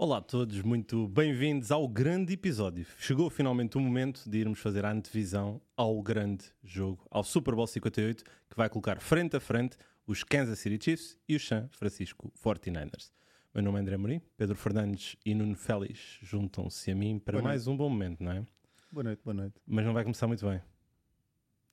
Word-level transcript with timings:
Olá 0.00 0.18
a 0.18 0.20
todos, 0.20 0.62
muito 0.62 1.08
bem-vindos 1.08 1.72
ao 1.72 1.88
grande 1.88 2.34
episódio. 2.34 2.86
Chegou 3.00 3.28
finalmente 3.28 3.76
o 3.76 3.80
momento 3.80 4.30
de 4.30 4.38
irmos 4.38 4.60
fazer 4.60 4.84
a 4.84 4.92
antevisão 4.92 5.60
ao 5.76 6.00
grande 6.00 6.44
jogo, 6.62 7.04
ao 7.10 7.24
Super 7.24 7.56
Bowl 7.56 7.66
58, 7.66 8.22
que 8.22 8.56
vai 8.56 8.68
colocar 8.68 9.00
frente 9.00 9.36
a 9.36 9.40
frente 9.40 9.76
os 10.06 10.22
Kansas 10.22 10.60
City 10.60 10.78
Chiefs 10.80 11.18
e 11.28 11.34
os 11.34 11.44
San 11.44 11.68
Francisco 11.72 12.32
49ers. 12.40 13.10
Meu 13.52 13.60
nome 13.64 13.78
é 13.78 13.82
André 13.82 13.96
Morim, 13.96 14.22
Pedro 14.36 14.54
Fernandes 14.54 15.16
e 15.26 15.34
Nuno 15.34 15.56
Félix 15.56 16.20
juntam-se 16.22 16.92
a 16.92 16.94
mim 16.94 17.18
para 17.18 17.42
mais 17.42 17.66
um 17.66 17.76
bom 17.76 17.88
momento, 17.90 18.22
não 18.22 18.30
é? 18.30 18.46
Boa 18.92 19.02
noite, 19.02 19.20
boa 19.24 19.34
noite. 19.34 19.60
Mas 19.66 19.84
não 19.84 19.92
vai 19.92 20.04
começar 20.04 20.28
muito 20.28 20.46
bem. 20.48 20.62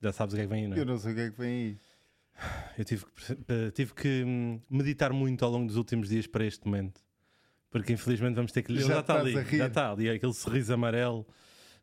Já 0.02 0.12
sabes 0.12 0.34
o 0.34 0.36
que 0.36 0.42
é 0.42 0.46
que 0.46 0.50
vem 0.50 0.64
aí, 0.64 0.68
não 0.68 0.76
é? 0.76 0.80
Eu 0.80 0.84
não 0.84 0.98
sei 0.98 1.12
o 1.12 1.14
que 1.14 1.20
é 1.20 1.30
que 1.30 1.38
vem 1.38 1.52
aí. 1.52 1.78
Eu 2.76 2.84
tive 2.84 3.06
que, 3.06 3.70
tive 3.70 3.94
que 3.94 4.24
hum, 4.26 4.60
meditar 4.68 5.12
muito 5.12 5.44
ao 5.44 5.50
longo 5.52 5.68
dos 5.68 5.76
últimos 5.76 6.08
dias 6.08 6.26
para 6.26 6.44
este 6.44 6.66
momento. 6.66 7.05
Porque 7.76 7.92
infelizmente 7.92 8.34
vamos 8.34 8.52
ter 8.52 8.62
que 8.62 8.72
lhe. 8.72 8.78
Já 8.80 8.84
Ele 8.86 8.94
já 8.94 9.00
está 9.00 9.20
ali, 9.20 9.36
a 9.38 9.42
rir. 9.42 9.58
já 9.58 9.66
está 9.66 9.92
ali, 9.92 10.08
aquele 10.10 10.32
sorriso 10.34 10.72
amarelo. 10.72 11.26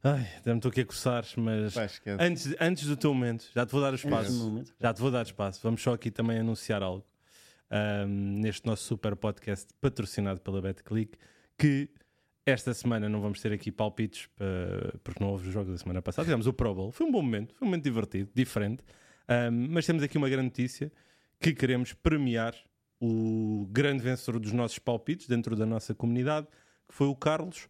Ai, 0.03 0.27
já 0.45 0.52
me 0.52 0.57
estou 0.57 0.69
aqui 0.69 0.81
a 0.81 0.85
coçar, 0.85 1.23
mas 1.38 1.75
antes, 2.19 2.55
antes 2.59 2.88
do 2.88 2.97
teu 2.97 3.13
momento, 3.13 3.45
já 3.55 3.66
te 3.66 3.71
vou 3.71 3.79
dar 3.81 3.91
o 3.91 3.93
Antes 3.93 4.03
do 4.03 4.09
espaço. 4.09 4.33
momento. 4.49 4.73
Já 4.81 4.93
te 4.93 5.02
vou 5.02 5.11
dar 5.11 5.21
espaço. 5.25 5.59
Vamos 5.63 5.81
só 5.81 5.93
aqui 5.93 6.11
também 6.11 6.39
anunciar 6.39 6.81
algo 6.83 7.05
ahm, 7.69 8.39
neste 8.41 8.66
nosso 8.66 8.83
super 8.83 9.16
podcast 9.16 9.67
patrocinado 9.79 10.41
pela 10.41 10.61
BetClick. 10.61 11.17
Que 11.57 11.89
esta 12.45 12.73
semana 12.73 13.07
não 13.07 13.21
vamos 13.21 13.39
ter 13.39 13.53
aqui 13.53 13.71
palpites 13.71 14.27
pa- 14.35 14.44
porque 15.03 15.23
não 15.23 15.30
houve 15.31 15.47
os 15.47 15.53
jogos 15.53 15.71
da 15.71 15.77
semana 15.77 16.02
passada. 16.02 16.25
Tivemos 16.25 16.47
o 16.47 16.53
Pro 16.53 16.73
Bowl. 16.73 16.91
Foi 16.91 17.05
um 17.07 17.11
bom 17.11 17.21
momento, 17.21 17.53
foi 17.53 17.66
um 17.66 17.69
momento 17.71 17.83
divertido, 17.83 18.30
diferente. 18.35 18.83
Ahm, 19.27 19.67
mas 19.69 19.85
temos 19.85 20.03
aqui 20.03 20.17
uma 20.17 20.27
grande 20.27 20.45
notícia 20.45 20.91
que 21.39 21.53
queremos 21.53 21.94
premiar 21.94 22.53
o 23.05 23.67
grande 23.70 24.02
vencedor 24.02 24.39
dos 24.39 24.53
nossos 24.53 24.80
palpites 24.80 25.27
dentro 25.27 25.55
da 25.57 25.66
nossa 25.66 25.94
comunidade, 25.94 26.48
que 26.88 26.94
foi 26.95 27.07
o 27.07 27.16
Carlos. 27.16 27.67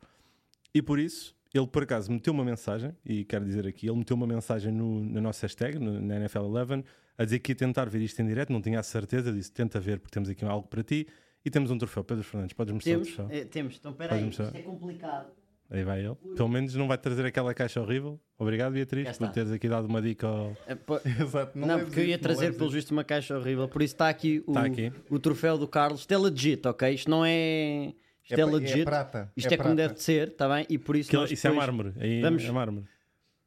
E 0.74 0.82
por 0.82 1.00
isso, 1.00 1.36
ele 1.54 1.66
por 1.66 1.82
acaso 1.84 2.12
meteu 2.12 2.32
uma 2.34 2.46
mensagem, 2.46 2.96
e 3.04 3.26
quero 3.26 3.44
dizer 3.44 3.66
aqui, 3.68 3.88
ele 3.88 3.98
meteu 3.98 4.16
uma 4.16 4.27
mensagem 4.27 4.72
no- 4.72 5.04
na 5.04 5.20
nossa 5.22 5.46
hashtag, 5.48 5.80
no- 5.80 5.99
na 5.99 6.16
NFL11, 6.20 6.84
a 7.18 7.24
dizer 7.26 7.40
que 7.40 7.52
ia 7.52 7.55
tentar 7.55 7.85
ver 7.90 8.02
isto 8.02 8.22
em 8.22 8.27
direto, 8.27 8.52
não 8.54 8.62
tinha 8.62 8.80
a 8.80 8.84
certeza, 8.84 9.32
disse 9.34 9.52
tenta 9.52 9.80
ver 9.80 9.99
porque 9.99 10.13
temos 10.13 10.30
aqui 10.30 10.46
algo 10.46 10.68
para 10.68 10.84
ti. 10.84 11.07
E 11.46 11.50
temos 11.50 11.70
um 11.72 11.77
troféu. 11.77 12.04
Pedro 12.05 12.24
Fernandes, 12.24 12.54
podes 12.54 12.74
mostrar 12.74 12.91
Temos, 12.94 13.10
o 13.10 13.13
troféu? 13.16 13.38
é, 13.38 13.44
temos. 13.44 13.76
Então, 13.77 13.91
espera 13.91 14.10
Podes 14.10 14.22
aí, 14.22 14.26
mostrar. 14.27 14.46
isto 14.46 14.57
é 14.57 14.62
complicado. 14.62 15.32
Aí 15.70 15.84
vai 15.84 16.06
ele. 16.06 16.16
Pelo 16.36 16.50
menos 16.50 16.76
não 16.76 16.88
vai 16.88 16.98
trazer 16.98 17.26
aquela 17.26 17.54
caixa 17.54 17.82
horrível. 17.82 18.20
Obrigado, 18.38 18.74
Beatriz, 18.74 19.18
por 19.18 19.30
teres 19.30 19.52
aqui 19.52 19.68
dado 19.68 19.86
uma 19.88 20.02
dica 20.02 20.28
ao... 20.28 20.56
É, 20.68 20.76
pô- 20.76 21.00
Exato, 21.04 21.58
Não, 21.58 21.68
leves 21.68 21.84
porque 21.86 22.00
eu 22.00 22.04
ia 22.06 22.10
isso, 22.16 22.18
não 22.18 22.36
trazer 22.36 22.54
pelo 22.58 22.70
visto 22.70 22.92
uma 22.92 23.04
caixa 23.04 23.38
horrível, 23.38 23.68
por 23.68 23.82
isso 23.82 23.96
está 23.96 24.10
aqui 24.10 24.44
o, 24.46 24.52
Está 24.52 24.66
aqui. 24.66 24.91
o 25.10 25.18
troféu 25.20 25.58
do 25.58 25.68
Carlos. 25.68 26.02
Isto 26.02 26.14
é 26.14 26.18
legit, 26.18 26.68
ok? 26.68 26.94
Isto 26.94 27.10
não 27.10 27.26
é. 27.26 27.94
Isto 28.24 28.34
é, 28.40 28.46
pa- 28.46 28.52
legit. 28.52 28.84
prata. 28.84 29.32
Isto 29.36 29.48
é, 29.54 29.58
como 29.58 29.70
prata. 29.70 29.76
deve 29.76 29.94
de 29.96 30.02
ser, 30.04 30.28
está 30.30 30.48
bem? 30.48 30.66
E 30.70 30.78
por 30.78 30.96
isso. 30.96 31.10
Aquilo- 31.10 31.22
nós 31.24 31.32
isso 31.32 31.48
é 31.48 31.50
depois- 31.50 31.66
mármore. 31.68 31.94
Aí 32.00 32.22
Vamos- 32.22 32.44
é 32.44 32.52
mármore. 32.52 32.86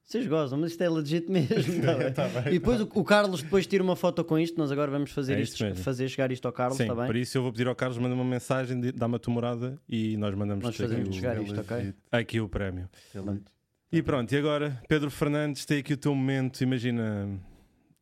Vocês 0.07 0.25
gozam, 0.29 0.57
mas 0.61 0.71
isto 0.71 0.83
é 0.83 0.89
legit 0.89 1.29
mesmo. 1.29 1.51
Tá 1.83 1.95
bem? 1.97 2.13
Tá 2.13 2.29
bem, 2.29 2.55
e 2.55 2.59
depois 2.61 2.81
o, 2.81 2.85
o 2.95 3.03
Carlos 3.05 3.43
depois 3.43 3.67
tira 3.67 3.83
uma 3.83 3.97
foto 3.97 4.23
com 4.25 4.39
isto. 4.39 4.57
Nós 4.57 4.71
agora 4.71 4.89
vamos 4.89 5.11
fazer, 5.11 5.35
É 5.37 5.41
isto, 5.41 5.61
mesmo. 5.65 5.83
fazer 5.83 6.09
chegar 6.09 6.31
isto 6.31 6.47
ao 6.47 6.53
Carlos, 6.53 6.79
está 6.79 6.95
bem? 6.95 7.07
por 7.07 7.17
isso 7.17 7.37
eu 7.37 7.43
vou 7.43 7.51
pedir 7.51 7.67
ao 7.67 7.75
Carlos, 7.75 7.99
manda 7.99 8.15
uma 8.15 8.25
mensagem, 8.25 8.81
dá-me 8.95 9.17
a 9.17 9.19
tua 9.19 9.35
morada 9.35 9.81
e 9.89 10.17
nós 10.17 10.33
mandamos 10.37 10.65
Nós 10.65 10.81
aqui, 10.81 10.95
o, 11.09 11.13
chegar 11.13 11.37
É 11.37 11.43
isto, 11.43 11.61
ok? 11.61 11.77
legit, 11.77 11.97
aqui 12.13 12.41
o 12.41 12.49
prémio. 12.49 12.89
é 13.13 13.21
legit. 13.21 13.45
E 13.91 14.01
pronto, 14.03 14.33
e 14.33 14.37
agora, 14.37 14.81
Pedro 14.89 15.11
Fernandes, 15.11 15.65
tem 15.65 15.79
aqui 15.79 15.95
o 15.95 15.97
teu 15.97 16.15
momento, 16.15 16.61
imagina. 16.61 17.29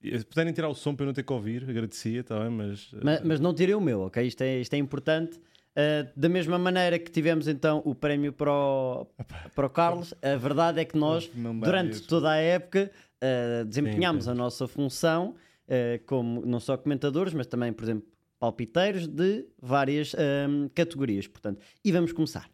Se 0.02 0.24
puderem 0.26 0.52
tirar 0.52 0.68
o 0.68 0.74
som 0.74 0.94
para 0.94 1.04
eu 1.04 1.06
não 1.06 1.14
ter 1.14 1.22
que 1.22 1.32
ouvir, 1.32 1.64
agradecia, 1.68 2.20
está 2.20 2.38
bem, 2.38 2.50
mas. 2.50 2.90
eh, 2.92 2.98
Mas, 3.02 3.20
mas 3.22 3.40
não 3.40 3.54
tirei 3.54 3.74
o 3.74 3.80
meu, 3.80 4.02
ok? 4.02 4.22
Isto 4.26 4.42
é, 4.42 4.60
isto 4.60 4.74
é 4.74 4.76
importante. 4.76 5.40
Uh, 5.76 6.08
da 6.14 6.28
mesma 6.28 6.56
maneira 6.56 6.98
que 7.00 7.10
tivemos 7.10 7.48
então 7.48 7.82
o 7.84 7.96
prémio 7.96 8.32
para 8.32 8.52
o, 8.52 9.06
para 9.54 9.66
o 9.66 9.70
Carlos, 9.70 10.14
a 10.22 10.36
verdade 10.36 10.80
é 10.80 10.84
que 10.84 10.96
nós, 10.96 11.28
durante 11.62 12.00
toda 12.02 12.30
a 12.30 12.36
época, 12.36 12.92
uh, 13.16 13.64
desempenhámos 13.64 14.28
a 14.28 14.34
nossa 14.34 14.68
função 14.68 15.34
uh, 15.66 16.04
como 16.06 16.46
não 16.46 16.60
só 16.60 16.76
comentadores, 16.76 17.34
mas 17.34 17.48
também, 17.48 17.72
por 17.72 17.82
exemplo, 17.84 18.06
palpiteiros 18.38 19.08
de 19.08 19.46
várias 19.60 20.14
um, 20.14 20.68
categorias. 20.68 21.26
Portanto, 21.26 21.60
e 21.84 21.90
vamos 21.90 22.12
começar. 22.12 22.48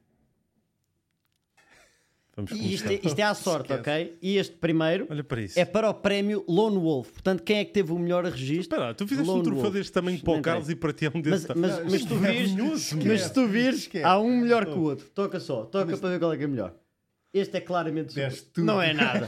Vamos 2.36 2.52
E 2.52 2.74
isto, 2.74 2.88
é- 2.88 3.00
isto 3.02 3.18
é 3.18 3.22
à 3.22 3.34
sorte, 3.34 3.72
ok? 3.72 4.16
E 4.22 4.36
este 4.36 4.54
primeiro 4.56 5.06
Olha 5.10 5.24
para 5.24 5.40
isso. 5.42 5.58
é 5.58 5.64
para 5.64 5.90
o 5.90 5.94
prémio 5.94 6.44
Lone 6.48 6.76
Wolf. 6.78 7.10
Portanto, 7.12 7.42
quem 7.42 7.58
é 7.58 7.64
que 7.64 7.72
teve 7.72 7.92
o 7.92 7.98
melhor 7.98 8.24
registro? 8.24 8.60
Espera 8.76 8.94
tu 8.94 9.06
fizeste 9.06 9.28
um 9.28 9.32
Lone 9.32 9.44
troféu 9.44 9.62
Wolf. 9.64 9.74
deste 9.74 9.92
tamanho 9.92 10.20
para 10.22 10.32
o 10.38 10.42
Carlos 10.42 10.70
e 10.70 10.76
para 10.76 10.92
ti 10.92 11.06
é 11.06 11.12
um 11.14 11.20
desse 11.20 11.48
Mas, 11.48 11.56
mas, 11.56 11.84
mas 11.92 12.02
se 12.02 12.08
tu 12.08 12.14
vires, 12.16 12.50
Esquece, 12.50 13.08
mas 13.08 13.20
se 13.22 13.34
tu 13.34 13.46
vires, 13.48 13.90
há 14.04 14.18
um 14.20 14.40
melhor 14.40 14.64
que 14.64 14.72
o 14.72 14.82
outro. 14.82 15.06
Toca 15.14 15.40
só, 15.40 15.64
toca 15.64 15.96
para 15.96 16.08
ver 16.10 16.18
qual 16.18 16.32
é 16.32 16.36
que 16.36 16.44
é 16.44 16.46
melhor. 16.46 16.74
Este 17.32 17.56
é 17.58 17.60
claramente. 17.60 18.14
Não 18.56 18.80
é 18.82 18.92
nada. 18.92 19.26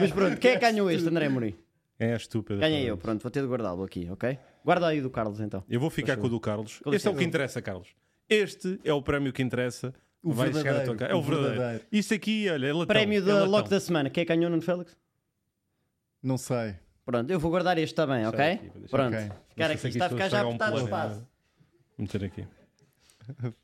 Mas 0.00 0.10
pronto, 0.10 0.36
quem 0.38 0.52
é 0.52 0.54
que 0.54 0.60
ganhou 0.60 0.90
este, 0.90 1.08
André 1.08 1.28
Mourinho? 1.28 1.56
Quem 1.98 2.08
és 2.08 2.26
tu, 2.26 2.42
Pedro? 2.42 2.60
Ganhei 2.60 2.88
eu, 2.90 2.96
pronto, 2.96 3.22
vou 3.22 3.30
ter 3.30 3.40
de 3.42 3.46
guardá-lo 3.48 3.84
aqui, 3.84 4.08
ok? 4.10 4.36
Guarda 4.64 4.88
aí 4.88 5.00
do 5.00 5.10
Carlos 5.10 5.38
então. 5.40 5.62
Eu 5.68 5.78
vou 5.78 5.90
ficar 5.90 6.16
com 6.16 6.26
o 6.26 6.30
do 6.30 6.40
Carlos. 6.40 6.80
Este 6.86 7.06
é 7.06 7.10
o 7.10 7.14
que 7.14 7.22
interessa, 7.24 7.60
Carlos. 7.62 7.88
Este 8.28 8.80
é 8.82 8.92
o 8.92 9.00
prémio 9.02 9.32
que 9.32 9.42
interessa. 9.42 9.94
O 10.24 10.32
Vai 10.32 10.52
chegar 10.52 10.58
a 10.58 10.62
tua 10.84 10.94
verdadeiro, 10.94 10.98
casa. 10.98 11.12
É 11.12 11.14
o 11.14 11.18
o 11.18 11.22
verdadeiro. 11.22 11.54
verdadeiro. 11.58 11.84
Isto 11.92 12.14
aqui, 12.14 12.48
olha, 12.48 12.66
é 12.66 12.72
latão. 12.72 12.86
Prémio 12.86 13.18
é 13.18 13.20
da 13.20 13.34
latão. 13.34 13.50
Lock 13.50 13.68
da 13.70 13.78
semana. 13.80 14.08
Quem 14.10 14.22
é 14.22 14.24
que 14.24 14.34
ganhou, 14.34 14.50
Nuno 14.50 14.62
Félix? 14.62 14.96
Não 16.22 16.38
sei. 16.38 16.76
Pronto, 17.04 17.30
eu 17.30 17.38
vou 17.38 17.50
guardar 17.50 17.76
este 17.76 17.94
também, 17.94 18.26
ok? 18.26 18.40
aqui, 18.44 18.70
Pronto. 18.88 19.14
aqui. 19.14 19.30
Ficar 19.50 19.70
aqui, 19.70 19.88
está 19.88 20.06
a 20.06 20.08
ficar 20.08 20.28
já 20.30 20.44
um 20.46 20.54
apertado 20.54 20.70
o 20.76 20.88
plano. 20.88 21.06
espaço. 21.06 21.28
Vou 21.98 22.06
meter 22.06 22.24
aqui. 22.24 22.48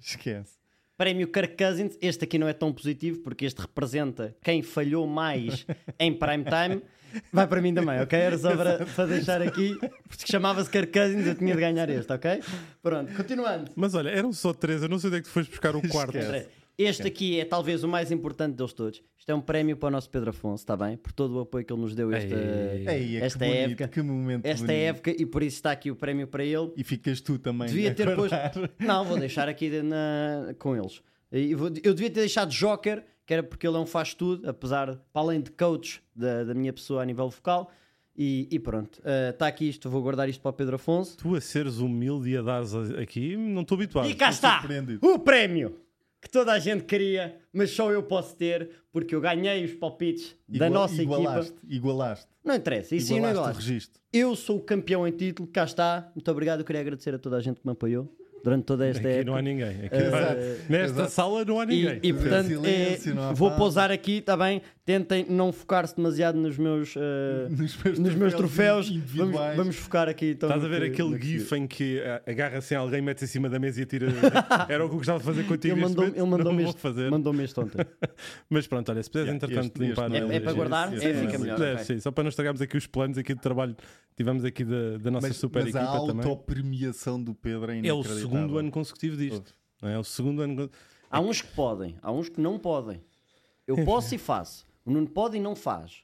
Esquece. 0.00 0.59
Prémio 1.00 1.28
Kirk 1.28 1.56
Cousins, 1.56 1.96
este 2.02 2.24
aqui 2.24 2.38
não 2.38 2.46
é 2.46 2.52
tão 2.52 2.70
positivo 2.74 3.20
porque 3.20 3.46
este 3.46 3.62
representa 3.62 4.36
quem 4.42 4.60
falhou 4.62 5.06
mais 5.06 5.64
em 5.98 6.12
prime 6.12 6.44
time. 6.44 6.82
Vai 7.32 7.46
para 7.46 7.62
mim 7.62 7.72
também, 7.72 7.98
ok? 8.02 8.18
Era 8.18 8.36
só 8.36 8.54
para, 8.54 8.84
para 8.84 9.06
deixar 9.06 9.40
aqui, 9.40 9.78
porque 10.06 10.30
chamava-se 10.30 10.68
Kirk 10.68 10.92
Cousins, 10.92 11.26
eu 11.26 11.34
tinha 11.34 11.54
de 11.54 11.60
ganhar 11.60 11.88
este, 11.88 12.12
ok? 12.12 12.42
Pronto, 12.82 13.14
continuando. 13.14 13.70
Mas 13.74 13.94
olha, 13.94 14.10
eram 14.10 14.30
só 14.30 14.52
três. 14.52 14.82
Eu 14.82 14.90
não 14.90 14.98
sei 14.98 15.08
onde 15.08 15.16
é 15.16 15.20
que 15.22 15.26
tu 15.26 15.32
foste 15.32 15.48
buscar 15.48 15.74
o 15.74 15.80
quarto. 15.88 16.18
Esquece. 16.18 16.59
Este 16.82 17.06
aqui 17.06 17.38
é 17.40 17.44
talvez 17.44 17.84
o 17.84 17.88
mais 17.88 18.10
importante 18.10 18.54
deles 18.56 18.72
todos. 18.72 19.02
Isto 19.18 19.30
é 19.30 19.34
um 19.34 19.40
prémio 19.40 19.76
para 19.76 19.88
o 19.88 19.90
nosso 19.90 20.08
Pedro 20.08 20.30
Afonso, 20.30 20.62
está 20.62 20.76
bem? 20.76 20.96
Por 20.96 21.12
todo 21.12 21.36
o 21.36 21.40
apoio 21.40 21.64
que 21.64 21.72
ele 21.72 21.80
nos 21.82 21.94
deu 21.94 22.10
esta, 22.12 22.34
Ei. 22.34 22.88
Ei, 22.88 23.16
é 23.16 23.24
esta 23.26 23.38
que 23.38 23.44
bonito, 23.44 23.70
época. 23.70 23.88
que 23.88 24.02
momento 24.02 24.46
Esta 24.46 24.66
bonito. 24.66 24.80
época, 24.82 25.10
e 25.10 25.26
por 25.26 25.42
isso 25.42 25.56
está 25.56 25.70
aqui 25.72 25.90
o 25.90 25.96
prémio 25.96 26.26
para 26.26 26.42
ele. 26.44 26.72
E 26.76 26.82
ficas 26.84 27.20
tu 27.20 27.38
também. 27.38 27.68
Devia 27.68 27.94
ter 27.94 28.14
posto. 28.16 28.34
Não, 28.78 29.04
vou 29.04 29.18
deixar 29.20 29.48
aqui 29.48 29.68
de- 29.68 29.82
na- 29.82 30.54
com 30.58 30.74
eles. 30.76 31.02
Eu 31.30 31.94
devia 31.94 32.10
ter 32.10 32.20
deixado 32.20 32.50
Joker, 32.50 33.04
que 33.26 33.32
era 33.34 33.42
porque 33.42 33.66
ele 33.66 33.76
é 33.76 33.80
um 33.80 33.86
faz 33.86 34.14
tudo, 34.14 34.48
apesar, 34.48 34.96
para 35.12 35.22
além 35.22 35.40
de 35.40 35.50
coach 35.50 36.02
da, 36.16 36.44
da 36.44 36.54
minha 36.54 36.72
pessoa 36.72 37.02
a 37.02 37.04
nível 37.04 37.28
vocal. 37.28 37.70
E, 38.16 38.48
e 38.50 38.58
pronto, 38.58 39.00
está 39.30 39.46
aqui 39.46 39.68
isto, 39.68 39.88
vou 39.88 40.02
guardar 40.02 40.28
isto 40.28 40.40
para 40.40 40.50
o 40.50 40.52
Pedro 40.52 40.76
Afonso. 40.76 41.16
Tu 41.16 41.34
a 41.36 41.40
seres 41.40 41.78
humilde 41.78 42.30
e 42.30 42.36
a 42.36 42.42
dares 42.42 42.74
aqui, 42.74 43.36
não 43.36 43.62
estou 43.62 43.76
habituado. 43.76 44.10
E 44.10 44.14
cá 44.14 44.30
está 44.30 44.62
o 45.02 45.18
prémio 45.18 45.78
que 46.20 46.28
toda 46.30 46.52
a 46.52 46.58
gente 46.58 46.84
queria, 46.84 47.38
mas 47.52 47.70
só 47.70 47.90
eu 47.90 48.02
posso 48.02 48.36
ter, 48.36 48.70
porque 48.92 49.14
eu 49.14 49.20
ganhei 49.20 49.64
os 49.64 49.72
palpites 49.74 50.36
da 50.48 50.66
Igual- 50.66 50.70
nossa 50.82 51.02
igualaste, 51.02 51.52
equipa. 51.52 51.66
Igualaste. 51.74 52.26
Não 52.44 52.54
interessa, 52.54 52.94
isso 52.96 53.10
não 53.12 53.16
é 53.16 53.18
Igualaste 53.30 53.38
o 53.38 53.42
igualaste. 53.42 53.68
registro. 53.70 54.00
Eu 54.12 54.36
sou 54.36 54.56
o 54.56 54.60
campeão 54.60 55.06
em 55.06 55.12
título, 55.12 55.48
cá 55.48 55.64
está. 55.64 56.10
Muito 56.14 56.30
obrigado, 56.30 56.60
eu 56.60 56.64
queria 56.64 56.80
agradecer 56.80 57.14
a 57.14 57.18
toda 57.18 57.36
a 57.36 57.40
gente 57.40 57.60
que 57.60 57.66
me 57.66 57.72
apoiou 57.72 58.12
durante 58.42 58.64
toda 58.64 58.86
esta 58.86 59.00
Aqui 59.00 59.08
época. 59.08 59.30
não 59.30 59.36
há 59.36 59.42
ninguém. 59.42 59.68
Aqui 59.68 59.88
Eh, 59.92 60.10
não 60.10 60.14
há- 60.16 60.20
Exato. 60.20 60.40
Nesta 60.68 60.94
Exato. 60.96 61.10
sala 61.10 61.44
não 61.44 61.60
há 61.60 61.66
ninguém. 61.66 62.00
E, 62.02 62.08
e, 62.08 62.12
portanto, 62.12 62.46
silêncio, 62.48 63.12
é, 63.20 63.34
vou 63.34 63.50
pousar 63.52 63.90
aqui, 63.90 64.18
está 64.18 64.36
bem? 64.36 64.62
Tentem 64.84 65.24
não 65.28 65.52
focar-se 65.52 65.94
demasiado 65.96 66.36
nos 66.36 66.58
meus, 66.58 66.94
eh, 66.96 67.48
Nos 67.50 67.76
meus 67.84 67.98
nos 67.98 68.14
meus 68.14 68.34
troféus. 68.34 68.90
Vamos, 68.90 69.36
vamos 69.56 69.76
focar 69.76 70.08
aqui. 70.08 70.30
Então, 70.30 70.48
Estás 70.48 70.64
a 70.64 70.68
ver 70.68 70.80
que- 70.90 71.00
aquele 71.02 71.20
gif 71.20 71.52
em 71.54 71.66
que 71.66 72.00
ah, 72.00 72.22
agarra-se 72.26 72.74
em 72.74 72.76
alguém, 72.76 73.00
mete-se 73.00 73.24
em 73.26 73.28
cima 73.28 73.48
da 73.48 73.58
mesa 73.58 73.78
e 73.80 73.82
atira. 73.84 74.06
Era 74.68 74.84
o 74.84 74.88
que 74.88 74.94
eu 74.94 74.98
gostava 74.98 75.18
de 75.20 75.24
fazer 75.24 75.44
contigo. 75.44 75.74
Ele 75.74 75.80
mandou-me 75.82 76.10
ele 76.12 76.22
mandou 76.26 76.60
este, 76.60 76.80
fazer. 76.80 77.10
mandou 77.10 77.34
este 77.40 77.60
ontem. 77.60 77.84
Mas 78.50 78.66
pronto, 78.66 78.90
olha, 78.90 79.02
se 79.02 79.10
puderes 79.10 79.28
Yeah, 79.32 79.36
entretanto 79.46 79.80
este- 79.82 79.90
este 79.90 80.02
limpar. 80.02 80.32
É- 80.32 80.36
é 80.36 80.40
para 80.40 80.52
guardar? 80.52 80.92
É, 80.94 81.14
fica 81.14 81.38
melhor, 81.38 81.60
ok. 81.60 81.84
sim, 81.84 82.00
só 82.00 82.10
para 82.10 82.24
não 82.24 82.28
estragarmos 82.30 82.60
aqui 82.60 82.76
os 82.76 82.86
planos 82.86 83.16
aqui 83.18 83.34
de 83.34 83.40
trabalho 83.40 83.74
que 83.76 84.16
tivemos 84.16 84.44
aqui 84.44 84.64
da, 84.64 85.10
nossa 85.10 85.28
Mas, 85.28 85.36
super 85.36 85.64
mas 85.64 85.76
a 85.76 85.82
equipa 85.82 86.06
também. 86.06 86.26
autopremiação 86.26 87.22
do 87.22 87.32
Pedro 87.34 87.70
é 87.70 87.76
É 87.76 87.78
inacreditável. 87.78 88.22
Segundo 88.30 88.58
ano 88.58 88.70
consecutivo 88.70 89.16
disto. 89.16 89.54
não 89.82 89.88
É 89.88 89.98
o 89.98 90.04
segundo 90.04 90.42
ano. 90.42 90.70
Há 91.10 91.20
uns 91.20 91.42
que 91.42 91.48
podem, 91.54 91.96
há 92.02 92.12
uns 92.12 92.28
que 92.28 92.40
não 92.40 92.58
podem. 92.58 93.00
Eu 93.66 93.84
posso 93.84 94.14
e 94.14 94.18
faço. 94.18 94.66
O 94.84 94.90
Nuno 94.90 95.08
pode 95.08 95.36
e 95.36 95.40
não 95.40 95.54
faz. 95.54 96.02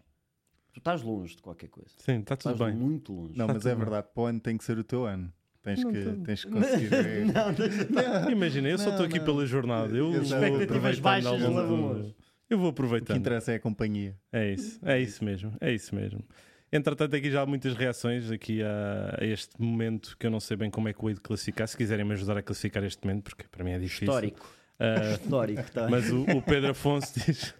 Tu 0.72 0.78
estás 0.78 1.02
longe 1.02 1.36
de 1.36 1.42
qualquer 1.42 1.68
coisa. 1.68 1.90
Sim, 1.96 2.20
está 2.20 2.36
tudo 2.36 2.52
Estás 2.52 2.70
bem. 2.70 2.78
muito 2.80 3.12
longe. 3.12 3.36
Não, 3.36 3.46
Está 3.46 3.54
mas 3.54 3.66
é 3.66 3.70
bem. 3.70 3.78
verdade, 3.78 4.08
para 4.12 4.22
o 4.22 4.26
ano 4.26 4.40
tem 4.40 4.56
que 4.58 4.64
ser 4.64 4.78
o 4.78 4.84
teu 4.84 5.06
ano. 5.06 5.32
Tens, 5.62 5.82
Não 5.82 5.92
que, 5.92 6.04
tem- 6.04 6.22
tens 6.22 6.44
que 6.44 6.50
conseguir. 6.52 6.90
é- 6.94 8.30
Imagina, 8.30 8.68
eu 8.68 8.78
só 8.78 8.84
Não, 8.84 8.90
estou 8.92 9.06
aqui 9.06 9.18
não. 9.18 9.24
pela 9.24 9.46
jornada. 9.46 9.96
Eu 9.96 10.22
Expectativas 10.22 10.98
baixas 11.00 11.40
longe. 11.42 12.14
Eu 12.48 12.58
vou 12.58 12.68
O 12.70 12.72
que 13.02 13.12
interessa 13.14 13.50
é 13.52 13.56
a 13.56 13.60
companhia. 13.60 14.16
É 14.30 14.52
isso, 14.52 14.78
é 14.84 15.00
isso 15.00 15.24
mesmo, 15.24 15.52
é 15.60 15.72
isso 15.72 15.92
mesmo. 15.94 16.22
Entretanto, 16.72 17.14
aqui 17.14 17.30
já 17.30 17.42
há 17.42 17.46
muitas 17.46 17.74
reações 17.74 18.30
aqui 18.30 18.62
a, 18.62 19.18
a 19.20 19.24
este 19.24 19.60
momento 19.60 20.16
que 20.18 20.26
eu 20.26 20.30
não 20.30 20.40
sei 20.40 20.56
bem 20.56 20.70
como 20.70 20.88
é 20.88 20.92
que 20.92 21.04
o 21.04 21.08
hei 21.08 21.14
de 21.14 21.20
classificar. 21.20 21.66
Se 21.68 21.76
quiserem 21.76 22.04
me 22.04 22.12
ajudar 22.12 22.36
a 22.36 22.42
classificar 22.42 22.82
este 22.84 23.04
momento, 23.06 23.24
porque 23.24 23.44
para 23.50 23.64
mim 23.64 23.70
é 23.70 23.78
difícil. 23.78 24.06
Histórico. 24.08 24.56
Uh, 24.78 25.12
Histórico, 25.22 25.70
tá? 25.72 25.88
mas 25.88 26.10
o, 26.10 26.22
o 26.22 26.42
Pedro 26.42 26.70
Afonso 26.70 27.12
diz. 27.20 27.54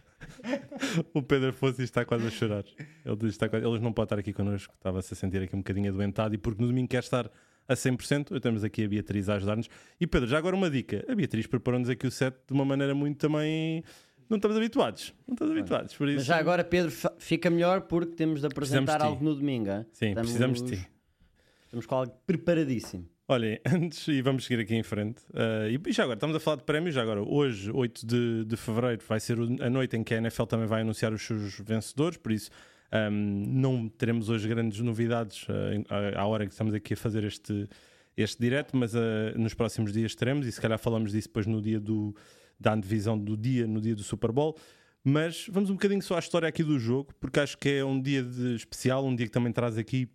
o 1.15 1.23
Pedro 1.23 1.51
Afonso 1.51 1.83
está 1.83 2.05
quase 2.05 2.27
a 2.27 2.31
chorar. 2.31 2.65
Ele 3.05 3.17
diz 3.17 3.31
está 3.31 3.49
quase- 3.49 3.65
Eles 3.67 3.81
não 3.81 3.93
podem 3.93 4.07
estar 4.07 4.19
aqui 4.19 4.33
connosco, 4.33 4.75
estava-se 4.75 5.15
a 5.15 5.17
sentir 5.17 5.43
aqui 5.43 5.55
um 5.55 5.61
bocadinho 5.61 5.89
adoentado 5.91 6.35
e 6.35 6.39
porque 6.39 6.61
no 6.61 6.69
domingo 6.69 6.89
quer 6.89 7.03
estar 7.03 7.31
a 7.69 7.75
100%, 7.75 8.41
temos 8.41 8.63
aqui 8.63 8.85
a 8.85 8.89
Beatriz 8.89 9.29
a 9.29 9.35
ajudar-nos. 9.35 9.69
E 10.01 10.07
Pedro, 10.07 10.29
já 10.29 10.39
agora 10.39 10.55
uma 10.55 10.71
dica: 10.71 11.05
a 11.09 11.15
Beatriz 11.15 11.47
preparou-nos 11.47 11.89
aqui 11.89 12.07
o 12.07 12.11
set 12.11 12.35
de 12.47 12.53
uma 12.53 12.65
maneira 12.65 12.95
muito 12.95 13.19
também. 13.19 13.83
Não 14.29 14.37
estamos 14.37 14.57
habituados. 14.57 15.15
Não 15.27 15.35
estamos 15.35 15.53
habituados. 15.57 15.95
Por 15.95 16.09
isso, 16.09 16.17
Mas 16.19 16.25
já 16.27 16.37
agora, 16.37 16.65
Pedro, 16.65 16.91
fica 17.19 17.49
melhor 17.51 17.83
porque 17.83 18.15
temos 18.15 18.41
de 18.41 18.47
apresentar 18.47 19.01
algo 19.03 19.23
no 19.25 19.35
domingo. 19.35 19.71
hein? 19.71 19.87
Sim, 19.93 20.09
Estamos- 20.09 20.21
precisamos 20.31 20.63
de 20.63 20.77
ti. 20.77 20.89
Estamos 21.67 21.87
com 21.87 21.95
algo 21.95 22.13
preparadíssimo. 22.27 23.09
Olhem, 23.29 23.59
antes, 23.67 24.07
e 24.09 24.23
vamos 24.23 24.45
seguir 24.47 24.61
aqui 24.63 24.75
em 24.75 24.83
frente. 24.85 25.21
uh, 25.31 25.69
e 25.89 25.93
já 25.93 26.05
agora, 26.05 26.17
estamos 26.17 26.37
a 26.37 26.41
falar 26.41 26.57
de 26.59 26.63
prémios. 26.65 26.95
Já 26.95 27.03
agora, 27.03 27.23
hoje, 27.23 27.71
8 27.73 28.07
de, 28.07 28.45
de 28.45 28.57
fevereiro, 28.57 29.03
vai 29.09 29.19
ser 29.21 29.37
a 29.39 29.69
noite 29.71 29.97
em 29.97 30.05
que 30.05 30.15
a 30.15 30.19
NFL 30.19 30.45
também 30.45 30.67
vai 30.67 30.83
anunciar 30.83 31.13
os 31.13 31.23
seus 31.23 31.59
vencedores. 31.61 32.17
Por 32.19 32.31
isso, 32.33 32.51
um, 33.11 33.11
não 33.49 33.89
teremos 33.89 34.29
hoje 34.29 34.47
grandes 34.49 34.79
novidades 34.81 35.43
uh, 35.49 35.53
à 36.17 36.25
hora 36.25 36.47
que 36.47 36.53
estamos 36.53 36.73
aqui 36.73 36.95
a 36.95 36.97
fazer 36.97 37.25
este, 37.25 37.69
este 38.17 38.41
direto, 38.41 38.77
mas 38.77 38.95
uh, 38.95 38.99
nos 39.37 39.55
próximos 39.55 39.93
dias 39.93 40.15
teremos. 40.15 40.47
E 40.47 40.53
se 40.53 40.61
calhar 40.61 40.79
falamos 40.79 41.11
disso 41.11 41.27
depois 41.27 41.47
no 41.49 41.61
dia 41.61 41.81
do, 41.81 42.15
da 42.59 42.73
antevisão 42.75 43.19
do 43.19 43.37
dia, 43.37 43.67
no 43.67 43.81
dia 43.81 43.95
do 43.95 44.03
Super 44.03 44.33
Bowl. 44.33 44.57
Mas 45.05 45.47
vamos 45.51 45.71
um 45.71 45.75
bocadinho 45.75 46.03
só 46.03 46.17
à 46.17 46.19
história 46.19 46.49
aqui 46.49 46.65
do 46.65 46.79
jogo, 46.79 47.15
porque 47.21 47.39
acho 47.39 47.57
que 47.59 47.69
é 47.69 47.85
um 47.85 48.01
dia 48.01 48.23
de 48.23 48.55
especial, 48.57 49.05
um 49.07 49.15
dia 49.15 49.27
que 49.27 49.33
também 49.33 49.53
traz 49.53 49.79
aqui 49.79 50.09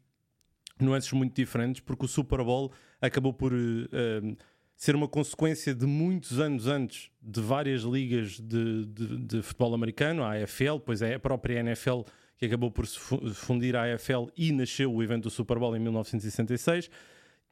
nuances 0.79 1.11
muito 1.13 1.33
diferentes, 1.35 1.79
porque 1.81 2.05
o 2.05 2.07
Super 2.07 2.43
Bowl 2.43 2.71
acabou 2.99 3.31
por 3.31 3.53
eh, 3.53 4.35
ser 4.75 4.95
uma 4.95 5.07
consequência 5.07 5.73
de 5.75 5.85
muitos 5.85 6.39
anos 6.39 6.67
antes 6.67 7.09
de 7.21 7.39
várias 7.39 7.83
ligas 7.83 8.39
de, 8.39 8.85
de- 8.87 9.17
de 9.19 9.41
futebol 9.43 9.73
americano, 9.75 10.23
a 10.23 10.33
AFL, 10.43 10.79
pois 10.83 11.01
é 11.01 11.13
a 11.13 11.19
própria 11.19 11.59
NFL 11.59 12.01
que 12.37 12.45
acabou 12.47 12.71
por 12.71 12.87
se 12.87 12.97
fu- 12.97 13.29
fundir 13.35 13.75
à 13.75 13.83
AFL 13.93 14.25
e 14.35 14.51
nasceu 14.51 14.91
o 14.91 15.03
evento 15.03 15.23
do 15.23 15.29
Super 15.29 15.59
Bowl 15.59 15.75
em 15.75 15.79
1966. 15.79 16.89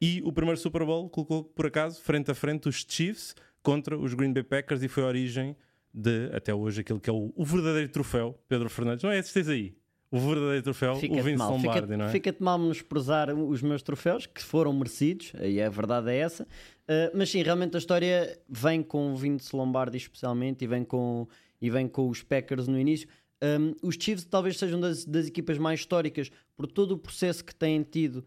E 0.00 0.20
o 0.24 0.32
primeiro 0.32 0.58
Super 0.60 0.84
Bowl 0.84 1.08
colocou, 1.08 1.44
por 1.44 1.66
acaso, 1.66 2.02
frente 2.02 2.30
a 2.30 2.34
frente 2.34 2.68
os 2.68 2.84
Chiefs 2.88 3.34
contra 3.62 3.96
os 3.96 4.14
Green 4.14 4.32
Bay 4.32 4.42
Packers 4.42 4.82
e 4.82 4.88
foi 4.88 5.02
a 5.02 5.06
origem 5.06 5.56
de, 5.92 6.30
até 6.32 6.54
hoje, 6.54 6.80
aquele 6.80 7.00
que 7.00 7.10
é 7.10 7.12
o, 7.12 7.32
o 7.34 7.44
verdadeiro 7.44 7.90
troféu, 7.90 8.38
Pedro 8.48 8.70
Fernandes. 8.70 9.02
Não 9.02 9.10
é 9.10 9.18
esse 9.18 9.38
aí? 9.50 9.76
O 10.10 10.18
verdadeiro 10.18 10.62
troféu, 10.64 10.94
o 10.94 10.96
Fica-te 10.96 11.22
Vince 11.22 11.36
mal, 11.36 11.52
Lombardi, 11.52 11.80
fica-te 11.80 11.96
não 11.96 12.04
é? 12.04 12.08
fica-te 12.08 12.42
mal 12.42 12.58
menosprezar 12.58 13.32
os 13.32 13.62
meus 13.62 13.80
troféus, 13.80 14.26
que 14.26 14.42
foram 14.42 14.72
merecidos, 14.72 15.32
aí 15.36 15.62
a 15.62 15.70
verdade 15.70 16.10
é 16.10 16.16
essa. 16.16 16.42
Uh, 16.42 17.16
mas 17.16 17.30
sim, 17.30 17.42
realmente 17.42 17.76
a 17.76 17.78
história 17.78 18.36
vem 18.48 18.82
com 18.82 19.12
o 19.12 19.16
Vince 19.16 19.54
Lombardi 19.54 19.96
especialmente 19.96 20.64
e 20.64 20.66
vem 20.66 20.82
com, 20.82 21.28
e 21.60 21.70
vem 21.70 21.86
com 21.86 22.08
os 22.08 22.24
Packers 22.24 22.66
no 22.66 22.76
início. 22.78 23.08
Um, 23.42 23.74
os 23.82 23.94
Chiefs 23.94 24.24
talvez 24.24 24.58
sejam 24.58 24.80
das, 24.80 25.04
das 25.04 25.28
equipas 25.28 25.58
mais 25.58 25.80
históricas 25.80 26.30
por 26.56 26.66
todo 26.66 26.92
o 26.92 26.98
processo 26.98 27.44
que 27.44 27.54
têm 27.54 27.82
tido 27.84 28.24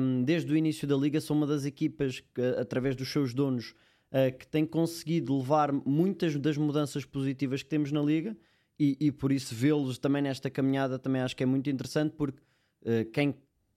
um, 0.00 0.24
desde 0.24 0.50
o 0.50 0.56
início 0.56 0.88
da 0.88 0.96
liga. 0.96 1.20
São 1.20 1.36
uma 1.36 1.46
das 1.46 1.66
equipas 1.66 2.20
que, 2.20 2.42
através 2.58 2.96
dos 2.96 3.12
seus 3.12 3.34
donos, 3.34 3.74
uh, 4.12 4.36
que 4.38 4.46
têm 4.46 4.64
conseguido 4.66 5.36
levar 5.38 5.72
muitas 5.72 6.36
das 6.36 6.56
mudanças 6.56 7.04
positivas 7.04 7.62
que 7.62 7.68
temos 7.68 7.90
na 7.92 8.02
liga 8.02 8.36
e, 8.78 8.96
e 9.00 9.10
por 9.12 9.32
isso 9.32 9.54
vê-los 9.54 9.98
também 9.98 10.22
nesta 10.22 10.48
caminhada 10.50 10.98
também 10.98 11.20
acho 11.22 11.34
que 11.36 11.42
é 11.42 11.46
muito 11.46 11.68
interessante 11.70 12.12
porque 12.16 12.40
uh, 12.82 13.04
quem 13.12 13.34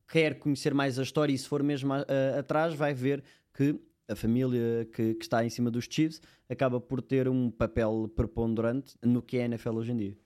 quer 0.08 0.38
conhecer 0.40 0.74
mais 0.74 1.00
a 1.00 1.04
história 1.04 1.34
e 1.34 1.38
se 1.38 1.48
for 1.48 1.64
mesmo 1.64 1.94
a- 1.94 2.06
a- 2.36 2.40
atrás 2.40 2.74
vai 2.76 2.94
ver 2.94 3.24
que 3.54 3.80
a 4.08 4.16
família 4.16 4.86
que, 4.92 5.14
que 5.16 5.24
está 5.24 5.44
em 5.46 5.50
cima 5.50 5.72
dos 5.72 5.86
Chiefs 5.90 6.22
acaba 6.50 6.82
por 6.82 7.02
ter 7.02 7.30
um 7.30 7.50
papel 7.50 8.12
preponderante 8.14 8.96
no 9.02 9.22
que 9.22 9.38
é 9.38 9.44
a 9.44 9.46
NFL 9.46 9.78
hoje 9.78 9.92
em 9.94 9.98
dia. 9.98 10.18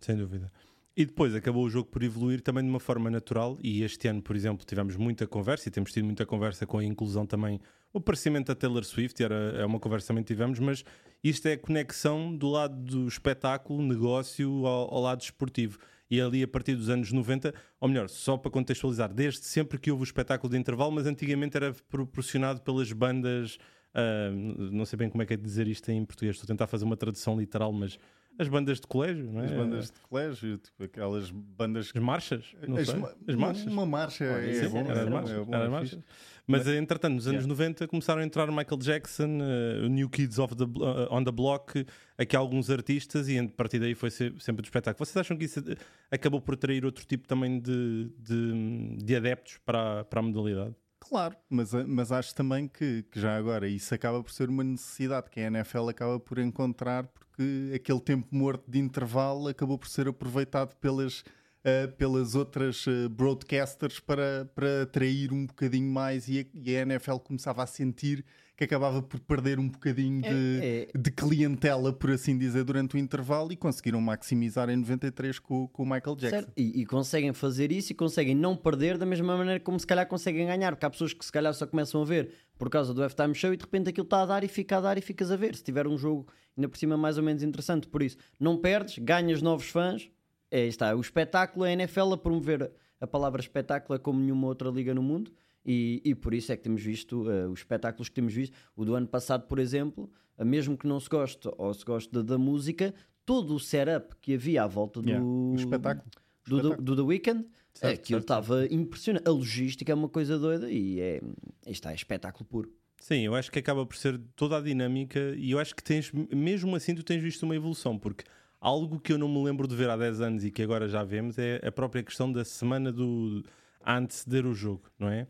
Sem 0.00 0.16
dúvida. 0.16 0.52
E 0.96 1.04
depois 1.04 1.34
acabou 1.34 1.64
o 1.64 1.70
jogo 1.70 1.90
por 1.90 2.04
evoluir 2.04 2.40
também 2.40 2.62
de 2.62 2.70
uma 2.70 2.78
forma 2.78 3.10
natural. 3.10 3.58
E 3.60 3.82
este 3.82 4.06
ano, 4.06 4.22
por 4.22 4.36
exemplo, 4.36 4.64
tivemos 4.64 4.96
muita 4.96 5.26
conversa 5.26 5.68
e 5.68 5.72
temos 5.72 5.90
tido 5.90 6.04
muita 6.04 6.24
conversa 6.24 6.66
com 6.66 6.78
a 6.78 6.84
inclusão 6.84 7.26
também, 7.26 7.60
o 7.92 7.98
aparecimento 7.98 8.46
da 8.46 8.54
Taylor 8.54 8.84
Swift. 8.84 9.20
Era, 9.20 9.34
é 9.56 9.66
uma 9.66 9.80
conversa 9.80 10.08
também 10.08 10.22
que 10.22 10.28
tivemos, 10.32 10.60
mas 10.60 10.84
isto 11.22 11.48
é 11.48 11.54
a 11.54 11.58
conexão 11.58 12.36
do 12.36 12.48
lado 12.48 12.76
do 12.76 13.08
espetáculo, 13.08 13.82
negócio, 13.82 14.66
ao, 14.66 14.94
ao 14.94 15.02
lado 15.02 15.20
esportivo. 15.20 15.78
E 16.08 16.20
ali 16.20 16.44
a 16.44 16.48
partir 16.48 16.76
dos 16.76 16.88
anos 16.88 17.10
90, 17.10 17.52
ou 17.80 17.88
melhor, 17.88 18.08
só 18.08 18.36
para 18.36 18.52
contextualizar, 18.52 19.12
desde 19.12 19.44
sempre 19.46 19.78
que 19.78 19.90
houve 19.90 20.02
o 20.02 20.04
espetáculo 20.04 20.52
de 20.52 20.58
intervalo, 20.58 20.92
mas 20.92 21.06
antigamente 21.06 21.56
era 21.56 21.74
proporcionado 21.88 22.60
pelas 22.60 22.92
bandas. 22.92 23.58
ah, 23.94 24.30
não 24.30 24.84
sei 24.84 24.96
bem 24.96 25.08
como 25.10 25.24
é 25.24 25.26
que 25.26 25.34
é 25.34 25.36
dizer 25.36 25.66
isto 25.66 25.90
em 25.90 26.04
português, 26.04 26.36
estou 26.36 26.46
a 26.46 26.54
tentar 26.54 26.68
fazer 26.68 26.84
uma 26.84 26.96
tradução 26.96 27.36
literal, 27.36 27.72
mas 27.72 27.98
as 28.38 28.48
bandas 28.48 28.80
de 28.80 28.86
colégio, 28.86 29.30
não 29.30 29.40
é? 29.42 29.44
As 29.46 29.52
bandas 29.52 29.86
de 29.86 30.00
colégio, 30.08 30.58
tipo, 30.58 30.84
aquelas 30.84 31.30
bandas. 31.30 31.92
As 31.94 32.02
marchas? 32.02 32.44
Não 32.66 32.76
as, 32.76 32.88
sei. 32.88 32.98
ma- 32.98 33.12
As 33.28 33.34
marchas? 33.34 33.66
Uma 33.72 33.86
marcha 33.86 34.24
é, 34.24 34.56
é 34.64 34.68
bom. 34.68 34.80
Era 34.80 35.00
era 35.00 35.10
marchas. 35.10 35.30
é 35.38 35.44
bom, 35.44 35.54
Era 35.54 35.64
é 35.64 35.68
marchas. 35.68 35.98
Mas, 36.46 36.66
entretanto, 36.66 37.14
nos 37.14 37.26
anos 37.26 37.44
Yeah. 37.44 37.48
90 37.64 37.88
começaram 37.88 38.20
a 38.20 38.24
entrar 38.24 38.46
Michael 38.48 38.76
Jackson, 38.78 39.38
uh, 39.40 39.86
o 39.86 39.88
New 39.88 40.10
Kids 40.10 40.38
of 40.38 40.54
the, 40.54 40.64
uh, 40.64 41.08
on 41.10 41.24
the 41.24 41.32
Block, 41.32 41.86
aqui 42.18 42.36
alguns 42.36 42.68
artistas, 42.68 43.28
e 43.28 43.38
a 43.38 43.48
partir 43.48 43.78
daí 43.78 43.94
foi 43.94 44.10
se- 44.10 44.34
sempre 44.40 44.60
do 44.60 44.66
espetáculo. 44.66 45.06
Vocês 45.06 45.16
acham 45.16 45.38
que 45.38 45.44
isso 45.46 45.60
uh, 45.60 45.76
acabou 46.10 46.42
por 46.42 46.52
atrair 46.54 46.84
outro 46.84 47.06
tipo 47.06 47.26
também 47.26 47.58
de, 47.58 48.10
de, 48.18 48.96
de 49.02 49.16
adeptos 49.16 49.58
para, 49.64 50.00
a- 50.00 50.04
para 50.04 50.20
a 50.20 50.22
modalidade? 50.22 50.74
Claro, 51.00 51.34
mas, 51.48 51.72
mas 51.86 52.10
acho 52.12 52.34
também 52.34 52.66
que, 52.68 53.04
que 53.10 53.20
já 53.20 53.36
agora 53.36 53.66
isso 53.68 53.94
acaba 53.94 54.22
por 54.22 54.30
ser 54.32 54.48
uma 54.50 54.64
necessidade 54.64 55.30
que 55.30 55.38
a 55.40 55.44
NFL 55.46 55.88
acaba 55.90 56.18
por 56.20 56.38
encontrar, 56.38 57.06
porque 57.34 57.72
aquele 57.74 58.00
tempo 58.00 58.28
morto 58.30 58.70
de 58.70 58.78
intervalo 58.78 59.48
acabou 59.48 59.76
por 59.76 59.88
ser 59.88 60.06
aproveitado 60.08 60.74
pelas, 60.76 61.24
eh, 61.64 61.88
pelas 61.88 62.34
outras 62.36 62.86
eh, 62.86 63.08
broadcasters 63.08 63.98
para, 63.98 64.48
para 64.54 64.82
atrair 64.82 65.32
um 65.32 65.46
bocadinho 65.46 65.90
mais 65.90 66.28
e 66.28 66.40
a, 66.40 66.44
e 66.54 66.76
a 66.76 66.82
NFL 66.82 67.16
começava 67.16 67.62
a 67.62 67.66
sentir 67.66 68.24
que 68.56 68.64
acabava 68.64 69.02
por 69.02 69.18
perder 69.20 69.58
um 69.58 69.68
bocadinho 69.68 70.22
de, 70.22 70.60
É- 70.62 70.88
de 70.96 71.10
clientela, 71.10 71.92
por 71.92 72.10
assim 72.12 72.38
dizer, 72.38 72.62
durante 72.64 72.94
o 72.94 72.98
intervalo 72.98 73.52
e 73.52 73.56
conseguiram 73.56 74.00
maximizar 74.00 74.70
em 74.70 74.76
93 74.76 75.38
com, 75.40 75.66
com 75.68 75.82
o 75.82 75.86
Michael 75.86 76.16
Jackson. 76.16 76.28
Certo? 76.30 76.52
E, 76.56 76.80
e 76.82 76.86
conseguem 76.86 77.32
fazer 77.32 77.72
isso 77.72 77.90
e 77.92 77.94
conseguem 77.94 78.34
não 78.34 78.56
perder 78.56 78.96
da 78.96 79.04
mesma 79.04 79.36
maneira 79.36 79.58
como 79.58 79.78
se 79.78 79.86
calhar 79.86 80.06
conseguem 80.06 80.46
ganhar, 80.46 80.72
porque 80.72 80.86
há 80.86 80.90
pessoas 80.90 81.12
que 81.12 81.24
se 81.24 81.32
calhar 81.32 81.52
só 81.52 81.66
começam 81.66 82.00
a 82.00 82.04
ver 82.04 82.30
por 82.56 82.70
causa 82.70 82.94
do 82.94 83.02
Halftime 83.02 83.34
Show 83.34 83.52
e 83.52 83.56
de 83.56 83.64
repente 83.64 83.88
aquilo 83.90 84.04
está 84.04 84.22
a 84.22 84.26
dar 84.26 84.44
e 84.44 84.48
fica 84.48 84.76
a 84.76 84.80
dar 84.80 84.96
e 84.98 85.00
ficas 85.00 85.30
a 85.32 85.36
ver. 85.36 85.56
Se 85.56 85.64
tiver 85.64 85.86
um 85.88 85.98
jogo 85.98 86.26
ainda 86.56 86.68
por 86.68 86.78
cima 86.78 86.96
mais 86.96 87.18
ou 87.18 87.24
menos 87.24 87.42
interessante, 87.42 87.88
por 87.88 88.02
isso 88.02 88.16
não 88.38 88.56
perdes, 88.56 88.98
ganhas 88.98 89.42
novos 89.42 89.66
fãs. 89.68 90.08
É, 90.50 90.66
está, 90.66 90.94
o 90.94 91.00
espetáculo, 91.00 91.64
a 91.64 91.72
NFL 91.72 92.12
a 92.12 92.16
promover 92.16 92.70
a 93.00 93.06
palavra 93.08 93.40
espetáculo 93.40 93.96
é 93.96 93.98
como 93.98 94.20
nenhuma 94.20 94.46
outra 94.46 94.70
liga 94.70 94.94
no 94.94 95.02
mundo. 95.02 95.32
E, 95.64 96.02
e 96.04 96.14
por 96.14 96.34
isso 96.34 96.52
é 96.52 96.56
que 96.56 96.62
temos 96.62 96.82
visto 96.82 97.30
eh, 97.30 97.46
os 97.46 97.60
espetáculos 97.60 98.08
que 98.08 98.14
temos 98.14 98.34
visto. 98.34 98.54
O 98.76 98.84
do 98.84 98.94
ano 98.94 99.06
passado, 99.06 99.46
por 99.46 99.58
exemplo, 99.58 100.10
eh, 100.36 100.44
mesmo 100.44 100.76
que 100.76 100.86
não 100.86 101.00
se 101.00 101.08
goste 101.08 101.48
ou 101.56 101.72
se 101.72 101.84
goste 101.84 102.12
da, 102.12 102.22
da 102.22 102.38
música, 102.38 102.94
todo 103.24 103.54
o 103.54 103.60
setup 103.60 104.14
que 104.20 104.34
havia 104.34 104.64
à 104.64 104.66
volta 104.66 105.00
do, 105.00 105.08
Yeah, 105.08 105.24
o 105.24 105.54
espetáculo. 105.56 106.10
do, 106.46 106.60
do, 106.60 106.76
do 106.82 106.96
The 106.96 107.02
Weeknd, 107.02 107.46
Certo, 107.74 108.00
aquilo 108.00 108.20
certo, 108.20 108.22
estava 108.22 108.66
impressionante. 108.72 109.28
A 109.28 109.32
logística 109.32 109.90
é 109.90 109.94
uma 109.94 110.08
coisa 110.08 110.38
doida 110.38 110.70
e 110.70 111.00
é, 111.00 111.20
isto 111.66 111.88
é 111.88 111.94
espetáculo 111.94 112.44
puro. 112.44 112.72
Sim, 113.00 113.22
eu 113.22 113.34
acho 113.34 113.50
que 113.50 113.58
acaba 113.58 113.84
por 113.84 113.96
ser 113.96 114.18
toda 114.36 114.56
a 114.56 114.60
dinâmica 114.60 115.34
e 115.36 115.50
eu 115.50 115.58
acho 115.58 115.74
que 115.74 115.82
tens, 115.82 116.10
mesmo 116.12 116.74
assim, 116.76 116.94
tu 116.94 117.02
tens 117.02 117.20
visto 117.20 117.42
uma 117.42 117.56
evolução, 117.56 117.98
porque 117.98 118.24
algo 118.60 119.00
que 119.00 119.12
eu 119.12 119.18
não 119.18 119.28
me 119.28 119.42
lembro 119.44 119.66
de 119.66 119.74
ver 119.74 119.90
há 119.90 119.96
10 119.96 120.20
anos 120.20 120.44
e 120.44 120.50
que 120.50 120.62
agora 120.62 120.88
já 120.88 121.02
vemos 121.02 121.36
é 121.36 121.60
a 121.66 121.72
própria 121.72 122.02
questão 122.02 122.32
da 122.32 122.44
semana 122.44 122.92
do 122.92 123.44
a 123.82 123.98
anteceder 123.98 124.46
o 124.46 124.54
jogo, 124.54 124.84
não 124.98 125.10
é? 125.10 125.26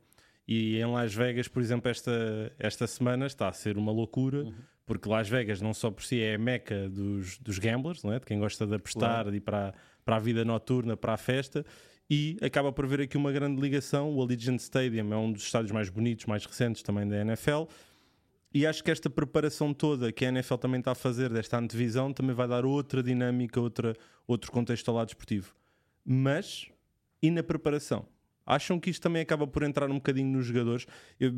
E 0.47 0.79
em 0.79 0.87
Las 0.87 1.15
Vegas, 1.15 1.49
por 1.49 1.63
exemplo, 1.63 1.91
esta, 1.91 2.53
esta 2.59 2.87
semana 2.87 3.27
está 3.27 3.49
a 3.49 3.53
ser 3.53 3.79
uma 3.79 3.91
loucura, 3.91 4.47
porque 4.85 5.09
Las 5.09 5.29
Vegas 5.29 5.61
não 5.61 5.73
só 5.73 5.91
por 5.91 6.05
si 6.05 6.21
é 6.21 6.35
a 6.35 6.39
meca 6.39 6.89
dos, 6.89 7.39
dos 7.39 7.59
gamblers, 7.59 8.03
não 8.03 8.13
é? 8.13 8.19
de 8.19 8.27
quem 8.27 8.39
gosta 8.39 8.67
de 8.67 8.75
apostar, 8.75 9.31
de 9.31 9.39
ir 9.39 9.41
para, 9.41 9.73
para 10.05 10.17
a 10.17 10.19
vida 10.19 10.45
noturna, 10.45 10.97
para 10.97 11.15
a 11.15 11.17
festa, 11.17 11.65
e 12.09 12.37
acaba 12.43 12.71
por 12.71 12.85
haver 12.85 13.01
aqui 13.01 13.17
uma 13.17 13.33
grande 13.33 13.61
ligação. 13.61 14.15
O 14.15 14.23
Allegiant 14.23 14.59
Stadium 14.59 15.13
é 15.13 15.17
um 15.17 15.33
dos 15.33 15.45
estádios 15.45 15.73
mais 15.73 15.89
bonitos, 15.89 16.27
mais 16.27 16.45
recentes 16.45 16.83
também 16.83 17.09
da 17.09 17.17
NFL. 17.23 17.65
E 18.53 18.67
acho 18.67 18.85
que 18.85 18.91
esta 18.91 19.11
preparação 19.11 19.73
toda 19.75 20.13
que 20.13 20.25
a 20.25 20.29
NFL 20.29 20.57
também 20.57 20.79
está 20.79 20.93
a 20.93 20.95
fazer 20.95 21.33
desta 21.33 21.59
antevisão 21.59 22.13
também 22.13 22.37
vai 22.37 22.47
dar 22.47 22.65
outra 22.65 23.03
dinâmica, 23.03 23.61
outra, 23.61 23.97
outro 24.29 24.53
contexto 24.53 24.89
ao 24.91 24.97
lado 24.97 25.07
desportivo. 25.07 25.55
Mas, 26.05 26.69
e 27.21 27.31
na 27.31 27.43
preparação? 27.43 28.07
Acham 28.47 28.79
que 28.79 28.91
isto 28.91 29.03
também 29.03 29.23
acaba 29.23 29.47
por 29.47 29.63
entrar 29.63 29.91
um 29.91 29.95
bocadinho 29.95 30.31
nos 30.31 30.47
jogadores? 30.47 30.87
Eu- 31.19 31.33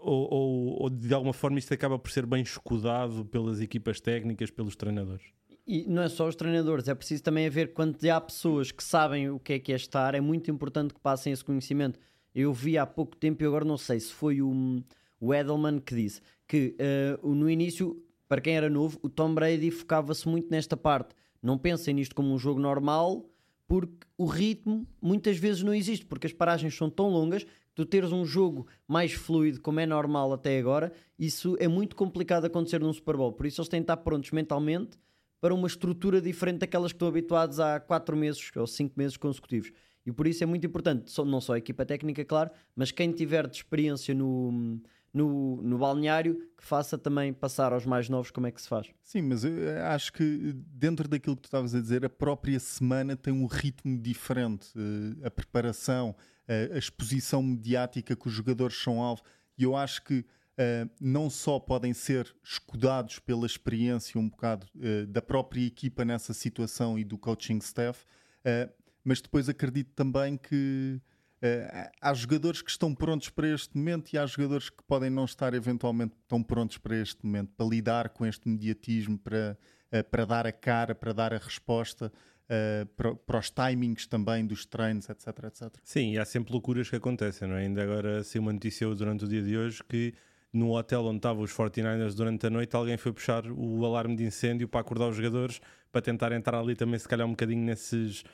ou, 0.00 0.32
ou- 0.32 0.82
ou 0.82 0.90
de 0.90 1.12
alguma 1.12 1.32
forma 1.32 1.58
isto 1.58 1.72
acaba 1.74 1.98
por 1.98 2.10
ser 2.10 2.24
bem 2.26 2.42
escudado 2.42 3.24
pelas 3.24 3.60
equipas 3.60 4.00
técnicas, 4.00 4.50
pelos 4.50 4.76
treinadores? 4.76 5.24
E 5.66 5.84
não 5.88 6.02
é 6.02 6.08
só 6.08 6.28
os 6.28 6.36
treinadores, 6.36 6.86
é 6.86 6.94
preciso 6.94 7.22
também 7.24 7.46
haver 7.46 7.72
quando 7.72 7.98
há 8.08 8.20
pessoas 8.20 8.70
que 8.70 8.84
sabem 8.84 9.28
o 9.30 9.40
que 9.40 9.54
é 9.54 9.58
que 9.58 9.72
é 9.72 9.76
estar, 9.76 10.14
é 10.14 10.20
muito 10.20 10.48
importante 10.50 10.94
que 10.94 11.00
passem 11.00 11.32
esse 11.32 11.44
conhecimento. 11.44 11.98
Eu 12.32 12.52
vi 12.52 12.78
há 12.78 12.86
pouco 12.86 13.16
tempo, 13.16 13.42
e 13.42 13.46
agora 13.46 13.64
não 13.64 13.76
sei 13.76 13.98
se 13.98 14.12
foi 14.12 14.40
o, 14.40 14.80
o 15.20 15.34
Edelman 15.34 15.80
que 15.80 15.94
disse 15.96 16.20
que 16.46 16.76
o- 17.22 17.34
no 17.34 17.50
início 17.50 18.00
para 18.28 18.40
quem 18.40 18.56
era 18.56 18.68
novo, 18.70 18.98
o 19.02 19.08
Tom 19.08 19.34
Brady 19.34 19.70
focava-se 19.72 20.28
muito 20.28 20.48
nesta 20.50 20.76
parte. 20.76 21.14
Não 21.42 21.56
pensem 21.58 21.94
nisto 21.94 22.14
como 22.14 22.32
um 22.32 22.38
jogo 22.38 22.60
normal, 22.60 23.24
porque 23.66 24.06
o 24.16 24.26
ritmo 24.26 24.86
muitas 25.00 25.36
vezes 25.36 25.62
não 25.62 25.74
existe, 25.74 26.06
porque 26.06 26.26
as 26.26 26.32
paragens 26.32 26.74
são 26.74 26.88
tão 26.88 27.08
longas 27.08 27.44
que 27.44 27.74
tu 27.74 27.84
teres 27.84 28.12
um 28.12 28.24
jogo 28.24 28.66
mais 28.86 29.12
fluido, 29.12 29.60
como 29.60 29.80
é 29.80 29.86
normal 29.86 30.32
até 30.32 30.58
agora, 30.58 30.92
isso 31.18 31.56
é 31.58 31.68
muito 31.68 31.96
complicado 31.96 32.44
acontecer 32.44 32.80
num 32.80 32.92
Super 32.92 33.16
Bowl. 33.16 33.32
Por 33.32 33.46
isso 33.46 33.60
eles 33.60 33.68
têm 33.68 33.80
de 33.80 33.84
estar 33.84 33.96
prontos 33.98 34.30
mentalmente 34.30 34.96
para 35.40 35.54
uma 35.54 35.66
estrutura 35.66 36.20
diferente 36.20 36.60
daquelas 36.60 36.92
que 36.92 36.96
estão 36.96 37.08
habituados 37.08 37.60
há 37.60 37.78
4 37.78 38.16
meses 38.16 38.50
ou 38.56 38.66
5 38.66 38.94
meses 38.96 39.16
consecutivos. 39.16 39.70
E 40.06 40.12
por 40.12 40.26
isso 40.26 40.42
é 40.42 40.46
muito 40.46 40.66
importante, 40.66 41.12
não 41.24 41.40
só 41.40 41.54
a 41.54 41.58
equipa 41.58 41.84
técnica, 41.84 42.24
claro, 42.24 42.50
mas 42.74 42.92
quem 42.92 43.10
tiver 43.10 43.48
de 43.48 43.56
experiência 43.56 44.14
no, 44.14 44.80
no, 45.16 45.62
no 45.62 45.78
balneário, 45.78 46.36
que 46.58 46.62
faça 46.62 46.98
também 46.98 47.32
passar 47.32 47.72
aos 47.72 47.86
mais 47.86 48.06
novos 48.06 48.30
como 48.30 48.46
é 48.46 48.50
que 48.50 48.60
se 48.60 48.68
faz. 48.68 48.86
Sim, 49.02 49.22
mas 49.22 49.44
eu 49.44 49.66
eh, 49.66 49.80
acho 49.86 50.12
que 50.12 50.52
dentro 50.54 51.08
daquilo 51.08 51.34
que 51.34 51.42
tu 51.42 51.46
estavas 51.46 51.74
a 51.74 51.80
dizer, 51.80 52.04
a 52.04 52.10
própria 52.10 52.60
semana 52.60 53.16
tem 53.16 53.32
um 53.32 53.46
ritmo 53.46 53.98
diferente. 53.98 54.68
Eh, 54.76 55.26
a 55.26 55.30
preparação, 55.30 56.14
a 56.46 56.78
exposição 56.78 57.42
mediática 57.42 58.14
que 58.14 58.28
os 58.28 58.32
jogadores 58.32 58.76
são 58.76 59.02
alvo. 59.02 59.22
E 59.58 59.64
eu 59.64 59.74
acho 59.74 60.04
que 60.04 60.24
Uh, 60.58 60.88
não 60.98 61.28
só 61.28 61.60
podem 61.60 61.92
ser 61.92 62.34
escudados 62.42 63.18
pela 63.18 63.44
experiência 63.44 64.18
um 64.18 64.26
bocado 64.26 64.66
uh, 64.74 65.06
da 65.06 65.20
própria 65.20 65.60
equipa 65.60 66.02
nessa 66.02 66.32
situação 66.32 66.98
e 66.98 67.04
do 67.04 67.18
coaching 67.18 67.58
staff, 67.58 68.02
uh, 68.40 68.72
mas 69.04 69.20
depois 69.20 69.50
acredito 69.50 69.92
também 69.94 70.38
que 70.38 70.98
Uh, 71.46 71.90
há 72.00 72.14
jogadores 72.14 72.62
que 72.62 72.70
estão 72.70 72.94
prontos 72.94 73.28
para 73.28 73.48
este 73.48 73.76
momento 73.76 74.12
e 74.12 74.18
há 74.18 74.26
jogadores 74.26 74.70
que 74.70 74.82
podem 74.84 75.10
não 75.10 75.24
estar 75.24 75.54
eventualmente 75.54 76.14
tão 76.26 76.42
prontos 76.42 76.78
para 76.78 76.96
este 76.96 77.24
momento, 77.24 77.52
para 77.56 77.66
lidar 77.66 78.08
com 78.10 78.26
este 78.26 78.48
mediatismo, 78.48 79.18
para, 79.18 79.56
uh, 79.92 80.04
para 80.10 80.24
dar 80.24 80.46
a 80.46 80.52
cara, 80.52 80.94
para 80.94 81.12
dar 81.12 81.32
a 81.32 81.38
resposta, 81.38 82.12
uh, 82.44 82.86
para, 82.96 83.14
para, 83.14 83.38
os 83.38 83.50
timings 83.50 84.06
também 84.06 84.46
dos 84.46 84.66
treinos, 84.66 85.08
etc, 85.08 85.26
etc. 85.44 85.74
Sim, 85.82 86.12
e 86.12 86.18
há 86.18 86.24
sempre 86.24 86.52
loucuras 86.52 86.88
que 86.88 86.96
acontecem, 86.96 87.48
não 87.48 87.56
é? 87.56 87.62
Ainda 87.62 87.82
agora 87.82 88.24
saiu 88.24 88.42
uma 88.42 88.52
notícia 88.52 88.86
durante 88.94 89.24
o 89.24 89.28
dia 89.28 89.42
de 89.42 89.56
hoje 89.56 89.82
que 89.88 90.14
no 90.52 90.74
hotel 90.74 91.04
onde 91.04 91.18
estavam 91.18 91.42
os 91.42 91.52
49ers 91.52 92.14
durante 92.14 92.46
a 92.46 92.50
noite, 92.50 92.74
alguém 92.74 92.96
foi 92.96 93.12
puxar 93.12 93.44
o 93.46 93.84
alarme 93.84 94.16
de 94.16 94.24
incêndio 94.24 94.66
para 94.66 94.80
acordar 94.80 95.08
os 95.08 95.16
jogadores 95.16 95.60
para 95.92 96.00
tentar 96.00 96.32
entrar 96.32 96.58
ali 96.58 96.74
também, 96.74 96.98
se 96.98 97.08
calhar, 97.08 97.26
um 97.26 97.30
bocadinho 97.30 97.62
nesses 97.62 98.24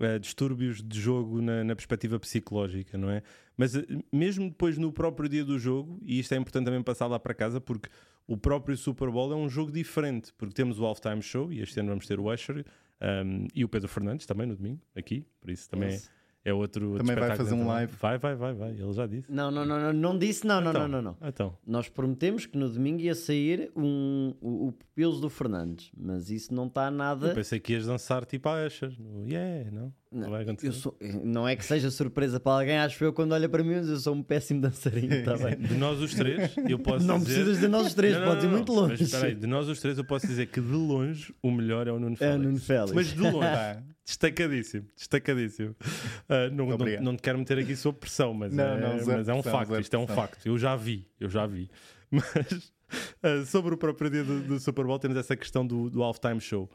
uh, 0.00 0.18
distúrbios 0.18 0.82
de 0.82 1.00
jogo 1.00 1.40
na, 1.40 1.62
na, 1.62 1.76
perspectiva 1.76 2.18
psicológica, 2.18 2.96
não 2.96 3.10
é? 3.10 3.22
Mas 3.56 3.74
uh, 3.74 3.84
mesmo 4.12 4.48
depois 4.48 4.78
no 4.78 4.92
próprio 4.92 5.28
dia 5.28 5.44
do 5.44 5.58
jogo, 5.58 5.98
e 6.02 6.18
isto 6.18 6.32
é 6.32 6.36
importante 6.36 6.64
também 6.64 6.82
passar 6.82 7.06
lá 7.06 7.18
para 7.18 7.34
casa, 7.34 7.60
porque 7.60 7.88
o 8.26 8.36
próprio 8.36 8.76
Super 8.76 9.10
Bowl 9.10 9.32
é 9.32 9.36
um 9.36 9.48
jogo 9.48 9.70
diferente, 9.70 10.32
porque 10.36 10.54
temos 10.54 10.78
o 10.78 10.86
Halftime 10.86 11.22
Show, 11.22 11.52
e 11.52 11.60
este 11.60 11.78
ano 11.80 11.90
vamos 11.90 12.06
ter 12.06 12.18
o 12.18 12.32
Usher 12.32 12.58
um, 12.58 12.64
ehm, 13.00 13.46
e 13.54 13.64
o 13.64 13.68
Pedro 13.68 13.88
Fernandes 13.88 14.26
também 14.26 14.46
no 14.46 14.56
domingo, 14.56 14.80
aqui, 14.94 15.26
por 15.40 15.50
isso 15.50 15.68
também 15.68 15.90
yes. 15.90 16.06
é 16.06 16.19
é 16.44 16.52
outro. 16.52 16.96
Também 16.96 17.16
vai 17.16 17.36
fazer 17.36 17.54
um 17.54 17.66
live. 17.66 17.92
Vai, 18.00 18.18
vai, 18.18 18.34
vai, 18.34 18.54
vai. 18.54 18.70
Ele 18.70 18.92
já 18.92 19.06
disse. 19.06 19.30
Não, 19.30 19.50
não, 19.50 19.64
não, 19.64 19.78
não, 19.78 19.92
não 19.92 20.18
disse, 20.18 20.46
não, 20.46 20.60
não, 20.60 20.70
então, 20.70 20.88
não, 20.88 21.02
não, 21.02 21.16
não. 21.20 21.28
Então. 21.28 21.58
Nós 21.66 21.88
prometemos 21.88 22.46
que 22.46 22.56
no 22.56 22.68
domingo 22.68 23.00
ia 23.00 23.14
sair 23.14 23.70
um, 23.76 24.34
o, 24.40 24.68
o 24.68 24.72
Pupilos 24.72 25.20
do 25.20 25.28
Fernandes, 25.28 25.90
mas 25.96 26.30
isso 26.30 26.54
não 26.54 26.66
está 26.66 26.90
nada. 26.90 27.28
Eu 27.28 27.34
pensei 27.34 27.60
que 27.60 27.72
ias 27.74 27.86
dançar 27.86 28.24
tipo 28.24 28.48
a 28.48 28.64
Asher. 28.64 28.96
Yeah, 29.26 29.70
não. 29.70 29.92
Não, 30.12 30.22
não 30.22 30.30
vai 30.30 30.42
acontecer. 30.42 30.72
Sou, 30.72 30.96
não 31.22 31.46
é 31.46 31.54
que 31.54 31.64
seja 31.64 31.88
surpresa 31.88 32.40
para 32.40 32.52
alguém, 32.52 32.78
acho 32.78 33.02
eu, 33.04 33.12
quando 33.12 33.30
olha 33.30 33.48
para 33.48 33.62
mim, 33.62 33.74
eu 33.74 33.96
sou 33.96 34.12
um 34.12 34.22
péssimo 34.24 34.60
dançarino, 34.60 35.22
tá 35.24 35.36
bem? 35.36 35.56
De 35.56 35.74
nós 35.74 36.00
os 36.00 36.12
três, 36.12 36.56
eu 36.68 36.78
posso 36.82 37.06
não 37.06 37.18
dizer. 37.20 37.38
Não 37.38 37.44
precisas 37.44 37.60
de 37.60 37.68
nós 37.68 37.86
os 37.86 37.94
três, 37.94 38.16
não, 38.16 38.24
podes 38.24 38.44
ir 38.44 38.48
muito 38.48 38.72
longe. 38.72 38.96
Mas 39.00 39.14
aí, 39.14 39.34
de 39.36 39.46
nós 39.46 39.68
os 39.68 39.80
três, 39.80 39.98
eu 39.98 40.04
posso 40.04 40.26
dizer 40.26 40.46
que 40.46 40.60
de 40.60 40.72
longe 40.72 41.32
o 41.40 41.50
melhor 41.52 41.86
é 41.86 41.92
o 41.92 42.00
Nuno 42.00 42.16
Félix. 42.16 42.34
É 42.34 42.38
o 42.38 42.42
Nuno 42.42 42.58
Félix. 42.58 42.92
Mas 42.92 43.06
de 43.12 43.20
longe, 43.20 43.46
destacadíssimo, 44.04 44.86
destacadíssimo. 44.96 45.76
Uh, 46.28 46.52
não, 46.52 46.66
não, 46.66 47.02
não, 47.02 47.16
te 47.16 47.22
quero 47.22 47.38
meter 47.38 47.58
aqui 47.58 47.76
sob 47.76 47.96
pressão, 47.96 48.34
mas, 48.34 48.52
não, 48.52 48.64
é, 48.64 48.80
não, 48.80 49.06
mas 49.06 49.28
é 49.28 49.34
um 49.34 49.42
facto, 49.44 49.78
isto 49.78 49.94
é 49.94 49.98
um 49.98 50.08
facto. 50.08 50.44
Eu 50.44 50.58
já 50.58 50.74
vi, 50.74 51.06
eu 51.20 51.30
já 51.30 51.46
vi. 51.46 51.70
Mas 52.10 52.72
uh, 53.22 53.46
sobre 53.46 53.72
o 53.72 53.78
próprio 53.78 54.10
dia 54.10 54.24
do, 54.24 54.40
do, 54.40 54.58
Super 54.58 54.84
Bowl, 54.84 54.98
temos 54.98 55.16
essa 55.16 55.36
questão 55.36 55.64
do, 55.64 55.88
do 55.88 56.02
halftime 56.02 56.40
show. 56.40 56.68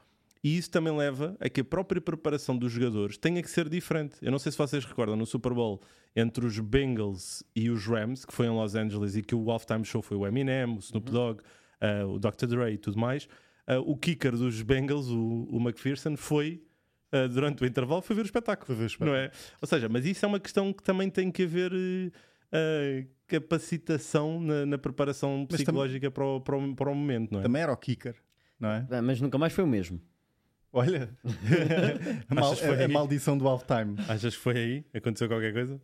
E 0.46 0.60
isso 0.60 0.70
também 0.70 0.96
leva 0.96 1.36
a 1.40 1.50
que 1.50 1.62
a 1.62 1.64
própria 1.64 2.00
preparação 2.00 2.56
dos 2.56 2.72
jogadores 2.72 3.18
tenha 3.18 3.42
que 3.42 3.50
ser 3.50 3.68
diferente. 3.68 4.18
Eu 4.22 4.32
não 4.32 4.38
sei 4.38 4.52
se 4.52 4.58
vocês 4.60 4.86
recordam 4.86 5.16
no 5.16 5.26
Super 5.26 5.52
Bowl 5.56 5.82
entre 6.16 6.46
os 6.46 6.60
Bengals 6.60 7.44
e 7.56 7.68
os 7.68 7.88
Rams, 7.88 8.26
que 8.26 8.32
foi 8.32 8.46
em 8.46 8.52
Los 8.52 8.76
Angeles 8.76 9.16
e 9.16 9.24
que 9.24 9.34
o 9.34 9.50
halftime 9.50 9.84
show 9.84 10.04
foi 10.04 10.16
o 10.16 10.28
Eminem, 10.28 10.66
o 10.66 10.78
Snoop 10.78 11.10
uhum. 11.10 11.14
Dogg, 11.16 11.42
uh, 11.42 12.08
o 12.10 12.20
Dr. 12.20 12.46
Dre 12.46 12.74
e 12.74 12.78
tudo 12.78 13.00
mais. 13.00 13.26
Uh, 13.68 13.80
o 13.88 13.98
kicker 13.98 14.34
dos 14.34 14.62
Bengals, 14.62 15.10
o, 15.10 15.48
o 15.50 15.60
McPherson, 15.60 16.16
foi 16.16 16.62
uh, 17.12 17.28
durante 17.28 17.64
o 17.64 17.66
intervalo 17.66 18.04
foi 18.04 18.16
ver 18.16 18.22
o 18.22 18.26
espetáculo. 18.26 18.68
Foi 18.68 18.76
ver 18.76 18.84
o 18.84 18.86
espetáculo. 18.86 19.18
Não 19.18 19.24
é? 19.24 19.32
Ou 19.60 19.68
seja, 19.68 19.90
mas 19.90 20.06
isso 20.06 20.24
é 20.24 20.28
uma 20.28 20.40
questão 20.40 20.72
que 20.72 20.84
também 20.84 21.10
tem 21.10 21.32
que 21.32 21.42
haver 21.42 21.72
uh, 21.74 23.08
capacitação 23.26 24.40
na, 24.40 24.64
na 24.64 24.78
preparação 24.78 25.48
psicológica 25.48 26.12
para 26.12 26.24
o, 26.24 26.40
para, 26.40 26.56
o, 26.56 26.76
para 26.76 26.92
o 26.92 26.94
momento, 26.94 27.32
não 27.32 27.40
é? 27.40 27.42
Também 27.42 27.64
era 27.64 27.74
o 27.74 27.78
kicker, 27.78 28.14
não 28.60 28.70
é? 28.70 28.86
Mas 29.02 29.20
nunca 29.20 29.40
mais 29.40 29.52
foi 29.52 29.64
o 29.64 29.68
mesmo. 29.68 30.00
Olha, 30.78 31.10
a, 32.30 32.36
mal, 32.36 32.52
a, 32.52 32.84
a 32.84 32.88
maldição 32.90 33.38
do 33.38 33.48
halftime. 33.48 33.96
Achas 34.10 34.36
que 34.36 34.42
foi 34.42 34.58
aí? 34.58 34.86
Aconteceu 34.94 35.30
qualquer 35.30 35.54
coisa? 35.54 35.82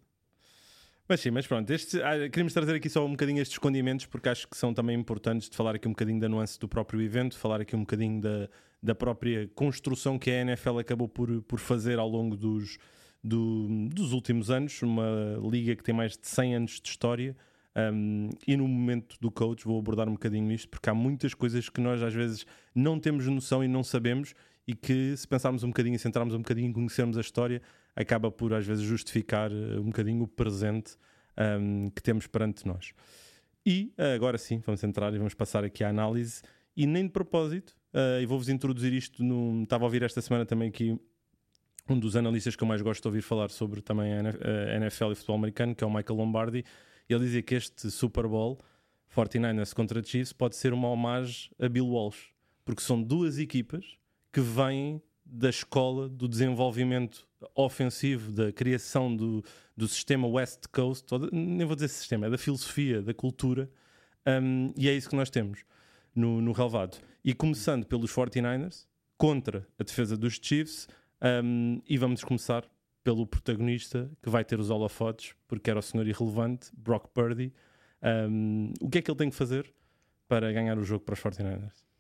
Mas 1.08 1.22
sim, 1.22 1.32
mas 1.32 1.48
pronto, 1.48 1.72
este, 1.72 2.02
ah, 2.02 2.28
queríamos 2.30 2.54
trazer 2.54 2.76
aqui 2.76 2.90
só 2.90 3.06
um 3.06 3.12
bocadinho 3.12 3.42
estes 3.42 3.56
escondimentos, 3.56 4.06
porque 4.06 4.28
acho 4.28 4.50
que 4.50 4.58
são 4.58 4.74
também 4.74 5.00
importantes 5.00 5.50
de 5.50 5.56
falar 5.56 5.76
aqui 5.76 5.88
um 5.88 5.92
bocadinho 5.92 6.20
da 6.20 6.28
nuance 6.28 6.60
do 6.60 6.68
próprio 6.68 7.02
evento, 7.02 7.38
falar 7.38 7.62
aqui 7.62 7.74
um 7.74 7.82
bocadinho 7.82 8.20
da, 8.20 8.50
da 8.84 8.94
própria 8.94 9.50
construção 9.56 10.20
que 10.20 10.30
a 10.30 10.42
NFL 10.42 10.80
acabou 10.80 11.08
por, 11.08 11.42
por 11.44 11.60
fazer 11.60 11.98
ao 11.98 12.10
longo 12.10 12.36
dos, 12.36 12.78
do, 13.24 13.88
dos 13.88 14.12
últimos 14.12 14.52
anos, 14.52 14.82
uma 14.82 15.40
liga 15.50 15.74
que 15.74 15.84
tem 15.84 15.96
mais 15.96 16.18
de 16.18 16.28
100 16.28 16.56
anos 16.56 16.82
de 16.82 16.90
história. 16.90 17.34
Um, 17.74 18.28
e 18.46 18.58
no 18.58 18.68
momento 18.68 19.16
do 19.22 19.32
coach 19.32 19.64
vou 19.64 19.80
abordar 19.80 20.10
um 20.10 20.14
bocadinho 20.14 20.52
isto, 20.52 20.68
porque 20.68 20.90
há 20.90 20.94
muitas 20.94 21.34
coisas 21.34 21.70
que 21.70 21.80
nós 21.80 22.04
às 22.04 22.14
vezes 22.14 22.46
não 22.76 23.00
temos 23.00 23.26
noção 23.28 23.64
e 23.64 23.68
não 23.70 23.82
sabemos, 23.82 24.34
e 24.68 24.76
que 24.76 25.16
se 25.18 25.28
pensarmos 25.28 25.64
um 25.64 25.68
bocadinho 25.68 25.96
e 25.96 26.00
centrarmos 26.00 26.34
um 26.34 26.40
bocadinho 26.40 26.70
em 26.70 26.74
conhecermos 26.74 27.18
a 27.18 27.22
história, 27.22 27.62
acaba 27.96 28.32
por 28.32 28.54
às 28.54 28.66
vezes 28.66 28.84
justificar 28.84 29.52
eh, 29.52 29.80
um 29.80 29.86
bocadinho 29.86 30.24
o 30.24 30.28
presente 30.28 30.96
um, 31.38 31.90
que 31.90 32.02
temos 32.02 32.28
perante 32.28 32.66
nós. 32.66 32.94
E 33.66 33.94
eh, 33.98 34.14
agora 34.14 34.38
sim, 34.38 34.60
vamos 34.66 34.84
entrar 34.84 35.14
e 35.14 35.18
vamos 35.18 35.34
passar 35.34 35.64
aqui 35.64 35.84
à 35.84 35.90
análise. 35.90 36.42
E 36.76 36.86
nem 36.86 37.04
de 37.04 37.12
propósito, 37.12 37.76
uh, 37.94 38.22
e 38.22 38.26
vou-vos 38.26 38.48
introduzir 38.48 38.94
isto. 38.94 39.24
No, 39.24 39.64
estava 39.64 39.84
a 39.84 39.88
ouvir 39.88 40.04
esta 40.04 40.22
semana 40.22 40.46
também 40.46 40.70
aqui 40.70 40.98
um 41.90 42.00
dos 42.00 42.16
analistas 42.16 42.56
que 42.56 42.64
eu 42.64 42.68
mais 42.68 42.82
gosto 42.82 43.02
de 43.02 43.08
ouvir 43.10 43.22
falar 43.22 43.50
sobre 43.50 43.82
também 43.82 44.14
a 44.14 44.78
NFL 44.78 45.12
e 45.12 45.16
futebol 45.16 45.36
americano, 45.36 45.76
que 45.76 45.84
é 45.84 45.88
o 45.88 45.94
Michael 45.94 46.18
Lombardi. 46.18 46.64
Ele 47.10 47.20
dizia 47.20 47.42
que 47.42 47.56
este 47.56 47.92
Super 47.92 48.26
Bowl, 48.26 48.58
49ers 49.14 49.74
contra 49.74 50.02
Chiefs, 50.02 50.32
pode 50.32 50.56
ser 50.56 50.72
uma 50.72 50.88
homenagem 50.88 51.52
a 51.60 51.68
Bill 51.68 51.88
Walsh, 51.88 52.30
porque 52.64 52.82
são 52.82 53.02
duas 53.02 53.38
equipas 53.38 53.98
que 54.32 54.40
vêm 54.40 55.02
da 55.26 55.50
escola 55.50 56.10
do 56.10 56.28
desenvolvimento 56.28 57.28
ofensivo, 57.56 58.32
da 58.32 58.52
criação 58.52 59.16
do, 59.16 59.44
do 59.76 59.88
sistema 59.88 60.28
West 60.28 60.68
Coast, 60.72 61.08
nem 61.32 61.66
vou 61.66 61.76
dizer 61.76 61.88
sistema, 61.88 62.28
é 62.28 62.30
da 62.30 62.38
filosofia, 62.38 63.02
da 63.02 63.14
cultura, 63.14 63.70
um, 64.26 64.74
e 64.78 64.88
é 64.90 64.94
isso 64.94 65.10
que 65.10 65.16
nós 65.16 65.30
temos 65.30 65.64
no, 66.14 66.42
no 66.42 66.52
relevado. 66.52 66.98
E 67.24 67.34
começando 67.34 67.86
pelos 67.86 68.12
49ers, 68.12 68.86
contra 69.18 69.68
a 69.78 69.84
defesa 69.84 70.18
dos 70.18 70.40
Chiefs, 70.42 70.88
um, 71.44 71.82
e 71.88 71.98
vamos 71.98 72.24
começar 72.24 72.66
pelo 73.04 73.26
protagonista 73.26 74.12
que 74.22 74.30
vai 74.30 74.44
ter 74.44 74.60
os 74.60 74.70
holofotes, 74.70 75.34
porque 75.48 75.70
era 75.70 75.80
o 75.80 75.82
senhor 75.82 76.08
irrelevante, 76.08 76.70
Brock 76.76 77.08
Purdy. 77.14 77.54
Um, 78.30 78.74
o 78.82 78.90
que 78.90 79.00
é 79.00 79.02
que 79.02 79.10
ele 79.10 79.18
tem 79.18 79.30
que 79.30 79.36
fazer 79.36 79.72
para 80.28 80.52
ganhar 80.52 80.78
o 80.78 80.84
jogo 80.84 81.04
para 81.04 81.14
os 81.14 81.20
49ers? 81.20 81.91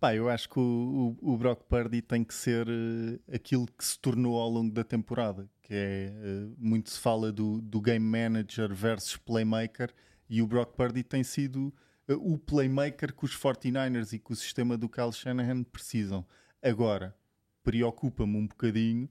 Pá, 0.00 0.14
eu 0.14 0.28
acho 0.28 0.48
que 0.48 0.60
o, 0.60 1.16
o, 1.20 1.32
o, 1.32 1.36
Brock 1.36 1.64
Purdy 1.64 2.00
tem 2.00 2.22
que 2.22 2.32
ser 2.32 2.68
uh, 2.68 3.20
aquilo 3.32 3.66
que 3.66 3.84
se 3.84 3.98
tornou 3.98 4.40
ao 4.40 4.48
longo 4.48 4.72
da 4.72 4.84
temporada, 4.84 5.50
que 5.60 5.74
é 5.74 6.12
uh, 6.12 6.54
muito 6.56 6.90
se 6.90 7.00
fala 7.00 7.32
do, 7.32 7.60
do 7.60 7.80
game 7.80 8.04
manager 8.04 8.72
versus 8.72 9.16
playmaker, 9.16 9.92
e 10.30 10.40
o 10.40 10.46
Brock 10.46 10.76
Purdy 10.76 11.02
tem 11.02 11.24
sido 11.24 11.74
uh, 12.08 12.14
o 12.14 12.38
playmaker 12.38 13.12
que 13.12 13.24
os 13.24 13.36
49ers 13.36 14.12
e 14.12 14.20
que 14.20 14.32
o 14.32 14.36
sistema 14.36 14.78
do 14.78 14.88
Kyle 14.88 15.12
Shanahan 15.12 15.64
precisam. 15.64 16.24
Agora, 16.62 17.12
preocupa-me 17.64 18.36
um 18.36 18.46
bocadinho, 18.46 19.08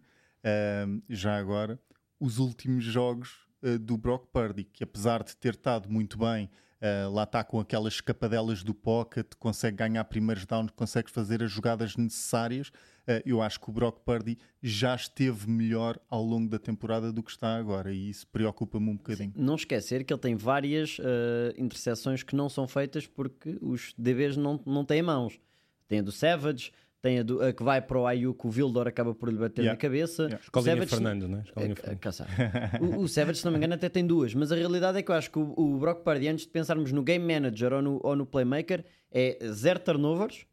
já 1.10 1.38
agora, 1.38 1.79
os 2.20 2.39
últimos 2.39 2.84
jogos 2.84 3.48
do 3.82 3.98
Brock 3.98 4.27
Purdy, 4.32 4.63
que 4.63 4.84
apesar 4.84 5.24
de 5.24 5.36
ter 5.36 5.53
estado 5.53 5.89
muito 5.89 6.17
bem 6.17 6.50
Uh, 6.79 7.12
lá 7.12 7.24
está 7.24 7.43
com 7.43 7.60
aquelas 7.60 7.93
escapadelas 7.93 8.63
do 8.63 8.72
pocket, 8.72 9.25
consegue 9.39 9.77
ganhar 9.77 10.03
primeiros 10.05 10.46
downs, 10.46 10.69
consegue 10.75 11.10
fazer 11.10 11.41
as 11.41 11.51
jogadas 11.51 11.98
necessárias. 11.98 12.67
Uh, 12.67 13.24
eu 13.25 13.41
acho 13.41 13.60
que 13.60 13.69
o 13.69 13.74
Brock 13.74 14.01
Purdy 14.05 14.38
já 14.62 14.93
esteve 14.93 15.50
melhor 15.50 16.00
ao 16.07 16.24
longo 16.24 16.48
da 16.48 16.60
temporada 16.60 17.12
do 17.12 17.24
que 17.24 17.31
está 17.31 17.55
agora 17.55 17.91
e 17.91 18.10
isso 18.10 18.27
preocupa-me 18.27 18.91
um 18.91 18.96
bocadinho. 18.96 19.34
Sim, 19.36 19.41
não 19.41 19.55
esquecer 19.55 20.03
que 20.03 20.13
ele 20.13 20.22
tem 20.22 20.36
várias 20.36 21.00
uh, 21.00 21.03
interseções 21.57 22.22
que 22.22 22.36
não 22.36 22.48
são 22.48 22.67
feitas 22.67 23.07
porque 23.07 23.57
os 23.60 23.93
DBs 23.98 24.38
não, 24.38 24.62
não 24.63 24.86
têm 24.86 25.01
mãos. 25.01 25.39
Tem 25.88 26.00
a 26.00 26.03
do 26.03 26.12
Savage, 26.12 26.72
tem 27.01 27.20
a, 27.20 27.24
do, 27.24 27.42
a 27.42 27.54
que 27.54 27.63
vai 27.63 27.82
para 27.82 28.00
o 28.00 28.08
Ayuk, 28.08 28.46
o 28.48 28.50
Vildor 28.50 28.88
acaba 28.88 29.13
por 29.13 29.30
lhe 29.30 29.38
bater 29.38 29.62
Yeah. 29.62 29.74
na 29.74 29.77
cabeça. 29.80 30.24
Yeah. 30.24 30.39
Escolinha 30.44 30.74
Savage- 30.75 30.89
Fernando, 30.89 31.27
né? 31.27 31.44
Escolinha 31.46 31.75
Fernando. 31.75 32.00
o, 33.00 33.01
o 33.04 33.08
Savage, 33.08 33.39
se 33.39 33.46
não 33.46 33.51
me 33.51 33.58
engano, 33.58 33.74
até 33.75 33.88
tem 33.89 34.06
duas, 34.06 34.34
mas 34.34 34.51
a 34.51 34.56
realidade 34.56 34.98
é 34.98 35.01
que 35.04 35.12
eu 35.12 35.16
acho 35.16 35.30
que 35.32 35.39
o, 35.39 35.54
o 35.56 35.77
Brock 35.77 36.04
Purdy, 36.04 36.27
antes 36.27 36.46
de 36.46 36.51
pensarmos 36.51 36.92
no 36.92 37.04
Game 37.04 37.25
Manager 37.34 37.74
ou 37.74 37.82
no, 37.82 38.00
ou 38.04 38.16
no 38.16 38.25
Playmaker, 38.25 38.84
é 39.12 39.38
zero 39.51 39.80
turnovers, 39.80 40.46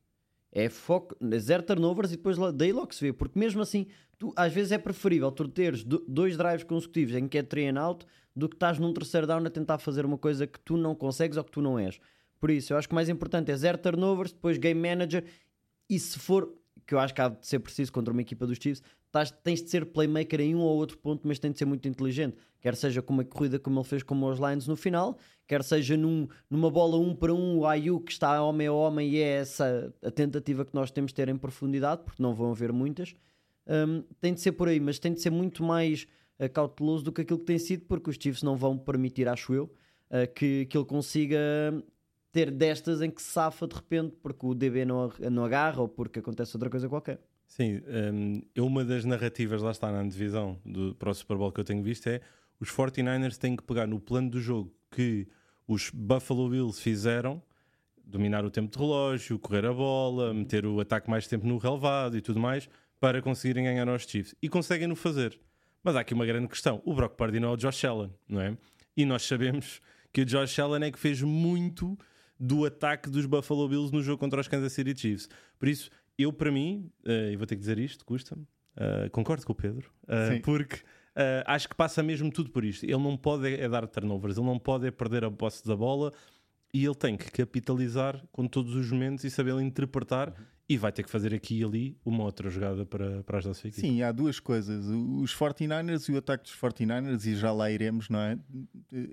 é 0.52 0.68
foco, 0.68 1.16
é 1.32 1.38
zero 1.38 1.62
turnovers 1.62 2.12
e 2.12 2.16
depois 2.16 2.36
daí 2.54 2.72
logo 2.72 2.94
se 2.94 3.04
vê, 3.04 3.12
porque 3.12 3.38
mesmo 3.38 3.60
assim, 3.62 3.86
tu, 4.18 4.32
às 4.36 4.52
vezes 4.52 4.70
é 4.70 4.78
preferível 4.78 5.32
tu 5.32 5.48
teres 5.48 5.82
do- 5.82 6.04
dois 6.06 6.36
drives 6.36 6.62
consecutivos 6.62 7.14
em 7.16 7.26
que 7.26 7.38
é 7.38 7.42
three 7.42 7.66
and 7.66 7.80
out 7.80 8.06
do 8.36 8.48
que 8.48 8.54
estás 8.56 8.78
num 8.78 8.92
terceiro 8.92 9.26
down 9.26 9.44
a 9.46 9.50
tentar 9.50 9.78
fazer 9.78 10.04
uma 10.06 10.18
coisa 10.18 10.46
que 10.46 10.60
tu 10.60 10.76
não 10.76 10.94
consegues 10.94 11.36
ou 11.36 11.42
que 11.44 11.50
tu 11.50 11.60
não 11.62 11.78
és. 11.78 11.98
Por 12.40 12.50
isso, 12.50 12.72
eu 12.72 12.76
acho 12.76 12.86
que 12.88 12.92
o 12.92 12.96
mais 12.96 13.08
importante 13.08 13.50
é 13.50 13.56
zero 13.56 13.78
turnovers, 13.78 14.32
depois 14.32 14.58
Game 14.58 14.78
Manager 14.80 15.24
e 15.88 15.98
se 15.98 16.18
for, 16.18 16.52
que 16.86 16.94
eu 16.94 16.98
acho 16.98 17.14
que 17.14 17.20
há 17.20 17.28
de 17.28 17.46
ser 17.46 17.58
preciso 17.60 17.92
contra 17.92 18.12
uma 18.12 18.22
equipa 18.22 18.46
dos 18.46 18.58
Chiefs, 18.58 18.82
estás- 19.06 19.30
tens 19.30 19.62
de 19.62 19.70
ser 19.70 19.86
playmaker 19.86 20.40
em 20.40 20.54
um 20.54 20.60
ou 20.60 20.76
outro 20.76 20.98
ponto, 20.98 21.26
mas 21.26 21.38
tem 21.38 21.50
de 21.52 21.58
ser 21.58 21.64
muito 21.64 21.86
inteligente. 21.88 22.36
Quer 22.60 22.74
seja 22.74 23.00
com 23.02 23.12
uma 23.12 23.24
corrida 23.24 23.58
como 23.58 23.78
ele 23.78 23.86
fez 23.86 24.02
com 24.02 24.20
os 24.24 24.38
Lions 24.38 24.66
no 24.66 24.74
final, 24.76 25.18
quer 25.46 25.62
seja 25.62 25.96
num- 25.96 26.26
numa 26.50 26.70
bola 26.70 26.96
um 26.98 27.14
para 27.14 27.32
um, 27.32 27.58
o 27.58 27.66
Ayu 27.66 28.00
que 28.00 28.12
está 28.12 28.42
homem 28.42 28.66
a 28.66 28.72
homem 28.72 29.10
e 29.10 29.18
é 29.18 29.36
essa 29.36 29.94
a 30.02 30.10
tentativa 30.10 30.64
que 30.64 30.74
nós 30.74 30.90
temos 30.90 31.10
de 31.10 31.14
ter 31.16 31.28
em 31.28 31.36
profundidade, 31.36 32.02
porque 32.04 32.22
não 32.22 32.34
vão 32.34 32.50
haver 32.50 32.72
muitas. 32.72 33.14
Hum, 33.66 34.02
tem 34.20 34.34
de 34.34 34.40
ser 34.40 34.52
por 34.52 34.68
aí, 34.68 34.80
mas 34.80 34.98
tem 34.98 35.12
de 35.12 35.20
ser 35.20 35.30
muito 35.30 35.62
mais 35.62 36.06
eh, 36.38 36.48
cauteloso 36.48 37.04
do 37.04 37.12
que 37.12 37.20
aquilo 37.22 37.38
que 37.38 37.44
tem 37.46 37.58
sido, 37.58 37.84
porque 37.86 38.10
os 38.10 38.16
Chiefs 38.16 38.42
não 38.42 38.56
vão 38.56 38.76
permitir, 38.76 39.28
acho 39.28 39.54
eu, 39.54 39.72
eh, 40.10 40.26
que, 40.26 40.66
que 40.66 40.76
ele 40.76 40.84
consiga 40.84 41.38
ter 42.34 42.50
destas 42.50 43.00
em 43.00 43.08
que 43.08 43.22
se 43.22 43.30
safa 43.30 43.64
de 43.64 43.76
repente 43.76 44.16
porque 44.20 44.44
o 44.44 44.54
DB 44.54 44.84
não, 44.84 45.10
não 45.30 45.44
agarra 45.44 45.80
ou 45.80 45.88
porque 45.88 46.18
acontece 46.18 46.56
outra 46.56 46.68
coisa 46.68 46.88
qualquer. 46.88 47.20
Sim, 47.46 47.80
eu 48.52 48.66
uma 48.66 48.84
das 48.84 49.04
narrativas 49.04 49.62
lá 49.62 49.70
está 49.70 49.92
na 49.92 50.02
divisão 50.02 50.58
do, 50.66 50.96
para 50.96 51.10
o 51.10 51.14
Super 51.14 51.36
Bowl 51.36 51.52
que 51.52 51.60
eu 51.60 51.64
tenho 51.64 51.80
visto 51.80 52.08
é 52.08 52.20
os 52.58 52.70
49ers 52.70 53.36
têm 53.36 53.54
que 53.54 53.62
pegar 53.62 53.86
no 53.86 54.00
plano 54.00 54.28
do 54.30 54.40
jogo 54.40 54.74
que 54.90 55.28
os 55.68 55.90
Buffalo 55.90 56.50
Bills 56.50 56.82
fizeram, 56.82 57.40
dominar 58.04 58.44
o 58.44 58.50
tempo 58.50 58.72
de 58.72 58.78
relógio, 58.78 59.38
correr 59.38 59.64
a 59.66 59.72
bola, 59.72 60.34
meter 60.34 60.66
o 60.66 60.80
ataque 60.80 61.08
mais 61.08 61.28
tempo 61.28 61.46
no 61.46 61.56
relevado 61.56 62.16
e 62.16 62.20
tudo 62.20 62.40
mais, 62.40 62.68
para 62.98 63.22
conseguirem 63.22 63.64
ganhar 63.64 63.88
aos 63.88 64.02
Chiefs. 64.02 64.34
E 64.42 64.48
conseguem 64.48 64.88
no 64.88 64.96
fazer. 64.96 65.38
Mas 65.84 65.94
há 65.94 66.00
aqui 66.00 66.14
uma 66.14 66.26
grande 66.26 66.48
questão. 66.48 66.82
O 66.84 66.94
Brock 66.94 67.14
Purdy 67.16 67.38
não 67.38 67.50
é 67.50 67.52
o 67.52 67.56
Josh 67.56 67.84
Allen, 67.84 68.10
não 68.28 68.40
é? 68.40 68.56
E 68.96 69.04
nós 69.04 69.22
sabemos 69.22 69.80
que 70.12 70.22
o 70.22 70.24
Josh 70.24 70.58
Allen 70.58 70.88
é 70.88 70.90
que 70.90 70.98
fez 70.98 71.22
muito 71.22 71.96
do 72.44 72.64
ataque 72.64 73.08
dos 73.08 73.24
Buffalo 73.24 73.66
Bills 73.68 73.92
no 73.92 74.02
jogo 74.02 74.18
contra 74.18 74.40
os 74.40 74.48
Kansas 74.48 74.72
City 74.72 74.94
Chiefs. 74.98 75.28
Por 75.58 75.68
isso, 75.68 75.90
eu 76.18 76.32
para 76.32 76.52
mim, 76.52 76.90
eh, 77.06 77.32
e 77.32 77.36
vou 77.36 77.46
ter 77.46 77.54
que 77.56 77.60
dizer 77.60 77.78
isto, 77.78 78.04
custa-me, 78.04 78.46
eh, 78.76 79.08
concordo 79.10 79.46
com 79.46 79.52
o 79.52 79.54
Pedro, 79.54 79.90
Sim. 80.28 80.40
porque 80.42 80.82
acho 81.46 81.68
que 81.68 81.76
passa 81.76 82.02
mesmo 82.02 82.30
tudo 82.30 82.50
por 82.50 82.64
isto. 82.64 82.84
Ele 82.84 82.98
não 82.98 83.16
pode 83.16 83.46
é, 83.48 83.68
dar 83.68 83.86
turnovers, 83.86 84.36
ele 84.36 84.46
não 84.46 84.58
pode 84.58 84.86
é 84.86 84.90
perder 84.90 85.24
a 85.24 85.30
posse 85.30 85.64
da 85.66 85.76
bola 85.76 86.12
e 86.72 86.84
ele 86.84 86.94
tem 86.94 87.16
que 87.16 87.30
capitalizar 87.30 88.20
com 88.32 88.48
todos 88.48 88.74
os 88.74 88.90
momentos 88.90 89.24
e 89.24 89.30
saber 89.30 89.54
interpretar 89.60 90.34
e 90.66 90.78
vai 90.78 90.90
ter 90.90 91.02
que 91.02 91.10
fazer 91.10 91.34
aqui 91.34 91.60
e 91.60 91.64
ali 91.64 91.98
uma 92.04 92.24
outra 92.24 92.48
jogada 92.48 92.86
para, 92.86 93.22
para 93.24 93.36
ajudar 93.38 93.50
a 93.50 93.54
sua 93.54 93.68
equipe. 93.68 93.86
Sim, 93.86 94.02
há 94.02 94.10
duas 94.10 94.40
coisas. 94.40 94.86
Os 94.86 95.34
49ers 95.36 96.08
e 96.08 96.12
o 96.12 96.18
ataque 96.18 96.44
dos 96.44 96.56
49ers, 96.56 97.26
e 97.26 97.36
já 97.36 97.52
lá 97.52 97.70
iremos, 97.70 98.08
não 98.08 98.18
é? 98.18 98.38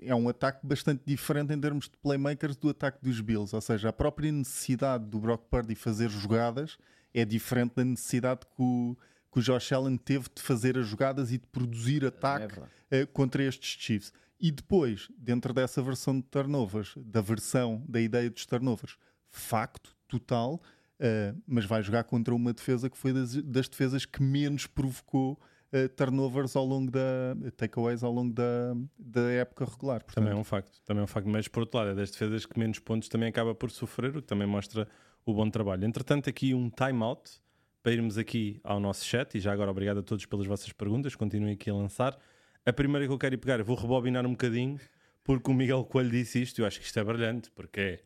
É 0.00 0.14
um 0.14 0.28
ataque 0.30 0.66
bastante 0.66 1.02
diferente 1.04 1.52
em 1.52 1.60
termos 1.60 1.90
de 1.90 1.96
playmakers 1.98 2.56
do 2.56 2.70
ataque 2.70 2.98
dos 3.02 3.20
Bills. 3.20 3.54
Ou 3.54 3.60
seja, 3.60 3.90
a 3.90 3.92
própria 3.92 4.32
necessidade 4.32 5.04
do 5.04 5.20
Brock 5.20 5.44
Purdy 5.50 5.74
fazer 5.74 6.08
jogadas 6.08 6.78
é 7.12 7.24
diferente 7.24 7.74
da 7.76 7.84
necessidade 7.84 8.40
que 8.46 8.62
o, 8.62 8.96
que 9.30 9.38
o 9.38 9.42
Josh 9.42 9.72
Allen 9.72 9.98
teve 9.98 10.28
de 10.34 10.40
fazer 10.40 10.78
as 10.78 10.86
jogadas 10.86 11.32
e 11.32 11.38
de 11.38 11.46
produzir 11.48 12.02
ataque 12.06 12.46
verdade. 12.46 12.72
eh, 12.90 13.04
contra 13.04 13.42
estes 13.42 13.78
Chiefs. 13.78 14.10
E 14.40 14.50
depois, 14.50 15.08
dentro 15.18 15.52
dessa 15.52 15.82
versão 15.82 16.16
de 16.16 16.22
turnovers, 16.22 16.94
da 16.96 17.20
versão 17.20 17.84
da 17.86 18.00
ideia 18.00 18.30
dos 18.30 18.46
turnovers, 18.46 18.96
facto 19.28 19.94
total, 20.08 20.60
eh, 21.04 21.34
mas 21.44 21.64
vai 21.64 21.82
jogar 21.82 22.04
contra 22.04 22.32
uma 22.32 22.52
defesa 22.52 22.88
que 22.88 22.96
foi 22.96 23.12
das, 23.12 23.34
das 23.42 23.68
defesas 23.68 24.06
que 24.06 24.22
menos 24.22 24.68
provocou 24.68 25.36
eh, 25.72 25.88
turnovers 25.88 26.54
ao 26.54 26.64
longo 26.64 26.92
da 26.92 27.34
takeaways 27.56 28.04
ao 28.04 28.12
longo 28.12 28.32
da, 28.32 28.72
da 28.96 29.32
época 29.32 29.64
regular. 29.64 30.04
Portanto, 30.04 30.22
Também 30.22 30.38
é 30.38 30.40
um 30.40 30.44
facto, 30.44 30.80
também 30.84 31.00
é 31.00 31.04
um 31.04 31.08
facto, 31.08 31.28
mas 31.28 31.48
por 31.48 31.60
outro 31.60 31.78
lado, 31.78 31.90
é 31.90 31.94
das 31.96 32.12
defesas 32.12 32.46
que 32.46 32.56
menos 32.56 32.78
pontos 32.78 33.08
também 33.08 33.28
acaba 33.28 33.52
por 33.52 33.72
sofrer, 33.72 34.16
o 34.16 34.22
que 34.22 34.28
também 34.28 34.46
mostra 34.46 34.86
o 35.26 35.34
bom 35.34 35.50
trabalho. 35.50 35.84
Entretanto, 35.84 36.30
aqui 36.30 36.54
um 36.54 36.70
time-out 36.70 37.42
para 37.82 37.92
irmos 37.92 38.16
aqui 38.16 38.60
ao 38.62 38.78
nosso 38.78 39.04
chat, 39.04 39.36
e 39.36 39.40
já 39.40 39.52
agora 39.52 39.72
obrigado 39.72 39.98
a 39.98 40.02
todos 40.04 40.24
pelas 40.24 40.46
vossas 40.46 40.72
perguntas, 40.72 41.16
continuem 41.16 41.54
aqui 41.54 41.68
a 41.68 41.74
lançar. 41.74 42.16
A 42.64 42.72
primeira 42.72 43.08
que 43.08 43.12
eu 43.12 43.18
quero 43.18 43.34
ir 43.34 43.38
pegar, 43.38 43.60
vou 43.64 43.74
rebobinar 43.74 44.24
um 44.24 44.30
bocadinho, 44.30 44.78
porque 45.24 45.50
o 45.50 45.54
Miguel 45.54 45.84
Coelho 45.84 46.10
disse 46.10 46.40
isto, 46.40 46.60
eu 46.60 46.66
acho 46.66 46.78
que 46.78 46.86
isto 46.86 46.96
é 46.96 47.02
brilhante, 47.02 47.50
porque 47.50 47.80
é 47.80 48.00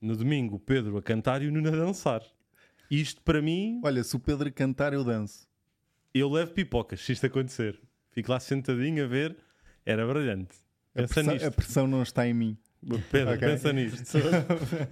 no 0.00 0.16
domingo 0.16 0.56
o 0.56 0.58
Pedro 0.60 0.96
a 0.96 1.02
cantar 1.02 1.42
e 1.42 1.48
o 1.48 1.52
Nuno 1.52 1.68
a 1.68 1.72
dançar. 1.72 2.22
Isto 2.90 3.20
para 3.22 3.42
mim, 3.42 3.80
Olha, 3.84 4.02
se 4.02 4.16
o 4.16 4.20
Pedro 4.20 4.50
cantar, 4.52 4.92
eu 4.92 5.04
danço. 5.04 5.46
eu 6.14 6.30
levo 6.30 6.52
pipocas 6.52 7.00
se 7.00 7.12
isto 7.12 7.26
acontecer. 7.26 7.78
Fico 8.10 8.30
lá 8.32 8.40
sentadinho 8.40 9.04
a 9.04 9.06
ver, 9.06 9.36
era 9.84 10.06
brilhante. 10.06 10.56
A 10.94 11.00
Pensa 11.02 11.14
pressão, 11.14 11.32
nisto. 11.34 11.46
a 11.46 11.50
pressão 11.50 11.86
não 11.86 12.02
está 12.02 12.26
em 12.26 12.34
mim. 12.34 12.58
Pedro, 13.10 13.34
Ok. 13.34 13.46
pensa 13.48 13.72
nisto. 13.72 14.18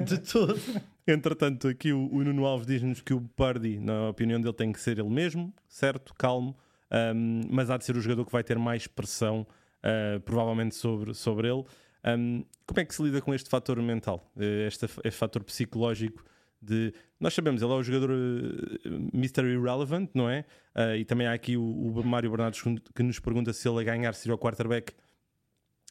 De 0.04 0.18
todo. 0.18 0.58
Entretanto, 1.06 1.68
aqui 1.68 1.92
o, 1.92 2.08
o 2.12 2.22
Nuno 2.24 2.44
Alves 2.44 2.66
diz-nos 2.66 3.00
que 3.00 3.14
o 3.14 3.20
Purdy, 3.20 3.78
na 3.78 4.08
opinião 4.10 4.40
dele, 4.40 4.52
tem 4.54 4.72
que 4.72 4.80
ser 4.80 4.98
ele 4.98 5.08
mesmo, 5.08 5.54
certo, 5.68 6.12
calmo, 6.14 6.56
ahm, 6.90 7.42
mas 7.48 7.70
há 7.70 7.76
de 7.76 7.84
ser 7.84 7.96
o 7.96 8.00
jogador 8.00 8.26
que 8.26 8.32
vai 8.32 8.42
ter 8.42 8.58
mais 8.58 8.86
pressão, 8.88 9.46
ah, 9.82 10.20
provavelmente, 10.24 10.74
sobre, 10.74 11.14
sobre 11.14 11.48
ele. 11.48 11.64
Ahm, 12.06 12.44
como 12.64 12.80
é 12.80 12.84
que 12.84 12.94
se 12.94 13.02
lida 13.02 13.20
com 13.20 13.34
este 13.34 13.50
fator 13.50 13.82
mental, 13.82 14.30
eh, 14.38 14.66
este, 14.68 14.86
este 14.86 15.18
fator 15.18 15.42
psicológico 15.42 16.24
de... 16.62 16.94
Nós 17.18 17.34
sabemos, 17.34 17.62
ele 17.62 17.72
é 17.72 17.74
o 17.74 17.82
jogador 17.82 18.10
eh, 18.12 18.88
Mr. 19.12 19.44
Irrelevant, 19.44 20.10
não 20.14 20.30
é? 20.30 20.44
Ah, 20.74 20.96
e 20.96 21.04
também 21.04 21.26
há 21.26 21.32
aqui 21.32 21.56
o, 21.56 21.62
o 21.62 22.04
Mário 22.04 22.30
Bernardes 22.30 22.62
que 22.94 23.02
nos 23.02 23.18
pergunta 23.18 23.52
se 23.52 23.68
ele 23.68 23.80
a 23.80 23.82
ganhar 23.82 24.14
seria 24.14 24.34
o 24.34 24.38
quarterback 24.38 24.94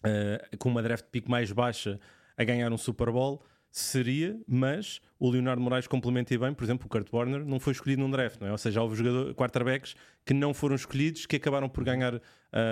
eh, 0.06 0.49
com 0.58 0.69
uma 0.69 0.82
draft 0.82 1.06
pick 1.12 1.28
mais 1.28 1.51
baixa 1.51 1.99
a 2.38 2.43
ganhar 2.43 2.71
um 2.71 2.78
Super 2.78 3.12
Bowl 3.12 3.43
seria, 3.71 4.39
mas 4.47 5.01
o 5.19 5.30
Leonardo 5.30 5.62
Moraes 5.62 5.86
complementa 5.86 6.34
e 6.34 6.38
bem, 6.38 6.54
por 6.54 6.63
exemplo, 6.63 6.86
o 6.86 6.89
Kurt 6.89 7.12
Warner 7.12 7.43
não 7.43 7.60
foi 7.60 7.73
escolhido 7.73 8.01
num 8.01 8.10
draft, 8.10 8.39
não 8.39 8.47
é? 8.47 8.51
Ou 8.54 8.58
seja, 8.58 8.82
houve 8.82 8.95
jogador, 8.95 9.34
quarterbacks 9.36 9.95
que 10.25 10.34
não 10.34 10.54
foram 10.54 10.75
escolhidos 10.75 11.25
que 11.25 11.36
acabaram 11.36 11.67
por 11.67 11.84
ganhar 11.84 12.21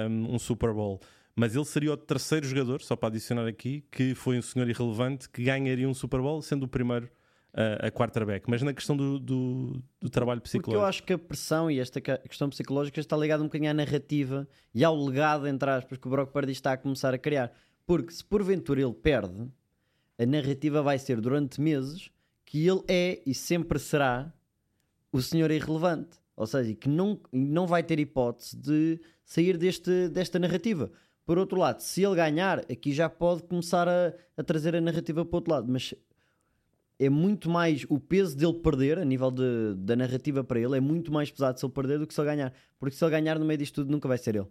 um, 0.09 0.35
um 0.35 0.39
Super 0.39 0.71
Bowl. 0.71 1.01
Mas 1.35 1.55
ele 1.55 1.65
seria 1.65 1.93
o 1.93 1.97
terceiro 1.97 2.45
jogador, 2.45 2.81
só 2.81 2.95
para 2.95 3.09
adicionar 3.09 3.47
aqui, 3.47 3.83
que 3.91 4.13
foi 4.13 4.37
um 4.37 4.41
senhor 4.41 4.69
irrelevante 4.69 5.27
que 5.29 5.43
ganharia 5.43 5.89
um 5.89 5.93
Super 5.93 6.21
Bowl, 6.21 6.41
sendo 6.41 6.63
o 6.63 6.67
primeiro 6.67 7.09
uh, 7.53 7.87
a 7.87 7.91
quarterback. 7.91 8.49
Mas 8.49 8.61
na 8.61 8.73
questão 8.73 8.95
do, 8.95 9.19
do, 9.19 9.83
do 9.99 10.09
trabalho 10.09 10.41
Porque 10.41 10.57
eu 10.57 10.61
psicológico. 10.61 10.85
acho 10.87 11.03
que 11.03 11.13
a 11.13 11.17
pressão 11.17 11.71
e 11.71 11.79
esta 11.79 12.01
questão 12.01 12.49
psicológica 12.49 12.99
está 12.99 13.15
ligada 13.17 13.41
um 13.41 13.47
bocadinho 13.47 13.71
à 13.71 13.73
narrativa 13.73 14.47
e 14.73 14.83
ao 14.83 14.95
legado, 14.95 15.47
entre 15.47 15.69
aspas, 15.69 15.97
que 15.97 16.07
o 16.07 16.09
Brock 16.09 16.31
Purdy 16.31 16.51
está 16.51 16.73
a 16.73 16.77
começar 16.77 17.13
a 17.13 17.17
criar. 17.17 17.51
Porque 17.85 18.11
se 18.11 18.23
porventura 18.23 18.81
ele 18.81 18.93
perde, 18.93 19.47
a 20.17 20.25
narrativa 20.25 20.81
vai 20.81 20.97
ser 20.99 21.19
durante 21.19 21.59
meses 21.59 22.09
que 22.45 22.67
ele 22.67 22.83
é 22.87 23.21
e 23.25 23.33
sempre 23.33 23.79
será 23.79 24.31
o 25.11 25.21
senhor 25.21 25.51
irrelevante. 25.51 26.17
Ou 26.35 26.47
seja, 26.47 26.73
que 26.73 26.89
não, 26.89 27.19
não 27.31 27.67
vai 27.67 27.83
ter 27.83 27.99
hipótese 27.99 28.55
de 28.55 28.99
sair 29.23 29.57
deste, 29.57 30.09
desta 30.09 30.39
narrativa. 30.39 30.91
Por 31.25 31.37
outro 31.37 31.57
lado, 31.57 31.79
se 31.79 32.03
ele 32.03 32.15
ganhar, 32.15 32.59
aqui 32.59 32.91
já 32.91 33.09
pode 33.09 33.43
começar 33.43 33.87
a, 33.87 34.13
a 34.35 34.43
trazer 34.43 34.75
a 34.75 34.81
narrativa 34.81 35.23
para 35.23 35.35
o 35.35 35.37
outro 35.37 35.53
lado. 35.53 35.71
Mas 35.71 35.93
é 36.99 37.09
muito 37.09 37.49
mais 37.49 37.85
o 37.89 37.99
peso 37.99 38.35
dele 38.37 38.53
perder, 38.53 38.99
a 38.99 39.05
nível 39.05 39.31
de, 39.31 39.75
da 39.77 39.95
narrativa 39.95 40.43
para 40.43 40.59
ele, 40.59 40.77
é 40.77 40.79
muito 40.79 41.11
mais 41.11 41.31
pesado 41.31 41.59
se 41.59 41.65
ele 41.65 41.73
perder 41.73 41.99
do 41.99 42.07
que 42.07 42.13
se 42.13 42.19
ele 42.19 42.27
ganhar. 42.27 42.53
Porque 42.79 42.95
se 42.95 43.03
ele 43.03 43.11
ganhar 43.11 43.39
no 43.39 43.45
meio 43.45 43.57
disto 43.57 43.75
tudo, 43.75 43.91
nunca 43.91 44.07
vai 44.07 44.17
ser 44.17 44.35
ele. 44.35 44.47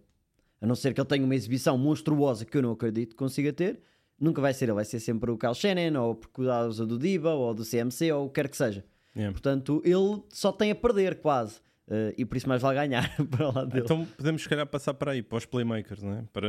A 0.61 0.67
não 0.67 0.75
ser 0.75 0.95
que 0.95 1.01
ele 1.01 1.09
tenha 1.09 1.25
uma 1.25 1.35
exibição 1.35 1.77
monstruosa 1.77 2.45
que 2.45 2.57
eu 2.57 2.63
não 2.63 2.73
acredito 2.73 3.11
que 3.11 3.17
consiga 3.17 3.53
ter, 3.53 3.81
nunca 4.19 4.41
vai 4.41 4.55
ser 4.55 4.67
ele. 4.67 4.75
Vai 4.75 4.85
ser 4.85 5.01
sempre 5.01 5.31
o 5.31 5.37
Kyle 5.37 5.55
Shannon, 5.55 6.01
ou 6.01 6.15
por 6.15 6.29
causa 6.29 6.87
do 6.87 6.99
Diba, 6.99 7.31
ou 7.31 7.53
do 7.53 7.65
CMC, 7.65 8.13
ou 8.13 8.27
o 8.27 8.29
que 8.29 8.41
quer 8.41 8.49
que 8.49 8.57
seja. 8.57 8.85
Yeah. 9.15 9.33
Portanto, 9.33 9.83
ele 9.85 10.23
só 10.31 10.53
tem 10.53 10.71
a 10.71 10.75
perder, 10.75 11.21
quase. 11.21 11.61
Uh, 11.89 12.15
e 12.17 12.25
por 12.25 12.37
isso 12.37 12.49
mais 12.49 12.63
vale 12.63 12.77
ganhar 12.77 13.15
para 13.29 13.51
lá 13.51 13.65
dele. 13.65 13.85
Então 13.85 14.07
podemos, 14.17 14.43
se 14.43 14.49
calhar, 14.49 14.67
passar 14.67 14.95
para 14.95 15.13
aí, 15.13 15.23
para 15.23 15.39
os 15.39 15.47
playmakers, 15.47 16.03
né? 16.03 16.25
para, 16.33 16.49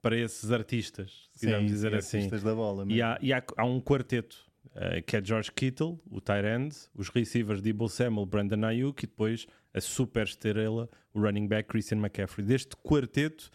para 0.00 0.16
esses 0.16 0.50
artistas, 0.52 1.28
se 1.32 1.40
quisermos 1.40 1.68
Sim, 1.68 1.74
dizer 1.74 1.90
sim, 1.90 1.96
assim. 1.96 2.16
artistas 2.18 2.42
da 2.42 2.54
bola. 2.54 2.84
E 2.88 3.02
há, 3.02 3.18
e 3.20 3.32
há, 3.32 3.42
há 3.56 3.64
um 3.64 3.80
quarteto 3.80 4.36
uh, 4.66 5.02
que 5.04 5.16
é 5.16 5.24
George 5.24 5.50
Kittle, 5.50 6.00
o 6.08 6.20
tight 6.20 6.46
end, 6.46 6.74
os 6.94 7.08
receivers 7.08 7.60
Debo 7.60 7.88
Samuel, 7.88 8.26
Brandon 8.26 8.64
Ayuk 8.64 9.04
e 9.04 9.06
depois 9.06 9.46
a 9.74 9.80
super 9.80 10.24
estrela, 10.24 10.88
o 11.12 11.20
running 11.20 11.48
back 11.48 11.68
Christian 11.68 11.98
McCaffrey. 11.98 12.46
Deste 12.46 12.76
quarteto, 12.76 13.50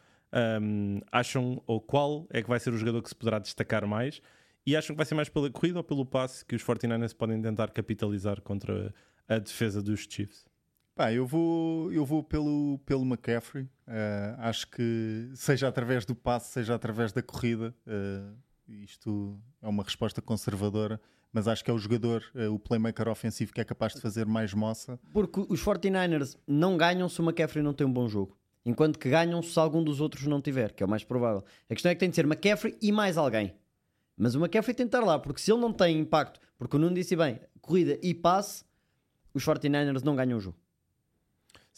um, 0.61 0.99
acham 1.11 1.61
ou 1.65 1.79
qual 1.79 2.27
é 2.29 2.41
que 2.41 2.49
vai 2.49 2.59
ser 2.59 2.73
o 2.73 2.77
jogador 2.77 3.01
que 3.01 3.09
se 3.09 3.15
poderá 3.15 3.39
destacar 3.39 3.87
mais? 3.87 4.21
E 4.65 4.75
acham 4.75 4.93
que 4.93 4.97
vai 4.97 5.05
ser 5.05 5.15
mais 5.15 5.29
pela 5.29 5.49
corrida 5.49 5.79
ou 5.79 5.83
pelo 5.83 6.05
passe 6.05 6.45
que 6.45 6.55
os 6.55 6.63
49ers 6.63 7.15
podem 7.15 7.41
tentar 7.41 7.71
capitalizar 7.71 8.41
contra 8.41 8.93
a 9.27 9.39
defesa 9.39 9.81
dos 9.81 10.05
Chiefs? 10.09 10.45
Pá, 10.99 11.13
eu 11.13 11.25
vou, 11.25 11.93
eu 11.93 12.05
vou 12.05 12.21
pelo, 12.21 12.77
pelo 12.85 13.05
McCaffrey. 13.05 13.63
Uh, 13.87 14.35
acho 14.39 14.69
que 14.69 15.31
seja 15.33 15.69
através 15.69 16.05
do 16.05 16.13
passe, 16.13 16.51
seja 16.51 16.75
através 16.75 17.13
da 17.13 17.23
corrida. 17.23 17.73
Uh, 17.87 18.35
isto 18.67 19.39
é 19.61 19.69
uma 19.69 19.81
resposta 19.81 20.21
conservadora, 20.21 20.99
mas 21.31 21.47
acho 21.47 21.63
que 21.63 21.71
é 21.71 21.73
o 21.73 21.77
jogador, 21.77 22.21
uh, 22.35 22.53
o 22.53 22.59
playmaker 22.59 23.07
ofensivo, 23.07 23.53
que 23.53 23.61
é 23.61 23.63
capaz 23.63 23.93
de 23.93 24.01
fazer 24.01 24.25
mais 24.25 24.53
moça. 24.53 24.99
Porque 25.13 25.39
os 25.47 25.63
49ers 25.63 26.35
não 26.45 26.75
ganham 26.75 27.07
se 27.07 27.21
o 27.21 27.23
McCaffrey 27.23 27.63
não 27.63 27.73
tem 27.73 27.87
um 27.87 27.93
bom 27.93 28.09
jogo. 28.09 28.37
Enquanto 28.65 28.99
que 28.99 29.09
ganham 29.09 29.41
se 29.41 29.57
algum 29.57 29.81
dos 29.81 30.01
outros 30.01 30.27
não 30.27 30.41
tiver, 30.41 30.73
que 30.73 30.83
é 30.83 30.85
o 30.85 30.89
mais 30.89 31.05
provável. 31.05 31.45
A 31.69 31.73
questão 31.73 31.93
é 31.93 31.95
que 31.95 31.99
tem 32.01 32.09
de 32.09 32.15
ser 32.17 32.25
McCaffrey 32.25 32.77
e 32.81 32.91
mais 32.91 33.17
alguém. 33.17 33.55
Mas 34.17 34.35
o 34.35 34.39
McCaffrey 34.39 34.75
tem 34.75 34.85
de 34.85 34.89
estar 34.89 35.05
lá, 35.05 35.17
porque 35.17 35.39
se 35.39 35.49
ele 35.49 35.61
não 35.61 35.71
tem 35.71 35.97
impacto, 35.97 36.41
porque 36.57 36.75
o 36.75 36.79
Nuno 36.79 36.93
disse 36.93 37.15
bem, 37.15 37.39
corrida 37.61 37.97
e 38.03 38.13
passe, 38.13 38.65
os 39.33 39.45
49ers 39.45 40.03
não 40.03 40.13
ganham 40.13 40.37
o 40.37 40.41
jogo. 40.41 40.57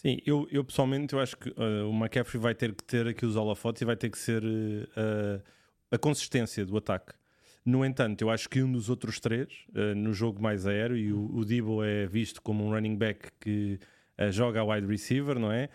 Sim, 0.01 0.17
eu, 0.25 0.47
eu 0.51 0.63
pessoalmente 0.63 1.13
eu 1.13 1.19
acho 1.19 1.37
que 1.37 1.49
uh, 1.49 1.87
o 1.87 1.93
McCaffrey 1.93 2.41
vai 2.41 2.55
ter 2.55 2.73
que 2.73 2.83
ter 2.83 3.07
aqui 3.07 3.23
os 3.23 3.35
holofotes 3.35 3.83
e 3.83 3.85
vai 3.85 3.95
ter 3.95 4.09
que 4.09 4.17
ser 4.17 4.43
uh, 4.43 5.39
a 5.91 5.97
consistência 5.99 6.65
do 6.65 6.75
ataque. 6.75 7.13
No 7.63 7.85
entanto, 7.85 8.23
eu 8.23 8.31
acho 8.31 8.49
que 8.49 8.63
um 8.63 8.71
dos 8.71 8.89
outros 8.89 9.19
três, 9.19 9.47
uh, 9.75 9.93
no 9.95 10.11
jogo 10.11 10.41
mais 10.41 10.65
aéreo, 10.65 10.97
e 10.97 11.13
o, 11.13 11.29
o 11.35 11.45
Debo 11.45 11.83
é 11.83 12.07
visto 12.07 12.41
como 12.41 12.65
um 12.65 12.71
running 12.71 12.95
back 12.95 13.29
que 13.39 13.79
joga 14.31 14.59
a 14.59 14.63
wide 14.63 14.87
receiver, 14.87 15.39
não 15.39 15.51
é? 15.51 15.69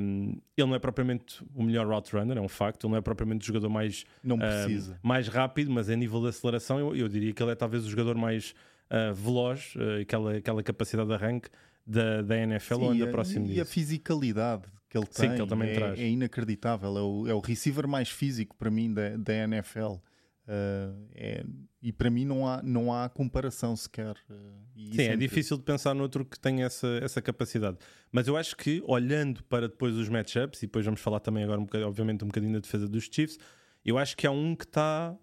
Um, 0.00 0.40
ele 0.56 0.66
não 0.66 0.74
é 0.74 0.78
propriamente 0.78 1.44
o 1.54 1.62
melhor 1.62 1.86
route 1.86 2.14
runner, 2.14 2.36
é 2.36 2.40
um 2.40 2.48
facto. 2.48 2.86
Ele 2.86 2.92
não 2.92 2.98
é 2.98 3.00
propriamente 3.00 3.42
o 3.42 3.46
jogador 3.46 3.68
mais. 3.68 4.04
Um, 4.92 4.96
mais 5.02 5.28
rápido, 5.28 5.70
mas 5.70 5.88
a 5.88 5.96
nível 5.96 6.20
de 6.20 6.28
aceleração, 6.28 6.78
eu, 6.78 6.96
eu, 6.96 7.08
diria 7.08 7.32
que 7.32 7.42
ele 7.42 7.52
é 7.52 7.54
talvez 7.54 7.84
o 7.86 7.90
jogador 7.90 8.14
mais 8.14 8.54
uh, 8.90 9.14
veloz, 9.14 9.74
uh, 9.76 10.02
aquela, 10.02 10.36
aquela 10.36 10.62
capacidade 10.62 11.08
de 11.08 11.14
arranque 11.14 11.48
da, 11.88 12.20
da 12.20 12.36
NFL 12.36 12.74
Sim, 12.74 12.82
ou 12.82 12.90
anda 12.90 13.04
e, 13.04 13.10
próximo 13.10 13.46
e 13.46 13.48
disso. 13.48 13.62
a 13.62 13.64
fisicalidade 13.64 14.64
que 14.90 14.98
ele 14.98 15.06
Sim, 15.10 15.22
tem 15.22 15.34
que 15.34 15.40
ele 15.42 15.48
também 15.48 15.70
é, 15.70 15.74
traz. 15.74 15.98
é 15.98 16.08
inacreditável. 16.08 16.96
É 16.96 17.02
o, 17.02 17.28
é 17.28 17.34
o 17.34 17.40
receiver 17.40 17.88
mais 17.88 18.10
físico 18.10 18.54
para 18.56 18.70
mim 18.70 18.92
da, 18.92 19.16
da 19.16 19.34
NFL. 19.34 19.96
Uh, 20.48 21.06
é, 21.14 21.44
e 21.82 21.92
para 21.92 22.08
mim 22.08 22.24
não 22.24 22.46
há, 22.48 22.62
não 22.62 22.92
há 22.92 23.08
comparação 23.08 23.76
sequer. 23.76 24.16
Uh, 24.30 24.94
Sim, 24.94 25.02
é 25.02 25.16
difícil 25.16 25.58
de 25.58 25.62
pensar 25.62 25.94
noutro 25.94 26.24
que 26.24 26.38
tenha 26.40 26.64
essa, 26.64 26.88
essa 27.02 27.20
capacidade. 27.20 27.76
Mas 28.10 28.28
eu 28.28 28.36
acho 28.36 28.56
que, 28.56 28.82
olhando 28.86 29.42
para 29.44 29.68
depois 29.68 29.94
os 29.94 30.08
matchups, 30.08 30.62
e 30.62 30.66
depois 30.66 30.84
vamos 30.84 31.00
falar 31.00 31.20
também 31.20 31.44
agora, 31.44 31.60
um 31.60 31.66
obviamente, 31.86 32.24
um 32.24 32.28
bocadinho 32.28 32.54
da 32.54 32.60
defesa 32.60 32.88
dos 32.88 33.08
Chiefs, 33.12 33.38
eu 33.84 33.98
acho 33.98 34.16
que 34.16 34.26
há 34.26 34.30
um 34.30 34.54
que 34.54 34.64
está. 34.64 35.14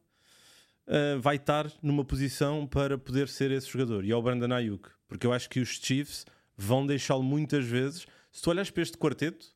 Uh, 0.88 1.20
vai 1.20 1.38
estar 1.38 1.72
numa 1.82 2.06
posição 2.06 2.68
para 2.68 2.96
poder 2.96 3.28
ser 3.28 3.50
esse 3.50 3.68
jogador, 3.68 4.06
e 4.06 4.12
é 4.12 4.16
o 4.16 4.22
Brandon 4.22 4.54
Ayuk, 4.54 4.88
porque 5.08 5.26
eu 5.26 5.34
acho 5.34 5.50
que 5.50 5.60
os 5.60 5.70
Chiefs 5.70 6.24
vão 6.58 6.86
deixá-lo 6.86 7.24
muitas 7.24 7.66
vezes. 7.66 8.06
Se 8.32 8.42
tu 8.42 8.50
olhas 8.50 8.70
para 8.70 8.84
este 8.84 8.98
quarteto, 8.98 9.56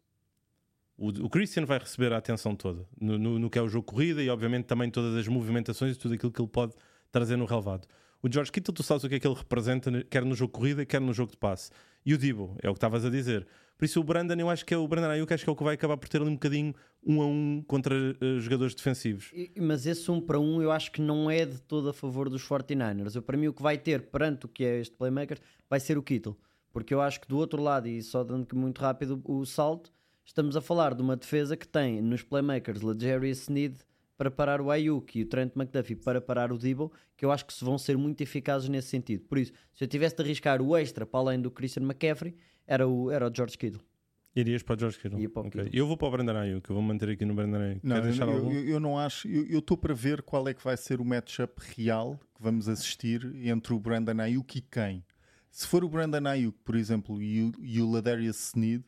o, 0.98 1.30
Christian 1.30 1.66
vai 1.66 1.80
receber 1.80 2.12
a 2.12 2.18
atenção 2.18 2.54
toda 2.56 2.86
no, 3.00 3.18
no, 3.18 3.40
no, 3.40 3.50
que 3.50 3.58
é 3.58 3.62
o 3.62 3.70
jogo 3.70 3.86
corrida 3.86 4.22
e, 4.22 4.30
obviamente, 4.30 4.66
também 4.66 4.90
todas 4.92 5.16
as 5.16 5.28
movimentações 5.28 5.96
e 5.96 6.00
tudo 6.00 6.14
aquilo 6.14 6.32
que 6.32 6.42
ele 6.42 6.50
pode 6.50 6.74
trazer 7.10 7.38
no 7.38 7.46
relevado. 7.46 7.88
O 8.22 8.30
George 8.30 8.52
Kittle, 8.52 8.74
tu 8.74 8.84
sabes 8.84 9.06
o 9.06 9.10
que 9.10 9.16
é 9.16 9.20
que 9.20 9.26
ele 9.26 9.36
representa, 9.36 9.90
quer 10.10 10.26
no 10.26 10.36
jogo 10.36 10.52
corrida, 10.52 10.86
quer 10.86 11.00
no 11.00 11.14
jogo 11.14 11.32
de 11.32 11.38
passe. 11.38 11.72
E 12.06 12.14
o 12.14 12.18
Debo, 12.18 12.58
é 12.62 12.70
o 12.70 12.74
que 12.74 12.78
estavas 12.78 13.06
a 13.06 13.10
dizer. 13.10 13.48
Por 13.78 13.86
isso, 13.86 13.98
o 14.02 14.04
Brandon, 14.04 14.36
eu 14.36 14.50
acho 14.50 14.66
que 14.66 14.74
é 14.74 14.78
o 14.78 14.86
Brandon 14.86 15.12
Ayuk, 15.12 15.34
acho 15.34 15.46
que 15.46 15.50
é 15.50 15.54
o 15.54 15.56
que 15.56 15.64
vai 15.64 15.76
acabar 15.76 15.96
por 15.96 16.10
ter 16.10 16.20
ali 16.20 16.30
um 16.30 16.34
bocadinho 16.34 16.76
um 17.02 17.22
a 17.22 17.26
um 17.26 17.64
contra 17.66 17.96
uh, 17.96 18.40
jogadores 18.42 18.76
defensivos. 18.76 19.32
Mas 19.58 19.86
esse 19.86 20.12
um 20.12 20.20
para 20.20 20.38
um, 20.38 20.62
eu 20.62 20.70
acho 20.70 20.92
que 20.92 21.02
não 21.02 21.32
é 21.32 21.46
de 21.46 21.62
todo 21.62 21.88
a 21.88 21.94
favor 21.94 22.30
dos 22.30 22.44
49ers. 22.44 23.16
Eu, 23.16 23.22
para 23.22 23.38
mim, 23.38 23.48
o 23.48 23.54
que 23.54 23.62
vai 23.62 23.78
ter 23.78 24.02
perante 24.02 24.46
o 24.48 24.50
que 24.50 24.66
é 24.66 24.82
este 24.82 24.98
playmaker 24.98 25.40
vai 25.70 25.80
ser 25.80 25.98
o 25.98 26.04
Kittle. 26.04 26.38
Porque 26.72 26.94
eu 26.94 27.02
acho 27.02 27.22
que 27.22 27.28
do 27.28 27.38
outro 27.38 27.62
lado, 27.62 27.88
e 27.88 28.02
só 28.02 28.24
dando 28.24 28.48
muito 28.56 28.80
rápido 28.80 29.22
o 29.26 29.46
salto, 29.46 29.92
estamos 30.26 30.56
a 30.56 30.62
falar 30.62 30.94
de 30.94 31.02
uma 31.02 31.16
defesa 31.16 31.58
que 31.58 31.68
tem 31.68 32.02
nos 32.02 32.22
playmakers 32.22 32.82
Legarius 32.82 33.40
Sneed 33.40 33.78
para 34.20 34.30
parar 34.30 34.60
o 34.60 34.70
Ayuk 34.70 35.18
e 35.18 35.24
o 35.24 35.26
Trent 35.26 35.56
McDuffie 35.56 35.96
para 35.96 36.20
parar 36.20 36.52
o 36.52 36.58
Debo, 36.58 36.92
que 37.16 37.24
eu 37.24 37.32
acho 37.32 37.46
que 37.46 37.54
vão 37.64 37.78
ser 37.78 37.98
muito 37.98 38.20
eficazes 38.22 38.68
nesse 38.68 38.90
sentido. 38.90 39.24
Por 39.24 39.38
isso, 39.38 39.54
se 39.74 39.84
eu 39.84 39.88
tivesse 39.88 40.18
de 40.18 40.24
arriscar 40.24 40.62
o 40.62 40.76
extra 40.76 41.06
para 41.06 41.20
além 41.22 41.42
do 41.42 41.50
Christian 41.50 41.84
McCaffrey, 41.84 42.36
era 42.68 42.86
o, 42.86 43.10
era 43.10 43.30
o 43.30 43.34
George 43.34 43.58
Kittle. 43.58 43.82
Irias 44.36 44.62
para 44.62 44.76
o 44.76 44.80
George 44.80 45.00
Kittle? 45.00 45.22
Ia 45.22 45.30
para 45.30 45.44
o 45.44 45.48
okay. 45.48 45.64
Kittle. 45.64 45.80
Eu 45.80 45.88
vou 45.88 45.98
para 45.98 46.08
o 46.10 46.12
Brandon 46.12 46.36
Ayuk, 46.38 46.70
eu 46.70 46.76
vou 46.76 46.84
manter 46.84 47.10
aqui 47.10 47.26
no 47.26 47.34
Brandon 47.34 47.60
Ayuk. 47.60 47.80
Não, 47.82 47.96
Quer 47.96 48.02
deixar 48.04 48.28
eu, 48.28 48.34
algum? 48.34 48.52
eu, 48.52 48.66
eu 48.66 48.80
não 48.80 49.00
acho. 49.00 49.28
Eu 49.28 49.60
estou 49.60 49.78
para 49.78 49.94
ver 49.94 50.22
qual 50.22 50.48
é 50.48 50.54
que 50.54 50.64
vai 50.64 50.76
ser 50.76 51.00
o 51.00 51.06
matchup 51.06 51.54
real 51.78 52.20
que 52.36 52.44
vamos 52.44 52.68
assistir 52.68 53.26
entre 53.48 53.74
o 53.74 53.80
Brandon 53.80 54.22
Ayuk 54.22 54.58
e 54.58 54.62
quem. 54.62 55.04
Se 55.52 55.68
for 55.68 55.84
o 55.84 55.90
Brandon 55.90 56.28
Ayuk, 56.28 56.58
por 56.64 56.76
exemplo, 56.76 57.22
e 57.22 57.44
o, 57.44 57.52
e 57.60 57.82
o 57.82 57.90
Ladarius 57.90 58.38
Sneed, 58.50 58.84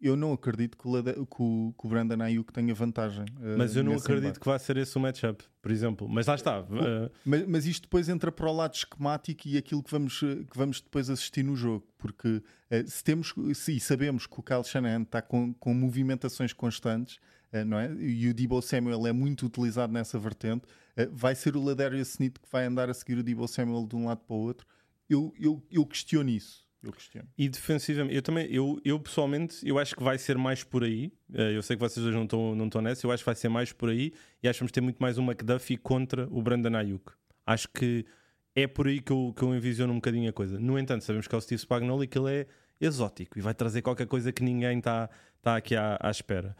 eu 0.00 0.16
não 0.16 0.32
acredito 0.32 0.76
que 0.78 0.86
o, 0.86 0.92
Lada, 0.92 1.12
que 1.12 1.20
o, 1.42 1.74
que 1.76 1.86
o 1.86 1.88
Brandon 1.88 2.22
Ayuk 2.22 2.52
tenha 2.52 2.72
vantagem. 2.72 3.24
uh, 3.24 3.58
Mas 3.58 3.74
eu 3.74 3.82
não 3.82 3.94
acredito 3.94 4.24
embate. 4.26 4.40
que 4.40 4.46
vai 4.46 4.58
ser 4.58 4.76
esse 4.76 4.96
o 4.96 5.00
matchup, 5.00 5.42
por 5.60 5.70
exemplo. 5.72 6.08
Mas 6.08 6.26
lá 6.26 6.36
está. 6.36 6.60
uh, 6.60 7.10
Mas, 7.24 7.46
mas 7.48 7.66
isto 7.66 7.82
depois 7.82 8.08
entra 8.08 8.30
para 8.30 8.48
o 8.48 8.52
lado 8.54 8.74
esquemático 8.74 9.48
e 9.48 9.56
aquilo 9.56 9.82
que 9.82 9.90
vamos, 9.90 10.20
eh, 10.22 10.44
que 10.48 10.56
vamos 10.56 10.80
depois 10.80 11.10
assistir 11.10 11.42
no 11.42 11.56
jogo, 11.56 11.84
porque 11.98 12.40
eh, 12.70 12.84
se 12.86 13.02
temos 13.02 13.34
se, 13.54 13.76
e 13.76 13.80
sabemos 13.80 14.26
que 14.26 14.38
o 14.38 14.42
Kyle 14.42 14.62
Shanahan 14.62 15.02
está 15.02 15.20
com, 15.20 15.52
com 15.54 15.74
movimentações 15.74 16.52
constantes, 16.52 17.18
eh, 17.50 17.64
não 17.64 17.76
é? 17.78 17.92
E 17.94 18.28
o 18.28 18.34
Debo 18.34 18.62
Samuel 18.62 19.04
é 19.04 19.12
muito 19.12 19.46
utilizado 19.46 19.92
nessa 19.92 20.16
vertente, 20.16 20.64
eh, 20.96 21.08
vai 21.10 21.34
ser 21.34 21.56
o 21.56 21.64
Ladarius 21.64 22.10
Smith 22.10 22.38
que 22.38 22.48
vai 22.52 22.66
andar 22.66 22.88
a 22.88 22.94
seguir 22.94 23.18
o 23.18 23.22
Debo 23.24 23.48
Samuel 23.48 23.84
de 23.84 23.96
um 23.96 24.06
lado 24.06 24.20
para 24.20 24.36
o 24.36 24.38
outro. 24.38 24.64
Eu, 25.08 25.32
eu, 25.38 25.62
eu 25.70 25.86
questiono 25.86 26.30
isso. 26.30 26.66
Eu 26.82 26.92
questiono. 26.92 27.28
E 27.36 27.48
defensivamente, 27.48 28.14
eu 28.14 28.22
também, 28.22 28.46
eu, 28.52 28.80
eu 28.84 29.00
pessoalmente, 29.00 29.66
eu 29.66 29.78
acho 29.78 29.96
que 29.96 30.02
vai 30.02 30.16
ser 30.16 30.38
mais 30.38 30.62
por 30.62 30.84
aí. 30.84 31.12
Uh, 31.28 31.40
eu 31.54 31.62
sei 31.62 31.76
que 31.76 31.80
vocês 31.80 32.02
dois 32.02 32.14
não 32.14 32.24
estão 32.24 32.54
não 32.54 32.66
estão 32.66 32.80
nessa, 32.80 33.04
eu 33.06 33.10
acho 33.10 33.22
que 33.22 33.26
vai 33.26 33.34
ser 33.34 33.48
mais 33.48 33.72
por 33.72 33.88
aí 33.88 34.12
e 34.42 34.48
acho 34.48 34.58
que 34.58 34.62
vamos 34.62 34.72
ter 34.72 34.80
muito 34.80 34.98
mais 34.98 35.18
um 35.18 35.24
McDuffie 35.24 35.76
contra 35.76 36.28
o 36.30 36.40
Brandon 36.40 36.76
Ayuk. 36.76 37.12
Acho 37.44 37.68
que 37.68 38.06
é 38.54 38.66
por 38.66 38.86
aí 38.86 39.00
que 39.00 39.10
eu, 39.10 39.34
que 39.36 39.42
eu 39.42 39.54
envisiono 39.54 39.92
um 39.92 39.96
bocadinho 39.96 40.30
a 40.30 40.32
coisa. 40.32 40.58
No 40.58 40.78
entanto, 40.78 41.04
sabemos 41.04 41.26
que 41.26 41.34
é 41.34 41.38
o 41.38 41.40
Steve 41.40 41.60
Spagnuolo 41.60 42.04
e 42.04 42.06
que 42.06 42.18
ele 42.18 42.32
é 42.32 42.46
exótico 42.80 43.38
e 43.38 43.42
vai 43.42 43.54
trazer 43.54 43.82
qualquer 43.82 44.06
coisa 44.06 44.32
que 44.32 44.42
ninguém 44.42 44.78
está 44.78 45.10
tá 45.42 45.56
aqui 45.56 45.74
à, 45.74 45.98
à 46.00 46.10
espera. 46.10 46.56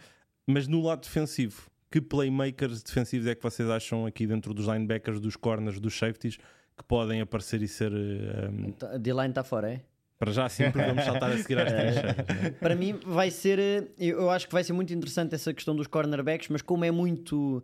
Mas 0.46 0.66
no 0.66 0.82
lado 0.82 1.02
defensivo, 1.02 1.70
que 1.90 2.00
playmakers 2.00 2.82
defensivos 2.82 3.26
é 3.26 3.34
que 3.34 3.42
vocês 3.42 3.68
acham 3.68 4.04
aqui 4.04 4.26
dentro 4.26 4.52
dos 4.52 4.66
linebackers, 4.66 5.20
dos 5.20 5.36
corners, 5.36 5.78
dos 5.78 5.96
safeties 5.96 6.38
que 6.78 6.84
podem 6.84 7.20
aparecer 7.20 7.60
e 7.62 7.68
ser. 7.68 7.92
Um, 7.92 8.72
A 8.86 8.96
D-line 8.96 9.28
está 9.28 9.44
fora, 9.44 9.72
é? 9.72 9.80
para 10.18 10.32
já 10.32 10.48
sempre 10.48 10.84
vamos 10.84 11.04
saltar 11.04 11.30
a 11.30 11.38
seguir 11.38 11.58
às 11.58 11.70
trincheiras. 11.72 12.16
né? 12.16 12.50
Para 12.58 12.74
mim 12.74 12.98
vai 13.06 13.30
ser, 13.30 13.58
eh, 13.58 13.88
eu 13.98 14.28
acho 14.30 14.48
que 14.48 14.52
vai 14.52 14.64
ser 14.64 14.72
muito 14.72 14.92
interessante 14.92 15.34
essa 15.34 15.54
questão 15.54 15.76
dos 15.76 15.86
cornerbacks, 15.86 16.48
mas 16.48 16.60
como 16.60 16.84
é 16.84 16.90
muito 16.90 17.62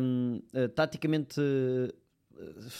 hum, 0.00 0.40
eh, 0.52 0.68
taticamente 0.68 1.40
eh, 1.40 1.94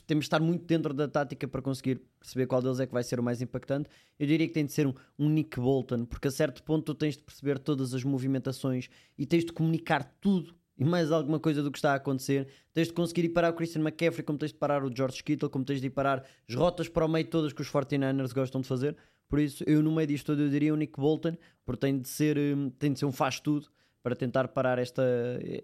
temos 0.06 0.24
de 0.24 0.26
estar 0.26 0.40
muito 0.40 0.64
dentro 0.64 0.92
da 0.92 1.06
tática 1.06 1.46
para 1.46 1.62
conseguir 1.62 2.02
perceber 2.18 2.46
qual 2.46 2.60
deles 2.60 2.80
é 2.80 2.86
que 2.86 2.92
vai 2.92 3.04
ser 3.04 3.20
o 3.20 3.22
mais 3.22 3.40
impactante. 3.40 3.88
Eu 4.18 4.26
diria 4.26 4.48
que 4.48 4.52
tem 4.52 4.66
de 4.66 4.72
ser 4.72 4.86
um, 4.86 4.94
um 5.16 5.28
Nick 5.28 5.60
Bolton, 5.60 6.04
porque 6.04 6.26
a 6.26 6.30
certo 6.30 6.62
ponto 6.64 6.84
tu 6.84 6.94
tens 6.94 7.16
de 7.16 7.22
perceber 7.22 7.58
todas 7.60 7.94
as 7.94 8.02
movimentações 8.02 8.88
e 9.16 9.24
tens 9.24 9.44
de 9.44 9.52
comunicar 9.52 10.02
tudo 10.20 10.54
e 10.76 10.84
mais 10.84 11.12
alguma 11.12 11.38
coisa 11.38 11.62
do 11.62 11.70
que 11.70 11.78
está 11.78 11.92
a 11.92 11.96
acontecer. 11.96 12.48
Tens 12.72 12.88
de 12.88 12.92
conseguir 12.92 13.24
ir 13.24 13.28
parar 13.30 13.50
o 13.50 13.52
Christian 13.54 13.82
McCaffrey, 13.82 14.24
como 14.24 14.38
tens 14.38 14.52
de 14.52 14.58
parar 14.58 14.84
o 14.84 14.94
George 14.94 15.22
Kittle, 15.22 15.48
como 15.48 15.64
tens 15.64 15.80
de 15.80 15.86
ir 15.86 15.90
parar 15.90 16.24
as 16.48 16.54
rotas 16.54 16.88
para 16.88 17.04
o 17.04 17.08
meio 17.08 17.26
todas 17.26 17.52
que 17.52 17.62
os 17.62 17.70
49ers 17.70 18.32
gostam 18.32 18.60
de 18.60 18.68
fazer. 18.68 18.96
Por 19.28 19.38
isso, 19.38 19.64
eu 19.66 19.82
no 19.82 19.94
meio 19.94 20.06
disto 20.06 20.32
eu 20.32 20.48
diria 20.48 20.72
o 20.72 20.76
Nick 20.76 20.98
Bolton, 20.98 21.36
porque 21.64 21.80
tem 21.80 21.98
de 21.98 22.08
ser, 22.08 22.36
hum, 22.36 22.70
tem 22.70 22.92
de 22.92 22.98
ser 22.98 23.06
um 23.06 23.12
faz-tudo 23.12 23.68
para 24.02 24.14
tentar 24.14 24.48
parar 24.48 24.78
esta, 24.78 25.02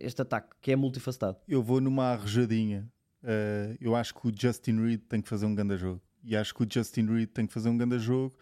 este 0.01 0.23
ataque, 0.23 0.57
que 0.62 0.73
é 0.73 0.77
multifacetado. 0.77 1.37
Eu 1.46 1.62
vou 1.62 1.81
numa 1.81 2.12
arrojadinha. 2.12 2.88
Uh, 3.23 3.77
eu 3.79 3.94
acho 3.94 4.14
que 4.14 4.27
o 4.27 4.33
Justin 4.35 4.81
Reed 4.83 5.01
tem 5.09 5.20
que 5.20 5.29
fazer 5.29 5.44
um 5.44 5.55
grande 5.55 5.77
jogo. 5.77 6.01
E 6.25 6.35
acho 6.35 6.55
que 6.55 6.62
o 6.62 6.66
Justin 6.68 7.07
Reed 7.07 7.29
tem 7.29 7.46
que 7.46 7.53
fazer 7.53 7.68
um 7.68 7.77
grande 7.77 7.99
jogo 7.99 8.35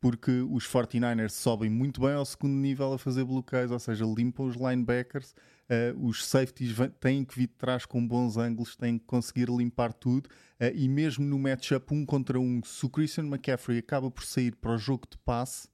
porque 0.00 0.30
os 0.50 0.66
49ers 0.66 1.30
sobem 1.30 1.70
muito 1.70 2.00
bem 2.00 2.12
ao 2.12 2.24
segundo 2.24 2.52
nível 2.52 2.92
a 2.92 2.98
fazer 2.98 3.24
bloqueios, 3.24 3.70
ou 3.70 3.78
seja, 3.78 4.04
limpam 4.04 4.44
os 4.44 4.56
linebackers. 4.56 5.34
Uh, 5.68 6.06
os 6.06 6.24
safeties 6.24 6.76
têm 7.00 7.24
que 7.24 7.34
vir 7.34 7.48
de 7.48 7.54
trás 7.54 7.84
com 7.84 8.06
bons 8.06 8.36
ângulos, 8.36 8.76
têm 8.76 8.98
que 8.98 9.04
conseguir 9.04 9.48
limpar 9.48 9.92
tudo. 9.92 10.28
Uh, 10.60 10.70
e 10.74 10.88
mesmo 10.88 11.24
no 11.24 11.38
matchup 11.38 11.92
um 11.92 12.06
contra 12.06 12.38
um, 12.38 12.62
se 12.62 12.86
o 12.86 12.90
Christian 12.90 13.24
McCaffrey 13.24 13.78
acaba 13.78 14.10
por 14.10 14.24
sair 14.24 14.54
para 14.54 14.72
o 14.72 14.78
jogo 14.78 15.06
de 15.10 15.18
passe, 15.18 15.68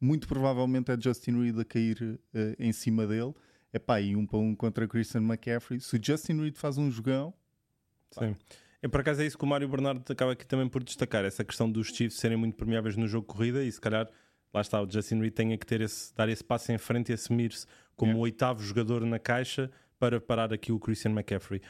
muito 0.00 0.28
provavelmente 0.28 0.90
é 0.92 1.00
Justin 1.00 1.40
Reed 1.40 1.58
a 1.58 1.64
cair 1.64 2.00
uh, 2.02 2.18
em 2.58 2.72
cima 2.72 3.06
dele. 3.06 3.34
Epá, 3.74 4.00
e 4.00 4.14
um 4.14 4.26
para 4.26 4.38
um 4.38 4.54
contra 4.54 4.86
Christian 4.86 5.22
McCaffrey. 5.22 5.80
Se 5.80 5.96
o 5.96 6.00
Justin 6.00 6.40
Reed 6.40 6.56
faz 6.56 6.78
um 6.78 6.90
jogão. 6.90 7.32
Sim. 8.10 8.36
É, 8.82 8.88
por 8.88 9.00
acaso 9.00 9.22
é 9.22 9.26
isso 9.26 9.38
que 9.38 9.44
o 9.44 9.46
Mário 9.46 9.68
Bernardo 9.68 10.02
acaba 10.10 10.32
aqui 10.32 10.44
também 10.44 10.68
por 10.68 10.82
destacar, 10.82 11.24
essa 11.24 11.44
questão 11.44 11.70
dos 11.70 11.86
Chiefs 11.86 12.18
serem 12.18 12.36
muito 12.36 12.56
permeáveis 12.56 12.96
no 12.96 13.06
jogo 13.06 13.26
corrida 13.26 13.62
e 13.62 13.70
se 13.70 13.80
calhar, 13.80 14.10
lá 14.52 14.60
está, 14.60 14.82
o 14.82 14.90
Justin 14.90 15.20
Reed 15.20 15.32
tenha 15.32 15.56
que 15.56 15.66
ter 15.66 15.80
esse, 15.80 16.14
dar 16.14 16.28
esse 16.28 16.44
passo 16.44 16.72
em 16.72 16.78
frente 16.78 17.10
e 17.10 17.14
assumir-se 17.14 17.66
como 17.96 18.10
yeah. 18.10 18.20
o 18.20 18.22
oitavo 18.22 18.62
jogador 18.62 19.04
na 19.04 19.18
caixa 19.18 19.70
para 19.98 20.20
parar 20.20 20.52
aqui 20.52 20.72
o 20.72 20.78
Christian 20.78 21.12
McCaffrey. 21.12 21.60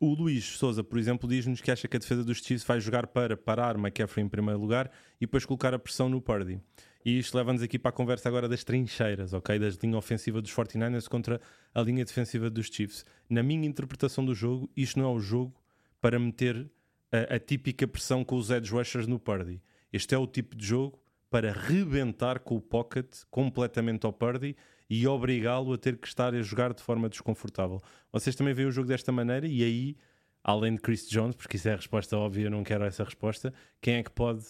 O 0.00 0.14
Luís 0.14 0.44
Souza, 0.44 0.84
por 0.84 0.98
exemplo, 0.98 1.28
diz-nos 1.28 1.60
que 1.60 1.70
acha 1.70 1.88
que 1.88 1.96
a 1.96 2.00
defesa 2.00 2.22
dos 2.22 2.38
Chiefs 2.38 2.64
vai 2.64 2.80
jogar 2.80 3.08
para 3.08 3.36
parar 3.36 3.76
McCaffrey 3.76 4.24
em 4.24 4.28
primeiro 4.28 4.60
lugar 4.60 4.90
e 5.20 5.26
depois 5.26 5.44
colocar 5.44 5.74
a 5.74 5.78
pressão 5.78 6.08
no 6.08 6.20
Purdy. 6.20 6.60
E 7.04 7.18
isto 7.18 7.36
leva-nos 7.36 7.62
aqui 7.62 7.78
para 7.78 7.88
a 7.88 7.92
conversa 7.92 8.28
agora 8.28 8.48
das 8.48 8.62
trincheiras, 8.62 9.32
ok? 9.32 9.58
Da 9.58 9.68
linha 9.82 9.96
ofensiva 9.96 10.40
dos 10.40 10.52
49ers 10.52 11.08
contra 11.08 11.40
a 11.74 11.80
linha 11.80 12.04
defensiva 12.04 12.48
dos 12.50 12.66
Chiefs. 12.66 13.04
Na 13.28 13.42
minha 13.42 13.66
interpretação 13.66 14.24
do 14.24 14.34
jogo, 14.34 14.70
isto 14.76 14.98
não 14.98 15.06
é 15.06 15.12
o 15.12 15.18
jogo 15.18 15.54
para 16.00 16.18
meter 16.18 16.70
a, 17.10 17.36
a 17.36 17.38
típica 17.38 17.88
pressão 17.88 18.24
com 18.24 18.36
os 18.36 18.50
edge 18.50 18.70
rushers 18.70 19.06
no 19.06 19.18
Purdy. 19.18 19.60
Este 19.92 20.14
é 20.14 20.18
o 20.18 20.26
tipo 20.26 20.54
de 20.54 20.66
jogo 20.66 21.00
para 21.30 21.52
rebentar 21.52 22.40
com 22.40 22.56
o 22.56 22.60
pocket 22.60 23.06
completamente 23.30 24.06
ao 24.06 24.12
Purdy 24.12 24.56
e 24.88 25.06
obrigá-lo 25.06 25.72
a 25.72 25.78
ter 25.78 25.98
que 25.98 26.06
estar 26.06 26.34
a 26.34 26.42
jogar 26.42 26.72
de 26.72 26.82
forma 26.82 27.08
desconfortável. 27.08 27.80
Vocês 28.12 28.34
também 28.34 28.54
veem 28.54 28.68
o 28.68 28.70
jogo 28.70 28.88
desta 28.88 29.12
maneira 29.12 29.46
e 29.46 29.62
aí, 29.62 29.96
além 30.42 30.74
de 30.74 30.80
Chris 30.80 31.06
Jones, 31.08 31.36
porque 31.36 31.56
isso 31.56 31.68
é 31.68 31.72
a 31.74 31.76
resposta 31.76 32.16
óbvia, 32.16 32.46
eu 32.46 32.50
não 32.50 32.64
quero 32.64 32.84
essa 32.84 33.04
resposta, 33.04 33.52
quem 33.82 33.96
é 33.96 34.02
que 34.02 34.10
pode 34.10 34.44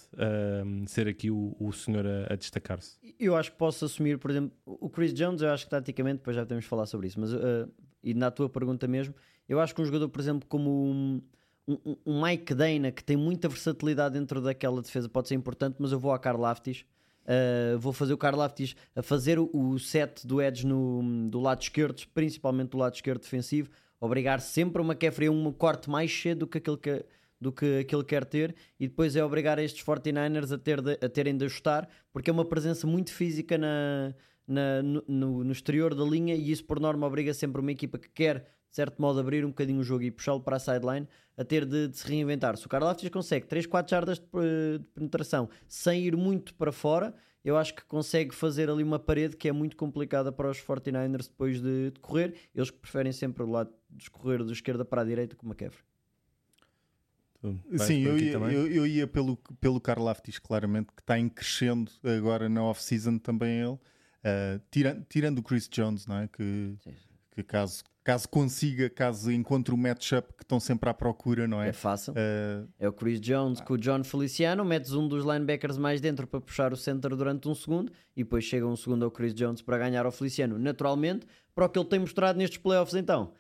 ser 0.87 1.09
aqui 1.09 1.31
o, 1.31 1.57
o 1.59 1.73
senhor 1.73 2.07
a, 2.07 2.33
a 2.33 2.37
destacar-se? 2.37 2.97
Eu 3.19 3.35
acho 3.35 3.51
que 3.51 3.59
posso 3.59 3.85
assumir, 3.85 4.19
por 4.19 4.31
exemplo, 4.31 4.53
o 4.65 4.89
Chris 4.89 5.13
Jones, 5.13 5.43
eu 5.43 5.51
acho 5.51 5.65
que 5.65 5.71
taticamente, 5.71 6.19
depois 6.19 6.37
já 6.37 6.43
podemos 6.43 6.65
falar 6.67 6.87
sobre 6.87 7.09
isso, 7.09 7.19
mas 7.19 7.33
uh, 7.33 7.69
e 8.03 8.15
na 8.15 8.31
tua 8.31 8.49
pergunta 8.49 8.87
mesmo, 8.87 9.15
eu 9.49 9.61
acho 9.61 9.75
que 9.75 9.83
um 9.83 9.85
jogador, 9.85 10.09
por 10.09 10.21
exemplo, 10.21 10.47
como 10.49 10.71
um, 10.71 11.23
um, 11.69 11.97
um 12.07 12.23
Mike 12.23 12.55
Dana, 12.55 12.91
que 12.91 13.05
tem 13.05 13.17
muita 13.17 13.49
versatilidade 13.49 14.19
dentro 14.19 14.41
daquela 14.41 14.81
defesa, 14.81 15.09
pode 15.09 15.29
ser 15.29 15.35
importante, 15.35 15.77
mas 15.79 15.93
eu 15.93 15.99
vou 15.99 16.13
a 16.13 16.19
Carl 16.19 16.45
Aftis 16.45 16.85
Uh, 17.29 17.79
vou 17.79 17.93
fazer 17.93 18.15
o 18.15 18.17
Carl 18.17 18.41
Aftis 18.41 18.75
a 18.97 19.03
fazer 19.03 19.39
o, 19.39 19.79
set 19.79 20.27
do 20.27 20.41
Edge 20.41 20.67
no, 20.67 21.29
do 21.29 21.39
lado 21.39 21.61
esquerdo, 21.61 22.03
principalmente 22.15 22.71
do 22.71 22.79
lado 22.79 22.95
esquerdo 22.95 23.21
defensivo, 23.21 23.69
obrigar 24.01 24.41
sempre 24.41 24.81
uma 24.81 24.95
McCaffrey 24.95 25.29
a 25.29 25.31
um 25.31 25.53
corte 25.53 25.91
mais 25.91 26.11
cedo 26.11 26.41
do 26.41 26.47
que 26.47 26.57
aquele 26.57 26.79
que, 26.79 27.05
do 27.39 27.53
que 27.53 27.81
aquele 27.81 28.03
quer 28.03 28.25
ter 28.25 28.55
e 28.81 28.89
depois 28.89 29.15
é 29.15 29.23
obrigar 29.23 29.59
estes 29.59 29.85
49ers 29.85 30.55
a, 30.55 30.57
ter 30.57 30.81
de, 30.81 30.93
a 30.93 31.09
terem 31.09 31.37
de 31.37 31.45
ajustar 31.45 31.87
porque 32.15 32.31
é 32.31 32.33
uma 32.33 32.47
presença 32.47 32.87
muito 32.87 33.13
física 33.13 33.59
na, 33.59 34.15
na 34.47 34.83
no, 34.83 35.45
no, 35.45 35.53
exterior 35.53 35.95
da 35.95 36.05
linha 36.05 36.35
e 36.35 36.51
isso 36.51 36.65
por 36.65 36.81
norma 36.81 37.07
obriga 37.07 37.35
sempre 37.35 37.61
uma 37.61 37.73
equipa 37.73 37.99
que 37.99 38.09
quer 38.09 38.39
de 38.71 38.75
certo 38.75 39.03
modo 39.03 39.21
abrir 39.21 39.45
um 39.45 39.49
bocadinho 39.49 39.81
o 39.81 39.85
jogo 39.85 40.03
e 40.03 40.11
puxá-lo 40.11 40.41
para 40.41 40.57
a 40.57 40.59
sideline 40.59 41.07
a 41.39 41.45
ter 41.45 41.65
de, 41.65 41.87
de, 41.87 41.97
se 41.97 42.07
reinventar. 42.07 42.57
Se 42.57 42.67
o 42.67 42.69
Carl 42.69 42.89
Aftis 42.89 43.09
consegue 43.09 43.47
3, 43.47 43.65
4 43.65 43.89
jardas 43.89 44.19
de, 44.19 44.79
de, 44.79 44.85
penetração 44.93 45.49
sem 45.69 46.05
ir 46.05 46.17
muito 46.17 46.53
para 46.55 46.73
fora, 46.73 47.15
eu 47.45 47.57
acho 47.57 47.75
que 47.75 47.85
consegue 47.85 48.35
fazer 48.35 48.69
ali 48.69 48.83
uma 48.83 48.99
parede 48.99 49.37
que 49.37 49.49
é 49.49 49.53
muito 49.53 49.77
complicada 49.77 50.33
para 50.33 50.51
os 50.51 50.59
49ers 50.59 51.29
depois 51.29 51.63
de, 51.63 51.93
de 51.93 52.01
correr. 52.01 52.35
Eles 52.53 52.71
que 52.71 52.79
preferem 52.79 53.13
sempre 53.13 53.45
o 53.45 53.47
lado 53.47 53.71
de 53.89 54.03
escorrer 54.03 54.45
da 54.45 54.53
esquerda 54.53 54.85
para 54.85 55.03
a 55.03 55.05
direita 55.05 55.37
com 55.37 55.47
uma 55.47 55.55
quebra. 55.55 55.79
Sim, 57.77 58.03
eu 58.03 58.19
ia, 58.19 58.33
eu, 58.33 58.67
eu 58.67 58.87
ia, 58.87 59.07
pelo, 59.07 59.37
pelo 59.61 59.81
Carl 59.81 60.09
Aftis, 60.09 60.41
claramente, 60.41 60.89
que 60.89 61.01
está 61.01 61.17
em 61.17 61.29
crescendo 61.29 61.93
agora 62.03 62.49
na 62.49 62.65
off-season 62.65 63.17
também 63.17 63.61
ele. 63.61 63.79
Uh, 64.19 64.61
tira, 64.73 65.07
tirando 65.09 65.39
o 65.39 65.43
Chris 65.45 65.69
Jones, 65.69 66.05
não 66.05 66.19
é? 66.19 66.27
que, 66.27 66.77
que 67.31 67.45
caso 67.45 67.85
caso 68.09 68.27
consiga, 68.27 68.89
caso 68.89 69.31
encontre 69.31 69.75
o 69.75 69.77
matchup 69.77 70.33
que 70.33 70.43
estão 70.43 70.59
sempre 70.59 70.89
à 70.89 70.95
procura, 70.95 71.47
não 71.47 71.61
é? 71.61 71.69
É 71.69 71.73
fácil. 71.75 72.15
Uh... 72.15 72.67
É 72.79 72.89
o 72.89 72.93
Chris 72.93 73.21
Jones 73.21 73.61
com 73.61 73.75
o 73.75 73.77
John 73.77 74.03
Feliciano, 74.03 74.65
metes 74.65 74.95
um 74.95 75.07
dos 75.07 75.27
linebackers 75.27 75.77
mais 75.77 76.01
dentro 76.01 76.27
para 76.27 76.41
puxar 76.41 76.73
o 76.73 76.77
center 76.77 77.15
durante 77.15 77.47
um 77.47 77.55
segundo 77.55 77.93
e 78.17 78.25
depois 78.25 78.45
chega 78.45 78.67
um 78.67 78.75
segundo 78.75 79.05
ao 79.05 79.11
Chris 79.11 79.35
Jones 79.35 79.61
para 79.61 79.77
ganhar 79.77 80.07
ao 80.07 80.11
Feliciano. 80.11 80.59
Naturalmente, 80.59 81.27
para 81.55 81.67
o 81.67 81.69
que 81.69 81.79
ele 81.79 81.87
tem 81.87 81.99
mostrado 81.99 82.39
nestes 82.39 82.57
playoffs, 82.57 82.95
então, 82.95 83.35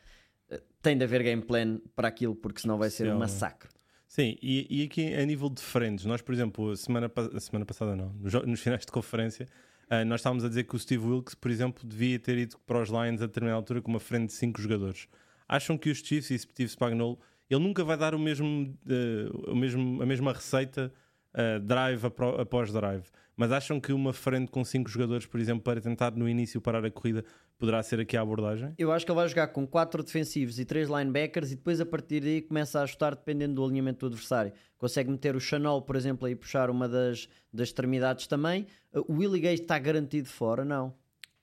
eh, 0.50 0.61
tem 0.83 0.98
de 0.98 1.04
haver 1.04 1.22
game 1.22 1.40
plan 1.40 1.81
para 1.96 2.09
aquilo, 2.09 2.35
porque 2.35 2.61
senão 2.61 2.76
vai 2.76 2.90
ser 2.90 3.04
Sim, 3.04 3.12
um 3.12 3.18
massacre. 3.18 3.70
Sim, 4.07 4.37
e, 4.42 4.66
e, 4.68 4.85
aqui 4.85 5.14
a 5.14 5.24
nível 5.24 5.48
de 5.48 5.62
frentes, 5.62 6.04
nós, 6.04 6.20
por 6.20 6.35
exemplo, 6.35 6.76
semana, 6.76 7.11
semana 7.40 7.64
passada 7.64 7.96
não, 7.96 8.12
nos, 8.20 8.35
nos 8.35 8.61
finais 8.61 8.85
de 8.85 8.92
conferência, 8.92 9.48
Uh, 9.90 10.05
nós 10.05 10.20
estávamos 10.20 10.44
a 10.44 10.48
dizer 10.48 10.64
que 10.64 10.77
o 10.77 10.79
Steve 10.79 11.05
Wilkes, 11.07 11.35
por 11.35 11.51
exemplo, 11.51 11.87
devia 11.87 12.18
ter 12.18 12.37
ido 12.37 12.59
para 12.66 12.83
os 12.83 12.90
Lions 12.90 13.22
a 13.22 13.27
determinada 13.27 13.57
altura 13.57 13.81
com 13.81 13.90
uma 13.90 14.01
frente 14.01 14.27
de 14.27 14.33
5 14.35 14.61
jogadores. 14.61 15.09
Acham 15.48 15.79
que 15.79 15.88
os 15.88 15.98
Chiefs 15.98 16.31
e 16.31 16.38
Steve 16.38 16.68
Spagnuolo, 16.68 17.18
ele 17.48 17.61
nunca 17.61 17.83
vai 17.83 17.96
dar 17.96 18.14
o 18.14 18.18
mesmo, 18.18 18.77
uh, 18.87 19.51
o 19.51 19.57
mesmo, 19.57 20.03
a 20.03 20.07
mesma 20.07 20.33
receita 20.33 20.92
uh, 21.33 21.61
drive 21.61 22.05
após 22.38 22.70
drive, 22.70 23.05
mas 23.35 23.51
acham 23.51 23.81
que 23.81 23.92
uma 23.92 24.12
frente 24.12 24.51
com 24.51 24.62
5 24.62 24.90
jogadores, 24.90 25.24
por 25.24 25.40
exemplo, 25.40 25.62
para 25.62 25.81
tentar 25.81 26.11
no 26.11 26.29
início 26.29 26.61
parar 26.61 26.85
a 26.85 26.90
corrida, 26.90 27.24
poderá 27.59 27.83
ser 27.83 28.01
aqui 28.01 28.16
a 28.16 28.23
abordagem? 28.23 28.73
Eu 28.79 28.92
acho 28.92 29.05
que 29.05 29.11
ele 29.11 29.18
vai 29.18 29.29
jogar 29.29 29.49
com 29.49 29.66
4 29.66 30.03
defensivos 30.03 30.59
e 30.59 30.64
3 30.64 30.88
linebackers 30.88 31.53
e 31.53 31.57
depois 31.57 31.81
a 31.81 31.87
partir 31.87 32.21
daí 32.21 32.40
começa 32.40 32.79
a 32.79 32.83
ajustar 32.85 33.14
dependendo 33.14 33.57
do 33.57 33.64
alinhamento 33.64 34.01
do 34.01 34.12
adversário. 34.14 34.53
Consegue 34.79 35.11
meter 35.11 35.35
o 35.35 35.40
Chanel, 35.40 35.83
por 35.83 35.97
exemplo, 35.97 36.27
aí 36.27 36.35
puxar 36.35 36.71
uma 36.71 36.88
das, 36.88 37.29
das 37.53 37.68
extremidades 37.68 38.27
também. 38.27 38.66
O 38.94 39.14
Willie 39.14 39.40
Gay 39.40 39.55
está 39.55 39.79
garantido 39.79 40.29
fora? 40.29 40.64
Não. 40.64 40.94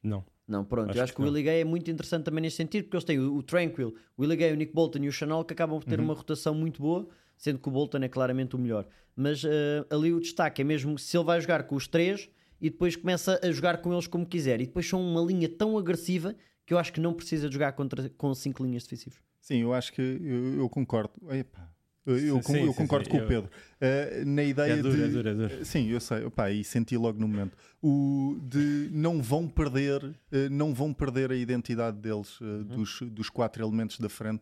Não. 0.01 0.23
Não, 0.47 0.63
pronto. 0.63 0.91
Acho 0.91 0.99
eu 0.99 1.03
acho 1.03 1.13
que, 1.13 1.17
que 1.17 1.21
o 1.23 1.25
Willie 1.25 1.43
Gay 1.43 1.61
é 1.61 1.65
muito 1.65 1.89
interessante 1.89 2.25
também 2.25 2.41
nesse 2.41 2.57
sentido, 2.57 2.83
porque 2.83 2.97
eles 2.97 3.03
têm 3.03 3.19
o, 3.19 3.35
o 3.35 3.43
Tranquil, 3.43 3.95
o 4.15 4.21
Willie 4.21 4.37
Gay, 4.37 4.53
o 4.53 4.55
Nick 4.55 4.73
Bolton 4.73 4.99
e 4.99 5.07
o 5.07 5.11
Chanel 5.11 5.43
que 5.43 5.53
acabam 5.53 5.79
por 5.79 5.85
ter 5.85 5.99
uhum. 5.99 6.05
uma 6.05 6.13
rotação 6.13 6.53
muito 6.53 6.81
boa, 6.81 7.07
sendo 7.35 7.59
que 7.59 7.67
o 7.67 7.71
Bolton 7.71 7.97
é 7.97 8.07
claramente 8.07 8.55
o 8.55 8.59
melhor. 8.59 8.85
Mas 9.15 9.43
uh, 9.43 9.49
ali 9.89 10.13
o 10.13 10.19
destaque 10.19 10.61
é 10.61 10.65
mesmo 10.65 10.99
se 10.99 11.17
ele 11.17 11.25
vai 11.25 11.41
jogar 11.41 11.63
com 11.63 11.75
os 11.75 11.87
três 11.87 12.29
e 12.59 12.69
depois 12.69 12.95
começa 12.95 13.39
a 13.43 13.51
jogar 13.51 13.77
com 13.81 13.93
eles 13.93 14.07
como 14.07 14.25
quiser. 14.25 14.61
E 14.61 14.65
depois 14.65 14.87
são 14.87 15.01
uma 15.01 15.21
linha 15.21 15.49
tão 15.49 15.77
agressiva 15.77 16.35
que 16.65 16.73
eu 16.73 16.77
acho 16.77 16.91
que 16.91 16.99
não 16.99 17.13
precisa 17.13 17.47
de 17.47 17.53
jogar 17.53 17.73
contra, 17.73 18.09
com 18.17 18.33
cinco 18.33 18.63
linhas 18.63 18.83
defensivas. 18.83 19.19
Sim, 19.39 19.61
eu 19.61 19.73
acho 19.73 19.93
que 19.93 20.01
eu, 20.01 20.59
eu 20.59 20.69
concordo. 20.69 21.13
Epa, 21.29 21.69
eu, 22.05 22.17
sim, 22.17 22.27
eu 22.27 22.41
sim, 22.41 22.73
concordo 22.73 23.05
sim, 23.05 23.11
com 23.11 23.17
eu... 23.17 23.23
o 23.23 23.27
Pedro. 23.27 23.51
Uh, 23.81 24.25
na 24.25 24.43
ideia 24.43 24.73
é 24.73 24.77
duro, 24.77 24.95
de. 24.95 25.03
É 25.03 25.07
duro, 25.07 25.29
é 25.29 25.33
duro. 25.33 25.65
Sim, 25.65 25.87
eu 25.89 25.99
sei. 25.99 26.23
Opa, 26.23 26.51
e 26.51 26.63
senti 26.63 26.97
logo 26.97 27.19
no 27.19 27.27
momento. 27.27 27.57
O 27.81 28.39
de 28.41 28.89
não 28.91 29.21
vão 29.21 29.47
perder, 29.47 30.03
uh, 30.03 30.15
não 30.51 30.73
vão 30.73 30.93
perder 30.93 31.31
a 31.31 31.35
identidade 31.35 31.97
deles, 31.97 32.39
uh, 32.41 32.43
uhum. 32.43 32.63
dos, 32.63 33.01
dos 33.01 33.29
quatro 33.29 33.63
elementos 33.63 33.99
da 33.99 34.09
frente, 34.09 34.41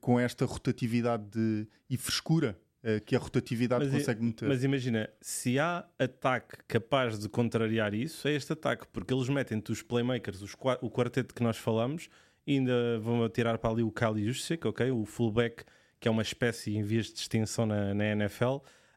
com 0.00 0.18
esta 0.18 0.44
rotatividade 0.44 1.22
de, 1.30 1.64
e 1.88 1.96
frescura 1.96 2.58
que 3.04 3.14
a 3.14 3.18
rotatividade 3.18 3.84
mas, 3.84 3.92
consegue 3.92 4.22
meter. 4.22 4.48
Mas 4.48 4.64
imagina, 4.64 5.10
se 5.20 5.58
há 5.58 5.84
ataque 5.98 6.56
capaz 6.66 7.18
de 7.18 7.28
contrariar 7.28 7.92
isso, 7.92 8.26
é 8.26 8.32
este 8.32 8.52
ataque, 8.52 8.86
porque 8.90 9.12
eles 9.12 9.28
metem-te 9.28 9.70
os 9.70 9.82
playmakers, 9.82 10.40
os, 10.40 10.54
o 10.80 10.90
quarteto 10.90 11.34
que 11.34 11.42
nós 11.42 11.58
falamos, 11.58 12.08
e 12.46 12.54
ainda 12.54 12.98
vão 13.00 13.28
tirar 13.28 13.58
para 13.58 13.70
ali 13.70 13.82
o 13.82 13.90
Kali 13.90 14.24
Juszczyk, 14.24 14.66
ok? 14.66 14.90
O 14.90 15.04
fullback 15.04 15.64
que 16.00 16.08
é 16.08 16.10
uma 16.10 16.22
espécie 16.22 16.74
em 16.74 16.82
vias 16.82 17.06
de 17.06 17.18
extinção 17.20 17.66
na, 17.66 17.92
na 17.94 18.04
NFL. 18.06 18.56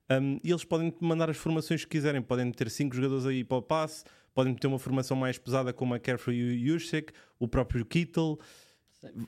Um, 0.10 0.40
e 0.44 0.50
eles 0.50 0.64
podem 0.64 0.94
mandar 1.02 1.30
as 1.30 1.38
formações 1.38 1.84
que 1.84 1.92
quiserem, 1.92 2.22
podem 2.22 2.50
ter 2.52 2.70
cinco 2.70 2.96
jogadores 2.96 3.26
aí 3.26 3.44
para 3.44 3.58
o 3.58 3.62
passe, 3.62 4.06
podem 4.34 4.56
ter 4.56 4.68
uma 4.68 4.80
formação 4.80 5.18
mais 5.18 5.38
pesada 5.38 5.74
como 5.74 5.94
a 5.94 6.00
Carefree 6.00 6.38
e 6.38 6.72
o 6.72 6.76
Yushik, 6.76 7.12
o 7.38 7.48
próprio 7.48 7.86
Kittle. 7.86 8.40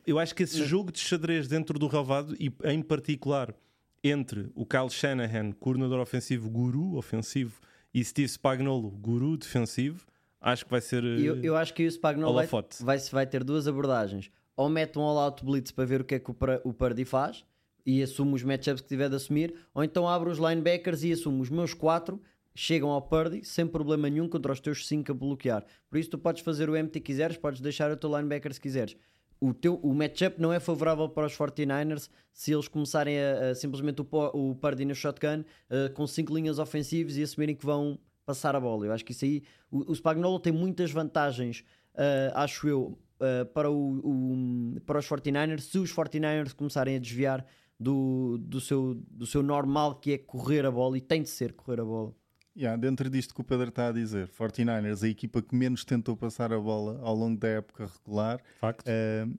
Eu 0.08 0.18
acho 0.18 0.34
que 0.34 0.44
esse 0.44 0.64
jogo 0.64 0.92
de 0.92 1.00
xadrez 1.00 1.48
dentro 1.50 1.78
do 1.78 1.88
relvado, 1.88 2.34
e 2.40 2.52
em 2.64 2.82
particular 2.82 3.54
entre 4.10 4.50
o 4.54 4.66
Kyle 4.66 4.90
Shanahan, 4.90 5.52
coordenador 5.52 6.00
ofensivo 6.00 6.50
guru 6.50 6.96
ofensivo, 6.96 7.60
e 7.94 8.04
Steve 8.04 8.28
Spagnuolo, 8.28 8.92
guru 8.92 9.38
defensivo, 9.38 10.06
acho 10.40 10.66
que 10.66 10.72
vai 10.72 10.82
ser. 10.82 11.04
Eu, 11.04 11.42
eu 11.42 11.56
acho 11.56 11.74
que 11.74 11.86
o 11.86 11.92
Spagnuolo 11.92 12.36
vai, 12.36 12.48
vai, 12.82 12.98
vai, 12.98 13.26
ter 13.26 13.44
duas 13.44 13.68
abordagens. 13.68 14.30
Ou 14.56 14.70
mete 14.70 15.00
um 15.00 15.02
all-out 15.02 15.44
blitz 15.44 15.72
para 15.72 15.86
ver 15.86 16.02
o 16.02 16.04
que 16.04 16.16
é 16.16 16.20
que 16.20 16.30
o, 16.30 16.36
o 16.64 16.74
Purdy 16.74 17.06
faz, 17.06 17.44
e 17.86 18.02
assumo 18.02 18.36
os 18.36 18.44
matchups 18.44 18.82
que 18.82 18.88
tiver 18.88 19.10
de 19.10 19.16
assumir, 19.16 19.54
ou 19.74 19.84
então 19.84 20.08
abro 20.08 20.30
os 20.30 20.40
linebackers 20.40 21.04
e 21.04 21.12
assumo 21.12 21.42
os 21.42 21.50
meus 21.50 21.74
quatro 21.74 22.22
chegam 22.56 22.90
ao 22.90 23.02
Purdy 23.02 23.44
sem 23.44 23.68
problema 23.68 24.10
nenhum 24.10 24.30
contra 24.30 24.52
os 24.52 24.60
teus 24.60 24.88
5 24.88 25.12
a 25.12 25.16
bloquear. 25.16 25.66
Por 25.90 26.00
isso 26.00 26.10
tu 26.10 26.18
podes 26.18 26.42
fazer 26.42 26.70
o 26.70 26.78
empty 26.78 27.00
que 27.00 27.08
quiseres, 27.08 27.38
podes 27.38 27.60
deixar 27.60 27.92
o 27.92 27.98
teu 27.98 28.10
linebacker 28.10 28.54
se 28.54 28.62
quiseres. 28.62 28.96
O, 29.40 29.54
teu, 29.54 29.76
o 29.76 29.94
matchup 29.94 30.42
não 30.42 30.52
é 30.52 30.60
favorável 30.60 31.10
para 31.10 31.28
os 31.28 31.34
49ers 31.34 32.10
se 32.32 32.54
eles 32.54 32.68
começarem 32.68 33.18
a, 33.20 33.52
a 33.52 33.56
simplesmente 33.56 34.02
o, 34.02 34.06
o 34.34 34.56
Purdy 34.56 34.86
no 34.86 34.96
shotgun 34.96 35.42
uh, 35.42 35.94
com 35.94 36.08
5 36.08 36.34
linhas 36.34 36.60
ofensivas 36.60 37.18
e 37.18 37.24
assumirem 37.24 37.56
que 37.56 37.66
vão 37.66 38.00
passar 38.26 38.56
a 38.56 38.60
bola. 38.60 38.86
Eu 38.86 38.94
acho 38.94 39.06
que 39.06 39.12
isso 39.12 39.26
aí, 39.26 39.44
o, 39.70 39.92
o 39.92 39.96
Spagnolo 39.96 40.40
tem 40.40 40.52
muitas 40.52 40.92
vantagens, 40.92 41.64
uh, 41.94 42.36
acho 42.36 42.68
eu, 42.68 42.98
uh, 43.20 43.46
para, 43.54 43.70
o, 43.70 44.00
o, 44.00 44.82
para 44.86 45.00
os 45.00 45.08
49ers 45.08 45.62
se 45.62 45.78
os 45.78 45.94
49ers 45.94 46.54
começarem 46.54 46.96
a 46.96 47.00
desviar 47.00 47.46
do, 47.80 48.38
do, 48.40 48.60
seu, 48.60 48.96
do 48.96 49.26
seu 49.26 49.44
normal 49.44 49.96
que 49.96 50.14
é 50.14 50.18
correr 50.18 50.66
a 50.66 50.72
bola 50.72 50.98
e 50.98 51.02
tem 51.02 51.22
de 51.22 51.30
ser 51.30 51.54
correr 51.54 51.82
a 51.82 51.86
bola. 51.86 52.14
Yeah, 52.58 52.80
dentro 52.80 53.10
disto 53.10 53.36
que 53.36 53.42
o 53.42 53.44
Pedro 53.44 53.68
está 53.68 53.90
a 53.90 53.92
dizer, 53.92 54.30
49ers, 54.30 55.04
a 55.04 55.10
equipa 55.10 55.42
que 55.42 55.54
menos 55.54 55.84
tentou 55.84 56.16
passar 56.16 56.54
a 56.54 56.60
bola 56.60 57.02
ao 57.02 57.14
longo 57.14 57.38
da 57.38 57.50
época 57.50 57.90
regular. 57.98 58.40
Facto. 58.60 58.88
Uh, 58.88 59.38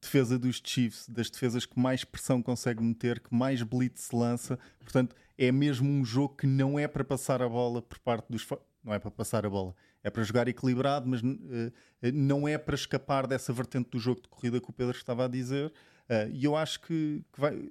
defesa 0.00 0.38
dos 0.38 0.62
Chiefs, 0.64 1.06
das 1.08 1.28
defesas 1.28 1.66
que 1.66 1.78
mais 1.78 2.04
pressão 2.04 2.42
consegue 2.42 2.82
meter, 2.82 3.20
que 3.20 3.34
mais 3.34 3.62
blitz 3.62 4.02
se 4.02 4.16
lança. 4.16 4.58
Portanto, 4.80 5.14
é 5.36 5.52
mesmo 5.52 5.88
um 5.88 6.04
jogo 6.04 6.36
que 6.36 6.46
não 6.46 6.78
é 6.78 6.88
para 6.88 7.04
passar 7.04 7.42
a 7.42 7.48
bola 7.48 7.82
por 7.82 7.98
parte 7.98 8.26
dos. 8.30 8.46
Não 8.82 8.94
é 8.94 8.98
para 8.98 9.10
passar 9.10 9.44
a 9.44 9.50
bola, 9.50 9.74
é 10.02 10.10
para 10.10 10.22
jogar 10.22 10.48
equilibrado, 10.48 11.06
mas 11.08 11.22
uh, 11.22 11.72
não 12.12 12.46
é 12.46 12.56
para 12.56 12.74
escapar 12.74 13.26
dessa 13.26 13.52
vertente 13.52 13.90
do 13.90 13.98
jogo 13.98 14.22
de 14.22 14.28
corrida 14.28 14.60
que 14.60 14.70
o 14.70 14.72
Pedro 14.72 14.96
estava 14.96 15.24
a 15.26 15.28
dizer. 15.28 15.72
Uh, 16.08 16.30
e 16.30 16.44
eu 16.44 16.56
acho 16.56 16.80
que, 16.80 17.24
que 17.32 17.40
vai 17.40 17.70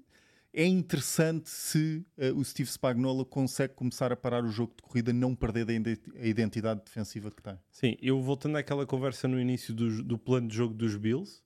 é 0.53 0.65
interessante 0.65 1.49
se 1.49 2.05
uh, 2.15 2.37
o 2.37 2.45
Steve 2.45 2.69
Spagnuolo 2.69 3.25
consegue 3.25 3.73
começar 3.73 4.11
a 4.11 4.15
parar 4.15 4.45
o 4.45 4.49
jogo 4.49 4.73
de 4.75 4.83
corrida, 4.83 5.11
não 5.11 5.33
perder 5.33 5.67
a 5.69 6.27
identidade 6.27 6.81
defensiva 6.85 7.31
que 7.31 7.41
tem. 7.41 7.57
Sim, 7.71 7.97
eu 7.99 8.21
voltando 8.21 8.57
àquela 8.57 8.85
conversa 8.85 9.27
no 9.27 9.39
início 9.39 9.73
do, 9.73 10.03
do 10.03 10.17
plano 10.17 10.47
de 10.47 10.55
jogo 10.55 10.75
dos 10.75 10.95
Bills, 10.95 11.41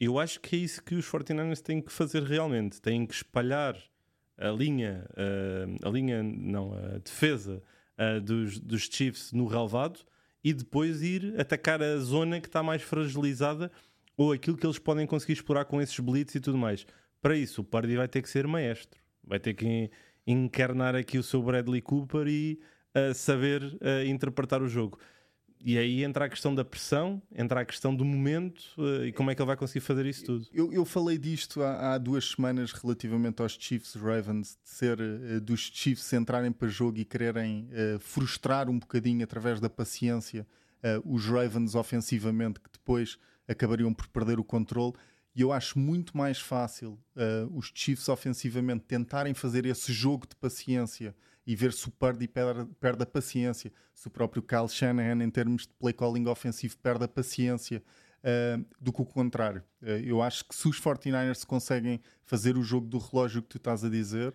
eu 0.00 0.18
acho 0.18 0.40
que 0.40 0.56
é 0.56 0.58
isso 0.58 0.82
que 0.82 0.96
os 0.96 1.06
49ers 1.06 1.60
têm 1.60 1.80
que 1.80 1.92
fazer 1.92 2.22
realmente. 2.24 2.80
Têm 2.80 3.06
que 3.06 3.14
espalhar 3.14 3.76
a 4.36 4.48
linha, 4.50 5.04
uh, 5.12 5.88
a 5.88 5.90
linha, 5.90 6.22
não, 6.22 6.72
a 6.72 6.98
defesa 6.98 7.62
uh, 7.96 8.20
dos, 8.20 8.58
dos 8.58 8.82
Chiefs 8.82 9.32
no 9.32 9.46
relevado 9.46 10.00
e 10.42 10.52
depois 10.52 11.02
ir 11.02 11.34
atacar 11.40 11.80
a 11.82 11.96
zona 11.98 12.40
que 12.40 12.48
está 12.48 12.62
mais 12.62 12.82
fragilizada 12.82 13.70
ou 14.16 14.32
aquilo 14.32 14.56
que 14.56 14.66
eles 14.66 14.78
podem 14.78 15.06
conseguir 15.06 15.34
explorar 15.34 15.64
com 15.64 15.80
esses 15.80 15.98
blitz 15.98 16.34
e 16.34 16.40
tudo 16.40 16.58
mais 16.58 16.84
para 17.20 17.36
isso, 17.36 17.62
o 17.62 17.64
Pardy 17.64 17.96
vai 17.96 18.08
ter 18.08 18.22
que 18.22 18.28
ser 18.28 18.46
maestro, 18.46 19.00
vai 19.24 19.40
ter 19.40 19.54
que 19.54 19.90
encarnar 20.26 20.94
aqui 20.94 21.18
o 21.18 21.22
seu 21.22 21.42
Bradley 21.42 21.80
Cooper 21.80 22.26
e 22.28 22.60
uh, 22.94 23.14
saber 23.14 23.62
uh, 23.64 24.06
interpretar 24.06 24.62
o 24.62 24.68
jogo. 24.68 24.98
E 25.60 25.76
aí 25.76 26.04
entra 26.04 26.26
a 26.26 26.28
questão 26.28 26.54
da 26.54 26.64
pressão, 26.64 27.20
entra 27.34 27.62
a 27.62 27.64
questão 27.64 27.92
do 27.92 28.04
momento 28.04 28.60
uh, 28.78 29.04
e 29.06 29.12
como 29.12 29.30
é 29.30 29.34
que 29.34 29.42
ele 29.42 29.46
vai 29.46 29.56
conseguir 29.56 29.80
fazer 29.80 30.06
isso 30.06 30.24
tudo. 30.24 30.46
Eu, 30.52 30.72
eu 30.72 30.84
falei 30.84 31.18
disto 31.18 31.62
há, 31.62 31.94
há, 31.94 31.98
duas 31.98 32.30
semanas 32.30 32.72
relativamente 32.72 33.42
aos 33.42 33.56
Chiefs 33.58 33.94
Ravens, 33.94 34.56
de 34.62 34.70
ser 34.70 34.98
dos 35.40 35.60
Chiefs 35.74 36.12
entrarem 36.12 36.52
para 36.52 36.68
jogo 36.68 36.98
e 36.98 37.04
quererem 37.04 37.68
frustrar 37.98 38.70
um 38.70 38.78
bocadinho 38.78 39.24
através 39.24 39.58
da 39.58 39.68
paciência 39.68 40.46
os 41.04 41.26
Ravens 41.26 41.74
ofensivamente, 41.74 42.60
que 42.60 42.70
depois 42.70 43.18
acabariam 43.48 43.92
por 43.92 44.06
perder 44.06 44.38
o 44.38 44.44
controle. 44.44 44.92
E 45.38 45.40
eu 45.40 45.52
acho 45.52 45.78
muito 45.78 46.16
mais 46.16 46.40
fácil 46.40 46.98
uh, 47.14 47.56
os 47.56 47.70
Chiefs 47.72 48.08
ofensivamente 48.08 48.86
tentarem 48.86 49.32
fazer 49.32 49.66
esse 49.66 49.92
jogo 49.92 50.26
de 50.26 50.34
paciência 50.34 51.14
e 51.46 51.54
ver 51.54 51.72
se 51.72 51.86
o 51.86 51.92
Purdy 51.92 52.26
perde, 52.26 52.68
perde 52.80 53.04
a 53.04 53.06
paciência, 53.06 53.72
se 53.94 54.08
o 54.08 54.10
próprio 54.10 54.42
Kyle 54.42 54.68
Shanahan, 54.68 55.22
em 55.22 55.30
termos 55.30 55.62
de 55.62 55.72
play 55.74 55.94
calling 55.94 56.26
ofensivo, 56.26 56.76
perde 56.78 57.04
a 57.04 57.08
paciência, 57.08 57.80
uh, 58.24 58.66
do 58.80 58.92
que 58.92 59.00
o 59.00 59.06
contrário. 59.06 59.62
Uh, 59.80 60.02
eu 60.04 60.20
acho 60.20 60.44
que 60.44 60.56
se 60.56 60.66
os 60.66 60.80
49ers 60.80 61.46
conseguem 61.46 62.00
fazer 62.24 62.56
o 62.56 62.62
jogo 62.64 62.88
do 62.88 62.98
relógio 62.98 63.40
que 63.40 63.48
tu 63.48 63.58
estás 63.58 63.84
a 63.84 63.88
dizer, 63.88 64.30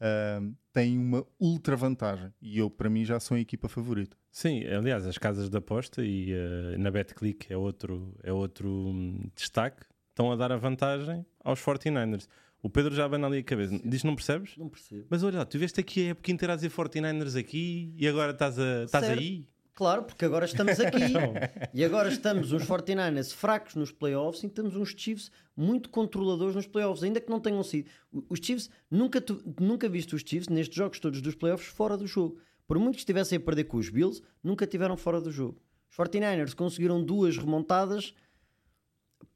uh, 0.00 0.52
têm 0.72 0.98
uma 0.98 1.24
ultra 1.38 1.76
vantagem. 1.76 2.32
E 2.42 2.58
eu, 2.58 2.68
para 2.68 2.90
mim, 2.90 3.04
já 3.04 3.20
sou 3.20 3.36
a 3.36 3.40
equipa 3.40 3.68
favorita. 3.68 4.16
Sim, 4.32 4.66
aliás, 4.66 5.06
as 5.06 5.18
casas 5.18 5.48
de 5.48 5.56
aposta 5.56 6.04
e 6.04 6.32
uh, 6.32 6.76
na 6.78 6.90
BetClick 6.90 7.46
é 7.52 7.56
outro, 7.56 8.12
é 8.24 8.32
outro 8.32 8.68
um, 8.68 9.30
destaque 9.36 9.86
estão 10.18 10.32
a 10.32 10.36
dar 10.36 10.50
a 10.50 10.56
vantagem 10.56 11.24
aos 11.44 11.60
49ers. 11.60 12.26
O 12.60 12.68
Pedro 12.68 12.92
já 12.92 13.06
vem 13.06 13.24
ali 13.24 13.38
a 13.38 13.42
cabeça. 13.44 13.80
Diz 13.84 14.02
não 14.02 14.16
percebes? 14.16 14.56
Não 14.56 14.68
percebo. 14.68 15.06
Mas 15.08 15.22
olha, 15.22 15.46
tu 15.46 15.56
veste 15.60 15.78
aqui 15.78 16.08
a 16.08 16.10
época 16.10 16.32
inteira 16.32 16.54
a 16.54 16.56
dizer 16.56 16.72
49ers 16.72 17.38
aqui 17.38 17.94
e 17.96 18.08
agora 18.08 18.32
estás, 18.32 18.58
a, 18.58 18.82
estás 18.82 19.04
aí? 19.04 19.46
Claro, 19.74 20.02
porque 20.02 20.24
agora 20.24 20.44
estamos 20.44 20.80
aqui. 20.80 20.98
e 21.72 21.84
agora 21.84 22.08
estamos 22.08 22.50
uns 22.50 22.64
49ers 22.64 23.32
fracos 23.32 23.76
nos 23.76 23.92
playoffs 23.92 24.42
e 24.42 24.48
temos 24.48 24.74
uns 24.74 24.88
Chiefs 24.88 25.30
muito 25.56 25.88
controladores 25.88 26.56
nos 26.56 26.66
playoffs, 26.66 27.04
ainda 27.04 27.20
que 27.20 27.30
não 27.30 27.38
tenham 27.38 27.62
sido. 27.62 27.88
Os 28.28 28.40
Chiefs, 28.42 28.68
nunca, 28.90 29.20
tu, 29.20 29.40
nunca 29.60 29.88
viste 29.88 30.16
os 30.16 30.22
Chiefs 30.22 30.48
nestes 30.48 30.76
jogos 30.76 30.98
todos 30.98 31.22
dos 31.22 31.36
playoffs 31.36 31.68
fora 31.68 31.96
do 31.96 32.08
jogo. 32.08 32.40
Por 32.66 32.76
muito 32.76 32.96
que 32.96 33.02
estivessem 33.02 33.38
a 33.38 33.40
perder 33.40 33.64
com 33.64 33.76
os 33.76 33.88
Bills, 33.88 34.20
nunca 34.42 34.66
tiveram 34.66 34.96
fora 34.96 35.20
do 35.20 35.30
jogo. 35.30 35.62
Os 35.88 35.96
49ers 35.96 36.54
conseguiram 36.56 37.02
duas 37.02 37.36
remontadas 37.36 38.12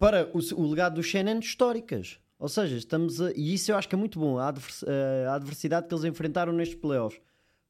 para 0.03 0.29
o, 0.35 0.61
o 0.61 0.69
legado 0.69 0.97
do 0.97 1.03
Shannon 1.03 1.39
históricas. 1.39 2.19
Ou 2.37 2.49
seja, 2.49 2.77
estamos 2.77 3.21
a, 3.21 3.31
e 3.37 3.55
isso 3.55 3.71
eu 3.71 3.77
acho 3.77 3.89
que 3.89 3.95
é 3.95 3.99
muito 3.99 4.19
bom, 4.19 4.37
a, 4.37 4.49
advers, 4.49 4.83
a 5.29 5.35
adversidade 5.37 5.87
que 5.87 5.95
eles 5.95 6.03
enfrentaram 6.03 6.53
nestes 6.53 6.77
playoffs. 6.77 7.21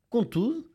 Contudo, 0.09 0.67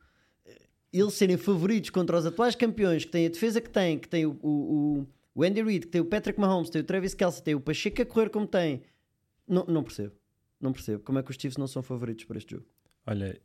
eles 0.93 1.15
serem 1.15 1.35
favoritos 1.35 1.89
contra 1.89 2.15
os 2.15 2.27
atuais 2.27 2.53
campeões, 2.53 3.05
que 3.05 3.11
têm 3.11 3.25
a 3.25 3.29
defesa 3.29 3.59
que 3.59 3.71
têm, 3.71 3.97
que 3.97 4.07
tem 4.07 4.23
o, 4.27 4.37
o, 4.43 5.07
o 5.33 5.43
Andy 5.43 5.63
Reid, 5.63 5.87
que 5.87 5.91
tem 5.91 5.99
o 5.99 6.05
Patrick 6.05 6.39
Mahomes, 6.39 6.69
tem 6.69 6.79
o 6.79 6.83
Travis 6.83 7.15
Kelce, 7.15 7.41
tem 7.41 7.55
o 7.55 7.59
Pacheco 7.59 8.03
a 8.03 8.05
correr 8.05 8.29
como 8.29 8.45
tem, 8.45 8.83
não, 9.47 9.65
não 9.65 9.81
percebo. 9.81 10.13
Não 10.61 10.71
percebo 10.71 11.03
como 11.03 11.17
é 11.17 11.23
que 11.23 11.31
os 11.31 11.37
Chiefs 11.37 11.57
não 11.57 11.67
são 11.67 11.81
favoritos 11.81 12.23
para 12.25 12.37
este 12.37 12.51
jogo. 12.51 12.67
Olha, 13.03 13.41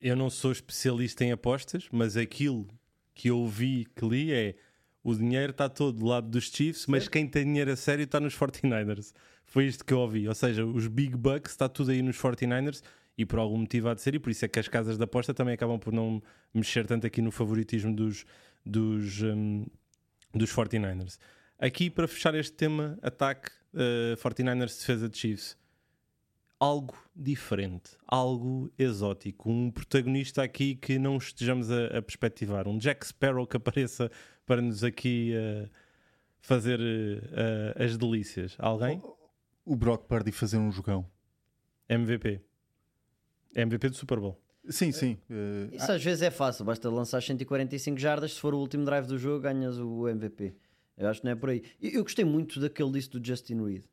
eu 0.00 0.14
não 0.14 0.30
sou 0.30 0.52
especialista 0.52 1.24
em 1.24 1.32
apostas, 1.32 1.88
mas 1.90 2.16
aquilo 2.16 2.68
que 3.12 3.26
eu 3.26 3.44
vi 3.48 3.86
que 3.96 4.06
li 4.06 4.32
é 4.32 4.54
o 5.02 5.14
dinheiro 5.14 5.50
está 5.50 5.68
todo 5.68 5.98
do 5.98 6.06
lado 6.06 6.28
dos 6.28 6.44
Chiefs, 6.44 6.86
mas 6.86 7.08
quem 7.08 7.26
tem 7.26 7.44
dinheiro 7.44 7.72
a 7.72 7.76
sério 7.76 8.04
está 8.04 8.20
nos 8.20 8.36
49ers. 8.36 9.12
Foi 9.44 9.66
isto 9.66 9.84
que 9.84 9.92
eu 9.92 9.98
ouvi. 9.98 10.28
Ou 10.28 10.34
seja, 10.34 10.64
os 10.64 10.86
Big 10.86 11.16
Bucks 11.16 11.52
está 11.52 11.68
tudo 11.68 11.90
aí 11.90 12.02
nos 12.02 12.16
49ers 12.16 12.82
e 13.16 13.26
por 13.26 13.38
algum 13.38 13.58
motivo 13.58 13.88
há 13.88 13.94
de 13.94 14.00
ser, 14.00 14.14
e 14.14 14.18
por 14.18 14.30
isso 14.30 14.44
é 14.44 14.48
que 14.48 14.58
as 14.58 14.68
casas 14.68 14.96
de 14.96 15.04
aposta 15.04 15.34
também 15.34 15.52
acabam 15.52 15.78
por 15.78 15.92
não 15.92 16.22
mexer 16.54 16.86
tanto 16.86 17.06
aqui 17.06 17.20
no 17.20 17.30
favoritismo 17.30 17.94
dos, 17.94 18.24
dos, 18.64 19.22
um, 19.22 19.66
dos 20.34 20.50
49ers. 20.52 21.18
Aqui 21.58 21.90
para 21.90 22.08
fechar 22.08 22.34
este 22.34 22.52
tema, 22.52 22.98
ataque 23.02 23.50
uh, 23.74 24.16
49ers 24.16 24.78
defesa 24.78 25.08
de 25.08 25.18
Chiefs. 25.18 25.58
Algo 26.58 26.96
diferente, 27.14 27.90
algo 28.06 28.72
exótico, 28.78 29.50
um 29.50 29.70
protagonista 29.70 30.42
aqui 30.42 30.74
que 30.74 30.98
não 30.98 31.16
estejamos 31.16 31.70
a, 31.70 31.98
a 31.98 32.02
perspectivar, 32.02 32.68
um 32.68 32.78
Jack 32.78 33.06
Sparrow 33.06 33.46
que 33.46 33.56
apareça 33.56 34.10
para 34.50 34.60
nos 34.60 34.82
aqui 34.82 35.32
uh, 35.32 35.70
fazer 36.40 36.80
uh, 36.80 37.84
as 37.84 37.96
delícias. 37.96 38.56
Alguém? 38.58 39.00
O 39.64 39.76
Brock 39.76 40.08
Purdy 40.08 40.32
fazer 40.32 40.56
um 40.56 40.72
jogão. 40.72 41.08
MVP. 41.88 42.40
MVP 43.54 43.90
do 43.90 43.94
Super 43.94 44.18
Bowl. 44.18 44.42
Sim, 44.68 44.90
sim. 44.90 45.16
Uh, 45.30 45.72
Isso 45.72 45.92
às 45.92 46.02
vezes 46.02 46.22
é 46.22 46.32
fácil, 46.32 46.64
basta 46.64 46.90
lançar 46.90 47.22
145 47.22 47.96
jardas, 47.96 48.32
se 48.32 48.40
for 48.40 48.52
o 48.52 48.58
último 48.58 48.84
drive 48.84 49.06
do 49.06 49.16
jogo, 49.16 49.38
ganhas 49.38 49.78
o 49.78 50.08
MVP. 50.08 50.52
Eu 50.96 51.06
acho 51.06 51.20
que 51.20 51.26
não 51.26 51.32
é 51.32 51.36
por 51.36 51.50
aí. 51.50 51.62
Eu, 51.80 51.90
eu 51.92 52.02
gostei 52.02 52.24
muito 52.24 52.58
daquele 52.58 52.90
disse 52.90 53.08
do 53.08 53.24
Justin 53.24 53.64
Reed. 53.64 53.84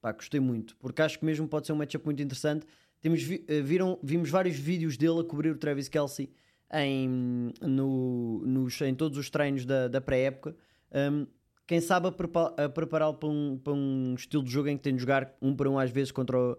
Pá, 0.00 0.12
gostei 0.12 0.38
muito, 0.38 0.76
porque 0.76 1.02
acho 1.02 1.18
que 1.18 1.24
mesmo 1.24 1.48
pode 1.48 1.66
ser 1.66 1.72
um 1.72 1.76
matchup 1.76 2.04
muito 2.04 2.22
interessante. 2.22 2.64
Temos, 3.00 3.20
viram, 3.24 3.98
vimos 4.00 4.30
vários 4.30 4.56
vídeos 4.56 4.96
dele 4.96 5.18
a 5.18 5.24
cobrir 5.24 5.50
o 5.50 5.58
Travis 5.58 5.88
Kelsey 5.88 6.30
em, 6.72 7.52
no, 7.60 8.42
nos, 8.46 8.80
em 8.80 8.94
todos 8.94 9.18
os 9.18 9.30
treinos 9.30 9.64
da, 9.64 9.88
da 9.88 10.00
pré-época. 10.00 10.56
Um, 10.92 11.26
quem 11.66 11.80
sabe 11.80 12.08
a, 12.08 12.68
prepará-lo 12.68 13.14
para 13.14 13.28
um, 13.28 13.58
para 13.58 13.72
um 13.72 14.14
estilo 14.14 14.42
de 14.42 14.50
jogo 14.50 14.68
em 14.68 14.76
que 14.76 14.82
tem 14.84 14.94
de 14.94 15.00
jogar 15.00 15.34
um 15.42 15.54
para 15.54 15.68
um 15.68 15.78
às 15.78 15.90
vezes 15.90 16.12
contra 16.12 16.38
o, 16.38 16.56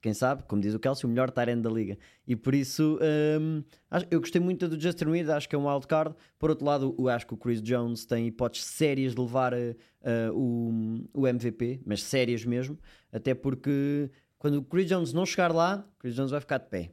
quem 0.00 0.12
sabe, 0.12 0.42
como 0.48 0.60
diz 0.60 0.74
o 0.74 0.80
Kelsey, 0.80 1.06
o 1.06 1.08
melhor 1.08 1.30
Tyrant 1.30 1.62
da 1.62 1.70
liga. 1.70 1.96
E 2.26 2.34
por 2.34 2.54
isso 2.54 2.98
um, 3.40 3.62
eu 4.10 4.18
gostei 4.18 4.40
muito 4.40 4.68
do 4.68 4.80
Justin 4.80 5.04
Reed, 5.04 5.30
acho 5.30 5.48
que 5.48 5.54
é 5.54 5.58
um 5.58 5.68
wildcard. 5.68 6.16
Por 6.40 6.50
outro 6.50 6.66
lado, 6.66 6.94
eu 6.98 7.08
acho 7.08 7.24
que 7.24 7.34
o 7.34 7.36
Chris 7.36 7.62
Jones 7.62 8.04
tem 8.04 8.26
hipóteses 8.26 8.66
sérias 8.66 9.14
de 9.14 9.20
levar 9.20 9.54
uh, 9.54 9.76
o, 10.34 11.04
o 11.14 11.28
MVP, 11.28 11.82
mas 11.86 12.02
sérias 12.02 12.44
mesmo, 12.44 12.76
até 13.12 13.32
porque 13.32 14.10
quando 14.38 14.56
o 14.56 14.62
Chris 14.64 14.88
Jones 14.88 15.12
não 15.12 15.24
chegar 15.24 15.52
lá, 15.52 15.86
o 15.96 16.00
Chris 16.00 16.16
Jones 16.16 16.32
vai 16.32 16.40
ficar 16.40 16.58
de 16.58 16.68
pé 16.68 16.90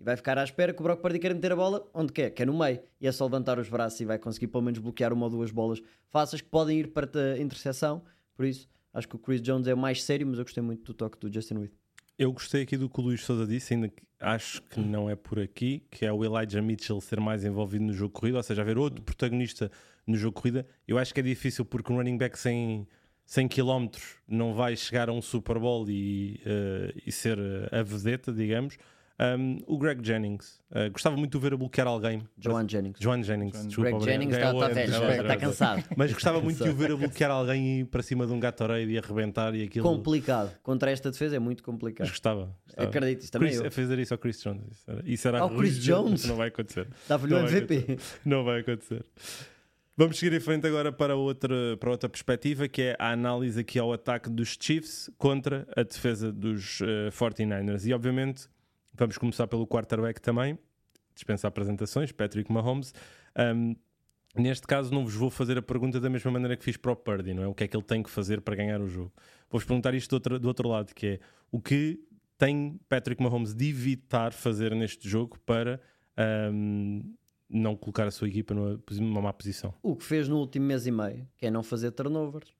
e 0.00 0.02
vai 0.02 0.16
ficar 0.16 0.38
à 0.38 0.44
espera 0.44 0.72
que 0.72 0.80
o 0.80 0.82
Brock 0.82 1.02
Purdy 1.02 1.18
queira 1.18 1.34
meter 1.34 1.52
a 1.52 1.56
bola 1.56 1.86
onde 1.92 2.10
quer, 2.10 2.30
que 2.30 2.42
é 2.42 2.46
no 2.46 2.58
meio. 2.58 2.80
E 2.98 3.06
é 3.06 3.12
só 3.12 3.24
levantar 3.24 3.58
os 3.58 3.68
braços 3.68 4.00
e 4.00 4.06
vai 4.06 4.18
conseguir 4.18 4.46
pelo 4.46 4.64
menos 4.64 4.80
bloquear 4.80 5.12
uma 5.12 5.26
ou 5.26 5.30
duas 5.30 5.50
bolas 5.50 5.82
fáceis 6.08 6.40
que 6.40 6.48
podem 6.48 6.80
ir 6.80 6.88
para 6.88 7.06
a 7.34 7.38
interseção. 7.38 8.02
Por 8.34 8.46
isso, 8.46 8.66
acho 8.94 9.06
que 9.06 9.16
o 9.16 9.18
Chris 9.18 9.42
Jones 9.42 9.68
é 9.68 9.74
mais 9.74 10.02
sério, 10.02 10.26
mas 10.26 10.38
eu 10.38 10.44
gostei 10.44 10.62
muito 10.62 10.84
do 10.84 10.94
toque 10.94 11.18
do 11.18 11.32
Justin 11.32 11.58
Reed. 11.58 11.70
Eu 12.18 12.32
gostei 12.32 12.62
aqui 12.62 12.78
do 12.78 12.88
que 12.88 12.98
o 12.98 13.02
Luís 13.02 13.22
Souza 13.22 13.46
disse, 13.46 13.74
ainda 13.74 13.88
que 13.88 14.02
acho 14.18 14.62
que 14.62 14.80
não 14.80 15.08
é 15.08 15.14
por 15.14 15.38
aqui, 15.38 15.82
que 15.90 16.06
é 16.06 16.12
o 16.12 16.24
Elijah 16.24 16.62
Mitchell 16.62 17.00
ser 17.00 17.20
mais 17.20 17.44
envolvido 17.44 17.84
no 17.84 17.92
jogo 17.92 18.12
corrido, 18.12 18.36
ou 18.36 18.42
seja, 18.42 18.62
haver 18.62 18.78
outro 18.78 19.02
protagonista 19.02 19.70
no 20.06 20.16
jogo 20.16 20.40
corrida. 20.40 20.66
Eu 20.88 20.96
acho 20.96 21.12
que 21.12 21.20
é 21.20 21.22
difícil 21.22 21.64
porque 21.64 21.92
um 21.92 21.96
running 21.96 22.16
back 22.16 22.38
sem 22.38 22.86
100 23.26 23.48
km 23.48 23.88
não 24.26 24.54
vai 24.54 24.76
chegar 24.76 25.10
a 25.10 25.12
um 25.12 25.20
Super 25.20 25.58
Bowl 25.58 25.88
e, 25.90 26.40
uh, 26.46 27.00
e 27.06 27.12
ser 27.12 27.38
a 27.70 27.82
vedeta, 27.82 28.32
digamos. 28.32 28.78
Um, 29.20 29.58
o 29.66 29.76
Greg 29.76 30.02
Jennings. 30.02 30.58
Uh, 30.70 30.90
gostava 30.90 31.14
muito 31.14 31.32
de 31.32 31.36
o 31.36 31.40
ver 31.40 31.52
a 31.52 31.56
bloquear 31.58 31.86
alguém. 31.86 32.22
Joan 32.38 32.66
Jennings. 32.66 32.98
Joan 32.98 33.22
Jennings, 33.22 33.54
Joan- 33.54 33.66
desculpa. 33.66 33.90
Greg. 33.90 34.04
Jennings 34.04 34.34
está 34.36 34.52
velho, 34.68 34.78
é 34.78 35.16
é 35.16 35.20
outro. 35.22 35.38
cansado. 35.40 35.84
Mas 35.94 36.12
gostava 36.12 36.40
muito 36.42 36.64
de 36.64 36.70
o 36.70 36.74
ver 36.74 36.92
a 36.92 36.96
bloquear 36.96 37.30
alguém 37.30 37.66
e 37.66 37.80
ir 37.80 37.84
para 37.84 38.02
cima 38.02 38.26
de 38.26 38.32
um 38.32 38.40
Gatorade 38.40 38.90
e 38.90 38.96
arrebentar 38.96 39.54
e 39.54 39.62
aquilo. 39.64 39.84
Complicado. 39.86 40.56
Contra 40.62 40.90
esta 40.90 41.10
defesa 41.10 41.36
é 41.36 41.38
muito 41.38 41.58
Mas 41.58 41.66
complicado. 41.66 42.08
gostava. 42.08 42.56
gostava. 42.66 42.88
Acredito, 42.88 43.20
isso 43.22 43.32
também 43.32 43.48
Chris, 43.48 43.60
eu. 43.60 43.66
a 43.66 43.70
fazer 43.70 43.98
isso 43.98 44.14
ao 44.14 44.18
Chris 44.18 44.40
Jones. 44.42 44.62
Isso 44.70 44.90
era, 44.90 45.02
isso 45.04 45.28
era 45.28 45.38
Ao 45.40 45.50
Chris. 45.50 45.78
Jones? 45.78 46.24
Não 46.24 46.36
vai 46.36 46.48
acontecer. 46.48 46.88
Dava-lhe 47.06 47.34
o 47.34 47.38
Não 47.40 47.46
vai 47.46 47.56
MVP. 47.58 47.98
Não 48.24 48.44
vai 48.44 48.60
acontecer. 48.60 49.04
Vamos 49.98 50.18
seguir 50.18 50.34
em 50.34 50.40
frente 50.40 50.66
agora 50.66 50.90
para 50.90 51.14
outra, 51.14 51.76
para 51.78 51.90
outra 51.90 52.08
perspectiva, 52.08 52.66
que 52.68 52.80
é 52.80 52.96
a 52.98 53.10
análise 53.12 53.60
aqui 53.60 53.78
ao 53.78 53.92
ataque 53.92 54.30
dos 54.30 54.56
Chiefs 54.58 55.10
contra 55.18 55.68
a 55.76 55.82
defesa 55.82 56.32
dos 56.32 56.80
eh, 56.80 57.10
49ers. 57.10 57.86
E 57.86 57.92
obviamente 57.92 58.48
vamos 59.00 59.18
começar 59.18 59.46
pelo 59.46 59.66
quarterback 59.66 60.20
também, 60.20 60.58
dispensa 61.14 61.48
apresentações, 61.48 62.12
Patrick 62.12 62.52
Mahomes. 62.52 62.94
Um, 63.36 63.74
neste 64.36 64.66
caso 64.66 64.92
não 64.92 65.04
vos 65.04 65.14
vou 65.14 65.30
fazer 65.30 65.58
a 65.58 65.62
pergunta 65.62 65.98
da 65.98 66.08
mesma 66.08 66.30
maneira 66.30 66.56
que 66.56 66.64
fiz 66.64 66.76
para 66.76 66.92
o 66.92 66.96
Purdy, 66.96 67.34
não 67.34 67.42
é? 67.42 67.48
O 67.48 67.54
que 67.54 67.64
é 67.64 67.68
que 67.68 67.76
ele 67.76 67.84
tem 67.84 68.02
que 68.02 68.10
fazer 68.10 68.40
para 68.40 68.54
ganhar 68.54 68.80
o 68.80 68.86
jogo? 68.86 69.12
Vou-vos 69.50 69.66
perguntar 69.66 69.94
isto 69.94 70.10
do 70.10 70.14
outro, 70.14 70.38
do 70.38 70.48
outro 70.48 70.68
lado, 70.68 70.94
que 70.94 71.06
é 71.06 71.20
o 71.50 71.60
que 71.60 71.98
tem 72.38 72.80
Patrick 72.88 73.22
Mahomes 73.22 73.54
de 73.54 73.68
evitar 73.68 74.32
fazer 74.32 74.74
neste 74.74 75.08
jogo 75.08 75.38
para 75.44 75.80
um, 76.52 77.14
não 77.48 77.76
colocar 77.76 78.06
a 78.06 78.10
sua 78.10 78.28
equipa 78.28 78.54
numa, 78.54 78.80
numa 78.92 79.20
má 79.20 79.32
posição. 79.32 79.74
O 79.82 79.96
que 79.96 80.04
fez 80.04 80.28
no 80.28 80.38
último 80.38 80.66
mês 80.66 80.86
e 80.86 80.90
meio, 80.90 81.26
que 81.36 81.46
é 81.46 81.50
não 81.50 81.62
fazer 81.62 81.90
turnovers. 81.90 82.54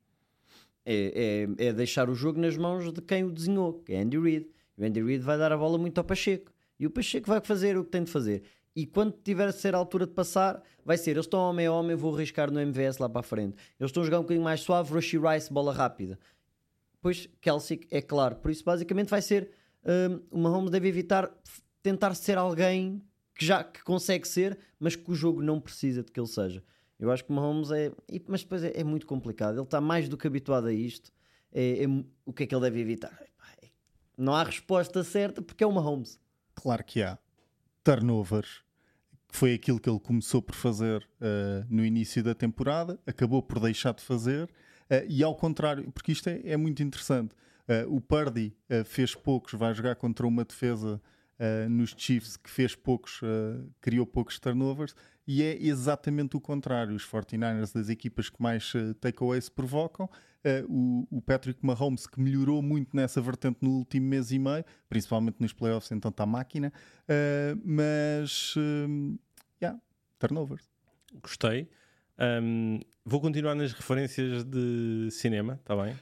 É, 0.85 1.47
é, 1.59 1.67
é 1.67 1.73
deixar 1.73 2.11
o 2.11 2.15
jogo 2.15 2.41
nas 2.41 2.57
mãos 2.57 2.91
de 2.93 3.01
quem 3.01 3.23
o 3.23 3.31
desenhou, 3.31 3.75
que 3.75 3.93
é 3.93 4.01
Andy 4.01 4.19
Reid. 4.19 4.49
O 4.81 4.85
Andy 4.85 5.03
Reid 5.03 5.23
vai 5.23 5.37
dar 5.37 5.53
a 5.53 5.59
bola 5.59 5.77
muito 5.77 5.99
ao 5.99 6.05
Pacheco. 6.05 6.51
E 6.79 6.87
o 6.87 6.91
Pacheco 6.91 7.29
vai 7.29 7.41
fazer 7.43 7.77
o 7.77 7.85
que 7.85 7.91
tem 7.91 8.03
de 8.03 8.11
fazer. 8.11 8.43
E 8.75 8.87
quando 8.87 9.13
tiver 9.23 9.47
a 9.47 9.53
ser 9.53 9.75
a 9.75 9.79
altura 9.79 10.07
de 10.07 10.13
passar, 10.15 10.63
vai 10.83 10.97
ser: 10.97 11.11
eles 11.11 11.27
estão 11.27 11.39
homem 11.41 11.67
a 11.67 11.73
homem, 11.73 11.95
vou 11.95 12.15
arriscar 12.15 12.51
no 12.51 12.59
MVS 12.59 12.97
lá 12.97 13.09
para 13.09 13.21
a 13.21 13.23
frente. 13.23 13.57
Eles 13.79 13.91
estão 13.91 14.03
a 14.03 14.07
jogar 14.07 14.21
um 14.21 14.23
bocadinho 14.23 14.45
mais 14.45 14.61
suave, 14.61 14.91
Rushy 14.93 15.19
Rice, 15.19 15.53
bola 15.53 15.73
rápida. 15.73 16.19
Pois 17.03 17.29
Kelsey, 17.43 17.81
é 17.91 18.01
claro. 18.01 18.37
Por 18.37 18.51
isso, 18.51 18.65
basicamente, 18.65 19.11
vai 19.11 19.21
ser: 19.21 19.51
hum, 19.85 20.23
o 20.31 20.39
Mahomes 20.39 20.71
deve 20.71 20.89
evitar 20.89 21.31
tentar 21.83 22.15
ser 22.15 22.39
alguém 22.39 23.03
que 23.35 23.45
já 23.45 23.63
que 23.63 23.83
consegue 23.83 24.27
ser, 24.27 24.59
mas 24.79 24.97
que 24.97 25.11
o 25.11 25.15
jogo 25.15 25.43
não 25.43 25.61
precisa 25.61 26.03
de 26.03 26.11
que 26.11 26.19
ele 26.19 26.27
seja. 26.27 26.63
Eu 26.99 27.11
acho 27.11 27.25
que 27.25 27.31
o 27.31 27.35
Mahomes 27.35 27.71
é. 27.71 27.93
Mas 28.27 28.43
depois 28.43 28.65
é, 28.65 28.73
é 28.75 28.85
muito 28.85 29.07
complicado. 29.07 29.57
Ele 29.57 29.63
está 29.63 29.81
mais 29.81 30.09
do 30.09 30.17
que 30.17 30.27
habituado 30.27 30.69
a 30.69 30.73
isto. 30.73 31.13
É, 31.53 31.85
é 31.85 31.87
o 32.25 32.33
que 32.33 32.45
é 32.45 32.47
que 32.47 32.55
ele 32.55 32.63
deve 32.63 32.81
evitar? 32.81 33.30
Não 34.21 34.35
há 34.35 34.43
resposta 34.43 35.03
certa 35.03 35.41
porque 35.41 35.65
é 35.65 35.67
o 35.67 35.73
Mahomes. 35.73 36.21
Claro 36.55 36.85
que 36.85 37.03
há. 37.03 37.19
Turnovers, 37.83 38.63
que 39.27 39.35
foi 39.35 39.55
aquilo 39.55 39.81
que 39.81 39.89
ele 39.89 39.99
começou 39.99 40.43
por 40.43 40.55
fazer 40.55 41.09
eh, 41.23 41.65
no 41.71 41.83
início 41.83 42.23
da 42.23 42.35
temporada, 42.35 43.01
acabou 43.07 43.43
por 43.43 43.59
deixar 43.59 43.95
de 43.95 44.03
fazer, 44.03 44.51
eh, 44.91 45.07
e 45.09 45.25
ao 45.25 45.35
contrário, 45.35 45.91
porque 45.91 46.13
isto 46.13 46.29
é, 46.29 46.39
é 46.45 46.57
muito 46.59 46.83
interessante. 46.83 47.35
Eh, 47.67 47.87
o 47.89 47.99
Purdy 47.99 48.55
fez 48.85 49.15
poucos, 49.15 49.55
vai 49.55 49.73
jogar 49.73 49.97
contra 49.97 50.27
uma 50.27 50.45
defesa 50.45 51.01
nos 51.71 51.95
Chiefs 51.97 52.37
que 52.37 52.51
fez 52.51 52.75
poucos, 52.75 53.23
criou 53.81 54.05
poucos 54.05 54.39
turnovers, 54.39 54.95
e 55.27 55.43
é 55.43 55.57
exatamente 55.57 56.37
o 56.37 56.41
contrário. 56.41 56.95
Os 56.95 57.07
49ers, 57.07 57.73
das 57.73 57.89
equipas 57.89 58.29
que 58.29 58.43
mais 58.43 58.71
takeaways 59.01 59.49
provocam, 59.49 60.07
eh, 60.45 60.65
o, 60.69 61.07
o 61.11 61.21
Patrick 61.21 61.65
Mahomes, 61.65 62.07
que 62.07 62.21
melhorou 62.21 62.63
muito 62.63 62.97
nessa 62.97 63.21
vertente 63.21 63.59
no 63.61 63.71
último 63.71 64.07
mês 64.07 64.31
e 64.31 64.39
meio, 64.39 64.65
principalmente 64.89 65.37
nos 65.41 65.53
playoffs, 65.53 65.93
então 65.93 66.11
está 66.11 66.25
máquina, 66.25 66.73
eh, 67.09 67.55
mas, 67.65 68.55
eh, 68.57 69.19
yeah, 69.63 69.81
turnovers. 70.19 70.69
Gostei. 71.23 71.69
Um, 72.19 72.81
vou 73.05 73.21
continuar 73.21 73.55
nas 73.55 73.73
referências 73.73 74.45
de 74.45 75.09
cinema, 75.11 75.55
está 75.55 75.75
bem? 75.75 75.97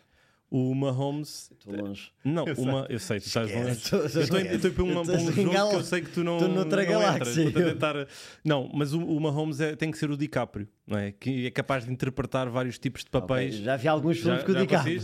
O 0.51 0.75
Mahomes. 0.75 1.51
Estou 1.59 1.77
longe. 1.77 2.11
Não, 2.25 2.47
Eu 2.47 2.55
sei. 2.57 2.65
uma, 2.65 2.87
eu 2.89 2.99
sei, 2.99 3.21
tu 3.21 3.27
estás 3.27 3.53
longe. 3.55 3.71
Estou- 3.73 3.99
Eu 4.01 4.07
estou 4.07 4.71
para 4.71 4.83
um 4.85 5.03
estou 5.03 5.19
jogo 5.19 5.41
em 5.43 5.49
gal- 5.53 5.69
que 5.69 5.75
eu 5.77 5.83
sei 5.85 6.01
que 6.01 6.11
tu 6.11 6.25
não. 6.25 6.37
estou 6.39 6.49
noutra 6.49 6.83
não 6.85 6.91
galáxia. 6.91 7.21
entras. 7.21 7.37
Estou 7.49 7.63
a 7.63 7.67
tentar- 7.67 8.07
Não, 8.43 8.71
mas 8.73 8.95
o, 8.95 9.01
o 9.05 9.21
Mahomes 9.21 9.61
é- 9.61 9.77
tem 9.77 9.91
que 9.91 9.99
ser 9.99 10.11
o 10.11 10.17
DiCaprio, 10.17 10.67
não 10.87 10.97
é? 10.99 11.13
Que 11.13 11.47
é 11.47 11.51
capaz 11.51 11.85
de 11.85 11.93
interpretar 11.93 12.49
vários 12.49 12.79
tipos 12.79 13.05
de 13.05 13.11
papéis. 13.11 13.55
Ok, 13.57 13.65
Já 13.65 13.77
vi 13.77 13.89
alguns 13.89 14.19
filmes 14.21 14.43
com 14.43 14.53
o 14.53 14.55
DiCaprio. 14.55 15.01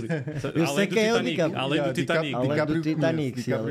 Eu 0.55 0.65
Além 0.65 0.75
sei 0.77 0.87
do 0.87 0.95
quem 0.95 1.05
é 1.05 1.13
o 1.13 1.17
Titanic, 1.17 1.31
DiCaprio. 1.37 1.61
Além 1.61 1.83
do 1.83 1.93
Titanic. 1.93 2.35
Além 2.35 2.47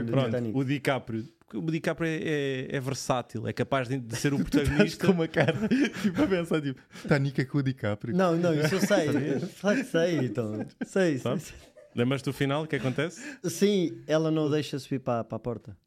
do 0.05 0.13
além 0.13 0.25
Titanic. 0.25 0.57
O 0.57 0.63
DiCaprio. 0.63 1.25
O 1.53 1.61
DiCaprio 1.71 2.07
é, 2.07 2.15
é- 2.15 2.75
é 2.75 2.79
versátil, 2.79 3.47
é 3.47 3.53
capaz 3.53 3.87
de, 3.87 3.97
de 3.99 4.15
ser 4.15 4.33
o 4.33 4.39
protagonista. 4.43 5.05
com 5.07 5.13
uma 5.13 5.27
cara, 5.27 5.55
tipo, 6.01 6.21
a 6.23 6.27
pensar, 6.27 6.61
tipo, 6.61 6.81
Tanica 7.07 7.45
com 7.45 7.57
o 7.59 7.63
DiCaprio. 7.63 8.15
Não, 8.15 8.35
não, 8.35 8.53
isso 8.53 8.75
eu 8.75 8.79
sei. 8.85 9.07
Claro 9.61 9.77
que 9.77 9.83
sei, 9.85 10.17
então. 10.19 10.65
Sei. 10.85 11.21
Lembras-te 11.95 12.25
do 12.25 12.33
final? 12.33 12.63
O 12.63 12.67
que 12.67 12.75
acontece? 12.75 13.21
Sim, 13.43 14.01
ela 14.07 14.31
não 14.31 14.49
deixa 14.49 14.79
subir 14.79 14.99
para, 14.99 15.23
para 15.23 15.35
a 15.35 15.39
porta. 15.39 15.77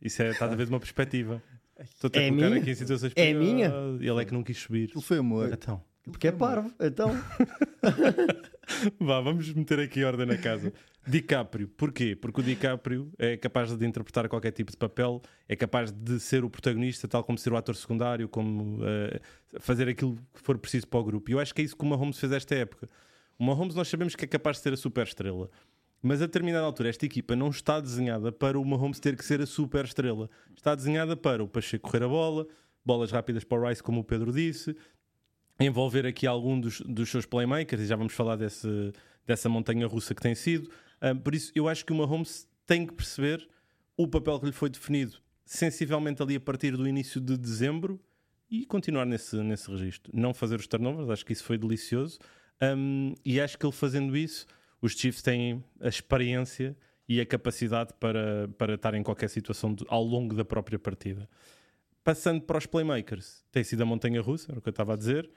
Isso 0.00 0.22
é, 0.22 0.30
estás 0.30 0.50
a 0.50 0.54
ver 0.54 0.64
de 0.66 0.72
uma 0.72 0.80
perspectiva. 0.80 1.42
Estou-te 1.78 2.18
a 2.18 2.22
É 2.22 2.28
colocar 2.28 2.46
minha? 2.48 2.60
aqui 2.62 2.70
em 2.70 2.74
situações 2.74 3.12
É 3.14 3.34
minha? 3.34 3.70
Ele 4.00 4.22
é 4.22 4.24
que 4.24 4.32
não 4.32 4.42
quis 4.42 4.56
subir. 4.58 4.84
Aquilo 4.88 5.02
foi 5.02 5.18
amor. 5.18 5.50
Então, 5.52 5.82
Porque 6.04 6.28
é 6.28 6.32
parvo, 6.32 6.72
então. 6.80 7.10
vá, 9.00 9.20
vamos 9.20 9.52
meter 9.52 9.80
aqui 9.80 10.04
ordem 10.04 10.26
na 10.26 10.36
casa. 10.36 10.72
DiCaprio, 11.06 11.68
porquê? 11.68 12.16
Porque 12.16 12.40
o 12.40 12.42
DiCaprio 12.42 13.12
é 13.16 13.36
capaz 13.36 13.74
de 13.76 13.86
interpretar 13.86 14.28
qualquer 14.28 14.50
tipo 14.50 14.72
de 14.72 14.76
papel, 14.76 15.22
é 15.48 15.54
capaz 15.54 15.92
de 15.92 16.18
ser 16.18 16.44
o 16.44 16.50
protagonista, 16.50 17.06
tal 17.06 17.22
como 17.22 17.38
ser 17.38 17.52
o 17.52 17.56
ator 17.56 17.76
secundário, 17.76 18.28
como 18.28 18.80
eh, 18.84 19.20
fazer 19.60 19.88
aquilo 19.88 20.16
que 20.34 20.40
for 20.40 20.58
preciso 20.58 20.88
para 20.88 20.98
o 20.98 21.04
grupo. 21.04 21.30
E 21.30 21.34
eu 21.34 21.38
acho 21.38 21.54
que 21.54 21.62
é 21.62 21.64
isso 21.64 21.76
que 21.76 21.84
o 21.84 21.86
Mahomes 21.86 22.18
fez 22.18 22.32
esta 22.32 22.56
época. 22.56 22.90
O 23.38 23.44
Mahomes 23.44 23.74
nós 23.74 23.86
sabemos 23.86 24.16
que 24.16 24.24
é 24.24 24.28
capaz 24.28 24.56
de 24.56 24.64
ser 24.64 24.72
a 24.72 24.76
super 24.76 25.06
estrela. 25.06 25.48
Mas 26.02 26.20
a 26.20 26.26
determinada 26.26 26.64
altura, 26.64 26.88
esta 26.88 27.06
equipa 27.06 27.34
não 27.36 27.48
está 27.48 27.80
desenhada 27.80 28.32
para 28.32 28.58
o 28.58 28.64
Mahomes 28.64 28.98
ter 28.98 29.16
que 29.16 29.24
ser 29.24 29.40
a 29.40 29.46
super 29.46 29.84
estrela. 29.84 30.28
Está 30.56 30.74
desenhada 30.74 31.16
para 31.16 31.42
o 31.42 31.48
Pacheco 31.48 31.88
correr 31.88 32.04
a 32.04 32.08
bola, 32.08 32.46
bolas 32.84 33.10
rápidas 33.10 33.44
para 33.44 33.58
o 33.58 33.68
Rice, 33.68 33.82
como 33.82 34.00
o 34.00 34.04
Pedro 34.04 34.32
disse, 34.32 34.76
envolver 35.58 36.06
aqui 36.06 36.26
algum 36.26 36.58
dos, 36.60 36.80
dos 36.80 37.10
seus 37.10 37.26
playmakers, 37.26 37.82
e 37.82 37.86
já 37.86 37.96
vamos 37.96 38.12
falar 38.12 38.36
desse, 38.36 38.92
dessa 39.26 39.48
montanha 39.48 39.86
russa 39.86 40.14
que 40.14 40.22
tem 40.22 40.34
sido. 40.34 40.70
Ah, 41.00 41.14
por 41.14 41.34
isso, 41.34 41.52
eu 41.54 41.68
acho 41.68 41.84
que 41.84 41.92
o 41.92 41.96
Mahomes 41.96 42.48
tem 42.66 42.86
que 42.86 42.92
perceber 42.94 43.48
o 43.96 44.06
papel 44.06 44.38
que 44.40 44.46
lhe 44.46 44.52
foi 44.52 44.68
definido 44.68 45.18
sensivelmente 45.46 46.20
ali 46.20 46.34
a 46.34 46.40
partir 46.40 46.76
do 46.76 46.86
início 46.86 47.20
de 47.20 47.36
dezembro 47.38 48.00
e 48.50 48.66
continuar 48.66 49.06
nesse, 49.06 49.36
nesse 49.36 49.70
registro. 49.70 50.12
Não 50.14 50.34
fazer 50.34 50.58
os 50.58 50.66
turnovers, 50.66 51.08
acho 51.08 51.24
que 51.24 51.32
isso 51.32 51.44
foi 51.44 51.56
delicioso. 51.56 52.18
Um, 52.60 53.14
e 53.24 53.40
acho 53.40 53.56
que 53.56 53.64
ele 53.64 53.72
fazendo 53.72 54.16
isso, 54.16 54.44
os 54.82 54.92
Chiefs 54.92 55.22
têm 55.22 55.64
a 55.80 55.88
experiência 55.88 56.76
e 57.08 57.20
a 57.20 57.26
capacidade 57.26 57.92
para, 58.00 58.48
para 58.58 58.74
estar 58.74 58.94
em 58.94 59.02
qualquer 59.02 59.30
situação 59.30 59.72
de- 59.72 59.84
ao 59.88 60.02
longo 60.02 60.34
da 60.34 60.44
própria 60.44 60.78
partida. 60.78 61.28
Passando 62.02 62.40
para 62.40 62.58
os 62.58 62.66
playmakers, 62.66 63.44
tem 63.52 63.62
sido 63.62 63.82
a 63.82 63.86
montanha 63.86 64.20
russa, 64.20 64.50
era 64.50 64.58
o 64.58 64.62
que 64.62 64.68
eu 64.68 64.72
estava 64.72 64.94
a 64.94 64.96
dizer. 64.96 65.30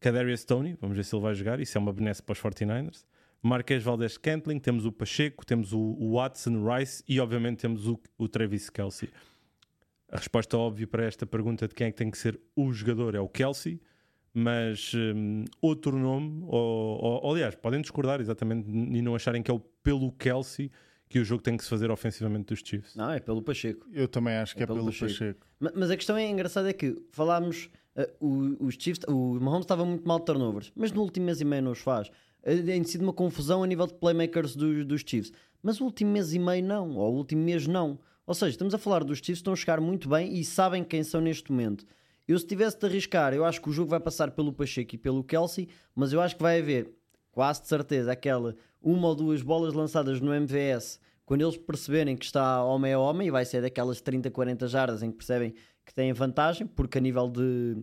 Kadarius 0.00 0.40
Stoney, 0.40 0.76
vamos 0.80 0.96
ver 0.96 1.04
se 1.04 1.14
ele 1.14 1.22
vai 1.22 1.34
jogar. 1.34 1.60
Isso 1.60 1.76
é 1.76 1.80
uma 1.80 1.92
benesse 1.92 2.22
para 2.22 2.32
os 2.32 2.38
49ers. 2.40 3.04
Marquês 3.42 3.82
Valdez 3.82 4.16
Cantling, 4.18 4.58
temos 4.58 4.84
o 4.86 4.92
Pacheco, 4.92 5.44
temos 5.46 5.72
o, 5.72 5.96
Watson, 6.14 6.64
Rice 6.68 7.02
e 7.08 7.20
obviamente 7.20 7.58
temos 7.60 7.86
o, 7.86 7.98
o 8.18 8.28
Travis 8.28 8.68
Kelsey. 8.70 9.08
A 10.10 10.16
resposta 10.16 10.56
óbvia 10.56 10.86
para 10.86 11.04
esta 11.04 11.26
pergunta 11.26 11.66
de 11.68 11.74
quem 11.74 11.88
é 11.88 11.90
que 11.90 11.96
tem 11.96 12.10
que 12.10 12.18
ser 12.18 12.40
o 12.54 12.72
jogador 12.72 13.14
é 13.14 13.20
o 13.20 13.28
Kelsey, 13.28 13.80
mas 14.32 14.92
hum, 14.94 15.44
outro 15.60 15.96
nome, 15.98 16.42
ou, 16.46 16.98
ou- 17.02 17.24
ou, 17.24 17.32
aliás, 17.34 17.54
podem 17.54 17.80
discordar 17.80 18.20
exatamente 18.20 18.68
e 18.70 19.02
não 19.02 19.14
acharem 19.14 19.42
que 19.42 19.50
é 19.50 19.54
o 19.54 19.60
pelo 19.60 20.12
Kelsey 20.12 20.70
que 21.08 21.18
o 21.20 21.24
jogo 21.24 21.42
tem 21.42 21.56
que 21.56 21.62
se 21.62 21.70
fazer 21.70 21.90
ofensivamente 21.90 22.46
dos 22.46 22.60
Chiefs. 22.64 22.96
Não, 22.96 23.10
é 23.12 23.20
pelo 23.20 23.40
Pacheco. 23.40 23.86
Eu 23.92 24.08
também 24.08 24.34
acho 24.36 24.54
que 24.56 24.60
É 24.60 24.64
é, 24.64 24.66
pelo 24.66 24.78
pelo 24.80 24.90
Pacheco. 24.90 25.08
Pacheco. 25.12 25.46
Ma- 25.60 25.72
Mas 25.74 25.90
a 25.90 25.96
questão 25.96 26.16
é 26.16 26.28
engraçada 26.28 26.68
é 26.68 26.72
que 26.72 26.96
falámos, 27.12 27.68
o- 28.20 28.56
os 28.66 28.74
Chiefs, 28.78 29.04
o 29.08 29.38
Mahomes 29.40 29.64
estava 29.64 29.84
muito 29.84 30.06
mal 30.06 30.18
de 30.18 30.24
turnovers, 30.26 30.72
mas 30.74 30.92
no 30.92 31.02
último 31.02 31.26
mês 31.26 31.40
e 31.40 31.44
meio 31.44 31.62
não 31.62 31.72
os 31.72 31.78
faz. 31.78 32.10
Eh, 32.42 32.56
Tem 32.62 32.84
sido 32.84 33.02
uma 33.02 33.12
confusão 33.12 33.62
a 33.62 33.66
nível 33.66 33.86
de 33.86 33.94
playmakers 33.94 34.54
dos, 34.54 34.84
dos 34.84 35.02
Chiefs. 35.06 35.32
Mas 35.62 35.80
o 35.80 35.84
último 35.84 36.12
mês 36.12 36.32
e 36.34 36.38
meio 36.38 36.64
não, 36.64 36.96
ou 36.96 37.12
o 37.14 37.16
último 37.16 37.42
mês 37.42 37.66
não. 37.66 37.98
Ou 38.26 38.34
seja, 38.34 38.50
estamos 38.50 38.74
a 38.74 38.78
falar 38.78 39.02
dos 39.04 39.18
Chiefs 39.18 39.38
estão 39.38 39.52
a 39.52 39.56
chegar 39.56 39.80
muito 39.80 40.08
bem 40.08 40.32
e 40.38 40.44
sabem 40.44 40.84
quem 40.84 41.02
são 41.02 41.20
neste 41.20 41.50
momento. 41.50 41.84
Eu 42.28 42.38
se 42.38 42.46
tivesse 42.46 42.78
de 42.78 42.86
arriscar, 42.86 43.32
eu 43.32 43.44
acho 43.44 43.60
que 43.62 43.68
o 43.68 43.72
jogo 43.72 43.88
vai 43.90 44.00
passar 44.00 44.30
pelo 44.32 44.52
Pacheco 44.52 44.94
e 44.94 44.98
pelo 44.98 45.22
Kelsey, 45.24 45.68
mas 45.94 46.12
eu 46.12 46.20
acho 46.20 46.36
que 46.36 46.42
vai 46.42 46.58
haver 46.60 46.92
quase 47.30 47.62
de 47.62 47.68
certeza 47.68 48.10
aquela 48.12 48.56
uma 48.82 49.08
ou 49.08 49.14
duas 49.14 49.42
bolas 49.42 49.72
lançadas 49.74 50.20
no 50.20 50.32
MVS 50.34 50.98
quando 51.24 51.42
eles 51.42 51.56
perceberem 51.56 52.16
que 52.16 52.24
está 52.24 52.62
homem 52.64 52.92
a 52.92 52.98
homem 52.98 53.28
e 53.28 53.30
vai 53.30 53.44
ser 53.44 53.60
daquelas 53.62 54.00
30, 54.00 54.30
40 54.30 54.66
jardas 54.68 55.02
em 55.02 55.10
que 55.10 55.16
percebem 55.16 55.54
que 55.86 55.94
têm 55.94 56.12
vantagem, 56.12 56.66
porque 56.66 56.98
a 56.98 57.00
nível 57.00 57.30
de, 57.30 57.76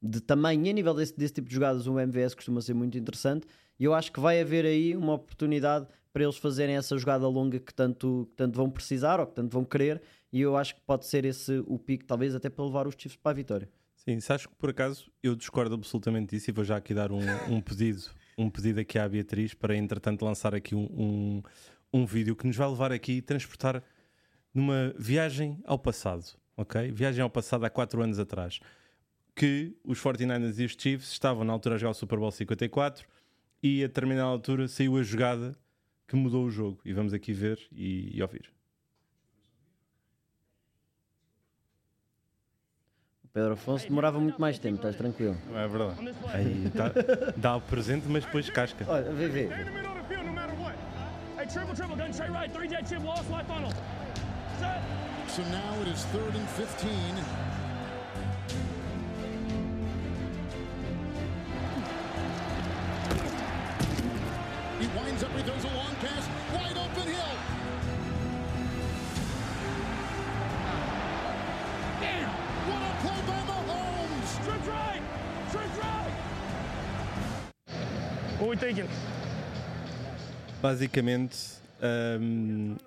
de 0.00 0.20
tamanho 0.20 0.66
e 0.66 0.70
a 0.70 0.72
nível 0.72 0.94
desse, 0.94 1.16
desse 1.16 1.34
tipo 1.34 1.48
de 1.48 1.54
jogadas 1.54 1.86
o 1.86 1.98
MVS 1.98 2.34
costuma 2.34 2.60
ser 2.60 2.74
muito 2.74 2.96
interessante 2.96 3.46
e 3.78 3.84
eu 3.84 3.94
acho 3.94 4.12
que 4.12 4.20
vai 4.20 4.40
haver 4.40 4.66
aí 4.66 4.94
uma 4.96 5.14
oportunidade 5.14 5.86
para 6.12 6.24
eles 6.24 6.36
fazerem 6.36 6.76
essa 6.76 6.98
jogada 6.98 7.28
longa 7.28 7.60
que 7.60 7.72
tanto, 7.72 8.26
que 8.30 8.36
tanto 8.36 8.56
vão 8.56 8.68
precisar 8.68 9.20
ou 9.20 9.26
que 9.26 9.34
tanto 9.34 9.52
vão 9.52 9.64
querer. 9.64 10.02
E 10.32 10.40
eu 10.40 10.56
acho 10.56 10.74
que 10.74 10.80
pode 10.80 11.06
ser 11.06 11.24
esse 11.24 11.62
o 11.66 11.78
pico, 11.78 12.04
talvez 12.04 12.34
até 12.34 12.50
para 12.50 12.64
levar 12.64 12.86
os 12.86 12.94
Chiefs 12.98 13.16
para 13.16 13.30
a 13.30 13.34
vitória. 13.34 13.68
Sim, 13.94 14.18
se 14.20 14.32
acho 14.32 14.48
que 14.48 14.54
por 14.56 14.70
acaso 14.70 15.10
eu 15.22 15.36
discordo 15.36 15.74
absolutamente 15.74 16.34
disso 16.34 16.50
e 16.50 16.52
vou 16.52 16.64
já 16.64 16.76
aqui 16.76 16.92
dar 16.92 17.12
um, 17.12 17.20
um 17.48 17.60
pedido, 17.60 18.02
um 18.36 18.50
pedido 18.50 18.80
aqui 18.80 18.98
à 18.98 19.08
Beatriz 19.08 19.54
para 19.54 19.76
entretanto 19.76 20.24
lançar 20.24 20.54
aqui 20.54 20.74
um, 20.74 20.88
um, 20.92 21.42
um 21.92 22.04
vídeo 22.04 22.34
que 22.34 22.46
nos 22.46 22.56
vai 22.56 22.68
levar 22.68 22.92
aqui 22.92 23.12
e 23.12 23.22
transportar 23.22 23.82
numa 24.52 24.92
viagem 24.98 25.60
ao 25.64 25.78
passado, 25.78 26.24
ok? 26.58 26.90
Viagem 26.90 27.22
ao 27.22 27.30
passado 27.30 27.64
há 27.64 27.70
4 27.70 28.02
anos 28.02 28.18
atrás. 28.18 28.58
Que 29.34 29.76
os 29.84 30.02
49ers 30.02 30.58
e 30.58 30.64
os 30.64 30.72
Chiefs 30.76 31.12
estavam 31.12 31.44
na 31.44 31.52
altura 31.52 31.76
a 31.76 31.78
jogar 31.78 31.92
o 31.92 31.94
Super 31.94 32.18
Bowl 32.18 32.32
54 32.32 33.06
e 33.62 33.84
a 33.84 33.86
determinada 33.86 34.28
altura 34.28 34.66
saiu 34.66 34.96
a 34.96 35.02
jogada 35.02 35.56
que 36.08 36.16
mudou 36.16 36.44
o 36.44 36.50
jogo. 36.50 36.80
E 36.84 36.92
vamos 36.92 37.14
aqui 37.14 37.32
ver 37.32 37.60
e, 37.70 38.16
e 38.16 38.20
ouvir. 38.20 38.50
O 43.22 43.28
Pedro 43.28 43.52
Afonso 43.52 43.86
demorava 43.88 44.18
muito 44.18 44.40
mais 44.40 44.58
tempo, 44.58 44.76
estás 44.76 44.96
tranquilo. 44.96 45.36
É 45.54 45.68
verdade. 45.68 45.94
Aí 46.32 46.70
tá, 46.70 46.90
dá 47.36 47.56
o 47.56 47.60
presente, 47.60 48.08
mas 48.08 48.24
depois 48.24 48.50
casca. 48.50 48.84
Olha, 48.88 49.12
vê, 49.12 49.28
vê. 49.28 49.48
Hey, 51.38 51.46
triple, 51.46 51.74
triple, 51.74 51.96
gun 51.96 52.10
straight 52.10 52.32
right, 52.32 52.52
three 52.52 52.68
jet 52.68 52.88
chip, 52.88 53.00
wall 53.04 53.22
slide 53.22 53.46
funnel. 53.46 53.70
Set. 54.58 54.97
So 55.28 55.42
now 55.52 55.80
it 55.82 55.88
is 55.88 56.04
third 56.06 56.34
and 56.34 56.48
15. 56.48 56.90
He 64.80 64.86
winds 64.96 65.22
up, 65.22 65.30
he 65.32 65.42
throws 65.42 65.64
a 65.64 65.76
long 65.76 65.94
pass, 65.96 66.28
wide 66.54 66.78
open 66.78 67.08
Hill. 67.12 67.34
Damn! 72.00 72.30
What 72.68 72.82
a 72.82 72.92
play 73.02 73.20
by 73.26 73.40
Mahomes! 73.50 74.30
Trip 74.44 74.62
right, 74.66 75.02
trip 75.52 75.70
right. 75.84 76.12
What 78.38 78.48
we 78.48 78.56
thinking? 78.56 78.88
Basicamente, 80.62 81.60
hum, 81.80 82.78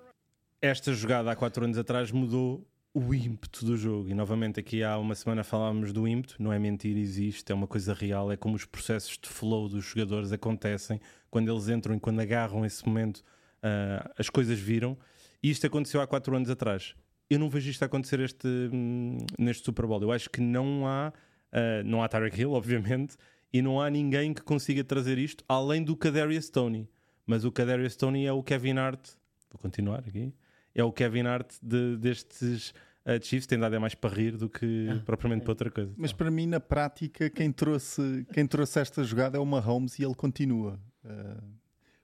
esta 0.62 0.94
jogada 0.94 1.30
há 1.32 1.36
4 1.36 1.64
anos 1.64 1.76
atrás 1.76 2.12
mudou 2.12 2.64
o 2.94 3.12
ímpeto 3.12 3.64
do 3.64 3.76
jogo. 3.76 4.08
E 4.08 4.14
novamente, 4.14 4.60
aqui 4.60 4.84
há 4.84 4.96
uma 4.96 5.14
semana 5.16 5.42
falámos 5.42 5.92
do 5.92 6.06
ímpeto, 6.06 6.36
não 6.38 6.52
é 6.52 6.58
mentira, 6.58 7.00
existe, 7.00 7.50
é 7.50 7.54
uma 7.54 7.66
coisa 7.66 7.92
real. 7.92 8.30
É 8.30 8.36
como 8.36 8.54
os 8.54 8.64
processos 8.64 9.18
de 9.18 9.28
flow 9.28 9.68
dos 9.68 9.84
jogadores 9.84 10.30
acontecem 10.30 11.00
quando 11.28 11.50
eles 11.50 11.68
entram 11.68 11.96
e 11.96 12.00
quando 12.00 12.20
agarram 12.20 12.64
esse 12.64 12.86
momento, 12.86 13.24
ah, 13.60 14.08
as 14.16 14.30
coisas 14.30 14.58
viram. 14.58 14.96
E 15.42 15.50
isto 15.50 15.66
aconteceu 15.66 16.00
há 16.00 16.06
4 16.06 16.36
anos 16.36 16.48
atrás. 16.48 16.94
Eu 17.28 17.40
não 17.40 17.50
vejo 17.50 17.68
isto 17.68 17.82
acontecer 17.82 18.20
este, 18.20 18.46
hum, 18.46 19.18
neste 19.36 19.64
Super 19.64 19.86
Bowl. 19.86 20.00
Eu 20.00 20.12
acho 20.12 20.30
que 20.30 20.40
não 20.40 20.86
há, 20.86 21.12
ah, 21.50 21.82
não 21.84 22.04
há 22.04 22.08
Tyreek 22.08 22.40
Hill, 22.40 22.52
obviamente, 22.54 23.16
e 23.52 23.60
não 23.60 23.80
há 23.80 23.90
ninguém 23.90 24.32
que 24.32 24.42
consiga 24.42 24.84
trazer 24.84 25.18
isto 25.18 25.44
além 25.48 25.82
do 25.82 25.96
Kadarius 25.96 26.44
Stoney. 26.44 26.88
Mas 27.26 27.44
o 27.44 27.50
Kadarius 27.50 27.94
Stoney 27.94 28.26
é 28.26 28.32
o 28.32 28.44
Kevin 28.44 28.78
Hart. 28.78 29.08
Vou 29.50 29.58
continuar 29.60 30.00
aqui. 30.00 30.32
É 30.74 30.82
o 30.82 30.92
Kevin 30.92 31.22
Hart 31.26 31.54
de- 31.62 31.96
destes 31.96 32.70
uh, 33.04 33.22
Chiefs. 33.22 33.46
Tem 33.46 33.58
dado 33.58 33.74
é 33.74 33.78
mais 33.78 33.94
para 33.94 34.14
rir 34.14 34.36
do 34.36 34.48
que 34.48 34.88
propriamente 35.04 35.42
para 35.42 35.52
outra 35.52 35.70
coisa. 35.70 35.92
Mas 35.96 36.12
para 36.12 36.30
mim, 36.30 36.46
na 36.46 36.60
prática, 36.60 37.28
quem 37.28 37.52
trouxe, 37.52 38.26
quem 38.32 38.46
trouxe 38.46 38.80
esta 38.80 39.04
jogada 39.04 39.36
é 39.36 39.40
o 39.40 39.46
Mahomes 39.46 39.98
e 39.98 40.04
ele 40.04 40.14
continua. 40.14 40.80
Uh, 41.04 41.42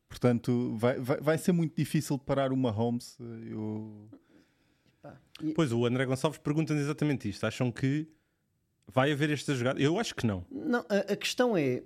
portanto, 0.08 0.74
vai, 0.76 0.98
vai, 0.98 1.20
vai 1.20 1.38
ser 1.38 1.52
muito 1.52 1.74
difícil 1.76 2.18
parar 2.18 2.52
o 2.52 2.56
Mahomes. 2.56 3.18
Uh, 3.18 3.46
Eu... 3.46 4.08
Pois 5.54 5.72
o 5.72 5.86
André 5.86 6.04
Gonçalves 6.04 6.38
pergunta-nos 6.38 6.82
exatamente 6.82 7.28
isto. 7.28 7.44
Acham 7.46 7.70
que 7.70 8.08
vai 8.86 9.12
haver 9.12 9.30
esta 9.30 9.54
jogada? 9.54 9.80
Eu 9.80 9.98
acho 9.98 10.14
que 10.14 10.26
não. 10.26 10.44
Não, 10.50 10.84
a, 10.88 11.12
a 11.12 11.16
questão 11.16 11.56
é, 11.56 11.82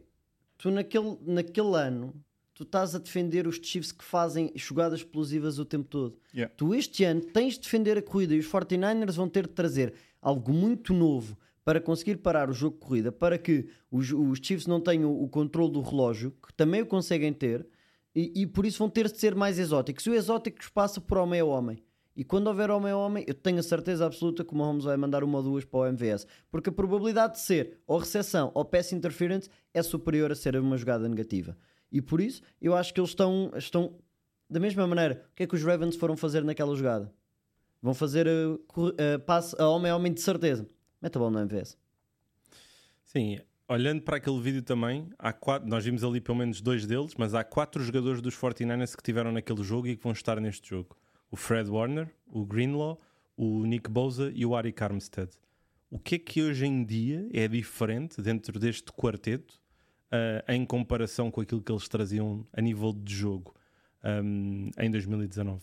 tu 0.56 0.70
naquele, 0.70 1.18
naquele 1.20 1.76
ano, 1.76 2.14
tu 2.54 2.64
estás 2.64 2.94
a 2.94 2.98
defender 2.98 3.46
os 3.46 3.56
Chiefs 3.56 3.92
que 3.92 4.04
fazem 4.04 4.52
jogadas 4.54 5.00
explosivas 5.00 5.58
o 5.58 5.64
tempo 5.64 5.88
todo. 5.88 6.16
Yeah. 6.34 6.52
Tu 6.56 6.74
este 6.74 7.04
ano 7.04 7.20
tens 7.20 7.54
de 7.54 7.60
defender 7.60 7.96
a 7.96 8.02
corrida 8.02 8.34
e 8.34 8.38
os 8.38 8.46
49ers 8.46 9.14
vão 9.14 9.28
ter 9.28 9.46
de 9.46 9.52
trazer 9.52 9.94
algo 10.20 10.52
muito 10.52 10.92
novo 10.92 11.36
para 11.64 11.80
conseguir 11.80 12.16
parar 12.16 12.50
o 12.50 12.52
jogo 12.52 12.76
de 12.76 12.84
corrida, 12.84 13.12
para 13.12 13.38
que 13.38 13.68
os, 13.90 14.12
os 14.12 14.38
Chiefs 14.42 14.66
não 14.66 14.80
tenham 14.80 15.12
o 15.12 15.28
controle 15.28 15.72
do 15.72 15.80
relógio, 15.80 16.34
que 16.44 16.52
também 16.54 16.82
o 16.82 16.86
conseguem 16.86 17.32
ter, 17.32 17.66
e, 18.14 18.42
e 18.42 18.46
por 18.46 18.66
isso 18.66 18.78
vão 18.78 18.90
ter 18.90 19.10
de 19.10 19.18
ser 19.18 19.34
mais 19.34 19.58
exóticos. 19.58 20.04
E 20.06 20.10
o 20.10 20.14
exótico 20.14 20.58
passa 20.72 21.00
por 21.00 21.18
homem 21.18 21.40
a 21.40 21.44
homem. 21.44 21.82
E 22.14 22.22
quando 22.24 22.46
houver 22.48 22.70
homem 22.70 22.92
a 22.92 22.96
homem, 22.96 23.24
eu 23.26 23.32
tenho 23.32 23.58
a 23.58 23.62
certeza 23.62 24.04
absoluta 24.04 24.44
que 24.44 24.52
o 24.52 24.56
Mahomes 24.56 24.84
vai 24.84 24.96
mandar 24.98 25.24
uma 25.24 25.38
ou 25.38 25.44
duas 25.44 25.64
para 25.64 25.80
o 25.80 25.86
MVS. 25.86 26.26
Porque 26.50 26.68
a 26.68 26.72
probabilidade 26.72 27.34
de 27.34 27.40
ser 27.40 27.78
ou 27.86 27.98
recepção 27.98 28.50
ou 28.54 28.64
pass 28.64 28.92
interference 28.92 29.48
é 29.72 29.82
superior 29.82 30.30
a 30.30 30.34
ser 30.34 30.56
uma 30.56 30.76
jogada 30.76 31.08
negativa. 31.08 31.56
E 31.92 32.00
por 32.00 32.20
isso, 32.20 32.42
eu 32.60 32.74
acho 32.74 32.94
que 32.94 32.98
eles 32.98 33.10
estão, 33.10 33.52
estão 33.54 33.94
da 34.48 34.58
mesma 34.58 34.86
maneira. 34.86 35.24
O 35.30 35.36
que 35.36 35.42
é 35.42 35.46
que 35.46 35.54
os 35.54 35.62
Ravens 35.62 35.94
foram 35.94 36.16
fazer 36.16 36.42
naquela 36.42 36.74
jogada? 36.74 37.12
Vão 37.82 37.92
fazer 37.92 38.26
uh, 38.26 38.54
uh, 38.54 39.20
passe 39.26 39.54
a 39.60 39.68
homem 39.68 39.90
a 39.90 39.96
homem 39.96 40.12
de 40.12 40.20
certeza. 40.20 40.66
Mete 41.00 41.16
a 41.16 41.18
bola 41.18 41.32
no 41.32 41.40
MVS. 41.40 41.76
Sim, 43.04 43.40
olhando 43.68 44.02
para 44.02 44.16
aquele 44.16 44.40
vídeo 44.40 44.62
também, 44.62 45.10
há 45.18 45.32
quatro, 45.32 45.68
nós 45.68 45.84
vimos 45.84 46.02
ali 46.02 46.20
pelo 46.20 46.38
menos 46.38 46.60
dois 46.60 46.86
deles, 46.86 47.14
mas 47.18 47.34
há 47.34 47.44
quatro 47.44 47.82
jogadores 47.82 48.22
dos 48.22 48.36
49ers 48.36 48.96
que 48.96 49.02
tiveram 49.02 49.32
naquele 49.32 49.62
jogo 49.62 49.88
e 49.88 49.96
que 49.96 50.02
vão 50.02 50.12
estar 50.12 50.40
neste 50.40 50.70
jogo: 50.70 50.96
o 51.30 51.36
Fred 51.36 51.68
Warner, 51.68 52.08
o 52.26 52.46
Greenlaw, 52.46 52.98
o 53.36 53.66
Nick 53.66 53.90
Bosa 53.90 54.32
e 54.34 54.46
o 54.46 54.54
Arik 54.54 54.82
Armstead. 54.82 55.30
O 55.90 55.98
que 55.98 56.14
é 56.14 56.18
que 56.18 56.42
hoje 56.42 56.64
em 56.64 56.84
dia 56.84 57.28
é 57.34 57.46
diferente 57.46 58.22
dentro 58.22 58.58
deste 58.58 58.90
quarteto 58.92 59.60
ah, 60.12 60.52
em 60.54 60.64
comparação 60.64 61.30
com 61.30 61.40
aquilo 61.40 61.62
que 61.62 61.72
eles 61.72 61.88
traziam 61.88 62.46
a 62.52 62.60
nível 62.60 62.92
de 62.92 63.12
jogo 63.14 63.54
ahm, 64.04 64.70
em 64.78 64.90
2019? 64.90 65.60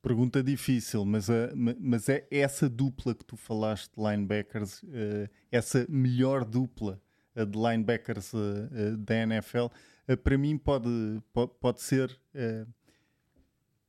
Pergunta 0.00 0.42
difícil, 0.42 1.04
mas, 1.04 1.28
a- 1.28 1.50
ma- 1.56 1.74
mas 1.80 2.08
é 2.08 2.26
essa 2.30 2.68
dupla 2.68 3.14
que 3.14 3.24
tu 3.24 3.36
falaste 3.36 3.90
de 3.96 4.00
linebackers, 4.02 4.84
eh, 4.92 5.28
essa 5.50 5.84
melhor 5.88 6.44
dupla 6.44 7.00
eh, 7.34 7.44
de 7.44 7.58
linebackers 7.58 8.32
eh, 8.32 8.38
eh, 8.72 8.96
da 8.96 9.14
NFL, 9.16 9.66
eh, 10.06 10.14
para 10.16 10.38
mim 10.38 10.56
pode, 10.56 10.88
po- 11.32 11.48
pode, 11.48 11.82
ser 11.82 12.16
eh, 12.32 12.64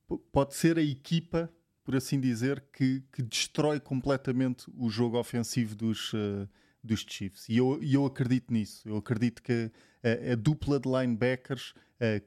po- 0.08 0.18
pode 0.32 0.54
ser 0.54 0.78
a 0.78 0.82
equipa, 0.82 1.48
por 1.84 1.94
assim 1.96 2.20
dizer, 2.20 2.64
que, 2.72 3.02
que 3.12 3.22
destrói 3.22 3.78
completamente 3.80 4.66
o 4.76 4.90
jogo 4.90 5.16
ofensivo 5.18 5.74
dos, 5.76 6.12
eh, 6.14 6.48
dos 6.82 7.04
Chiefs. 7.06 7.48
E 7.48 7.56
eu, 7.56 7.80
eu 7.82 8.06
acredito 8.06 8.52
nisso. 8.52 8.88
Eu 8.88 8.96
acredito 8.96 9.42
que 9.42 9.70
a, 10.02 10.32
a 10.32 10.34
dupla 10.34 10.80
de 10.80 10.88
linebackers 10.88 11.74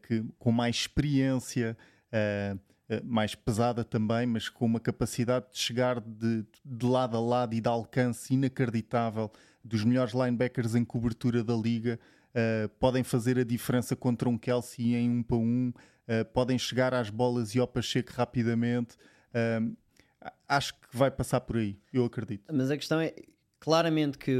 que, 0.03 0.23
com 0.37 0.51
mais 0.51 0.75
experiência, 0.75 1.75
mais 3.03 3.33
pesada 3.33 3.83
também, 3.83 4.27
mas 4.27 4.49
com 4.49 4.65
uma 4.65 4.79
capacidade 4.79 5.47
de 5.51 5.57
chegar 5.57 5.99
de, 5.99 6.45
de 6.63 6.85
lado 6.85 7.17
a 7.17 7.19
lado 7.19 7.55
e 7.55 7.61
de 7.61 7.67
alcance 7.67 8.33
inacreditável 8.33 9.31
dos 9.63 9.83
melhores 9.83 10.13
linebackers 10.13 10.75
em 10.75 10.85
cobertura 10.85 11.43
da 11.43 11.55
liga, 11.55 11.99
podem 12.79 13.03
fazer 13.03 13.39
a 13.39 13.43
diferença 13.43 13.95
contra 13.95 14.29
um 14.29 14.37
Kelsey 14.37 14.95
em 14.95 15.09
um 15.09 15.23
para 15.23 15.37
um, 15.37 15.73
podem 16.33 16.59
chegar 16.59 16.93
às 16.93 17.09
bolas 17.09 17.55
e 17.55 17.59
ao 17.59 17.67
Pacheco 17.67 18.11
rapidamente. 18.13 18.95
Acho 20.47 20.73
que 20.75 20.87
vai 20.91 21.09
passar 21.09 21.41
por 21.41 21.57
aí, 21.57 21.79
eu 21.91 22.05
acredito. 22.05 22.53
Mas 22.53 22.69
a 22.69 22.77
questão 22.77 22.99
é, 22.99 23.13
claramente 23.63 24.17
que 24.17 24.37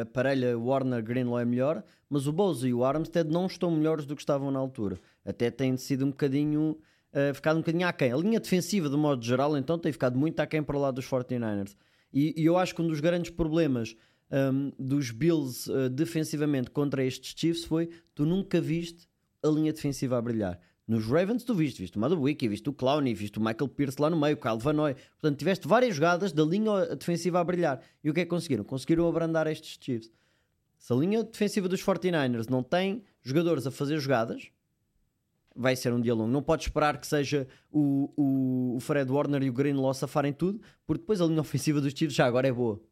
a 0.00 0.06
parelha 0.06 0.56
Warner-Greenlaw 0.56 1.40
é 1.40 1.44
melhor, 1.44 1.82
mas 2.08 2.28
o 2.28 2.32
Bose 2.32 2.68
e 2.68 2.72
o 2.72 2.84
Armstead 2.84 3.28
não 3.28 3.46
estão 3.46 3.68
melhores 3.68 4.06
do 4.06 4.14
que 4.14 4.22
estavam 4.22 4.48
na 4.48 4.60
altura. 4.60 4.96
Até 5.24 5.50
têm 5.50 5.76
sido 5.76 6.06
um 6.06 6.10
bocadinho, 6.10 6.78
uh, 7.12 7.34
ficado 7.34 7.56
um 7.56 7.62
bocadinho 7.62 7.88
aquém. 7.88 8.12
A 8.12 8.16
linha 8.16 8.38
defensiva, 8.38 8.88
de 8.88 8.96
modo 8.96 9.24
geral, 9.24 9.56
então, 9.56 9.76
tem 9.76 9.90
ficado 9.90 10.16
muito 10.16 10.38
aquém 10.38 10.62
para 10.62 10.76
o 10.76 10.80
lado 10.80 10.94
dos 10.94 11.06
49ers. 11.06 11.74
E, 12.14 12.32
e 12.40 12.44
eu 12.44 12.56
acho 12.56 12.72
que 12.72 12.80
um 12.80 12.86
dos 12.86 13.00
grandes 13.00 13.32
problemas 13.32 13.96
um, 14.30 14.70
dos 14.78 15.10
Bills 15.10 15.68
uh, 15.68 15.90
defensivamente 15.90 16.70
contra 16.70 17.04
estes 17.04 17.34
Chiefs 17.36 17.64
foi 17.64 17.90
tu 18.14 18.24
nunca 18.24 18.60
viste 18.60 19.08
a 19.42 19.48
linha 19.48 19.72
defensiva 19.72 20.16
a 20.16 20.22
brilhar. 20.22 20.60
Nos 20.90 21.06
Ravens 21.06 21.44
tu 21.44 21.54
viste, 21.54 21.78
viste 21.78 21.96
o 21.96 22.00
Madawiki, 22.00 22.48
viste 22.48 22.68
o 22.68 22.72
Clowney, 22.72 23.14
viste 23.14 23.38
o 23.38 23.40
Michael 23.40 23.68
Pierce 23.68 24.02
lá 24.02 24.10
no 24.10 24.18
meio, 24.18 24.34
o 24.34 24.36
Kyle 24.36 24.58
Van 24.58 24.72
Noy. 24.72 24.94
Portanto, 24.94 25.38
tiveste 25.38 25.68
várias 25.68 25.94
jogadas 25.94 26.32
da 26.32 26.42
linha 26.42 26.96
defensiva 26.96 27.38
a 27.38 27.44
brilhar. 27.44 27.80
E 28.02 28.10
o 28.10 28.12
que 28.12 28.18
é 28.18 28.24
que 28.24 28.28
conseguiram? 28.28 28.64
Conseguiram 28.64 29.08
abrandar 29.08 29.46
estes 29.46 29.78
Chiefs. 29.80 30.10
Se 30.76 30.92
a 30.92 30.96
linha 30.96 31.22
defensiva 31.22 31.68
dos 31.68 31.80
49ers 31.80 32.50
não 32.50 32.60
tem 32.60 33.04
jogadores 33.22 33.68
a 33.68 33.70
fazer 33.70 34.00
jogadas, 34.00 34.50
vai 35.54 35.76
ser 35.76 35.92
um 35.92 36.00
dia 36.00 36.12
longo. 36.12 36.28
Não 36.28 36.42
pode 36.42 36.64
esperar 36.64 36.98
que 36.98 37.06
seja 37.06 37.46
o, 37.70 38.12
o, 38.16 38.76
o 38.76 38.80
Fred 38.80 39.12
Warner 39.12 39.44
e 39.44 39.48
o 39.48 39.52
Greenlaw 39.52 39.94
safarem 39.94 40.32
tudo, 40.32 40.60
porque 40.84 41.02
depois 41.02 41.20
a 41.20 41.24
linha 41.24 41.40
ofensiva 41.40 41.80
dos 41.80 41.92
Chiefs 41.92 42.16
já 42.16 42.26
agora 42.26 42.48
é 42.48 42.52
boa. 42.52 42.82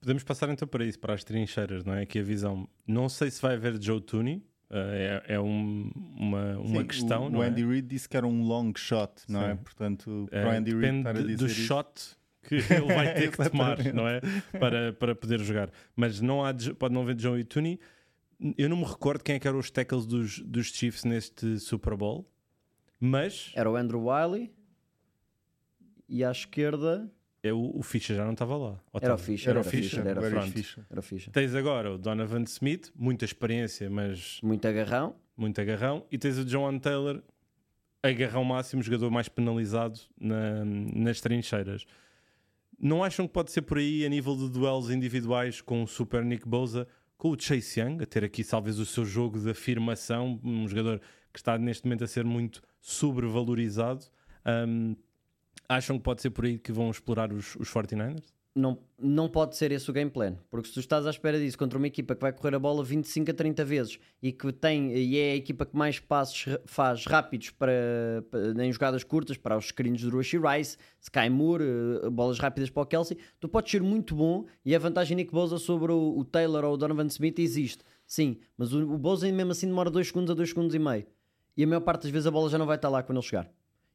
Podemos 0.00 0.24
passar 0.24 0.48
então 0.48 0.66
para 0.66 0.84
isso, 0.84 0.98
para 0.98 1.14
as 1.14 1.22
trincheiras, 1.22 1.84
não 1.84 1.94
é? 1.94 2.02
Aqui 2.02 2.18
a 2.18 2.22
visão. 2.24 2.68
Não 2.84 3.08
sei 3.08 3.30
se 3.30 3.40
vai 3.40 3.54
haver 3.54 3.80
Joe 3.80 4.00
Tooney, 4.00 4.42
é 4.70 5.22
é 5.34 5.40
um- 5.40 5.90
uma, 6.16 6.58
uma 6.58 6.80
Sim, 6.82 6.86
questão, 6.86 7.26
o, 7.26 7.30
não 7.30 7.40
o 7.40 7.42
é? 7.42 7.48
Andy 7.48 7.64
Reid 7.64 7.86
disse 7.88 8.08
que 8.08 8.16
era 8.16 8.26
um 8.26 8.42
long 8.42 8.72
shot, 8.76 9.12
não 9.28 9.42
é? 9.42 9.54
Sim. 9.56 9.62
Portanto, 9.62 10.28
Eh, 10.30 10.42
para 10.42 10.50
o 10.54 10.56
Andy 10.58 10.70
Reid 10.72 10.80
depende 10.82 10.98
estar 10.98 11.10
a 11.10 11.22
dizer 11.22 11.36
do 11.36 11.46
isso- 11.46 11.60
shot 11.62 12.16
que 12.42 12.54
ele 12.56 12.94
vai 12.94 13.14
ter 13.14 13.30
que 13.30 13.50
tomar, 13.50 13.78
não 13.94 14.06
é? 14.08 14.20
Para, 14.58 14.92
para 14.92 15.14
poder 15.14 15.40
jogar. 15.40 15.70
Mas 15.96 16.20
não 16.20 16.44
há, 16.44 16.52
de- 16.52 16.74
pode 16.74 16.94
não 16.94 17.02
haver 17.02 17.14
John 17.14 17.36
e 17.38 17.44
Tooney. 17.44 17.78
Eu 18.56 18.68
não 18.68 18.76
me 18.76 18.84
recordo 18.84 19.22
quem 19.24 19.34
é 19.34 19.38
que 19.38 19.48
eram 19.48 19.58
os 19.58 19.70
tackles 19.70 20.06
dos, 20.06 20.38
dos 20.40 20.66
Chiefs 20.68 21.04
neste 21.04 21.58
Super 21.58 21.96
Bowl, 21.96 22.30
mas 23.00 23.50
Era 23.54 23.68
o 23.70 23.74
Andrew 23.76 24.06
Wiley 24.06 24.52
e 26.08 26.22
à 26.24 26.30
esquerda 26.30 27.10
é 27.42 27.52
o, 27.52 27.70
o 27.78 27.82
Fischer 27.82 28.16
já 28.16 28.24
não 28.24 28.32
estava 28.32 28.56
lá. 28.56 28.80
Era 29.00 29.14
o? 29.14 29.18
Fischer. 29.18 29.50
Era 29.50 29.58
o 29.58 29.62
Era 29.62 29.70
Fischer, 29.70 30.06
Era 30.06 30.20
o 30.20 30.22
Fischer. 30.22 30.52
Fischer. 30.52 30.84
Era 30.90 31.00
o 31.00 31.02
Fischer. 31.02 31.32
Tens 31.32 31.54
agora 31.54 31.92
o 31.94 31.98
Donovan 31.98 32.42
Smith, 32.42 32.92
muita 32.96 33.24
experiência, 33.24 33.88
mas 33.88 34.40
Muito 34.42 34.66
agarrão. 34.66 35.14
muito 35.36 35.60
agarrão. 35.60 36.04
E 36.10 36.18
tens 36.18 36.36
o 36.38 36.44
John 36.44 36.78
Taylor, 36.78 37.22
agarrão 38.02 38.44
máximo, 38.44 38.82
jogador 38.82 39.10
mais 39.10 39.28
penalizado 39.28 40.00
na- 40.20 40.64
nas 40.64 41.20
trincheiras. 41.20 41.84
Não 42.80 43.02
acham 43.02 43.26
que 43.26 43.32
pode 43.32 43.50
ser 43.50 43.62
por 43.62 43.78
aí 43.78 44.04
a 44.04 44.08
nível 44.08 44.36
de 44.36 44.48
duelos 44.50 44.90
individuais 44.90 45.60
com 45.60 45.82
o 45.82 45.86
Super 45.86 46.24
Nick 46.24 46.46
Bosa, 46.48 46.86
com 47.16 47.30
o 47.30 47.36
Chase 47.40 47.80
Young, 47.80 48.02
a 48.02 48.06
ter 48.06 48.22
aqui 48.22 48.44
talvez 48.44 48.78
o 48.78 48.86
seu 48.86 49.04
jogo 49.04 49.40
de 49.40 49.50
afirmação, 49.50 50.38
um 50.44 50.68
jogador 50.68 51.00
que 51.32 51.38
está 51.40 51.58
neste 51.58 51.84
momento 51.86 52.04
a 52.04 52.06
ser 52.06 52.24
muito 52.24 52.62
sobrevalorizado. 52.80 54.04
Ahm, 54.44 54.94
acham 55.68 55.96
que 55.98 56.02
pode 56.04 56.22
ser 56.22 56.30
por 56.30 56.44
aí 56.44 56.58
que 56.58 56.72
vão 56.72 56.90
explorar 56.90 57.32
os, 57.32 57.54
os 57.56 57.68
49ers? 57.70 58.22
Não, 58.54 58.76
não 58.98 59.28
pode 59.28 59.56
ser 59.56 59.70
esse 59.70 59.88
o 59.88 59.92
game 59.92 60.10
plan, 60.10 60.34
porque 60.50 60.66
se 60.66 60.74
tu 60.74 60.80
estás 60.80 61.06
à 61.06 61.10
espera 61.10 61.38
disso 61.38 61.56
contra 61.56 61.78
uma 61.78 61.86
equipa 61.86 62.16
que 62.16 62.20
vai 62.22 62.32
correr 62.32 62.56
a 62.56 62.58
bola 62.58 62.82
25 62.82 63.30
a 63.30 63.34
30 63.34 63.64
vezes 63.64 64.00
e 64.20 64.32
que 64.32 64.50
tem 64.52 64.92
e 64.96 65.16
é 65.16 65.32
a 65.32 65.36
equipa 65.36 65.64
que 65.64 65.76
mais 65.76 66.00
passos 66.00 66.56
faz 66.64 67.04
rápidos 67.06 67.50
para, 67.50 68.24
para- 68.28 68.64
em 68.66 68.72
jogadas 68.72 69.04
curtas 69.04 69.36
para 69.36 69.56
os 69.56 69.66
screens 69.66 70.02
do 70.02 70.10
Rushy 70.10 70.38
Rice, 70.38 70.76
Sky 71.00 71.30
Moore, 71.30 71.62
eh, 72.02 72.10
bolas 72.10 72.40
rápidas 72.40 72.68
para 72.68 72.82
o 72.82 72.86
Kelsey, 72.86 73.16
tu 73.38 73.48
podes 73.48 73.70
ser 73.70 73.82
muito 73.82 74.16
bom 74.16 74.44
e 74.64 74.74
a 74.74 74.78
vantagem 74.80 75.16
Nick 75.16 75.30
Bosa 75.30 75.58
sobre 75.58 75.92
o, 75.92 76.18
o 76.18 76.24
Taylor 76.24 76.64
ou 76.64 76.74
o 76.74 76.76
Donovan 76.76 77.06
Smith 77.06 77.38
existe, 77.38 77.84
sim, 78.04 78.38
mas 78.56 78.72
o, 78.72 78.80
o 78.92 78.98
Bosa 78.98 79.30
mesmo 79.30 79.52
assim 79.52 79.68
demora 79.68 79.88
2 79.90 80.08
segundos 80.08 80.32
a 80.32 80.34
2 80.34 80.48
segundos 80.48 80.74
e 80.74 80.80
meio 80.80 81.06
e 81.56 81.62
a 81.62 81.66
maior 81.66 81.82
parte 81.82 82.02
das 82.04 82.10
vezes 82.10 82.26
a 82.26 82.30
bola 82.32 82.50
já 82.50 82.58
não 82.58 82.66
vai 82.66 82.74
estar 82.76 82.88
lá 82.88 83.04
quando 83.04 83.18
ele 83.18 83.26
chegar. 83.26 83.48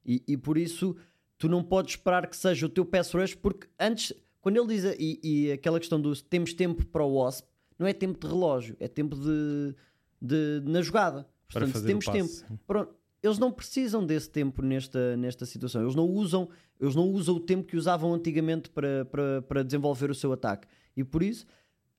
E, 0.06 0.22
e 0.28 0.36
por 0.36 0.56
isso 0.58 0.96
tu 1.38 1.48
não 1.48 1.62
podes 1.62 1.94
esperar 1.94 2.26
que 2.26 2.36
seja 2.36 2.66
o 2.66 2.68
teu 2.68 2.84
pass 2.84 3.12
rush, 3.12 3.34
porque 3.34 3.66
antes, 3.78 4.12
quando 4.40 4.56
ele 4.56 4.68
diz, 4.68 4.84
e, 4.98 5.20
e 5.22 5.52
aquela 5.52 5.78
questão 5.78 6.00
do 6.00 6.14
temos 6.22 6.52
tempo 6.52 6.84
para 6.86 7.04
o 7.04 7.14
Wasp, 7.16 7.46
não 7.78 7.86
é 7.86 7.92
tempo 7.92 8.18
de 8.18 8.26
relógio, 8.26 8.76
é 8.78 8.88
tempo 8.88 9.16
de, 9.16 9.74
de 10.20 10.62
na 10.64 10.80
jogada. 10.80 11.26
Para 11.48 11.60
Portanto, 11.60 11.66
se 11.66 11.72
fazer 11.72 11.84
o 11.84 11.98
temos 11.98 12.06
tempo. 12.06 12.60
Pronto, 12.66 12.94
eles 13.22 13.38
não 13.38 13.50
precisam 13.50 14.04
desse 14.04 14.28
tempo 14.30 14.62
nesta, 14.62 15.16
nesta 15.16 15.46
situação. 15.46 15.82
Eles 15.82 15.94
não 15.94 16.06
usam, 16.06 16.48
eles 16.80 16.94
não 16.94 17.08
usam 17.10 17.36
o 17.36 17.40
tempo 17.40 17.64
que 17.64 17.76
usavam 17.76 18.12
antigamente 18.12 18.68
para, 18.70 19.04
para, 19.06 19.42
para 19.42 19.62
desenvolver 19.62 20.10
o 20.10 20.14
seu 20.14 20.32
ataque. 20.32 20.68
E 20.96 21.02
por 21.02 21.22
isso 21.22 21.46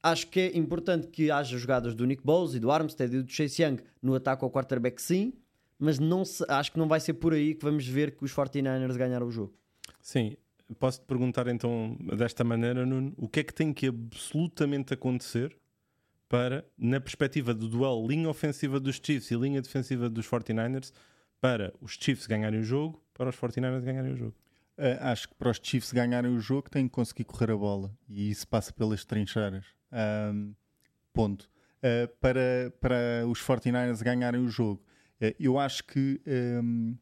acho 0.04 0.28
que 0.28 0.40
é 0.40 0.58
importante 0.58 1.08
que 1.08 1.32
haja 1.32 1.58
jogadas 1.58 1.96
do 1.96 2.06
Nick 2.06 2.24
Bose 2.24 2.58
e 2.58 2.60
do 2.60 2.70
Armstead 2.70 3.16
e 3.16 3.24
do 3.24 3.32
Chase 3.32 3.64
Young 3.64 3.80
no 4.00 4.14
ataque 4.14 4.44
ao 4.44 4.52
quarterback, 4.52 5.02
sim, 5.02 5.34
mas 5.78 6.00
não 6.00 6.24
se- 6.26 6.46
acho 6.48 6.72
que 6.72 6.80
não 6.80 6.88
vai 6.88 7.00
ser 7.00 7.14
por 7.14 7.34
aí 7.34 7.56
que 7.56 7.64
vamos 7.64 7.88
ver 7.88 8.16
que 8.16 8.24
os 8.24 8.34
49ers 8.34 8.96
ganharam 8.98 9.28
o 9.28 9.32
jogo. 9.32 9.54
Sim, 10.02 10.36
posso-te 10.80 11.06
perguntar 11.06 11.48
então 11.48 11.98
desta 12.18 12.44
maneira, 12.44 12.86
Nuno, 12.86 13.14
o 13.18 13.28
que 13.28 13.42
é 13.42 13.44
que 13.44 13.54
tem 13.54 13.74
que 13.74 13.88
absolutamente 13.88 14.94
acontecer 14.94 15.56
para, 16.28 16.66
na 16.78 17.00
perspectiva 17.00 17.54
do 17.54 17.68
duelo 17.68 18.08
linha 18.08 18.30
ofensiva 18.30 18.80
dos 18.80 19.00
Chiefs 19.04 19.30
e 19.32 19.36
linha 19.36 19.62
defensiva 19.62 20.10
dos 20.10 20.28
49ers, 20.28 20.92
para 21.40 21.74
os 21.80 21.94
Chiefs 22.00 22.26
ganharem 22.26 22.60
o 22.60 22.64
jogo, 22.64 23.04
para 23.14 23.30
os 23.30 23.36
49ers 23.36 23.84
ganharem 23.84 24.14
o 24.14 24.18
jogo? 24.18 24.36
Uh, 24.78 24.98
acho 25.02 25.30
que 25.30 25.36
para 25.36 25.52
os 25.52 25.60
Chiefs 25.62 25.92
ganharem 25.94 26.36
o 26.36 26.40
jogo 26.40 26.70
têm 26.70 26.88
que 26.88 26.94
conseguir 26.94 27.24
correr 27.26 27.52
a 27.52 27.56
bola 27.56 27.96
e 28.10 28.30
isso 28.30 28.48
passa 28.48 28.74
pelas 28.74 29.06
trincheiras. 29.06 29.66
Um, 30.34 30.54
ponto. 31.14 31.50
Uh, 31.78 32.08
para, 32.20 32.74
para 32.82 33.28
os 33.28 33.40
49ers 33.40 34.02
ganharem 34.02 34.42
o 34.42 34.50
jogo, 34.50 34.84
eu 35.40 35.58
acho 35.58 35.84
que 35.84 36.22
um, 36.64 36.98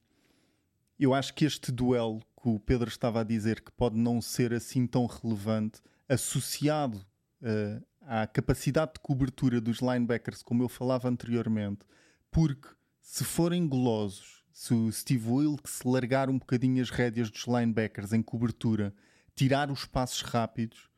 eu 0.99 1.14
acho 1.14 1.34
que 1.34 1.45
este 1.45 1.72
duelo 1.72 2.20
que 2.41 2.49
o 2.49 2.59
Pedro 2.59 2.89
estava 2.89 3.22
a 3.22 3.24
dizer 3.24 3.61
que 3.61 3.72
pode 3.72 3.97
não 3.97 4.22
ser 4.22 4.53
assim 4.53 4.86
tão 4.86 5.05
relevante, 5.05 5.82
associado 6.07 6.97
uh, 7.41 7.84
à 8.01 8.28
capacidade 8.28 8.93
de 8.93 8.99
cobertura 8.99 9.61
dos 9.61 9.80
linebackers, 9.80 10.43
como 10.43 10.61
eu 10.64 10.70
falava 10.70 11.07
anteriormente, 11.09 11.86
porque 12.30 12.68
se 13.01 13.24
forem 13.24 13.68
golosos, 13.68 14.43
se 14.51 14.74
o 14.74 14.91
Steve 14.91 15.30
Wilkes 15.30 15.82
largar 15.84 16.30
um 16.30 16.38
bocadinho 16.38 16.82
as 16.82 16.89
rédeas 16.89 17.30
dos 17.30 17.45
linebackers 17.47 18.14
em 18.14 18.22
cobertura, 18.22 18.93
tirar 19.36 19.72
os 19.72 19.86
passos 19.86 20.22
rápidos, 20.22 20.89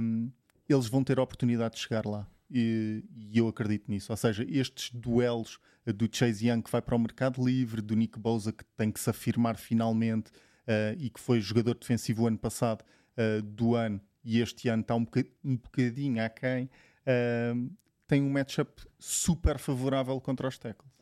hum, 0.00 0.30
eles 0.68 0.86
vão 0.86 1.04
ter 1.04 1.18
a 1.18 1.22
oportunidade 1.22 1.76
de 1.76 1.82
chegar 1.82 2.04
lá. 2.06 2.26
E, 2.56 3.02
e 3.32 3.36
eu 3.36 3.48
acredito 3.48 3.90
nisso. 3.90 4.12
Ou 4.12 4.16
seja, 4.16 4.46
estes 4.48 4.90
duelos 4.94 5.58
eh, 5.84 5.92
do 5.92 6.08
Chase 6.10 6.48
Young 6.48 6.62
que 6.62 6.70
vai 6.70 6.80
para 6.80 6.94
o 6.94 6.98
mercado 6.98 7.44
livre, 7.44 7.82
do 7.82 7.96
Nick 7.96 8.16
Bosa 8.16 8.52
que 8.52 8.64
tem 8.76 8.92
que 8.92 9.00
se 9.00 9.10
afirmar 9.10 9.56
finalmente 9.56 10.30
eh, 10.66 10.94
e 11.00 11.10
que 11.10 11.18
foi 11.18 11.40
jogador 11.40 11.74
defensivo 11.74 12.28
ano 12.28 12.38
passado 12.38 12.84
eh, 13.16 13.40
do 13.42 13.74
ano 13.74 14.00
e 14.24 14.40
este 14.40 14.68
ano 14.68 14.82
está 14.82 14.94
um, 14.94 15.04
boca- 15.04 15.26
um 15.44 15.56
bocadinho 15.56 16.22
aquém, 16.24 16.70
eh, 17.04 17.52
tem 18.06 18.22
um 18.22 18.30
matchup 18.30 18.82
super 19.00 19.58
favorável 19.58 20.20
contra 20.20 20.46
os 20.46 20.56
tackles. 20.56 20.92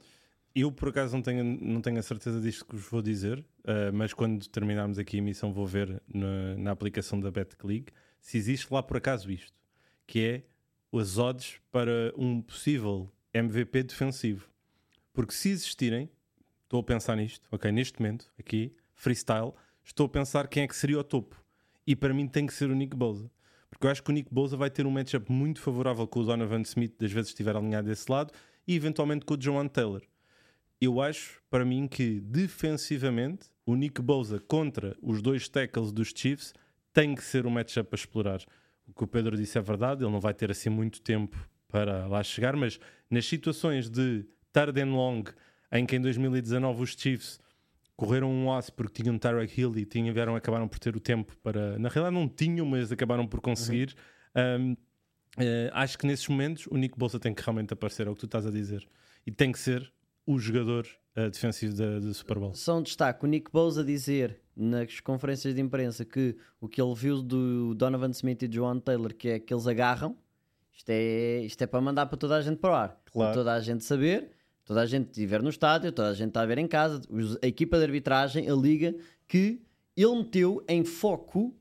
Eu, 0.54 0.70
por 0.72 0.88
acaso, 0.88 1.14
não 1.14 1.22
tenho, 1.22 1.44
não 1.44 1.80
tenho 1.80 1.98
a 1.98 2.02
certeza 2.02 2.40
disto 2.40 2.64
que 2.66 2.76
vos 2.76 2.86
vou 2.86 3.00
dizer, 3.02 3.44
eh, 3.64 3.90
mas 3.92 4.12
quando 4.14 4.46
terminarmos 4.48 4.98
aqui 4.98 5.16
a 5.16 5.18
emissão, 5.18 5.52
vou 5.52 5.66
ver 5.66 6.02
na, 6.12 6.56
na 6.56 6.70
aplicação 6.70 7.20
da 7.20 7.30
BetClick 7.30 7.92
se 8.20 8.38
existe 8.38 8.72
lá 8.72 8.82
por 8.82 8.96
acaso 8.96 9.30
isto, 9.30 9.52
que 10.06 10.20
é 10.20 10.42
as 10.98 11.18
odds 11.18 11.60
para 11.70 12.12
um 12.16 12.40
possível 12.40 13.10
MVP 13.32 13.84
defensivo. 13.84 14.48
Porque 15.12 15.32
se 15.32 15.50
existirem, 15.50 16.10
estou 16.64 16.80
a 16.80 16.82
pensar 16.82 17.16
nisto, 17.16 17.46
ok, 17.50 17.70
neste 17.70 18.00
momento, 18.00 18.32
aqui, 18.38 18.74
freestyle, 18.94 19.52
estou 19.84 20.06
a 20.06 20.08
pensar 20.08 20.48
quem 20.48 20.62
é 20.62 20.68
que 20.68 20.76
seria 20.76 20.98
o 20.98 21.04
topo. 21.04 21.36
E 21.86 21.96
para 21.96 22.14
mim 22.14 22.26
tem 22.26 22.46
que 22.46 22.54
ser 22.54 22.70
o 22.70 22.74
Nick 22.74 22.96
Bosa. 22.96 23.30
Porque 23.68 23.86
eu 23.86 23.90
acho 23.90 24.02
que 24.02 24.10
o 24.10 24.12
Nick 24.12 24.32
Bosa 24.32 24.56
vai 24.56 24.70
ter 24.70 24.86
um 24.86 24.90
matchup 24.90 25.30
muito 25.32 25.60
favorável 25.60 26.06
com 26.06 26.20
o 26.20 26.24
Donovan 26.24 26.62
Smith, 26.62 26.94
das 26.98 27.10
vezes 27.10 27.30
estiver 27.30 27.56
alinhado 27.56 27.88
desse 27.88 28.10
lado, 28.10 28.32
e 28.66 28.74
eventualmente 28.74 29.24
com 29.24 29.34
o 29.34 29.40
Joan 29.40 29.66
Taylor 29.66 30.02
eu 30.84 31.00
acho, 31.00 31.40
para 31.48 31.64
mim, 31.64 31.86
que 31.86 32.18
defensivamente 32.20 33.46
o 33.64 33.76
Nick 33.76 34.02
Bosa 34.02 34.40
contra 34.40 34.96
os 35.00 35.22
dois 35.22 35.48
tackles 35.48 35.92
dos 35.92 36.12
Chiefs 36.12 36.52
tem 36.92 37.14
que 37.14 37.22
ser 37.22 37.46
um 37.46 37.50
matchup 37.50 37.88
a 37.92 37.94
explorar. 37.94 38.40
O 38.86 38.92
que 38.92 39.04
o 39.04 39.06
Pedro 39.06 39.36
disse 39.36 39.58
é 39.58 39.60
verdade, 39.60 40.04
ele 40.04 40.10
não 40.10 40.20
vai 40.20 40.34
ter 40.34 40.50
assim 40.50 40.68
muito 40.68 41.00
tempo 41.00 41.36
para 41.68 42.06
lá 42.06 42.22
chegar, 42.22 42.54
mas 42.56 42.78
nas 43.10 43.24
situações 43.26 43.88
de 43.88 44.26
third 44.52 44.80
and 44.80 44.94
long, 44.94 45.24
em 45.72 45.86
que 45.86 45.96
em 45.96 46.00
2019 46.00 46.82
os 46.82 46.90
Chiefs 46.90 47.40
correram 47.96 48.30
um 48.30 48.52
aço 48.52 48.72
porque 48.72 49.02
tinham 49.02 49.18
Tyreek 49.18 49.60
Hill 49.60 49.78
e 49.78 49.84
tinham, 49.86 50.12
vieram, 50.12 50.36
acabaram 50.36 50.68
por 50.68 50.78
ter 50.78 50.96
o 50.96 51.00
tempo 51.00 51.36
para. 51.42 51.78
Na 51.78 51.88
realidade, 51.88 52.14
não 52.14 52.28
tinham, 52.28 52.66
mas 52.66 52.92
acabaram 52.92 53.26
por 53.26 53.40
conseguir. 53.40 53.94
Um, 54.36 54.76
eh, 55.38 55.70
acho 55.72 55.96
que 55.96 56.06
nesses 56.06 56.26
momentos 56.28 56.66
o 56.66 56.76
Nick 56.76 56.98
Bolsa 56.98 57.18
tem 57.18 57.32
que 57.32 57.42
realmente 57.42 57.72
aparecer, 57.72 58.06
é 58.06 58.10
o 58.10 58.14
que 58.14 58.20
tu 58.20 58.26
estás 58.26 58.46
a 58.46 58.50
dizer. 58.50 58.86
E 59.26 59.30
tem 59.30 59.52
que 59.52 59.58
ser 59.58 59.90
o 60.26 60.38
jogador 60.38 60.86
eh, 61.14 61.28
defensivo 61.28 61.74
da, 61.74 61.98
do 61.98 62.12
Super 62.14 62.38
Bowl. 62.38 62.54
Só 62.54 62.78
um 62.78 62.82
destaque: 62.82 63.24
o 63.24 63.28
Nick 63.28 63.50
Bose 63.50 63.80
a 63.80 63.82
dizer 63.82 64.40
nas 64.56 65.00
conferências 65.00 65.54
de 65.54 65.60
imprensa 65.60 66.04
que 66.04 66.36
o 66.60 66.68
que 66.68 66.80
ele 66.80 66.94
viu 66.94 67.22
do 67.22 67.74
Donovan 67.74 68.10
Smith 68.10 68.42
e 68.42 68.52
Joan 68.52 68.78
Taylor, 68.78 69.14
que 69.14 69.28
é 69.28 69.38
que 69.38 69.52
eles 69.52 69.66
agarram, 69.66 70.16
isto 70.72 70.90
é, 70.90 71.40
isto 71.40 71.62
é 71.62 71.66
para 71.66 71.80
mandar 71.80 72.06
para 72.06 72.16
toda 72.18 72.36
a 72.36 72.42
gente 72.42 72.58
para 72.58 72.70
o 72.70 72.74
ar. 72.74 73.00
Claro. 73.10 73.32
Para 73.32 73.32
toda 73.32 73.52
a 73.54 73.60
gente 73.60 73.84
saber, 73.84 74.30
toda 74.64 74.80
a 74.80 74.86
gente 74.86 75.06
estiver 75.06 75.42
no 75.42 75.50
estádio, 75.50 75.92
toda 75.92 76.08
a 76.08 76.14
gente 76.14 76.28
está 76.28 76.42
a 76.42 76.46
ver 76.46 76.58
em 76.58 76.66
casa, 76.66 77.00
a 77.42 77.46
equipa 77.46 77.78
de 77.78 77.84
arbitragem, 77.84 78.48
a 78.48 78.54
liga, 78.54 78.94
que 79.26 79.62
ele 79.96 80.16
meteu 80.16 80.64
em 80.68 80.84
foco 80.84 81.54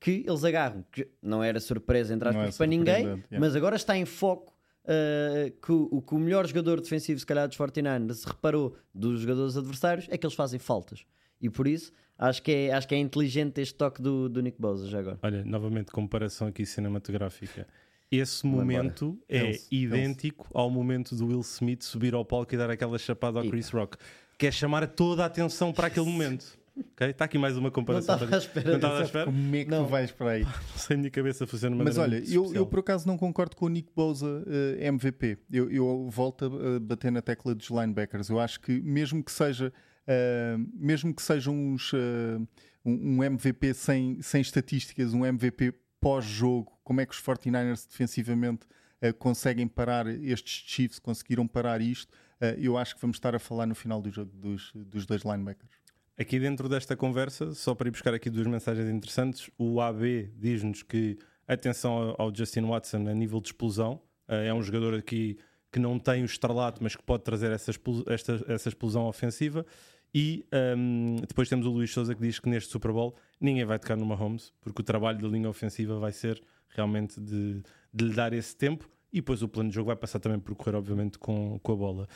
que 0.00 0.24
eles 0.26 0.44
agarram. 0.44 0.84
Que 0.90 1.08
não 1.20 1.42
era 1.42 1.60
surpresa, 1.60 2.14
entre 2.14 2.28
aspas, 2.28 2.54
é 2.54 2.58
para 2.58 2.66
ninguém, 2.66 3.04
yeah. 3.04 3.38
mas 3.38 3.56
agora 3.56 3.76
está 3.76 3.96
em 3.96 4.04
foco. 4.04 4.57
Uh, 4.88 5.50
que, 5.60 5.72
o, 5.72 6.02
que 6.02 6.14
o 6.14 6.18
melhor 6.18 6.46
jogador 6.46 6.80
defensivo, 6.80 7.20
se 7.20 7.26
calhar, 7.26 7.46
dos 7.46 7.56
49ers 7.56 8.14
se 8.14 8.26
reparou 8.26 8.76
dos 8.94 9.20
jogadores 9.20 9.56
adversários 9.56 10.06
é 10.10 10.16
que 10.16 10.26
eles 10.26 10.34
fazem 10.36 10.58
faltas. 10.58 11.04
E 11.40 11.48
por 11.48 11.68
isso 11.68 11.92
acho 12.18 12.42
que 12.42 12.50
é, 12.50 12.72
acho 12.72 12.88
que 12.88 12.94
é 12.94 12.98
inteligente 12.98 13.60
este 13.60 13.74
toque 13.74 14.02
do, 14.02 14.28
do 14.28 14.40
Nick 14.42 14.60
Bosa 14.60 14.88
já 14.88 14.98
agora. 14.98 15.18
Olha, 15.22 15.44
novamente, 15.44 15.92
comparação 15.92 16.48
aqui 16.48 16.66
cinematográfica. 16.66 17.66
Esse 18.10 18.46
momento 18.46 19.18
é 19.28 19.44
Eles- 19.44 19.68
idêntico 19.70 20.48
ao 20.52 20.70
momento 20.70 21.14
do 21.14 21.26
Will 21.26 21.40
Smith 21.40 21.82
subir 21.82 22.14
ao 22.14 22.24
palco 22.24 22.54
e 22.54 22.58
dar 22.58 22.70
aquela 22.70 22.98
chapada 22.98 23.38
ao 23.38 23.46
Chris 23.46 23.68
Rock. 23.70 23.98
Que 24.38 24.46
é 24.46 24.50
chamar 24.50 24.86
toda 24.88 25.22
a 25.24 25.26
atenção 25.26 25.72
para 25.72 25.88
aquele 25.88 26.06
momento. 26.10 26.57
Ok? 26.92 27.08
Está 27.08 27.24
aqui 27.24 27.38
mais 27.38 27.56
uma 27.56 27.64
Não 27.64 27.70
comparação. 27.70 28.14
estava 28.14 28.34
à 28.34 28.38
espera 28.38 28.68
Não 28.68 28.76
estava 28.76 28.98
à 28.98 29.02
espera? 29.02 29.24
Como 29.26 29.56
é 29.56 29.64
que 29.64 29.70
Não. 29.70 29.84
tu 29.84 29.90
vais 29.90 30.10
para 30.12 30.30
aí? 30.32 30.44
Não 30.44 30.52
sei, 30.76 30.94
a 30.94 30.98
minha 30.98 31.10
cabeça 31.10 31.46
funciona 31.46 31.76
Mas 31.76 31.98
olha, 31.98 32.22
eu, 32.28 32.52
eu 32.54 32.66
por 32.66 32.80
acaso 32.80 33.06
não 33.06 33.16
concordo 33.16 33.56
com 33.56 33.66
o 33.66 33.68
Nick 33.68 33.90
Bosa 33.94 34.44
eh, 34.46 34.86
MVP. 34.86 35.38
Eu, 35.50 35.70
eu 35.70 36.08
volto 36.10 36.44
a 36.44 36.76
a 36.76 36.80
bater 36.80 37.10
na 37.12 37.22
tecla 37.22 37.54
dos 37.54 37.68
linebackers. 37.68 38.28
Eu 38.28 38.38
acho 38.40 38.60
que 38.60 38.80
mesmo 38.80 39.22
que 39.22 39.32
seja 39.32 39.72
eh, 40.10 40.56
mesmo 40.72 41.14
que 41.14 41.20
seja 41.20 41.50
uns, 41.50 41.92
eh, 41.92 42.38
um, 42.82 43.16
um 43.18 43.22
MVP 43.24 43.74
sem, 43.74 44.22
sem 44.22 44.40
estatísticas, 44.40 45.12
um 45.12 45.24
MVP 45.26 45.74
pós-jogo, 46.00 46.72
como 46.82 47.02
é 47.02 47.06
que 47.06 47.12
os 47.12 47.20
49ers 47.20 47.86
defensivamente 47.86 48.66
eh, 49.02 49.12
conseguem 49.12 49.68
parar 49.68 50.06
estes 50.06 50.64
Chiefs, 50.66 50.98
conseguiram 50.98 51.46
parar 51.46 51.80
isto? 51.82 52.10
Eu 52.56 52.78
acho 52.78 52.94
que 52.94 53.00
vamos 53.02 53.16
estar 53.16 53.34
a 53.34 53.38
falar 53.40 53.66
no 53.66 53.74
final 53.74 54.00
do 54.00 54.12
jogo 54.12 54.30
dos, 54.32 54.70
dos 54.72 55.04
dois 55.04 55.22
linebackers. 55.24 55.72
Aqui 56.18 56.38
dentro 56.40 56.68
desta 56.68 56.96
conversa, 56.96 57.54
só 57.54 57.74
para 57.74 57.88
ir 57.88 57.92
buscar 57.92 58.12
aqui 58.12 58.28
duas 58.28 58.46
mensagens 58.46 58.88
interessantes, 58.90 59.48
o 59.56 59.80
AB 59.80 60.32
diz-nos 60.36 60.82
que 60.82 61.16
atenção 61.46 62.14
ao- 62.18 62.34
Justin 62.34 62.62
Watson 62.62 63.06
a 63.08 63.14
nível 63.14 63.40
de 63.40 63.48
explosão, 63.48 64.00
eh, 64.26 64.48
é 64.48 64.54
um 64.54 64.60
jogador 64.62 64.94
aqui 64.94 65.38
que 65.70 65.78
não 65.78 65.98
tem 65.98 66.22
o 66.22 66.24
estrelato, 66.24 66.82
mas 66.82 66.96
que 66.96 67.02
pode 67.02 67.22
trazer 67.22 67.52
essa, 67.52 67.70
explo- 67.70 68.04
esta- 68.08 68.44
essa 68.48 68.68
explosão 68.68 69.06
ofensiva. 69.06 69.64
E 70.12 70.44
ehm, 70.50 71.16
depois 71.28 71.48
temos 71.48 71.66
o 71.66 71.70
Luís 71.70 71.92
Souza 71.92 72.14
que 72.14 72.20
diz 72.22 72.40
que 72.40 72.48
neste 72.48 72.70
Super 72.72 72.90
Bowl 72.92 73.14
ninguém 73.40 73.64
vai 73.64 73.78
tocar 73.78 73.94
no 73.96 74.04
Mahomes, 74.06 74.52
porque 74.60 74.80
o 74.80 74.84
trabalho 74.84 75.20
da 75.20 75.28
linha 75.28 75.48
ofensiva 75.48 75.98
vai 76.00 76.10
ser 76.12 76.42
realmente 76.70 77.20
de, 77.20 77.62
de 77.92 78.04
lhe 78.06 78.14
dar 78.14 78.32
esse 78.32 78.56
tempo. 78.56 78.88
E 79.12 79.16
depois 79.20 79.42
o 79.42 79.48
plano 79.48 79.68
de 79.68 79.74
jogo 79.74 79.86
vai 79.88 79.96
passar 79.96 80.18
também 80.18 80.38
por 80.40 80.54
correr, 80.56 80.76
obviamente, 80.76 81.18
com, 81.18 81.58
com 81.62 81.72
a 81.72 81.76
bola. 81.76 82.08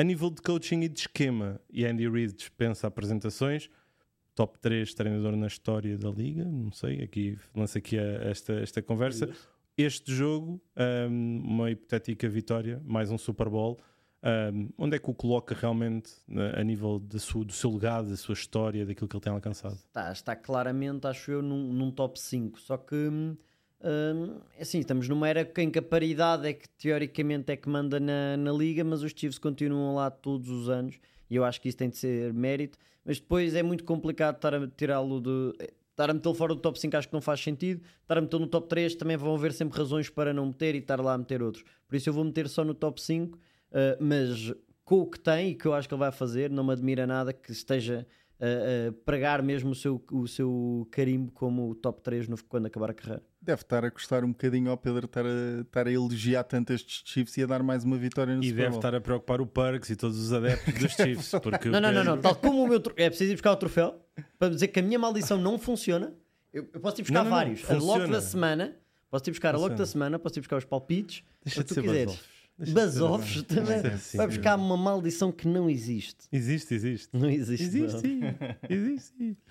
A 0.00 0.02
nível 0.02 0.30
de 0.30 0.40
coaching 0.40 0.80
e 0.80 0.88
de 0.88 1.00
esquema, 1.00 1.60
e 1.70 1.84
Andy 1.84 2.08
Reid 2.08 2.32
dispensa 2.32 2.86
apresentações, 2.86 3.68
top 4.34 4.58
3 4.58 4.94
treinador 4.94 5.36
na 5.36 5.46
história 5.46 5.98
da 5.98 6.08
liga, 6.08 6.42
não 6.42 6.72
sei, 6.72 7.02
aqui 7.02 7.36
lança 7.54 7.76
aqui 7.76 7.98
a- 7.98 8.02
esta, 8.30 8.54
esta 8.54 8.80
conversa. 8.80 9.28
Este 9.76 10.10
jogo, 10.10 10.58
um, 11.10 11.42
uma 11.44 11.70
hipotética 11.70 12.26
vitória, 12.30 12.80
mais 12.82 13.10
um 13.10 13.18
Super 13.18 13.50
Bowl, 13.50 13.78
um, 14.54 14.70
onde 14.78 14.96
é 14.96 14.98
que 14.98 15.10
o 15.10 15.12
coloca 15.14 15.54
realmente 15.54 16.10
na- 16.26 16.58
a 16.58 16.64
nível 16.64 16.98
da 16.98 17.18
sua- 17.18 17.44
do 17.44 17.52
seu 17.52 17.70
legado, 17.70 18.08
da 18.08 18.16
sua 18.16 18.32
história, 18.32 18.86
daquilo 18.86 19.06
que 19.06 19.14
ele 19.14 19.22
tem 19.22 19.32
alcançado? 19.34 19.74
Está, 19.74 20.10
está 20.12 20.34
claramente, 20.34 21.06
acho 21.06 21.30
eu, 21.30 21.42
num, 21.42 21.74
num 21.74 21.90
top 21.90 22.18
5. 22.18 22.58
Só 22.58 22.78
que, 22.78 23.36
hum, 23.82 24.24
hum, 24.24 24.40
assim, 24.60 24.80
estamos 24.80 25.08
numa 25.08 25.28
era 25.28 25.48
em 25.58 25.70
que 25.70 25.78
a 25.78 25.82
paridade 25.82 26.48
é 26.48 26.52
que 26.52 26.68
teoricamente 26.70 27.52
é 27.52 27.56
que 27.56 27.68
manda 27.68 27.98
na, 27.98 28.36
na 28.36 28.52
liga, 28.52 28.84
mas 28.84 29.02
os 29.02 29.12
Chiefs 29.14 29.38
continuam 29.38 29.94
lá 29.94 30.10
todos 30.10 30.48
os 30.48 30.68
anos 30.68 30.98
e 31.30 31.36
eu 31.36 31.44
acho 31.44 31.60
que 31.60 31.68
isso 31.68 31.78
tem 31.78 31.88
de 31.88 31.96
ser 31.96 32.32
mérito. 32.34 32.76
Mas 33.04 33.18
depois 33.18 33.54
é 33.54 33.62
muito 33.62 33.84
complicado 33.84 34.36
estar 34.36 34.54
a 34.54 34.66
tirá-lo 34.68 35.20
de. 35.20 35.54
Estar 35.90 36.10
a 36.10 36.14
metê-lo 36.14 36.34
fora 36.34 36.54
do 36.54 36.60
top 36.60 36.80
5 36.80 36.96
acho 36.96 37.08
que 37.08 37.14
não 37.14 37.20
faz 37.20 37.40
sentido. 37.40 37.82
Estar 38.02 38.18
a 38.18 38.20
metê-lo 38.20 38.42
no 38.42 38.48
top 38.48 38.68
3 38.68 38.94
também 38.94 39.16
vão 39.16 39.34
haver 39.34 39.52
sempre 39.52 39.78
razões 39.78 40.08
para 40.08 40.32
não 40.32 40.46
meter 40.46 40.74
e 40.74 40.78
estar 40.78 41.00
lá 41.00 41.14
a 41.14 41.18
meter 41.18 41.42
outros. 41.42 41.64
Por 41.86 41.96
isso 41.96 42.08
eu 42.08 42.12
vou 42.12 42.24
meter 42.24 42.48
só 42.48 42.64
no 42.64 42.74
top 42.74 43.00
5, 43.00 43.36
uh, 43.36 43.40
mas 44.00 44.52
com 44.84 45.00
o 45.00 45.06
que 45.06 45.20
tem 45.20 45.50
e 45.50 45.54
que 45.54 45.66
eu 45.66 45.74
acho 45.74 45.86
que 45.86 45.94
ele 45.94 46.00
vai 46.00 46.10
fazer, 46.10 46.50
não 46.50 46.64
me 46.64 46.72
admira 46.72 47.06
nada 47.06 47.32
que 47.32 47.52
esteja 47.52 48.06
a, 48.40 48.88
a 48.88 48.92
pregar 49.04 49.42
mesmo 49.42 49.70
o 49.70 49.74
seu, 49.74 50.02
o 50.10 50.26
seu 50.26 50.88
carimbo 50.90 51.30
como 51.32 51.70
o 51.70 51.74
top 51.74 52.00
3 52.00 52.28
no, 52.28 52.42
quando 52.44 52.66
acabar 52.66 52.90
a 52.90 52.94
carreira. 52.94 53.22
Deve 53.42 53.62
estar 53.62 53.82
a 53.86 53.90
custar 53.90 54.22
um 54.22 54.28
bocadinho 54.32 54.70
ao 54.70 54.76
Pedro 54.76 55.06
estar 55.06 55.24
a, 55.24 55.60
estar 55.62 55.86
a 55.86 55.90
elogiar 55.90 56.44
tanto 56.44 56.74
estes 56.74 57.02
Chiefs 57.06 57.38
e 57.38 57.42
a 57.42 57.46
dar 57.46 57.62
mais 57.62 57.84
uma 57.84 57.96
vitória 57.96 58.34
no 58.36 58.42
E 58.42 58.48
Super 58.48 58.56
deve 58.58 58.68
Bowl. 58.70 58.78
estar 58.78 58.94
a 58.94 59.00
preocupar 59.00 59.40
o 59.40 59.46
Parks 59.46 59.88
e 59.88 59.96
todos 59.96 60.18
os 60.18 60.30
adeptos 60.30 60.74
dos 60.74 60.92
Chiefs. 60.92 61.30
Porque 61.42 61.70
Não, 61.70 61.80
não, 61.80 61.90
não, 61.90 62.04
não. 62.04 62.18
Tal 62.20 62.36
como 62.36 62.62
o 62.62 62.68
meu 62.68 62.82
é 62.96 63.08
preciso 63.08 63.32
ir 63.32 63.34
buscar 63.36 63.52
o 63.52 63.56
troféu 63.56 63.98
para 64.38 64.50
dizer 64.50 64.68
que 64.68 64.78
a 64.78 64.82
minha 64.82 64.98
maldição 64.98 65.38
não 65.38 65.58
funciona. 65.58 66.12
Eu, 66.52 66.68
eu 66.74 66.80
posso 66.80 67.00
ir 67.00 67.04
buscar 67.04 67.24
Não, 67.24 67.24
não, 67.24 67.30
não. 67.30 67.36
vários. 67.38 67.64
A 67.70 67.72
lock 67.74 67.84
Funciona. 67.86 68.08
da 68.12 68.20
semana, 68.20 68.76
posso 69.10 69.24
ir 69.28 69.30
buscar 69.30 69.54
a 69.54 69.58
Funciona. 69.58 69.76
da 69.76 69.86
semana, 69.86 70.18
posso 70.18 70.38
ir 70.38 70.40
buscar 70.42 70.56
os 70.58 70.64
palpites, 70.66 71.22
Deixa 71.42 71.60
o 71.60 71.64
que 71.64 71.68
tu 71.68 71.74
ser 71.74 71.82
quiseres. 71.82 72.20
Basófis 72.74 73.42
também. 73.44 73.76
É 73.78 73.86
assim. 73.94 74.18
Vai 74.18 74.26
buscar 74.26 74.56
uma 74.58 74.76
maldição 74.76 75.32
que 75.32 75.48
não 75.48 75.70
existe. 75.70 76.26
Existe, 76.30 76.74
existe. 76.74 77.08
Não 77.16 77.30
existe. 77.30 77.64
Existe, 77.64 77.94
não. 77.94 78.00
sim. 78.00 78.20
Existe, 78.68 79.14
sim. 79.16 79.36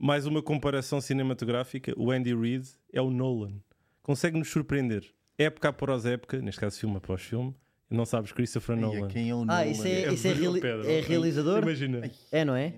Mais 0.00 0.26
uma 0.26 0.40
comparação 0.42 1.00
cinematográfica. 1.00 1.92
O 1.96 2.10
Andy 2.10 2.34
Reid 2.34 2.68
é 2.92 3.00
o 3.00 3.10
Nolan. 3.10 3.54
Consegue-nos 4.02 4.48
surpreender. 4.48 5.04
Época 5.36 5.68
após 5.68 6.06
época, 6.06 6.40
neste 6.40 6.60
caso 6.60 6.78
filme 6.78 6.96
após 6.96 7.20
filme, 7.22 7.54
não 7.90 8.04
sabes 8.04 8.32
Christopher 8.32 8.76
Nolan. 8.76 9.08
quem 9.08 9.30
é 9.30 9.34
o 9.34 9.42
Ah, 9.42 9.44
Nolan? 9.44 9.66
isso 9.66 9.86
é, 9.86 10.12
isso 10.12 10.26
é, 10.28 10.32
reali- 10.32 10.60
é 10.86 11.00
realizador? 11.00 11.62
Imagina. 11.62 12.10
É, 12.30 12.44
não 12.44 12.54
é? 12.54 12.74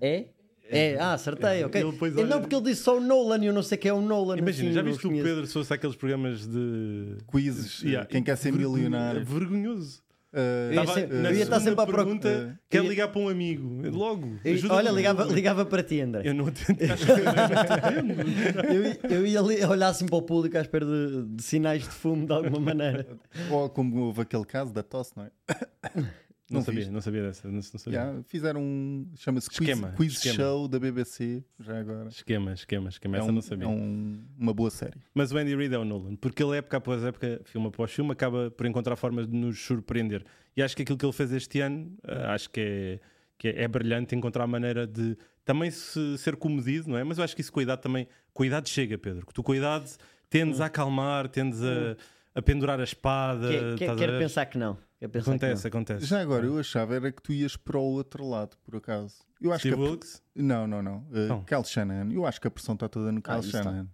É? 0.00 0.26
É, 0.70 0.98
ah, 0.98 1.12
acertei, 1.12 1.62
ok. 1.64 1.84
Depois 1.92 2.16
olha- 2.16 2.26
Não, 2.26 2.40
porque 2.40 2.54
ele 2.56 2.64
disse 2.64 2.82
só 2.82 2.96
o 2.96 3.00
Nolan 3.00 3.38
e 3.44 3.46
eu 3.46 3.52
não 3.52 3.62
sei 3.62 3.76
quem 3.78 3.90
é 3.90 3.94
o 3.94 4.00
Nolan. 4.00 4.38
Imagina, 4.38 4.68
assim, 4.70 4.74
já 4.74 4.82
viste 4.82 5.06
o 5.06 5.10
conheço. 5.10 5.28
Pedro 5.28 5.46
se 5.46 5.52
fosse 5.52 5.72
aqueles 5.74 5.94
programas 5.94 6.46
de. 6.46 7.18
Quizzes, 7.30 7.82
Yeah, 7.82 8.06
quem 8.08 8.22
quer 8.22 8.36
ser 8.36 8.52
milionário. 8.52 9.24
Vergonhoso. 9.24 10.02
Uh, 10.36 10.72
Eu 10.72 10.74
ia 10.74 11.28
eu 11.30 11.36
ia 11.36 11.42
estar 11.44 11.60
sempre 11.60 11.80
à 11.80 11.86
pergunta, 11.86 12.28
Eh, 12.28 12.52
quer 12.68 12.82
ia- 12.82 12.88
ligar 12.88 13.06
para 13.08 13.20
um 13.20 13.28
amigo. 13.28 13.88
Logo. 13.88 14.36
Eu- 14.44 14.54
ajuda-me. 14.54 14.78
olha, 14.80 14.90
ligava, 14.90 15.24
ligava 15.26 15.64
para 15.64 15.80
ti, 15.82 16.00
André. 16.00 16.22
Eu 16.24 16.34
não 16.34 16.46
atendo. 16.48 16.80
Eu, 19.08 19.16
eu 19.18 19.26
ia 19.26 19.40
li- 19.40 19.64
olhar 19.64 19.88
assim 19.88 20.06
para 20.06 20.16
o 20.16 20.22
público 20.22 20.56
à 20.58 20.60
espera 20.60 20.84
de, 20.84 21.24
de 21.36 21.42
sinais 21.42 21.82
de 21.82 21.88
fumo 21.88 22.26
de 22.26 22.32
alguma 22.32 22.58
maneira. 22.58 23.06
Ou 23.50 23.68
como 23.68 23.96
houve 24.02 24.22
aquele 24.22 24.44
caso 24.44 24.72
da 24.72 24.82
tosse, 24.82 25.12
não 25.16 25.24
é? 25.24 25.30
Não, 26.54 26.60
Não 26.60 26.64
sabia, 26.64 26.80
viste? 26.80 26.92
não 26.92 27.00
sabia 27.00 27.22
dessa. 27.22 27.46
Não, 27.48 27.54
não 27.54 27.62
sabia. 27.62 27.98
Yeah, 28.00 28.22
fizeram 28.24 28.60
um. 28.62 29.06
chama-se 29.16 29.48
Quiz, 29.50 29.60
Esquema, 29.60 29.92
quiz 29.96 30.12
esquema. 30.14 30.34
Show 30.36 30.68
da 30.68 30.78
BBC, 30.78 31.44
já 31.60 31.78
agora. 31.78 32.08
Esquema, 32.08 32.52
esquema, 32.52 32.88
esquema. 32.88 33.16
É, 33.16 33.20
Essa 33.20 33.30
um- 33.30 33.34
não 33.34 33.42
sabia. 33.42 33.64
é 33.64 33.68
um- 33.68 34.20
uma 34.38 34.54
boa 34.54 34.70
série. 34.70 34.98
Mas 35.14 35.32
o 35.32 35.36
Andy 35.38 35.54
Reid 35.54 35.74
é 35.74 35.78
o 35.78 35.84
Nolan, 35.84 36.16
porque 36.16 36.42
ele, 36.42 36.56
época 36.56 36.76
após 36.76 37.02
época, 37.04 37.40
filme 37.44 37.66
após 37.68 37.90
filme, 37.92 38.12
acaba 38.12 38.50
por 38.50 38.66
encontrar 38.66 38.96
formas 38.96 39.26
de 39.28 39.36
nos 39.36 39.58
surpreender. 39.60 40.24
E 40.56 40.62
acho 40.62 40.76
que 40.76 40.82
aquilo 40.82 40.96
que 40.98 41.04
ele 41.04 41.12
fez 41.12 41.32
este 41.32 41.60
ano, 41.60 41.92
eh, 42.06 42.24
acho 42.26 42.48
que 42.50 42.60
é, 42.60 43.00
que 43.36 43.48
é, 43.48 43.62
é 43.64 43.68
brilhante 43.68 44.14
encontrar 44.14 44.44
a 44.44 44.46
maneira 44.46 44.86
de 44.86 45.16
também 45.44 45.70
se, 45.70 46.16
ser 46.18 46.36
comedido, 46.36 46.88
não 46.88 46.96
é? 46.96 47.04
Mas 47.04 47.18
eu 47.18 47.24
acho 47.24 47.34
que 47.34 47.40
isso, 47.40 47.52
cuidado 47.52 47.80
também, 47.80 48.06
cuidado 48.32 48.68
chega, 48.68 48.96
Pedro. 48.96 49.26
Que 49.26 49.34
tu, 49.34 49.42
cuidado, 49.42 49.90
tendes 50.30 50.60
a 50.60 50.66
acalmar, 50.66 51.28
tendes 51.28 51.60
a, 51.62 51.96
a 52.34 52.40
pendurar 52.40 52.80
a 52.80 52.84
espada. 52.84 53.48
Que- 53.48 53.58
que- 53.58 53.84
estás 53.84 53.90
a 53.90 53.94
quero 53.96 54.12
ver? 54.12 54.18
pensar 54.20 54.46
que 54.46 54.56
não. 54.56 54.78
Pensar 55.08 55.30
Acontece, 55.32 55.62
que 55.62 55.68
acontece. 55.68 56.06
Já 56.06 56.20
agora, 56.20 56.46
eu 56.46 56.58
achava 56.58 56.94
era 56.96 57.12
que 57.12 57.22
tu 57.22 57.32
ias 57.32 57.56
para 57.56 57.78
o 57.78 57.82
outro 57.82 58.28
lado, 58.28 58.56
por 58.64 58.76
acaso. 58.76 59.16
Eu 59.40 59.52
acho 59.52 59.60
Steve 59.60 59.76
que 59.76 59.82
a- 59.82 59.84
Wilkes? 59.84 60.22
Não, 60.34 60.66
não, 60.66 60.82
não. 60.82 60.96
Uh, 61.10 61.28
Não. 61.28 61.44
Kyle 61.44 61.64
Shanahan. 61.64 62.12
Eu 62.12 62.26
acho 62.26 62.40
que 62.40 62.46
a 62.48 62.50
pressão 62.50 62.74
está 62.74 62.88
toda 62.88 63.12
no 63.12 63.20
Kyle 63.22 63.38
isso 63.40 63.48
está. 63.48 63.62
Shanahan. 63.62 63.82
não. 63.84 63.90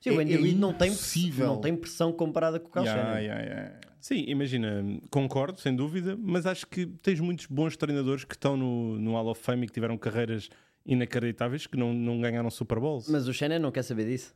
Sim, 0.00 0.10
o 0.10 0.20
É- 0.20 0.22
Andy 0.24 0.32
é 0.32 0.36
Reid 0.38 0.58
não 0.58 0.72
tem, 0.72 0.92
não 1.38 1.60
tem 1.60 1.76
pressão 1.76 2.10
comparada 2.12 2.58
com 2.58 2.68
o 2.68 2.72
Kyle 2.72 2.84
Yeah, 2.86 3.02
Shanahan. 3.02 3.20
yeah, 3.20 3.42
yeah. 3.44 3.80
Sim, 4.00 4.24
imagina, 4.28 4.82
concordo, 5.10 5.60
sem 5.60 5.76
dúvida, 5.76 6.16
mas 6.18 6.46
acho 6.46 6.66
que 6.66 6.86
tens 6.86 7.20
muitos 7.20 7.44
bons 7.44 7.76
treinadores 7.76 8.24
que 8.24 8.34
estão 8.34 8.56
no, 8.56 8.98
no 8.98 9.12
Hall 9.12 9.26
of 9.28 9.42
Fame 9.42 9.64
e 9.64 9.66
que 9.66 9.74
tiveram 9.74 9.98
carreiras 9.98 10.48
inacreditáveis 10.86 11.66
que 11.66 11.76
não, 11.76 11.92
não 11.92 12.18
ganharam 12.20 12.50
Super 12.50 12.80
Bowls. 12.80 13.08
Mas 13.10 13.28
o 13.28 13.34
Shanahan 13.34 13.58
não 13.58 13.70
quer 13.70 13.82
saber 13.82 14.06
disso. 14.06 14.34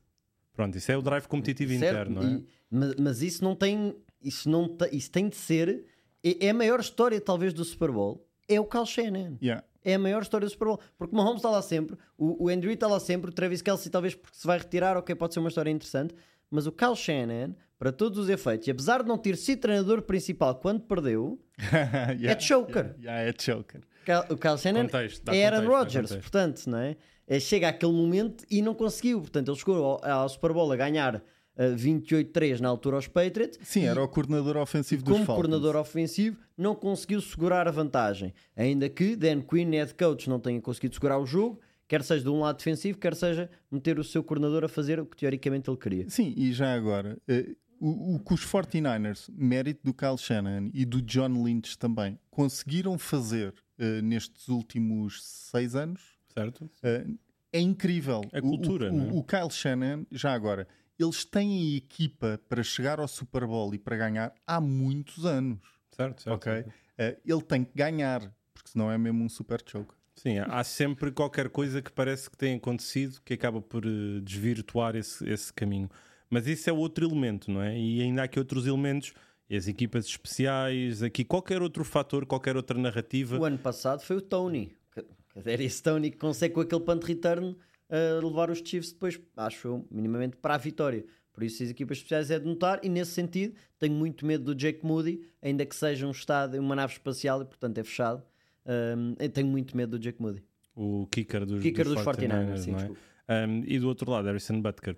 Pronto, 0.52 0.76
isso 0.76 0.92
é 0.92 0.96
o 0.98 1.02
drive 1.02 1.26
competitivo 1.26 1.72
Certo? 1.78 2.10
interno, 2.10 2.22
não 2.22 2.28
é? 2.28 2.32
E- 2.40 2.46
mas, 2.70 2.94
mas 2.96 3.22
isso 3.22 3.42
não 3.42 3.56
tem. 3.56 3.96
Isso, 4.22 4.48
não 4.48 4.76
isso 4.92 5.10
tem 5.10 5.28
de 5.28 5.36
ser. 5.36 5.84
É, 6.24 6.48
a 6.48 6.54
maior 6.54 6.80
história, 6.80 7.20
talvez, 7.20 7.52
do 7.52 7.64
Super 7.64 7.90
Bowl. 7.90 8.26
É 8.48 8.58
o 8.58 8.64
Kyle 8.64 8.86
Shanahan. 8.86 9.36
Yeah. 9.42 9.64
É 9.84 9.94
a 9.94 9.98
maior 9.98 10.22
história 10.22 10.46
do 10.46 10.50
Super 10.50 10.66
Bowl. 10.66 10.80
Porque 10.96 11.14
o 11.14 11.18
Mahomes 11.18 11.36
está 11.36 11.50
lá 11.50 11.60
sempre, 11.60 11.96
o, 12.16 12.44
o 12.44 12.48
Andrew 12.48 12.72
está 12.72 12.86
lá 12.86 12.98
sempre, 12.98 13.30
o 13.30 13.32
Travis 13.32 13.60
Kelsey 13.60 13.90
talvez 13.90 14.14
porque 14.14 14.36
se 14.36 14.46
vai 14.46 14.58
retirar, 14.58 14.96
ok, 14.96 15.14
pode 15.14 15.34
ser 15.34 15.40
uma 15.40 15.48
história 15.48 15.70
interessante, 15.70 16.14
mas 16.50 16.66
o 16.66 16.72
Kyle 16.72 16.96
Shanahan, 16.96 17.54
para 17.78 17.92
todos 17.92 18.18
os 18.18 18.28
efeitos, 18.30 18.66
e 18.66 18.70
apesar 18.70 19.02
de 19.02 19.08
não 19.08 19.18
ter 19.18 19.36
sido 19.36 19.60
treinador 19.60 20.00
principal 20.02 20.54
quando 20.54 20.80
perdeu, 20.80 21.38
Yeah, 22.18 22.30
é 22.30 22.40
choker. 22.40 22.94
Yeah, 22.98 23.28
é 23.28 23.34
choker. 23.38 23.82
O 24.30 24.36
Kyle 24.36 24.58
Shanahan 24.58 24.84
Contexto, 24.86 25.28
é 25.30 25.46
Aaron 25.46 25.68
Rodgers, 25.68 26.12
portanto, 26.16 26.66
não 26.66 26.78
é? 26.78 26.96
É, 27.26 27.40
Chega 27.40 27.68
àquele 27.68 27.92
momento 27.92 28.44
e 28.50 28.60
não 28.60 28.74
conseguiu. 28.74 29.20
Portanto, 29.20 29.50
ele 29.50 29.58
chegou 29.58 29.82
ao, 29.82 30.04
ao 30.04 30.28
Super 30.28 30.52
Bowl 30.52 30.70
a 30.70 30.76
ganhar 30.76 31.22
eh, 31.56 31.74
28-3 31.74 32.60
na 32.60 32.68
altura 32.68 32.96
aos 32.96 33.06
Patriots. 33.08 33.58
Sim, 33.62 33.82
e 33.82 33.86
era 33.86 34.02
o 34.02 34.08
coordenador 34.08 34.56
ofensivo 34.56 35.02
dos 35.02 35.12
como 35.12 35.24
Falcons. 35.24 35.42
coordenador 35.48 35.76
ofensivo, 35.80 36.36
não 36.56 36.74
conseguiu 36.74 37.20
segurar 37.20 37.66
a 37.68 37.70
vantagem. 37.70 38.32
Ainda 38.56 38.88
que 38.88 39.16
Dan 39.16 39.40
Quinn, 39.42 39.70
head 39.72 39.94
coach, 39.94 40.28
não 40.28 40.38
tenha 40.40 40.60
conseguido 40.60 40.94
segurar 40.94 41.18
o 41.18 41.26
jogo, 41.26 41.60
quer 41.86 42.02
seja 42.02 42.22
de 42.24 42.30
um 42.30 42.40
lado 42.40 42.56
defensivo, 42.58 42.98
quer 42.98 43.14
seja 43.14 43.50
meter 43.70 43.98
o 43.98 44.04
seu 44.04 44.22
coordenador 44.22 44.64
a 44.64 44.68
fazer 44.68 44.98
o 45.00 45.06
que 45.06 45.16
teoricamente 45.16 45.68
ele 45.70 45.76
queria. 45.78 46.08
Sim, 46.08 46.32
e 46.36 46.52
já 46.52 46.74
agora, 46.74 47.18
eh, 47.28 47.54
o, 47.80 48.14
o 48.16 48.20
que 48.20 48.32
os 48.34 48.40
49ers, 48.46 49.28
mérito 49.36 49.80
do 49.84 49.92
Kyle 49.92 50.16
Shanahan 50.18 50.70
e 50.72 50.84
do 50.84 51.02
John 51.02 51.42
Lynch 51.44 51.76
também, 51.78 52.18
conseguiram 52.30 52.98
fazer 52.98 53.52
eh, 53.78 54.00
nestes 54.02 54.48
últimos 54.48 55.22
seis 55.22 55.74
anos 55.74 56.14
Certo? 56.32 56.64
Uh, 56.82 57.16
é 57.52 57.60
incrível. 57.60 58.20
É 58.32 58.40
O- 58.40 58.42
cultura, 58.42 58.90
o, 58.92 58.96
não 58.96 59.04
é? 59.04 59.12
o, 59.12 59.18
o 59.18 59.22
Kyle 59.24 59.50
Shannon, 59.50 60.04
já 60.10 60.32
agora, 60.34 60.66
eles 60.98 61.24
têm 61.24 61.74
a 61.74 61.76
equipa 61.76 62.40
para 62.48 62.62
chegar 62.62 63.00
ao 63.00 63.08
Super 63.08 63.46
Bowl 63.46 63.74
e 63.74 63.78
para 63.78 63.96
ganhar 63.96 64.34
há 64.46 64.60
muitos 64.60 65.24
anos. 65.24 65.58
Certo, 65.90 66.22
certo. 66.22 66.36
Ok? 66.36 66.60
Uh, 66.60 67.20
ele 67.24 67.42
tem 67.42 67.64
que 67.64 67.72
ganhar, 67.74 68.20
porque 68.52 68.70
senão 68.70 68.90
é 68.90 68.98
mesmo 68.98 69.24
um 69.24 69.28
super 69.28 69.62
choke. 69.64 69.94
Sim, 70.16 70.38
há 70.38 70.62
sempre 70.62 71.10
qualquer 71.10 71.48
coisa 71.48 71.82
que 71.82 71.90
parece 71.90 72.30
que 72.30 72.36
tem 72.36 72.54
acontecido 72.54 73.20
que 73.24 73.34
acaba 73.34 73.60
por 73.60 73.84
eh, 73.84 74.20
desvirtuar 74.22 74.94
esse, 74.94 75.28
esse 75.28 75.52
caminho. 75.52 75.90
Mas 76.30 76.46
isso 76.46 76.70
é 76.70 76.72
outro 76.72 77.04
elemento, 77.04 77.50
não 77.50 77.60
é? 77.60 77.76
E 77.76 78.00
ainda 78.00 78.22
há 78.22 78.24
aqui 78.24 78.38
outros 78.38 78.64
elementos, 78.66 79.12
as 79.50 79.66
equipas 79.66 80.06
especiais, 80.06 81.02
aqui 81.02 81.24
qualquer 81.24 81.60
outro 81.60 81.84
fator, 81.84 82.24
qualquer 82.26 82.56
outra 82.56 82.78
narrativa. 82.78 83.38
O 83.38 83.44
ano 83.44 83.58
passado 83.58 84.02
foi 84.02 84.16
o 84.16 84.20
Tony. 84.20 84.76
Quer 84.92 85.04
dizer, 85.40 85.60
esse 85.60 85.82
Tony 85.82 86.12
que 86.12 86.16
consegue 86.16 86.54
com 86.54 86.60
aquele 86.60 86.80
punt 86.80 87.02
return 87.02 87.56
uh, 87.90 88.26
levar 88.26 88.50
os 88.50 88.58
Chiefs 88.58 88.92
depois, 88.92 89.20
acho 89.36 89.68
eu, 89.68 89.88
minimamente 89.90 90.36
para 90.36 90.54
a 90.54 90.58
vitória. 90.58 91.04
Por 91.32 91.42
isso, 91.42 91.62
as 91.62 91.70
equipas 91.70 91.98
especiais 91.98 92.30
é 92.30 92.38
de 92.38 92.46
notar, 92.46 92.78
e 92.82 92.88
nesse 92.88 93.10
sentido, 93.10 93.54
tenho 93.78 93.94
muito 93.94 94.24
medo 94.24 94.44
do 94.44 94.54
Jake 94.54 94.86
Moody, 94.86 95.20
ainda 95.42 95.66
que 95.66 95.74
seja 95.74 96.06
um 96.06 96.12
estado, 96.12 96.58
uma 96.58 96.76
nave 96.76 96.92
espacial 96.92 97.42
e 97.42 97.44
portanto 97.44 97.78
é 97.78 97.84
fechado. 97.84 98.22
Um, 98.64 99.14
tenho 99.28 99.48
muito 99.48 99.76
medo 99.76 99.98
do 99.98 99.98
Jake 99.98 100.22
Moody. 100.22 100.44
O 100.76 101.06
kicker 101.10 101.44
dos, 101.44 101.60
Kicker 101.60 101.84
dos 101.84 101.94
dos 101.94 102.04
49ers, 102.04 102.28
49ers, 102.28 102.56
sim, 102.58 102.70
não 102.72 102.78
é? 102.80 103.46
Um, 103.46 103.62
e 103.66 103.78
do 103.78 103.88
outro 103.88 104.10
lado, 104.10 104.26
Harrison 104.26 104.60
Butker. 104.60 104.96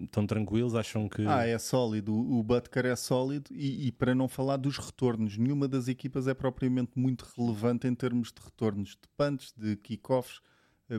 Estão 0.00 0.26
tranquilos? 0.26 0.74
Acham 0.74 1.08
que. 1.08 1.24
Ah, 1.26 1.46
é 1.46 1.58
sólido. 1.58 2.12
O 2.14 2.42
Butker 2.42 2.86
é 2.86 2.96
sólido 2.96 3.50
e, 3.52 3.86
e 3.86 3.92
para 3.92 4.14
não 4.14 4.28
falar 4.28 4.56
dos 4.56 4.78
retornos, 4.78 5.36
nenhuma 5.38 5.68
das 5.68 5.88
equipas 5.88 6.26
é 6.26 6.34
propriamente 6.34 6.92
muito 6.96 7.24
relevante 7.36 7.86
em 7.86 7.94
termos 7.94 8.32
de 8.32 8.42
retornos 8.42 8.90
de 8.90 9.08
punts, 9.16 9.54
de 9.56 9.76
kickoffs. 9.76 10.40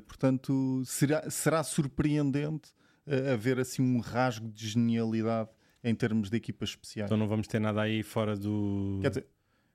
Portanto, 0.07 0.81
será, 0.85 1.29
será 1.29 1.63
surpreendente 1.63 2.69
eh, 3.05 3.33
haver 3.33 3.59
assim 3.59 3.81
um 3.81 3.99
rasgo 3.99 4.49
de 4.51 4.67
genialidade 4.69 5.49
em 5.83 5.93
termos 5.93 6.29
de 6.29 6.37
equipas 6.37 6.69
especiais. 6.69 7.07
Então 7.07 7.17
não 7.17 7.27
vamos 7.27 7.47
ter 7.47 7.59
nada 7.59 7.81
aí 7.81 8.01
fora 8.03 8.35
do. 8.35 8.99
Quer 9.01 9.09
dizer, 9.09 9.27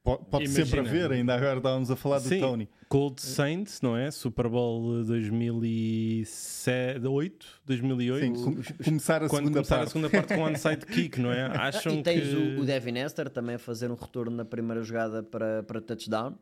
po- 0.03 0.19
pode, 0.25 0.45
Imagina. 0.47 0.67
sempre 0.67 0.81
haver, 0.81 1.13
ainda 1.13 1.35
agora 1.35 1.59
estávamos 1.59 1.91
a 1.91 1.97
falar 1.97 2.19
do 2.21 2.29
Sim. 2.29 2.41
Tony. 2.41 2.69
Cold 2.89 3.21
Saints, 3.21 3.83
não 3.83 3.97
é? 3.97 4.11
Super 4.11 4.49
Bowl 4.49 5.05
2008, 5.05 7.47
2008. 7.67 8.21
Sim, 8.21 8.33
com- 8.45 8.85
começar 8.85 9.23
a 9.23 9.29
Quando 9.29 9.45
segunda 9.45 9.59
começar 9.59 9.77
parte. 9.77 9.89
a 9.89 9.93
segunda 9.93 10.11
parte 10.11 10.35
com 10.35 10.43
onside 10.45 10.87
kick, 10.87 11.21
não 11.21 11.31
é? 11.33 11.47
Acham 11.57 11.95
e 11.95 12.03
tens 12.03 12.29
que... 12.29 12.35
o, 12.35 12.61
o 12.61 12.65
Devin 12.65 12.99
Hester 12.99 13.29
também 13.29 13.57
a 13.57 13.59
fazer 13.59 13.91
um 13.91 13.95
retorno 13.95 14.37
na 14.37 14.45
primeira 14.45 14.83
jogada 14.83 15.23
para, 15.23 15.63
para 15.65 15.81
touchdown 15.81 16.37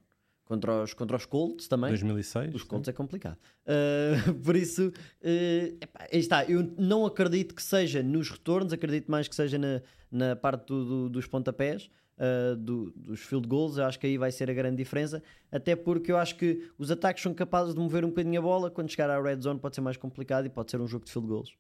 contra 0.47 0.83
os, 0.85 0.95
contra 0.95 1.17
os 1.17 1.27
Colts 1.27 1.69
também. 1.69 1.91
2006? 1.91 2.55
Os 2.55 2.63
Colts 2.63 2.89
é 2.89 2.93
complicado. 2.93 3.37
Uh, 3.67 4.33
por 4.43 4.57
isso, 4.57 4.89
uh, 4.89 5.77
epá, 5.81 6.07
aí 6.11 6.19
está. 6.19 6.45
Eu 6.47 6.73
não 6.79 7.05
acredito 7.05 7.55
que 7.55 7.63
seja 7.63 8.03
nos 8.03 8.31
retornos, 8.31 8.73
acredito 8.73 9.11
mais 9.11 9.29
que 9.29 9.35
seja 9.35 9.59
na, 9.59 9.83
na 10.11 10.35
parte 10.35 10.67
do- 10.69 10.85
do- 10.85 11.09
dos 11.11 11.27
pontapés, 11.27 11.91
uh, 12.17 12.57
do- 12.57 12.91
dos 12.93 13.21
field 13.21 13.47
goals. 13.47 13.77
Eu 13.77 13.85
acho 13.85 13.99
que 13.99 14.07
aí 14.07 14.17
vai 14.17 14.31
ser 14.33 14.49
a 14.49 14.55
grande 14.55 14.77
diferença. 14.77 15.23
Até 15.53 15.75
porque 15.77 16.11
eu 16.13 16.17
acho 16.17 16.37
que 16.37 16.71
os 16.79 16.91
ataques 16.91 17.23
são 17.23 17.35
capazes 17.35 17.75
de 17.75 17.81
mover 17.81 18.05
um 18.05 18.09
bocadinho 18.09 18.39
a 18.39 18.43
bola. 18.43 18.71
Quando 18.71 18.89
chegar 18.91 19.11
à 19.11 19.21
red 19.21 19.41
zone, 19.41 19.59
pode 19.61 19.75
ser 19.75 19.81
mais 19.83 19.97
complicado 19.97 20.47
e 20.47 20.49
pode 20.49 20.71
ser 20.71 20.81
um 20.81 20.87
jogo 20.87 21.05
de 21.05 21.11
field 21.13 21.29
goals. 21.29 21.51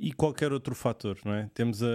E 0.00 0.12
qualquer 0.12 0.52
outro 0.52 0.74
fator, 0.76 1.18
não 1.24 1.32
é? 1.34 1.50
Temos 1.52 1.82
a, 1.82 1.86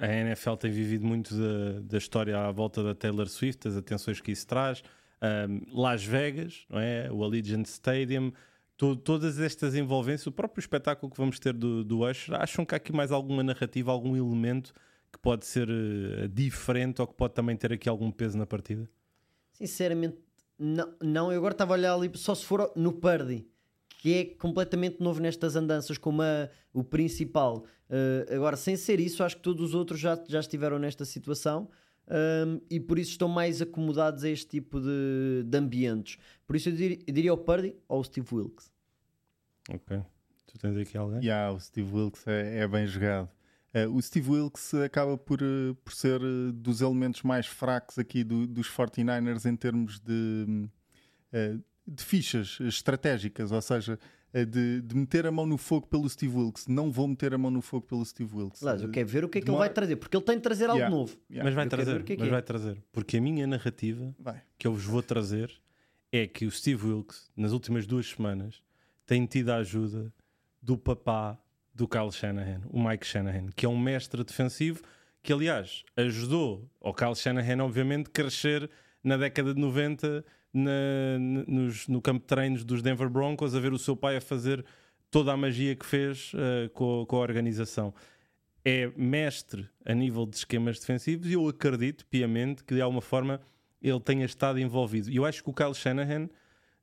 a, 0.00 0.04
a 0.06 0.12
NFL 0.14 0.54
tem 0.56 0.70
vivido 0.70 1.06
muito 1.06 1.34
da, 1.34 1.80
da 1.80 1.98
história 1.98 2.38
à 2.38 2.50
volta 2.52 2.82
da 2.82 2.94
Taylor 2.94 3.26
Swift, 3.28 3.66
as 3.66 3.76
atenções 3.76 4.20
que 4.20 4.30
isso 4.30 4.46
traz. 4.46 4.82
Um, 5.22 5.80
Las 5.80 6.04
Vegas, 6.04 6.66
não 6.68 6.78
é? 6.78 7.10
O 7.10 7.24
Allegiant 7.24 7.64
Stadium, 7.66 8.32
to- 8.76 8.96
todas 8.96 9.38
estas 9.38 9.74
envolvências, 9.74 10.26
o 10.26 10.32
próprio 10.32 10.60
espetáculo 10.60 11.10
que 11.10 11.16
vamos 11.16 11.38
ter 11.38 11.54
do, 11.54 11.82
do 11.84 12.04
Usher, 12.06 12.34
acham 12.34 12.64
que 12.66 12.74
há 12.74 12.76
aqui 12.76 12.92
mais 12.92 13.10
alguma 13.10 13.42
narrativa, 13.42 13.90
algum 13.90 14.14
elemento 14.16 14.72
que 15.12 15.18
pode 15.18 15.44
ser 15.46 15.68
eh, 15.70 16.28
diferente 16.28 17.00
ou 17.00 17.06
que 17.06 17.14
pode 17.14 17.32
também 17.34 17.56
ter 17.56 17.72
aqui 17.72 17.88
algum 17.88 18.10
peso 18.10 18.36
na 18.38 18.46
partida? 18.46 18.88
Sinceramente, 19.52 20.18
não, 20.58 20.94
não. 21.02 21.32
Eu 21.32 21.38
agora 21.38 21.52
estava 21.52 21.74
a 21.74 21.76
olhar 21.78 21.94
ali, 21.94 22.10
só 22.14 22.34
se 22.34 22.44
for 22.44 22.70
no 22.76 22.92
Purdy, 22.92 23.46
que 24.00 24.14
é 24.14 24.24
completamente 24.24 24.98
novo 25.02 25.20
nestas 25.20 25.56
andanças, 25.56 25.98
como 25.98 26.22
a- 26.22 26.48
o 26.72 26.82
principal. 26.82 27.66
Uh, 27.90 28.34
agora, 28.34 28.56
sem 28.56 28.74
ser 28.74 28.98
isso, 28.98 29.22
acho 29.22 29.36
que 29.36 29.42
todos 29.42 29.62
os 29.62 29.74
outros 29.74 30.00
já, 30.00 30.18
já 30.26 30.40
estiveram 30.40 30.78
nesta 30.78 31.04
situação 31.04 31.68
um, 32.08 32.60
e 32.70 32.80
por 32.80 32.98
isso 32.98 33.10
estão 33.10 33.28
mais 33.28 33.60
acomodados 33.60 34.24
a 34.24 34.30
este 34.30 34.46
tipo 34.48 34.80
de, 34.80 35.42
de 35.44 35.58
ambientes. 35.58 36.16
Por 36.46 36.56
isso 36.56 36.70
eu 36.70 36.72
diria, 36.72 36.98
eu 37.06 37.12
diria 37.12 37.34
o 37.34 37.36
Purdy 37.36 37.76
ou 37.86 38.00
o 38.00 38.04
Steve 38.04 38.26
Wilkes. 38.34 38.72
Ok. 39.68 40.00
Tu 40.46 40.58
tens 40.58 40.76
aqui 40.78 40.96
alguém? 40.96 41.20
Yeah, 41.22 41.52
o 41.54 41.60
Steve 41.60 41.94
Wilkes 41.94 42.26
é, 42.26 42.60
é 42.60 42.66
bem 42.68 42.86
jogado. 42.86 43.28
Eh, 43.74 43.86
o 43.86 44.00
Steve 44.00 44.30
Wilkes 44.30 44.72
acaba 44.74 45.18
por, 45.18 45.40
eh, 45.42 45.76
por 45.84 45.92
ser 45.92 46.20
dos 46.54 46.80
elementos 46.80 47.22
mais 47.22 47.46
fracos 47.46 47.98
aqui 47.98 48.24
do- 48.24 48.46
dos 48.46 48.66
49ers 48.68 49.44
em 49.44 49.54
termos 49.54 50.00
de, 50.00 50.68
de 51.92 52.04
fichas 52.04 52.58
estratégicas, 52.60 53.50
ou 53.52 53.60
seja, 53.60 53.98
eh, 54.32 54.44
de, 54.44 54.80
de 54.80 54.94
meter 54.96 55.26
a 55.26 55.30
mão 55.32 55.44
no 55.44 55.58
fogo 55.58 55.86
pelo 55.88 56.08
Steve 56.08 56.36
Wilkes. 56.36 56.66
Não 56.68 56.90
vou 56.90 57.08
meter 57.08 57.34
a 57.34 57.38
mão 57.38 57.50
no 57.50 57.60
fogo 57.60 57.86
pelo 57.86 58.04
Steve 58.04 58.34
Wilkes. 58.34 58.62
Aliás, 58.62 58.82
eu 58.82 58.88
Eh, 58.88 58.92
quero 58.92 59.08
ver 59.08 59.24
o 59.24 59.28
que 59.28 59.38
é 59.38 59.40
que 59.40 59.44
ele 59.46 59.52
demora- 59.52 59.66
vai 59.68 59.74
trazer, 59.74 59.96
porque 59.96 60.16
ele 60.16 60.24
tem 60.24 60.36
de 60.36 60.42
trazer 60.42 60.64
algo 60.66 60.76
Yeah. 60.78 60.96
novo. 60.96 61.16
Yeah, 61.30 61.44
Mas 61.44 61.54
vai 61.54 61.64
Eu 61.66 61.70
trazer, 61.70 62.02
que 62.04 62.12
é 62.12 62.16
que 62.16 62.20
mas 62.22 62.28
é. 62.28 62.32
vai 62.32 62.42
trazer. 62.42 62.82
Porque 62.92 63.16
a 63.16 63.20
minha 63.20 63.46
narrativa 63.46 64.14
vai. 64.18 64.40
que 64.56 64.66
eu 64.66 64.72
vos 64.72 64.84
vou 64.84 65.02
trazer 65.02 65.50
é 66.12 66.26
que 66.26 66.46
o 66.46 66.50
Steve 66.50 66.86
Wilkes, 66.86 67.30
nas 67.36 67.52
últimas 67.52 67.86
duas 67.86 68.06
semanas, 68.08 68.62
tem 69.04 69.26
tido 69.26 69.50
a 69.50 69.56
ajuda 69.56 70.12
do 70.62 70.76
papá 70.78 71.38
do 71.74 71.88
Kyle 71.88 72.12
Shanahan, 72.12 72.60
o 72.68 72.80
Mike 72.82 73.06
Shanahan, 73.06 73.46
que 73.56 73.64
é 73.66 73.68
um 73.68 73.78
mestre 73.78 74.22
defensivo 74.22 74.82
que, 75.22 75.32
aliás, 75.32 75.84
ajudou 75.96 76.70
ao 76.80 76.94
Kyle 76.94 77.14
Shanahan, 77.14 77.62
obviamente, 77.64 78.08
a 78.08 78.10
crescer 78.10 78.70
na 79.02 79.16
década 79.16 79.54
de 79.54 79.60
90 79.60 80.24
na- 80.52 81.18
nos- 81.46 81.86
no 81.88 82.02
campo 82.02 82.20
de 82.20 82.26
treinos 82.26 82.64
dos 82.64 82.82
Denver 82.82 83.08
Broncos, 83.08 83.54
a 83.54 83.60
ver 83.60 83.72
o 83.72 83.78
seu 83.78 83.96
pai 83.96 84.16
a 84.16 84.20
fazer 84.20 84.64
toda 85.10 85.32
a 85.32 85.36
magia 85.36 85.74
que 85.76 85.86
fez 85.86 86.32
eh, 86.34 86.68
com, 86.74 87.04
com 87.06 87.16
a 87.16 87.20
organização. 87.20 87.94
É 88.64 88.88
mestre 88.96 89.68
a 89.84 89.94
nível 89.94 90.26
de 90.26 90.36
esquemas 90.36 90.78
defensivos 90.78 91.26
e 91.28 91.32
eu 91.32 91.48
acredito 91.48 92.04
piamente 92.06 92.62
que 92.64 92.74
de 92.74 92.80
alguma 92.82 93.00
forma 93.00 93.40
ele 93.80 94.00
tenha 94.00 94.24
estado 94.26 94.58
envolvido. 94.60 95.08
E 95.10 95.16
eu 95.16 95.24
acho 95.24 95.42
que 95.42 95.48
o 95.50 95.54
Kyle 95.54 95.74
Shanahan, 95.74 96.28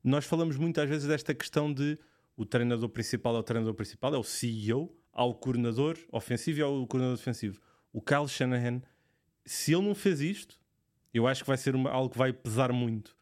nós 0.02 0.24
falamos 0.24 0.56
muitas 0.56 0.88
vezes 0.88 1.06
desta 1.06 1.32
questão 1.34 1.72
de 1.72 1.96
o 2.36 2.44
treinador 2.44 2.88
principal 2.88 3.36
é 3.36 3.38
o 3.38 3.42
treinador 3.42 3.74
principal, 3.74 4.14
é 4.14 4.18
o 4.18 4.24
CEO, 4.24 4.92
há 5.12 5.24
o 5.24 5.34
coordenador 5.34 5.96
ofensivo 6.10 6.58
e 6.58 6.62
há 6.62 6.66
o 6.68 6.86
coordenador 6.86 7.16
defensivo. 7.18 7.60
O 7.92 8.00
Kyle 8.02 8.26
Shanahan, 8.28 8.82
se 9.44 9.72
ele 9.72 9.86
não 9.86 9.94
fez 9.94 10.20
isto, 10.20 10.57
eu 11.12 11.26
acho 11.26 11.42
que 11.42 11.48
vai 11.48 11.56
ser 11.56 11.74
uma- 11.74 11.90
algo 11.90 12.10
que 12.10 12.18
vai 12.18 12.32
pesar 12.32 12.72
muito. 12.72 13.16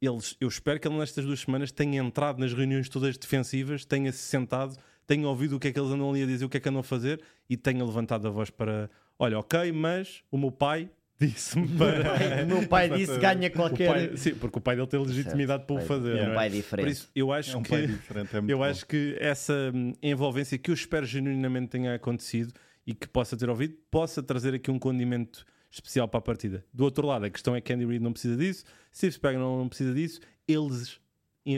Eles, 0.00 0.36
eu 0.40 0.48
espero 0.48 0.80
que 0.80 0.88
ele 0.88 0.98
nestas 0.98 1.24
duas 1.24 1.40
semanas 1.40 1.70
tenha 1.70 2.00
entrado 2.02 2.38
nas 2.40 2.52
reuniões 2.52 2.88
todas 2.88 3.16
defensivas, 3.16 3.84
tenha 3.84 4.10
se 4.12 4.18
sentado, 4.18 4.76
tenha 5.06 5.28
ouvido 5.28 5.56
o 5.56 5.60
que 5.60 5.68
é 5.68 5.72
que 5.72 5.78
eles 5.78 5.90
andam 5.92 6.10
ali 6.10 6.22
a 6.24 6.26
dizer, 6.26 6.44
o 6.44 6.48
que 6.48 6.56
é 6.56 6.60
que 6.60 6.68
andam 6.68 6.80
a 6.80 6.84
fazer 6.84 7.20
e 7.48 7.56
tenha 7.56 7.84
levantado 7.84 8.26
a 8.26 8.30
voz 8.30 8.50
para 8.50 8.90
olha, 9.18 9.38
ok, 9.38 9.70
mas 9.70 10.24
o 10.30 10.36
meu 10.36 10.50
pai 10.50 10.90
disse-me 11.20 11.68
para. 11.78 12.42
O 12.42 12.46
meu 12.48 12.66
pai 12.66 12.90
disse 12.90 13.16
ganha 13.18 13.48
qualquer. 13.48 13.86
pai- 14.08 14.16
sim, 14.16 14.34
porque 14.34 14.58
o 14.58 14.60
pai 14.60 14.74
dele 14.74 14.88
tem 14.88 15.00
legitimidade 15.00 15.64
para 15.66 15.76
o 15.76 15.80
fazer. 15.80 16.16
é 16.16 16.22
um 16.22 16.24
não 16.26 16.32
é? 16.32 16.34
pai 16.34 16.50
diferente. 16.50 16.84
Por 16.86 16.90
isso, 16.90 17.10
eu 17.14 17.32
acho 17.32 17.52
É 17.52 17.56
um 17.56 17.62
que, 17.62 17.70
pai 17.70 17.86
diferente. 17.86 18.36
É 18.36 18.38
eu 18.40 18.58
bom. 18.58 18.64
acho 18.64 18.84
que 18.84 19.16
essa 19.20 19.54
hum, 19.72 19.92
envolvência 20.02 20.58
que 20.58 20.68
eu 20.68 20.74
espero 20.74 21.06
genuinamente 21.06 21.68
tenha 21.68 21.94
acontecido 21.94 22.52
e 22.84 22.92
que 22.92 23.06
possa 23.06 23.36
ter 23.36 23.48
ouvido, 23.48 23.76
possa 23.88 24.20
trazer 24.20 24.52
aqui 24.54 24.68
um 24.68 24.80
condimento 24.80 25.44
especial 25.72 26.06
para 26.06 26.18
a 26.18 26.22
partida. 26.22 26.64
Do 26.72 26.84
outro 26.84 27.06
lado, 27.06 27.24
a 27.24 27.30
questão 27.30 27.56
é 27.56 27.60
que 27.60 27.72
Andy 27.72 27.84
Reid 27.86 28.02
não 28.04 28.12
precisa 28.12 28.36
disso, 28.36 28.64
Steve 28.94 29.12
Spagnuolo 29.14 29.58
não 29.58 29.68
precisa 29.68 29.92
disso, 29.94 30.20
eles 30.46 31.00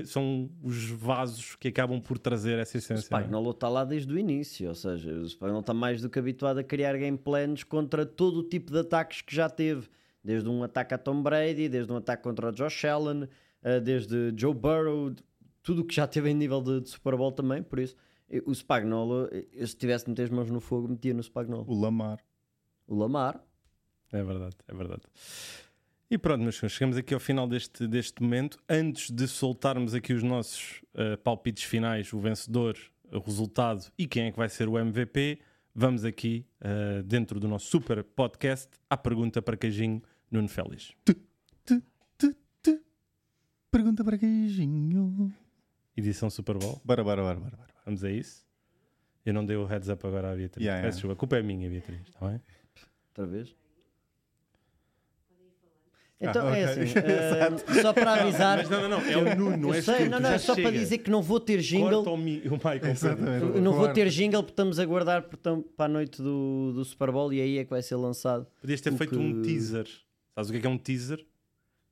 são 0.07 0.49
os 0.63 0.87
vasos 0.89 1.57
que 1.57 1.69
acabam 1.69 2.01
por 2.01 2.17
trazer 2.17 2.59
essa 2.59 2.77
O 2.77 2.79
essência. 2.79 2.95
não 2.95 3.01
é? 3.01 3.03
Spagnuolo 3.03 3.51
está 3.51 3.69
lá 3.69 3.85
desde 3.85 4.11
o 4.15 4.19
início, 4.19 4.69
ou 4.69 4.75
seja, 4.75 5.13
o 5.13 5.29
Spagnuolo 5.29 5.61
está 5.61 5.75
mais 5.75 6.01
do 6.01 6.09
que 6.09 6.19
habituado 6.19 6.59
a 6.59 6.65
criar 6.65 6.97
game 6.97 7.19
plans 7.19 7.65
contra 7.65 8.07
todo 8.07 8.39
o 8.39 8.43
tipo 8.45 8.73
de 8.73 8.79
ataques 8.79 9.21
que 9.21 9.35
já 9.35 9.51
teve, 9.51 9.89
desde 10.23 10.49
um 10.49 10.63
ataque 10.63 10.95
a 10.95 10.99
Tom 10.99 11.23
Brady, 11.23 11.69
desde 11.69 11.93
um 11.93 11.97
ataque 11.97 12.23
contra 12.23 12.49
o 12.49 12.53
Josh 12.53 12.85
Allen, 12.87 13.29
eh, 13.63 13.81
desde 13.81 14.33
Joe 14.37 14.55
Burrow, 14.55 15.13
tudo 15.63 15.83
o 15.83 15.85
que 15.85 15.95
já 15.95 16.07
teve 16.07 16.31
em 16.31 16.35
nível 16.35 16.63
de, 16.63 16.81
de 16.81 16.89
Super 16.89 17.15
Bowl 17.17 17.33
também, 17.33 17.63
por 17.63 17.79
isso 17.79 17.95
o 18.47 18.55
Spagnuolo, 18.55 19.29
eh, 19.31 19.67
se 19.67 19.77
tivesse 19.77 20.05
de 20.07 20.11
meter 20.13 20.23
as 20.23 20.31
mãos 20.31 20.51
no 20.51 20.61
fogo, 20.61 20.89
metia 20.89 21.13
no 21.13 21.23
Spagnuolo. 21.23 21.67
O 21.71 21.79
Lamar. 21.79 22.21
O 22.87 22.95
Lamar, 22.97 23.39
É 24.13 24.23
verdade, 24.23 24.57
é 24.69 24.75
verdade. 24.75 25.03
E 26.11 26.19
pronto, 26.19 26.43
meus 26.43 26.57
senhores, 26.57 26.77
chegamos 26.77 26.97
aqui 26.97 27.15
ao 27.15 27.21
final 27.21 27.49
deste, 27.49 27.87
deste 27.87 28.23
momento. 28.23 28.59
Antes 28.69 29.11
de 29.11 29.27
soltarmos 29.27 29.95
aqui 29.95 30.13
os 30.13 30.23
nossos 30.23 30.83
eh, 30.95 31.17
palpites 31.17 31.65
finais, 31.65 32.13
o 32.13 32.19
vencedor, 32.21 32.77
o 33.11 33.19
resultado 33.19 33.91
e 33.99 34.07
quem 34.07 34.27
é 34.27 34.31
que 34.31 34.37
vai 34.37 34.49
ser 34.49 34.69
o 34.69 34.79
MVP, 34.79 35.41
vamos 35.75 36.05
aqui, 36.05 36.47
eh, 36.61 37.03
dentro 37.05 37.41
do 37.41 37.49
nosso 37.49 37.67
super 37.67 38.05
podcast, 38.05 38.71
à 38.89 38.97
pergunta 38.97 39.43
para 39.43 39.57
Queijinho 39.57 40.03
Nuno 40.31 40.49
Félix. 40.49 40.93
Tu, 41.05 41.15
tu, 41.65 41.83
tu. 42.17 42.35
Pergunta 43.75 44.05
para 44.05 44.17
queijinho. 44.17 45.35
Edição 45.97 46.31
Super 46.31 46.57
Bowl. 46.57 46.81
Bora, 46.85 47.03
bora, 47.03 47.23
bora, 47.23 47.41
bora. 47.41 47.57
bora. 47.57 47.75
Vamos 47.85 48.05
a 48.05 48.11
isso. 48.11 48.47
Eu 49.27 49.35
não 49.35 49.45
dei 49.45 49.57
o 49.57 49.65
heads 49.65 49.89
up 49.89 50.07
agora 50.07 50.31
à 50.31 50.37
Beatriz. 50.37 50.65
Yeah, 50.65 50.81
Peço 50.81 50.87
yeah. 50.87 50.91
desculpa, 50.95 51.13
a 51.15 51.17
culpa 51.17 51.37
é 51.39 51.43
minha, 51.43 51.69
Beatriz. 51.69 52.03
Está 52.07 52.29
bem? 52.29 52.41
outra 53.09 53.27
vez. 53.27 53.55
Então 56.21 56.47
Ah, 56.49 56.57
é 56.57 56.71
ok. 56.71 56.83
assim, 56.85 56.93
eh, 57.77 57.83
só 57.83 57.93
para 57.93 58.15
avisar. 58.23 58.59
Mas 58.59 58.71
não, 58.71 58.83
não, 58.83 58.89
não, 58.89 59.01
é 59.01 59.17
o 59.17 59.37
Nuno, 59.37 59.57
não 59.57 59.75
és 59.75 59.85
sei, 59.85 60.09
não, 60.09 60.21
não, 60.21 60.31
é 60.31 60.39
só 60.39 60.55
para 60.55 60.65
chega. 60.65 60.79
dizer 60.79 60.99
que 60.99 61.11
não 61.11 61.21
vou 61.21 61.41
ter 61.41 61.55
Corta 61.57 61.69
jingle. 61.69 62.03
o, 62.13 62.17
mi- 62.17 62.43
o 62.47 62.53
Michael. 62.53 62.87
Exatamente. 62.87 63.61
Não 63.61 63.73
vou 63.73 63.89
ter 63.93 64.09
jingle 64.09 64.43
porque 64.43 64.53
estamos 64.53 64.79
a 64.79 64.85
guardar 64.87 65.23
portanto, 65.23 65.69
para 65.77 65.87
a 65.87 65.89
noite 65.89 66.23
do, 66.23 66.73
do 66.73 66.85
Super 66.85 67.11
Bowl 67.11 67.33
e 67.33 67.41
aí 67.41 67.59
é 67.59 67.65
que 67.65 67.71
vai 67.71 67.83
ser 67.83 67.97
lançado. 67.97 68.47
Podias 68.61 68.81
ter 68.81 68.93
feito 68.93 69.11
que- 69.11 69.17
um 69.19 69.43
teaser. 69.43 69.87
Sabes 70.35 70.49
o 70.49 70.53
que 70.53 70.59
é 70.59 70.61
que 70.61 70.67
é 70.67 70.71
um 70.71 70.79
teaser? 70.79 71.25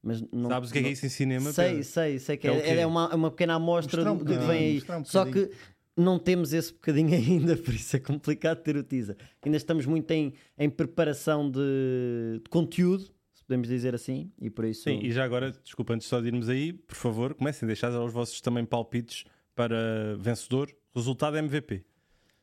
Mas 0.03 0.20
não, 0.33 0.49
Sabes 0.49 0.70
o 0.70 0.73
que 0.73 0.79
é 0.79 0.83
que 0.83 0.89
é 0.89 0.93
isso 0.93 1.07
em 1.07 1.09
cinema? 1.11 1.53
Sei, 1.53 1.68
Pedro? 1.68 1.85
sei, 1.85 2.18
sei 2.18 2.37
que 2.37 2.49
É 2.49 2.51
o 2.51 2.55
é, 2.55 2.61
quê? 2.61 2.68
é 2.70 2.87
uma, 2.87 3.14
uma 3.14 3.31
pequena 3.31 3.55
amostra 3.55 4.11
um 4.12 4.16
do, 4.16 4.25
que 4.25 4.33
vem 4.35 4.51
aí. 4.51 4.83
um 4.99 5.05
Só 5.05 5.25
que 5.25 5.51
não 5.97 6.18
temos 6.18 6.53
esse 6.53 6.73
bocadinho 6.73 7.12
ainda, 7.14 7.57
por 7.57 7.75
isso 7.75 7.95
é 7.97 8.01
complicado 8.01 8.59
ter 8.62 8.77
o 8.77 8.83
teaser. 8.83 9.16
Ainda 9.45 9.57
estamos 9.57 9.85
muito 9.87 10.11
em, 10.11 10.33
em 10.59 10.70
preparação 10.70 11.49
de, 11.51 12.41
de 12.43 12.49
conteúdo, 12.51 13.11
podemos 13.53 13.68
dizer 13.68 13.94
assim, 13.94 14.32
e 14.40 14.48
por 14.48 14.64
isso. 14.64 14.84
Sim, 14.84 15.00
e 15.03 15.12
já 15.12 15.24
agora, 15.24 15.50
desculpa, 15.53 15.92
antes 15.92 16.07
só 16.09 16.20
de 16.20 16.28
irmos 16.28 16.48
aí, 16.48 16.72
por 16.72 16.94
favor, 16.96 17.34
comecem 17.34 17.66
a 17.66 17.68
deixar 17.68 17.90
os 17.90 18.12
vossos 18.12 18.40
também 18.40 18.64
palpites 18.64 19.24
para 19.55 20.16
vencedor, 20.18 20.74
resultado 20.94 21.36
MVP. 21.36 21.84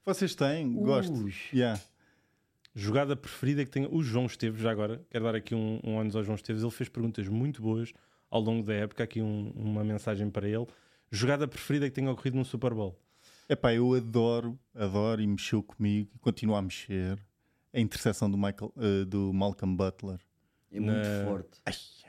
Vocês 0.05 0.35
têm, 0.35 0.73
gosto. 0.73 1.27
Yeah. 1.53 1.81
Jogada 2.75 3.15
preferida 3.15 3.65
que 3.65 3.71
tenha. 3.71 3.89
O 3.89 4.03
João 4.03 4.27
Esteves, 4.27 4.61
já 4.61 4.69
agora, 4.71 5.03
quero 5.09 5.23
dar 5.25 5.33
aqui 5.35 5.55
um, 5.55 5.79
um 5.83 5.99
anos 5.99 6.15
ao 6.15 6.23
João 6.23 6.35
Esteves, 6.35 6.61
ele 6.61 6.71
fez 6.71 6.87
perguntas 6.87 7.27
muito 7.27 7.61
boas 7.61 7.91
ao 8.29 8.39
longo 8.41 8.63
da 8.65 8.73
época. 8.73 9.03
Aqui 9.03 9.21
um- 9.21 9.51
uma 9.55 9.83
mensagem 9.83 10.29
para 10.29 10.47
ele. 10.47 10.67
Jogada 11.11 11.47
preferida 11.47 11.87
que 11.89 11.95
tenha 11.95 12.11
ocorrido 12.11 12.37
num 12.37 12.43
Super 12.43 12.73
Bowl. 12.73 12.95
Epá, 13.49 13.73
eu 13.73 13.93
adoro, 13.95 14.57
adoro 14.75 15.19
e 15.21 15.27
mexeu 15.27 15.63
comigo 15.63 16.09
e 16.15 16.19
continua 16.19 16.59
a 16.59 16.61
mexer 16.61 17.17
a 17.73 17.79
interseção 17.79 18.29
do, 18.29 18.37
Michael, 18.37 18.71
eh, 18.77 19.05
do 19.05 19.33
Malcolm 19.33 19.75
Butler. 19.75 20.19
É 20.71 20.79
muito 20.79 20.95
Na- 20.97 21.25
forte. 21.25 21.61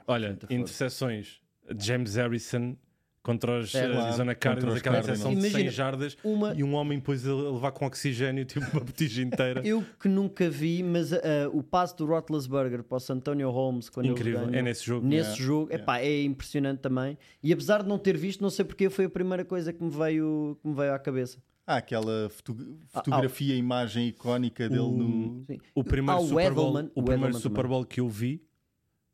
Olha, 0.07 0.29
Muito 0.29 0.41
forte. 0.41 0.55
interseções. 0.55 1.41
James 1.79 2.15
Harrison 2.17 2.77
contra 3.23 3.61
os 3.61 3.75
É, 3.75 3.85
Arizona 3.85 4.35
Cardinals, 4.35 4.79
aquela 4.79 4.99
interseção 4.99 5.35
de 5.35 5.43
100 5.43 5.51
Imagina, 5.51 5.71
jardas 5.71 6.17
uma- 6.25 6.55
e 6.55 6.65
um 6.65 6.75
homem 6.75 6.99
depois 6.99 7.27
a 7.29 7.33
levar 7.35 7.71
com 7.71 7.85
oxigênio, 7.87 8.45
tipo 8.47 8.67
uma 8.73 8.81
botija 8.81 9.23
inteira. 9.23 9.61
Eu 9.65 9.85
que 10.01 10.09
nunca 10.09 10.49
vi, 10.51 10.83
mas 10.83 11.13
ah, 11.13 11.19
o 11.53 11.63
passo 11.63 11.97
do 11.99 12.07
Roethlisberger 12.07 12.83
para 12.83 12.97
o 12.97 13.01
Santonio 13.01 13.51
Holmes 13.51 13.89
quando 13.91 14.07
Incrível, 14.07 14.49
ele 14.49 14.57
é 14.59 14.63
nesse 14.63 14.85
jogo. 14.85 15.07
Nesse 15.07 15.29
Yeah, 15.31 15.43
jogo, 15.45 15.69
yeah. 15.71 15.83
epá, 15.83 15.99
é 16.01 16.23
impressionante 16.23 16.81
também. 16.81 17.17
E 17.43 17.53
apesar 17.53 17.83
de 17.83 17.89
não 17.89 17.99
ter 17.99 18.17
visto, 18.17 18.41
não 18.41 18.51
sei 18.51 18.65
porque 18.65 18.89
foi 18.91 19.05
a 19.05 19.11
primeira 19.11 19.45
coisa 19.45 19.73
que 19.73 19.85
me 19.85 19.91
veio, 19.91 20.59
que 20.63 20.69
me 20.69 20.75
veio 20.75 20.93
à 20.95 20.99
cabeça. 20.99 21.39
Há 21.67 21.77
aquela 21.77 22.29
foto- 22.31 22.57
fotografia, 22.89 23.55
imagem 23.55 24.09
icónica 24.09 24.67
dele 24.69 24.81
O- 24.81 24.91
no. 24.97 25.45
Sim. 25.47 25.59
O 25.75 25.85
primeiro 25.85 26.19
Ah, 26.21 26.25
o 26.25 26.27
Super 26.27 26.53
Bowl, 26.53 26.71
Edelman- 26.71 26.91
o 26.97 27.03
primeiro 27.03 27.35
Super. 27.39 27.67
Bowl 27.69 27.85
que 27.85 28.01
eu 28.01 28.09
vi, 28.09 28.43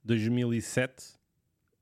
2007, 0.06 1.14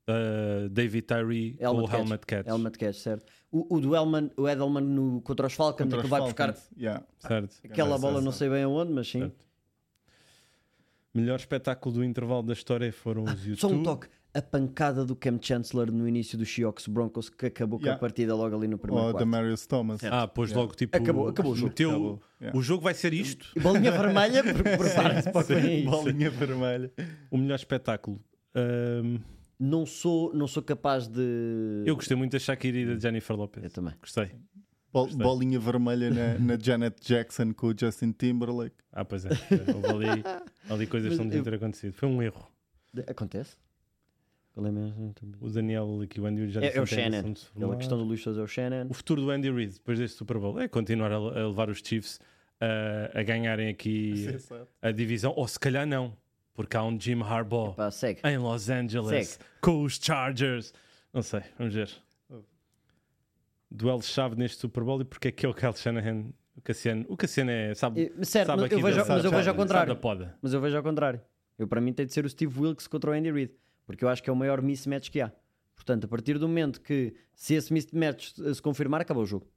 uh, 0.09 0.69
David 0.69 1.03
Tyree 1.03 1.57
com 1.57 1.63
Helmet 1.63 1.83
o 1.83 1.87
catch. 1.87 1.99
Helmet 1.99 2.25
Catch. 2.25 2.47
Helmet 2.47 2.77
catch, 2.77 2.95
certo. 2.95 3.31
O, 3.51 3.75
o 3.75 3.79
do 3.79 3.95
Elman, 3.95 4.31
o 4.35 4.49
Edelman 4.49 4.81
no, 4.81 5.21
contra 5.21 5.47
os 5.47 5.53
Falcons, 5.53 5.83
contra 5.83 5.99
que 5.99 6.05
os 6.05 6.09
vai 6.09 6.21
buscar 6.21 6.53
Falcons. 6.53 6.71
Yeah. 6.77 7.05
Certo. 7.19 7.55
aquela 7.63 7.97
bola, 7.97 8.21
não 8.21 8.31
sei 8.31 8.49
bem 8.49 8.63
aonde, 8.63 8.91
mas 8.91 9.07
sim. 9.07 9.21
Certo. 9.21 9.45
Melhor 11.13 11.39
espetáculo 11.39 11.95
do 11.95 12.03
intervalo 12.03 12.43
da 12.43 12.51
história 12.51 12.91
foram 12.91 13.23
os 13.23 13.45
YouTube. 13.45 13.59
Só 13.59 13.67
um 13.69 13.83
toque. 13.83 14.07
A 14.37 14.41
pancada 14.41 15.05
do 15.05 15.15
Cam 15.15 15.39
Chancellor 15.41 15.89
no 15.91 16.05
início 16.07 16.37
do 16.37 16.45
Seahawks 16.45 16.87
Broncos 16.87 17.29
que 17.29 17.45
acabou 17.45 17.79
com 17.79 17.85
a 17.85 17.87
Yeah. 17.87 17.99
partida 18.01 18.35
logo 18.35 18.53
ali 18.55 18.67
no 18.67 18.77
primeiro 18.77 19.05
Ou 19.07 19.13
da 19.13 19.19
quarto. 19.19 19.27
Marius 19.29 19.65
Thomas. 19.65 20.03
Ah, 20.03 20.27
pôs 20.27 20.49
Yeah. 20.49 20.61
logo 20.61 20.75
tipo. 20.75 20.97
Acabou- 20.97 21.27
acabou 21.29 21.53
o 21.53 21.55
jogo. 21.55 21.69
meteu- 21.69 21.89
Acabou, 21.89 22.21
yeah. 22.41 22.59
O 22.59 22.61
jogo 22.61 22.83
vai 22.83 22.93
ser 22.93 23.13
isto. 23.13 23.47
Bolinha 23.61 23.91
vermelha, 23.91 24.43
pre- 24.43 24.77
preparem-se 24.77 25.31
para 25.31 25.41
o 25.41 25.45
que 25.45 25.55
vem 25.55 25.63
aí. 25.77 25.83
Bolinha 25.85 26.29
vermelha. 26.29 26.91
O 27.31 27.37
melhor 27.37 27.55
espetáculo. 27.55 28.19
Ahm, 28.53 29.19
Não 29.57 29.85
sou, 29.85 30.33
não 30.33 30.47
sou 30.49 30.61
capaz 30.61 31.07
de. 31.07 31.83
eu 31.85 31.95
gostei 31.95 32.17
muito 32.17 32.33
da 32.33 32.39
Shakira 32.39 32.77
e 32.77 32.85
da 32.85 32.99
Jennifer 32.99 33.37
Lopez. 33.37 33.63
Eu 33.63 33.69
também. 33.71 33.93
Gostei. 34.01 34.31
Bol- 34.91 35.07
bolinha 35.15 35.59
vermelha 35.59 36.09
na, 36.09 36.39
na 36.39 36.57
Janet 36.61 36.95
Jackson 37.01 37.53
com 37.53 37.67
o 37.67 37.73
Justin 37.77 38.11
Timberlake. 38.11 38.75
Ah, 38.91 39.05
pois 39.05 39.25
é. 39.25 39.29
Houve 39.73 40.07
ali, 40.09 40.23
ali 40.69 40.87
coisas 40.87 41.11
que 41.13 41.17
não 41.17 41.25
deviam 41.25 41.43
ter 41.43 41.53
acontecido. 41.53 41.93
Foi 41.93 42.07
um 42.09 42.21
erro. 42.21 42.45
Acontece? 43.07 43.55
Qual 44.55 44.65
é 44.65 44.71
mesmo? 44.71 45.13
O 45.41 45.49
Daniel 45.49 45.99
aqui, 46.01 46.19
o 46.21 46.25
Andy 46.25 46.49
já 46.49 46.61
É, 46.61 46.77
é 46.77 46.81
o 46.81 46.85
disse 46.85 46.95
Shannon. 46.95 47.21
são 47.21 47.33
de 47.33 47.39
se 47.39 47.45
Aquela 47.47 47.59
formar. 47.65 47.77
questão 47.77 47.97
do 47.97 48.03
Luís 48.05 48.21
Souza 48.23 48.39
é 48.39 48.43
o 48.43 48.47
Shannon. 48.47 48.87
O 48.89 48.93
futuro 48.93 49.21
do 49.21 49.29
Andy 49.29 49.51
Reid 49.51 49.73
depois 49.73 49.99
deste 49.99 50.17
Super 50.17 50.39
Bowl 50.39 50.57
é 50.61 50.67
continuar 50.69 51.11
a, 51.11 51.15
a 51.17 51.47
levar 51.47 51.69
os 51.69 51.79
Chiefs 51.83 52.19
a, 52.61 53.19
a 53.19 53.21
ganharem 53.23 53.67
aqui 53.67 54.27
a 54.81 54.91
divisão, 54.91 55.33
ou 55.35 55.45
se 55.45 55.59
calhar 55.59 55.85
não, 55.85 56.15
porque 56.53 56.77
há 56.77 56.83
um 56.85 56.97
Jim 56.97 57.21
Harbaugh 57.21 57.75
segue. 57.91 58.21
em 58.23 58.37
Los 58.37 58.69
Angeles 58.69 59.37
com 59.59 59.83
os 59.83 59.99
Chargers. 60.01 60.73
Não 61.13 61.21
sei, 61.21 61.41
vamos 61.59 61.73
ver. 61.73 61.89
Duelo-chave 63.69 64.35
neste 64.37 64.57
Super 64.57 64.83
Bowl 64.83 65.01
e 65.01 65.05
porque 65.05 65.27
é 65.29 65.31
que 65.31 65.45
é 65.45 65.49
o 65.49 65.53
Kyle 65.53 65.73
Shanahan? 65.75 66.25
O 66.55 66.61
Cassiano, 66.61 67.05
o 67.09 67.17
Cassiano 67.17 67.51
é, 67.51 67.73
sabe, 67.75 68.03
E- 68.17 68.25
Certo, 68.25 68.47
sabe 68.47 68.61
mas 68.61 68.71
aqui 68.71 68.75
eu 68.75 68.81
vejo, 68.85 69.05
mas 69.05 69.25
eu 69.25 69.31
vejo 69.31 69.49
ao 69.49 69.55
contrário. 69.55 69.99
Mas 70.41 70.53
eu 70.53 70.61
vejo 70.61 70.77
ao 70.77 70.83
contrário. 70.83 71.19
Eu, 71.59 71.67
para 71.67 71.81
mim, 71.81 71.91
tem 71.91 72.05
de 72.05 72.13
ser 72.13 72.23
o 72.23 72.29
Steve 72.29 72.57
Wilkes 72.57 72.87
contra 72.87 73.11
o 73.11 73.13
Andy 73.13 73.31
Reid. 73.31 73.51
Porque 73.85 74.03
eu 74.03 74.09
acho 74.09 74.21
que 74.23 74.29
é 74.29 74.33
o 74.33 74.35
maior 74.35 74.61
mismatch 74.61 75.09
que 75.09 75.21
há. 75.21 75.31
Portanto, 75.75 76.05
a 76.05 76.07
partir 76.07 76.37
do 76.39 76.47
momento 76.47 76.81
que, 76.81 77.13
se 77.33 77.53
esse 77.53 77.71
mismatch 77.73 78.33
se 78.53 78.61
confirmar, 78.61 79.01
acabou 79.01 79.23
o 79.23 79.25
jogo. 79.25 79.47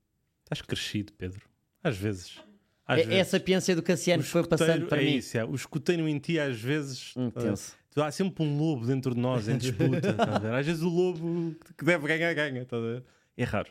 Estás 0.45 0.61
crescido, 0.63 1.13
Pedro. 1.15 1.41
Às 1.83 1.97
vezes. 1.97 2.41
Às 2.87 3.01
É, 3.01 3.05
vezes. 3.05 3.21
essa 3.21 3.41
piância 3.41 3.77
do 3.77 3.83
Cassiano 3.83 4.23
O 4.23 4.27
foi 4.27 4.47
passando 4.47 4.87
para 4.87 5.01
é 5.03 5.05
mim. 5.05 5.17
Isso, 5.17 5.37
é. 5.39 5.45
O 5.45 5.55
escuteiro 5.55 6.09
em 6.09 6.19
ti, 6.19 6.39
às 6.39 6.61
vezes, 6.61 7.15
Hum, 7.17 7.31
tá- 7.31 7.43
tenso. 7.43 7.77
há 7.97 8.11
sempre 8.11 8.43
um 8.45 8.59
lobo 8.59 8.87
dentro 8.87 9.15
de 9.15 9.21
nós 9.21 9.49
em 9.49 9.57
disputa. 9.59 10.13
tá? 10.15 10.59
Às 10.59 10.67
vezes 10.67 10.83
o 10.83 10.89
lobo 10.89 11.55
que 11.77 11.85
deve 11.85 12.07
ganhar, 12.09 12.33
ganha. 12.35 12.65
tá 12.65 12.77
a 12.77 12.81
ver? 12.81 13.05
É 13.37 13.45
raro. 13.45 13.71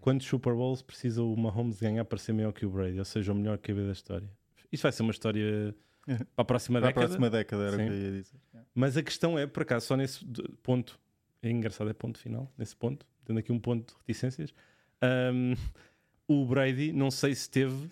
Quantos 0.00 0.26
Super 0.26 0.54
Bowls 0.54 0.82
precisa 0.82 1.22
o 1.22 1.36
Mahomes 1.36 1.80
ganhar 1.80 2.04
para 2.04 2.18
ser 2.18 2.32
maior 2.32 2.52
que 2.52 2.66
o 2.66 2.70
Brady? 2.70 2.98
Ou 2.98 3.04
seja, 3.04 3.32
o 3.32 3.34
melhor 3.34 3.58
QB 3.58 3.86
da 3.86 3.92
história? 3.92 4.28
Isto 4.70 4.82
vai 4.82 4.92
ser 4.92 5.02
uma 5.02 5.12
história 5.12 5.74
para 6.06 6.24
a 6.36 6.44
próxima 6.44 6.78
Para 6.80 6.88
a 6.88 6.90
década. 6.90 7.06
próxima 7.06 7.30
década 7.30 7.62
era 7.64 7.76
o 7.76 7.78
Sim. 7.78 7.86
que 7.86 7.92
eu 7.92 7.98
ia 7.98 8.10
dizer. 8.12 8.38
Mas 8.74 8.96
a 8.96 9.02
questão 9.02 9.38
é, 9.38 9.46
por 9.46 9.62
acaso, 9.62 9.86
só 9.86 9.96
nesse 9.96 10.24
ponto, 10.62 10.98
é 11.42 11.50
engraçado, 11.50 11.88
é 11.90 11.92
ponto 11.92 12.18
final, 12.18 12.52
nesse 12.58 12.74
ponto, 12.76 13.06
tendo 13.24 13.38
aqui 13.38 13.52
um 13.52 13.58
ponto 13.58 13.92
de 13.92 13.98
reticências, 14.00 14.52
hum, 15.32 15.54
o 16.28 16.44
Brady 16.46 16.92
não 16.92 17.10
sei 17.10 17.34
se 17.34 17.48
teve 17.50 17.88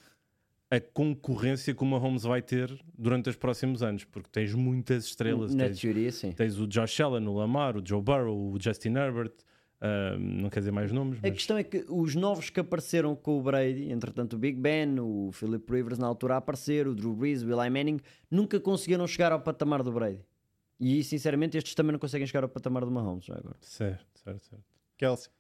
a 0.71 0.81
concorrência 0.81 1.75
que 1.75 1.83
o 1.83 1.87
Mahomes 1.87 2.23
vai 2.23 2.41
ter 2.41 2.75
durante 2.97 3.29
os 3.29 3.37
próximos 3.37 3.83
anos, 3.83 4.05
porque 4.05 4.31
tens 4.33 4.55
muitas 4.55 5.05
estrelas, 5.05 5.55
Na 5.55 5.67
tens, 5.67 5.81
teoria, 5.81 6.11
sim. 6.11 6.33
tens 6.33 6.59
o 6.59 6.67
Josh 6.67 6.99
Allen, 7.01 7.27
o 7.29 7.35
Lamar, 7.35 7.77
o 7.77 7.83
Joe 7.87 8.01
Burrow, 8.01 8.53
o 8.53 8.59
Justin 8.61 8.95
Herbert, 8.97 9.33
hum, 9.83 10.43
não 10.43 10.51
quer 10.51 10.61
dizer 10.61 10.71
mais 10.71 10.93
nomes, 10.93 11.19
A 11.19 11.23
mas 11.23 11.33
questão 11.33 11.57
é 11.59 11.65
que 11.65 11.85
os 11.89 12.15
novos 12.15 12.49
que 12.51 12.61
apareceram 12.61 13.17
com 13.17 13.39
o 13.39 13.43
Brady, 13.43 13.91
entretanto 13.91 14.35
o 14.35 14.39
Big 14.39 14.59
Ben, 14.59 14.99
o 15.01 15.31
Philip 15.33 15.71
Rivers 15.71 15.99
na 15.99 16.07
altura 16.07 16.35
a 16.35 16.37
aparecer, 16.39 16.87
o 16.87 16.95
Drew 16.95 17.15
Brees, 17.15 17.43
o 17.43 17.51
Eli 17.51 17.71
Manning, 17.71 18.01
nunca 18.31 18.61
conseguiram 18.61 19.07
chegar 19.07 19.33
ao 19.33 19.41
patamar 19.41 19.83
do 19.83 19.93
Brady. 19.93 20.21
E 20.79 21.03
sinceramente 21.05 21.57
estes 21.57 21.75
também 21.75 21.93
não 21.93 21.99
conseguem 21.99 22.27
chegar 22.27 22.43
ao 22.43 22.49
patamar 22.49 22.85
do 22.85 22.91
Mahomes 22.91 23.25
já 23.25 23.35
agora. 23.35 23.57
certo, 23.61 24.07
certo, 24.19 24.45
certo. 24.47 24.65
Kelsey. 24.97 25.31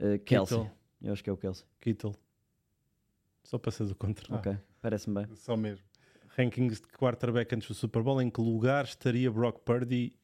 Uh, 0.00 0.18
Kelsey. 0.24 0.58
Kittle. 0.58 0.70
Eu 1.02 1.12
acho 1.12 1.24
que 1.24 1.30
é 1.30 1.32
o 1.32 1.36
Kelsey. 1.36 1.64
Kittle. 1.80 2.14
Só 3.42 3.58
para 3.58 3.70
ser 3.70 3.84
do 3.86 3.94
contra. 3.94 4.34
Ok, 4.34 4.56
parece-me 4.80 5.24
bem. 5.24 5.34
Só 5.36 5.56
mesmo. 5.56 5.84
rankings 6.36 6.80
de 6.80 6.88
quarterback 6.88 7.54
antes 7.54 7.68
do 7.68 7.74
Super 7.74 8.02
Bowl, 8.02 8.20
em 8.20 8.28
que 8.28 8.40
lugar 8.40 8.84
estaria 8.84 9.30
Brock 9.30 9.60
Purdy 9.60 10.14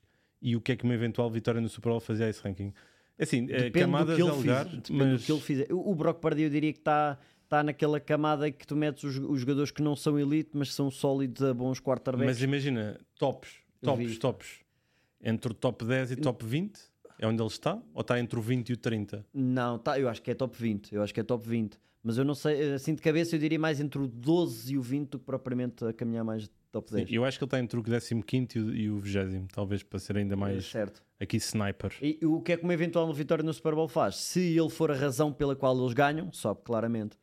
e 0.43 0.57
o 0.57 0.61
que 0.61 0.72
é 0.72 0.76
que 0.76 0.84
uma 0.84 0.95
eventual 0.95 1.30
vitória 1.30 1.61
no 1.61 1.68
Super 1.68 1.90
Bowl 1.90 2.01
fazia 2.01 2.26
a 2.26 2.28
esse 2.28 2.43
ranking? 2.43 2.72
É 3.16 3.22
Assim, 3.22 3.45
é, 3.45 3.64
Depende 3.64 3.70
do 3.70 3.78
camadas 3.78 4.16
que 4.16 4.22
ele 4.22 4.30
lugar, 4.30 4.64
fizer. 4.66 4.76
Depende 4.76 4.93
mas 4.93 5.20
do 5.20 5.26
que 5.26 5.32
ele 5.32 5.40
fizer. 5.40 5.66
O 5.70 5.95
Brock 5.95 6.20
Purdy 6.20 6.43
eu 6.43 6.51
diria 6.51 6.72
que 6.72 6.80
está 6.80 7.18
tá 7.49 7.62
naquela 7.62 8.01
camada 8.01 8.51
que 8.51 8.66
tu 8.66 8.74
metes 8.74 9.05
os, 9.05 9.16
os 9.18 9.40
jogadores 9.40 9.70
que 9.70 9.82
não 9.82 9.95
são 9.95 10.18
elite, 10.18 10.51
mas 10.55 10.74
são 10.74 10.90
sólidos 10.90 11.43
a 11.43 11.55
bons 11.55 11.78
quarterbacks. 11.78 12.26
mas 12.26 12.43
imagina, 12.43 12.99
tops, 13.18 13.51
tops, 13.80 14.18
tops, 14.18 14.61
entre 15.22 15.53
o 15.53 15.55
top 15.55 15.84
10 15.84 16.12
e 16.12 16.16
top 16.16 16.45
20, 16.45 16.80
é 17.18 17.26
onde 17.26 17.40
ele 17.40 17.49
está? 17.49 17.80
Ou 17.95 18.01
está 18.01 18.18
entre 18.18 18.38
o 18.38 18.43
20 18.43 18.70
e 18.70 18.72
o 18.72 18.76
30? 18.76 19.24
Não, 19.32 19.78
tá, 19.78 20.01
eu 20.01 20.09
acho 20.09 20.20
que 20.20 20.30
é 20.30 20.34
top 20.34 20.57
20. 20.61 20.95
Eu 20.95 21.03
acho 21.03 21.14
que 21.14 21.20
é 21.20 21.22
top 21.22 21.49
20. 21.49 21.78
Mas 22.03 22.18
eu 22.18 22.24
não 22.24 22.34
sei, 22.34 22.72
assim 22.72 22.95
de 22.95 23.01
cabeça 23.01 23.36
eu 23.36 23.38
diria 23.38 23.59
mais 23.59 23.80
entre 23.80 24.01
o 24.01 24.09
12 24.09 24.72
e 24.72 24.78
o 24.78 24.82
20 24.82 25.11
do 25.11 25.18
que 25.20 25.24
propriamente 25.24 25.84
a 25.84 25.93
caminhar 25.93 26.24
mais 26.24 26.51
top 26.72 26.88
Sim, 26.90 26.96
10. 26.96 27.12
eu 27.12 27.24
acho 27.24 27.38
que 27.38 27.44
ele 27.44 27.46
está 27.46 27.60
entre 27.60 27.78
o 27.78 27.82
15 27.82 28.14
e 28.56 28.58
o, 28.60 28.74
e 28.74 28.90
o 28.90 28.98
20, 28.98 29.48
talvez 29.52 29.82
para 29.82 29.98
ser 30.00 30.16
ainda 30.16 30.34
mais 30.34 30.64
Certo. 30.64 31.02
aqui 31.20 31.36
sniper. 31.36 31.92
E 32.02 32.18
o 32.26 32.40
que 32.40 32.52
é 32.52 32.56
que 32.56 32.64
uma 32.64 32.74
eventual 32.74 33.12
vitória 33.12 33.44
no 33.44 33.52
Super 33.52 33.74
Bowl 33.74 33.86
faz? 33.88 34.16
Se 34.16 34.40
ele 34.58 34.70
for 34.70 34.90
a 34.90 34.94
razão 34.94 35.32
pela 35.32 35.54
qual 35.54 35.78
eles 35.78 35.92
ganham, 35.92 36.32
sobe 36.32 36.62
claramente. 36.64 37.16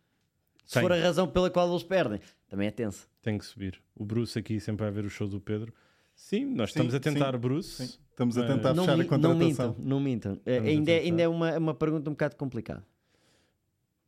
Se 0.65 0.75
Tem. 0.75 0.83
for 0.83 0.91
a 0.93 0.95
razão 1.01 1.27
pela 1.27 1.49
qual 1.49 1.67
eles 1.69 1.83
perdem, 1.83 2.19
também 2.47 2.67
é 2.67 2.71
tenso. 2.71 3.09
Tem 3.21 3.37
que 3.37 3.45
subir. 3.45 3.81
O 3.95 4.05
Bruce 4.05 4.37
aqui 4.37 4.59
sempre 4.59 4.83
vai 4.85 4.91
ver 4.93 5.03
o 5.03 5.09
show 5.09 5.27
do 5.27 5.41
Pedro. 5.41 5.73
Sim, 6.15 6.45
nós 6.45 6.71
Sim, 6.71 6.79
estamos 6.79 6.93
a 6.93 6.99
tentar, 6.99 7.31
sim, 7.33 7.39
Bruce. 7.39 7.87
sim. 7.87 7.99
Estamos 8.11 8.37
a 8.37 8.45
tentar 8.45 8.73
não, 8.73 8.83
fechar 8.83 8.97
mi- 8.97 9.03
a 9.03 9.03
não 9.03 9.09
contratação. 9.09 9.47
mintam, 9.69 9.75
não 9.79 9.99
mintam. 9.99 10.31
É, 10.45 10.51
Estamos 10.57 10.67
a 10.67 10.71
ainda, 10.71 10.91
é- 10.91 10.99
ainda 10.99 11.21
é 11.23 11.27
uma, 11.27 11.57
uma 11.57 11.73
pergunta 11.73 12.09
um 12.09 12.13
bocado 12.13 12.35
complicada. 12.35 12.85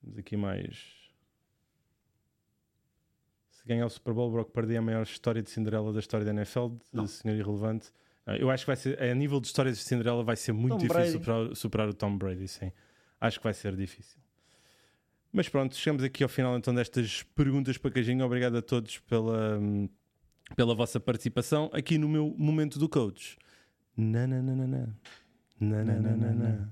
Temos 0.01 0.17
aqui 0.17 0.35
mais 0.37 1.00
Se 3.61 3.67
ganhar 3.67 3.85
o 3.85 3.89
Super 3.89 4.11
Bowl, 4.13 4.31
Brock 4.31 4.51
Purdy 4.51 4.73
é 4.73 4.77
a 4.77 4.81
maior 4.81 5.03
história 5.03 5.41
de 5.41 5.49
Cinderela 5.49 5.93
da 5.93 5.99
história 5.99 6.25
da 6.25 6.31
NFL, 6.31 6.69
de 6.91 7.07
senhor 7.07 7.35
irrelevante. 7.37 7.91
Ah, 8.25 8.35
Eu 8.35 8.49
acho 8.49 8.63
que 8.63 8.67
vai 8.67 8.75
ser, 8.75 8.99
a 9.01 9.13
nível 9.13 9.39
de 9.39 9.45
histórias 9.47 9.77
de 9.77 9.83
Cinderela, 9.83 10.23
vai 10.23 10.35
ser 10.35 10.51
muito 10.51 10.71
Tom 10.71 10.87
difícil 10.87 11.11
superar, 11.19 11.55
superar 11.55 11.89
o 11.89 11.93
Tom 11.93 12.17
Brady, 12.17 12.47
sim. 12.47 12.71
Acho 13.19 13.37
que 13.39 13.43
vai 13.43 13.53
ser 13.53 13.75
difícil. 13.75 14.19
Mas 15.31 15.47
pronto, 15.47 15.75
chegamos 15.75 16.03
aqui 16.03 16.23
ao 16.23 16.29
final 16.29 16.57
então 16.57 16.73
destas 16.73 17.21
perguntas 17.35 17.77
para 17.77 17.91
Cajinho. 17.91 18.25
Obrigado 18.25 18.57
a 18.57 18.61
todos 18.63 18.97
pela, 18.99 19.59
hum, 19.59 19.87
pela 20.55 20.73
vossa 20.73 20.99
participação 20.99 21.69
aqui 21.71 21.99
no 21.99 22.09
meu 22.09 22.33
momento 22.35 22.79
do 22.79 22.89
coach. 22.89 23.37
Na, 23.95 24.25
na, 24.25 24.41
na, 24.41 24.55
na, 24.55 24.67
na. 24.67 24.87
Na, 25.59 25.83
na, 25.83 25.93
na, 25.99 26.15
na, 26.17 26.31
na. 26.33 26.67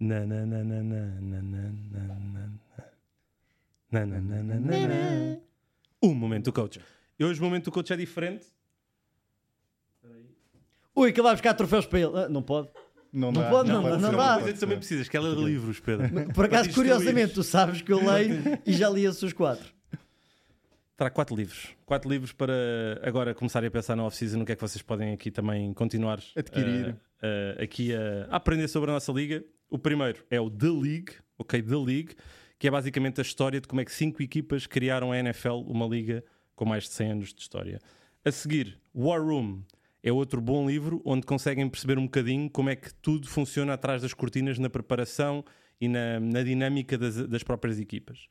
Na, 0.00 0.26
na, 0.26 0.46
na, 0.46 0.64
na, 0.64 0.82
na, 0.82 1.04
na, 1.20 1.42
na, 1.42 1.42
na, 1.42 2.12
na. 2.32 2.50
Na, 3.92 4.06
na, 4.06 4.20
na, 4.20 4.42
na, 4.42 4.54
na, 4.54 4.88
na. 4.88 5.40
O 6.00 6.14
momento 6.14 6.46
do 6.46 6.52
coach. 6.52 6.80
E 7.18 7.24
hoje 7.24 7.40
o 7.40 7.44
momento 7.44 7.64
do 7.66 7.72
coach 7.72 7.92
é 7.92 7.96
diferente. 7.96 8.46
Ui, 10.94 11.12
que 11.12 11.22
vai 11.22 11.32
buscar 11.32 11.54
troféus 11.54 11.86
para 11.86 12.00
ele. 12.00 12.12
Ah, 12.16 12.28
não 12.28 12.42
pode. 12.42 12.68
Não, 13.12 13.32
Não 13.32 13.42
dá, 13.42 13.50
pode, 13.50 13.68
não, 13.70 13.82
pode 13.82 14.02
não 14.02 14.12
dá. 14.16 14.34
Coisa 14.38 14.52
que 14.52 14.60
também 14.60 14.76
ser. 14.76 14.78
precisas, 14.78 15.08
que 15.08 15.16
é 15.16 15.20
ler 15.20 15.36
livros, 15.36 15.80
Pedro. 15.80 16.08
Por 16.32 16.44
acaso, 16.44 16.68
Para 16.68 16.74
curiosamente, 16.74 17.34
tu 17.34 17.42
sabes 17.42 17.82
que 17.82 17.92
eu 17.92 17.98
leio 18.04 18.40
e 18.64 18.72
já 18.72 18.88
li 18.88 19.04
esses 19.04 19.22
os 19.22 19.32
quatro. 19.32 19.66
Terá 20.96 21.10
quatro 21.10 21.34
livros. 21.34 21.68
Quatro 21.86 22.08
livros 22.10 22.32
para 22.32 22.52
agora 23.02 23.34
começarem 23.34 23.66
a 23.68 23.70
pensar 23.70 23.96
na 23.96 24.04
off-season, 24.04 24.38
no 24.38 24.44
que 24.46 24.52
é 24.52 24.54
que 24.56 24.60
vocês 24.60 24.82
podem 24.82 25.12
aqui 25.12 25.30
também 25.30 25.72
continuar 25.74 26.20
Adquirir. 26.36 26.94
eh, 27.22 27.56
eh, 27.58 27.64
aqui 27.64 27.92
a, 27.94 28.26
a 28.30 28.36
aprender 28.36 28.68
sobre 28.68 28.90
a 28.90 28.94
nossa 28.94 29.10
liga. 29.10 29.42
O 29.68 29.78
primeiro 29.78 30.24
é 30.30 30.40
o 30.40 30.48
The 30.50 30.68
League, 30.68 31.12
ok? 31.38 31.62
The 31.62 31.76
League, 31.76 32.14
que 32.60 32.68
é 32.68 32.70
basicamente 32.70 33.18
a 33.18 33.22
história 33.22 33.58
de 33.58 33.66
como 33.66 33.80
é 33.80 33.84
que 33.86 33.90
cinco 33.90 34.22
equipas 34.22 34.66
criaram 34.66 35.10
a 35.10 35.18
NFL, 35.18 35.62
uma 35.66 35.86
liga 35.86 36.22
com 36.54 36.66
mais 36.66 36.84
de 36.84 36.90
100 36.90 37.10
anos 37.10 37.32
de 37.32 37.40
história. 37.40 37.80
A 38.22 38.30
seguir, 38.30 38.78
War 38.94 39.24
Room 39.24 39.62
é 40.02 40.12
outro 40.12 40.42
bom 40.42 40.68
livro 40.68 41.00
onde 41.06 41.26
conseguem 41.26 41.66
perceber 41.70 41.98
um 41.98 42.04
bocadinho 42.04 42.50
como 42.50 42.68
é 42.68 42.76
que 42.76 42.92
tudo 42.92 43.26
funciona 43.26 43.72
atrás 43.72 44.02
das 44.02 44.12
cortinas 44.12 44.58
na 44.58 44.68
preparação 44.68 45.42
e 45.80 45.88
na, 45.88 46.20
na 46.20 46.42
dinâmica 46.42 46.98
das, 46.98 47.26
das 47.26 47.42
próprias 47.42 47.80
equipas. 47.80 48.28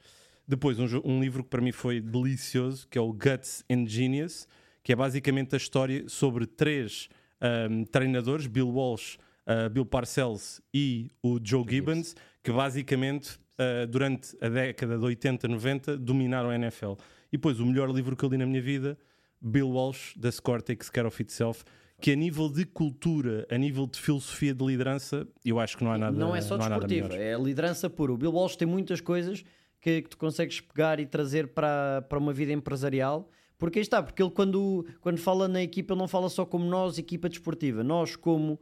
Depois, 0.47 0.77
um, 0.79 0.85
um 1.03 1.19
livro 1.19 1.43
que 1.43 1.49
para 1.49 1.59
mim 1.61 1.71
foi 1.71 1.99
delicioso, 1.99 2.87
que 2.87 2.99
é 2.99 3.01
o 3.01 3.11
Guts 3.11 3.65
and 3.67 3.87
Genius, 3.87 4.47
que 4.83 4.93
é 4.93 4.95
basicamente 4.95 5.55
a 5.55 5.57
história 5.57 6.07
sobre 6.07 6.45
três 6.45 7.09
ahm, 7.41 7.83
treinadores, 7.85 8.45
Bill 8.45 8.69
Walsh, 8.69 9.17
ah, 9.47 9.67
Bill 9.69 9.87
Parcells 9.87 10.61
e 10.71 11.09
o 11.23 11.39
Joe 11.43 11.65
Gibbons, 11.67 12.15
que 12.43 12.51
basicamente 12.51 13.39
ah, 13.59 13.85
durante 13.85 14.37
a 14.41 14.47
década 14.47 14.97
de 14.97 15.03
80, 15.03 15.47
90 15.47 15.97
dominaram 15.97 16.49
a 16.49 16.55
NFL. 16.55 16.93
E 17.31 17.37
depois, 17.37 17.59
o 17.59 17.65
melhor 17.65 17.89
livro 17.91 18.15
que 18.15 18.23
eu 18.23 18.29
li 18.29 18.37
na 18.37 18.45
minha 18.45 18.61
vida, 18.61 18.97
Bill 19.41 19.69
Walsh, 19.69 20.15
The 20.19 20.31
Score 20.31 20.61
Takes 20.61 20.89
Care 20.89 21.05
of 21.05 21.21
Itself, 21.21 21.65
que 21.99 22.11
a 22.11 22.15
nível 22.15 22.49
de 22.49 22.65
cultura, 22.65 23.45
a 23.51 23.57
nível 23.57 23.85
de 23.85 23.99
filosofia 23.99 24.53
de 24.53 24.65
liderança, 24.65 25.27
eu 25.43 25.59
acho 25.59 25.77
que 25.77 25.83
não 25.83 25.91
há 25.91 25.97
nada 25.97 26.17
não 26.17 26.33
é 26.33 26.39
só 26.39 26.57
não 26.57 26.69
desportivo, 26.69 27.13
é 27.13 27.37
liderança 27.37 27.89
pura. 27.89 28.13
O 28.13 28.17
Bill 28.17 28.31
Walsh 28.31 28.55
tem 28.55 28.65
muitas 28.65 29.01
coisas 29.01 29.43
que, 29.81 30.03
que 30.03 30.09
tu 30.09 30.17
consegues 30.17 30.61
pegar 30.61 30.99
e 31.01 31.05
trazer 31.05 31.49
para, 31.49 32.01
para 32.03 32.17
uma 32.17 32.31
vida 32.31 32.53
empresarial. 32.53 33.29
Porque 33.57 33.79
aí 33.79 33.83
está, 33.83 34.01
porque 34.01 34.23
ele 34.23 34.31
quando, 34.31 34.85
quando 35.01 35.17
fala 35.17 35.49
na 35.49 35.61
equipa, 35.61 35.93
ele 35.93 35.99
não 35.99 36.07
fala 36.07 36.29
só 36.29 36.45
como 36.45 36.63
nós, 36.63 36.97
equipa 36.97 37.27
desportiva, 37.27 37.83
nós 37.83 38.15
como 38.15 38.57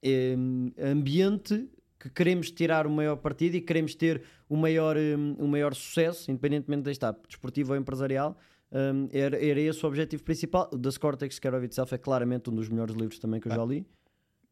em, 0.00 0.72
ambiente 0.80 1.68
que 2.02 2.10
queremos 2.10 2.50
tirar 2.50 2.84
o 2.84 2.90
maior 2.90 3.14
partido 3.14 3.54
e 3.54 3.60
queremos 3.60 3.94
ter 3.94 4.24
o 4.48 4.56
maior, 4.56 4.96
hum, 4.96 5.36
o 5.38 5.46
maior 5.46 5.72
sucesso, 5.72 6.32
independentemente 6.32 6.82
de 6.82 6.90
estar 6.90 7.14
desportivo 7.28 7.72
ou 7.72 7.78
empresarial. 7.78 8.36
hum, 8.72 9.08
era, 9.12 9.36
era 9.36 9.60
esse 9.60 9.84
o 9.84 9.88
objetivo 9.88 10.24
principal. 10.24 10.68
O 10.72 11.16
Takes 11.16 11.38
Care 11.38 11.54
of 11.54 11.64
Itself 11.64 11.94
é 11.94 11.98
claramente 11.98 12.50
um 12.50 12.54
dos 12.56 12.68
melhores 12.68 12.96
livros 12.96 13.20
também 13.20 13.40
que 13.40 13.46
eu 13.46 13.54
já 13.54 13.64
li. 13.64 13.86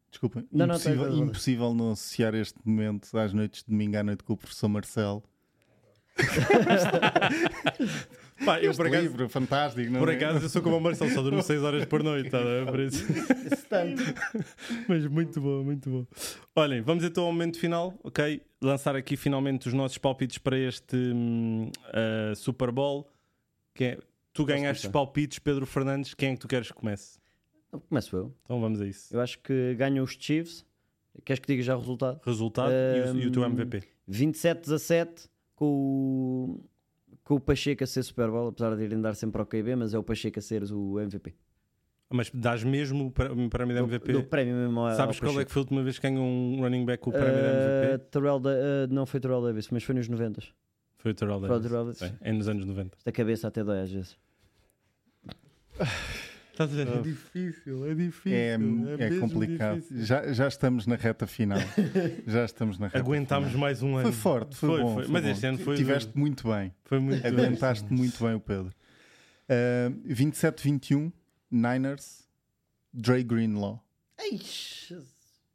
Desculpa, 0.09 0.45
Não, 0.49 0.65
não, 0.65 0.75
impossível, 0.75 1.03
razão. 1.03 1.23
impossível 1.25 1.73
não 1.73 1.91
associar 1.91 2.33
este 2.35 2.57
momento 2.63 3.17
às 3.17 3.33
noites 3.33 3.63
de 3.63 3.69
domingo 3.69 3.97
à 3.97 4.03
noite 4.03 4.23
com 4.23 4.31
o 4.31 4.37
professor 4.37 4.69
Marcelo. 4.69 5.21
Pá, 8.45 8.59
eu 8.59 8.73
por 8.73 8.87
acaso, 8.87 9.03
livro, 9.03 9.29
fantástico, 9.29 9.91
não 9.91 9.99
por 9.99 10.09
é? 10.09 10.15
acaso 10.15 10.45
eu 10.45 10.49
sou 10.49 10.61
como 10.61 10.77
o 10.77 10.81
Marcelo, 10.81 11.11
só 11.11 11.21
durmo 11.21 11.41
6 11.41 11.63
horas 11.63 11.85
por 11.85 12.03
noite, 12.03 12.29
tá, 12.29 12.39
por 12.69 12.79
isso. 12.79 13.05
Mas 14.87 15.05
muito 15.07 15.39
bom, 15.39 15.63
muito 15.63 15.89
bom. 15.89 16.05
Olhem, 16.55 16.81
vamos 16.81 17.03
então 17.03 17.25
ao 17.25 17.31
momento 17.31 17.59
final, 17.59 17.93
ok? 18.03 18.41
Lançar 18.61 18.95
aqui 18.95 19.15
finalmente 19.15 19.67
os 19.67 19.73
nossos 19.73 19.97
palpites 19.97 20.37
para 20.37 20.57
este 20.57 20.95
hum, 20.95 21.71
ah, 21.93 22.33
Super 22.35 22.71
Bowl. 22.71 23.07
Que 23.73 23.83
é, 23.85 23.97
tu 24.33 24.43
ganhaste 24.43 24.87
os 24.87 24.91
palpites, 24.91 25.39
Pedro 25.39 25.65
Fernandes, 25.65 26.13
quem 26.13 26.29
é 26.29 26.33
que 26.33 26.39
tu 26.39 26.47
queres 26.47 26.67
que 26.67 26.73
comece? 26.73 27.19
Começo 27.87 28.15
eu. 28.15 28.35
Então 28.43 28.59
vamos 28.59 28.81
a 28.81 28.85
isso. 28.85 29.15
Eu 29.15 29.21
acho 29.21 29.39
que 29.39 29.75
ganham 29.75 30.03
os 30.03 30.17
Chiefs. 30.19 30.65
Queres 31.23 31.39
que 31.39 31.47
diga 31.47 31.63
já 31.63 31.75
o 31.75 31.79
resultado? 31.79 32.19
Resultado 32.25 32.71
e, 32.71 33.11
o, 33.11 33.19
e 33.19 33.27
o 33.27 33.31
teu 33.31 33.43
Hum, 33.43 33.45
MVP. 33.47 33.83
27-17 34.09 35.29
com 35.55 35.65
o, 35.65 36.69
com 37.23 37.35
o 37.35 37.39
Pacheco 37.39 37.83
a 37.83 37.87
ser 37.87 38.03
Super 38.03 38.29
Bowl, 38.29 38.47
apesar 38.49 38.75
de 38.75 38.83
irem 38.83 38.99
dar 39.01 39.15
sempre 39.15 39.39
ao 39.41 39.45
QB, 39.45 39.75
mas 39.75 39.93
é 39.93 39.97
o 39.97 40.03
Pacheco 40.03 40.39
a 40.39 40.41
ser 40.41 40.63
o 40.71 40.99
MVP. 40.99 41.33
Mas 42.13 42.29
dás 42.33 42.61
mesmo 42.63 43.07
o 43.07 43.11
pré- 43.11 43.31
o 43.31 43.49
prémio 43.49 43.73
de 43.75 43.81
MVP? 43.83 44.11
Do 44.11 44.23
prémio 44.23 44.53
mesmo 44.55 44.79
ao, 44.81 44.95
Sabes 44.95 45.15
ao 45.21 45.29
qual 45.29 45.39
é 45.39 45.45
que 45.45 45.51
foi 45.51 45.61
a 45.61 45.63
última 45.63 45.81
vez 45.81 45.97
que 45.97 46.09
ganhou 46.09 46.25
um 46.25 46.59
running 46.59 46.85
back 46.85 47.07
o 47.07 47.11
prémio 47.11 47.29
Uh, 47.29 47.85
MVP? 47.85 48.05
Terrell 48.11 48.39
Da- 48.39 48.49
uh, 48.49 48.87
não 48.93 49.05
foi 49.05 49.19
Terrell 49.21 49.41
Davis, 49.41 49.69
mas 49.69 49.83
foi 49.83 49.95
nos 49.95 50.09
90. 50.09 50.41
Foi 50.97 51.11
o 51.11 51.13
Terrell 51.15 51.39
Foi 51.39 51.47
o 51.47 51.51
Davis. 51.53 51.67
Terrell 51.69 51.85
Davis. 51.85 51.99
Sim, 51.99 52.17
É 52.19 52.31
nos 52.33 52.47
anos 52.49 52.65
90. 52.65 52.97
Esta 52.97 53.11
cabeça 53.13 53.47
até 53.47 53.63
dói 53.63 53.79
às 53.81 53.91
vezes. 53.91 54.17
Estás 56.51 56.71
a 56.71 56.75
ver? 56.75 56.87
É 56.87 57.01
difícil, 57.01 57.85
é 57.89 57.95
difícil. 57.95 58.33
É, 58.33 58.55
é 58.99 59.19
complicado. 59.19 59.83
Já, 59.91 60.31
já 60.33 60.47
estamos 60.47 60.85
na 60.85 60.95
reta 60.95 61.25
final. 61.25 61.59
já 62.27 62.45
estamos 62.45 62.77
na 62.77 62.87
reta 62.87 62.99
Aguentámos 62.99 63.49
final. 63.49 63.61
mais 63.61 63.81
um 63.81 63.95
ano. 63.95 64.03
Foi 64.03 64.11
forte, 64.11 64.55
foi, 64.55 64.81
bom. 64.81 64.93
foi 64.95 65.07
Mas 65.07 65.23
bom. 65.23 65.29
este 65.29 65.45
ano 65.45 65.57
foi. 65.59 65.77
Tiveste 65.77 66.17
muito 66.17 66.47
bem. 66.47 66.73
Foi 66.83 66.99
muito 66.99 67.25
Aguentaste 67.25 67.91
muito 67.91 68.23
bem 68.23 68.35
o 68.35 68.39
Pedro. 68.39 68.71
Uh, 69.49 70.13
27-21, 70.13 71.11
Niners, 71.49 72.27
Dre 72.93 73.23
Greenlaw. 73.23 73.83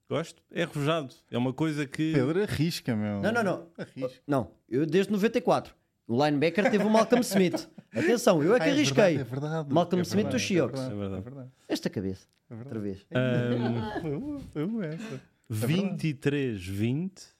Gosto. 0.09 0.40
É 0.53 0.62
arrojado. 0.62 1.14
É 1.30 1.36
uma 1.36 1.53
coisa 1.53 1.86
que. 1.86 2.12
Pedro, 2.12 2.42
arrisca, 2.42 2.94
meu. 2.94 3.20
Não, 3.20 3.32
não, 3.32 3.42
não. 3.42 3.68
Arrisca. 3.76 4.20
Não, 4.26 4.53
eu 4.68 4.86
desde 4.86 5.11
94. 5.12 5.74
O 6.09 6.24
linebacker 6.24 6.70
teve 6.70 6.84
o 6.84 6.90
Malcolm 6.90 7.20
Smith. 7.22 7.68
Atenção, 7.92 8.42
eu 8.42 8.54
é 8.54 8.59
que 8.59 8.64
Ah, 8.64 8.68
é 8.68 8.72
arrisquei. 8.72 9.16
verdade, 9.16 9.20
é 9.20 9.24
verdade. 9.24 9.72
Malcolm 9.74 10.00
É 10.00 10.02
Smith 10.02 10.24
verdade, 10.26 10.36
dos 10.36 10.46
Seahawks. 10.46 10.80
É 10.80 10.84
É 10.86 10.88
verdade. 10.94 11.14
É 11.16 11.20
verdade. 11.20 11.50
Esta 11.68 11.90
cabeça. 11.90 12.26
É 12.50 12.54
verdade. 12.54 12.76
Outra 12.76 12.80
vez. 12.80 13.07
Uma 14.54 14.86
essa. 14.86 15.20
23-20, 15.50 17.32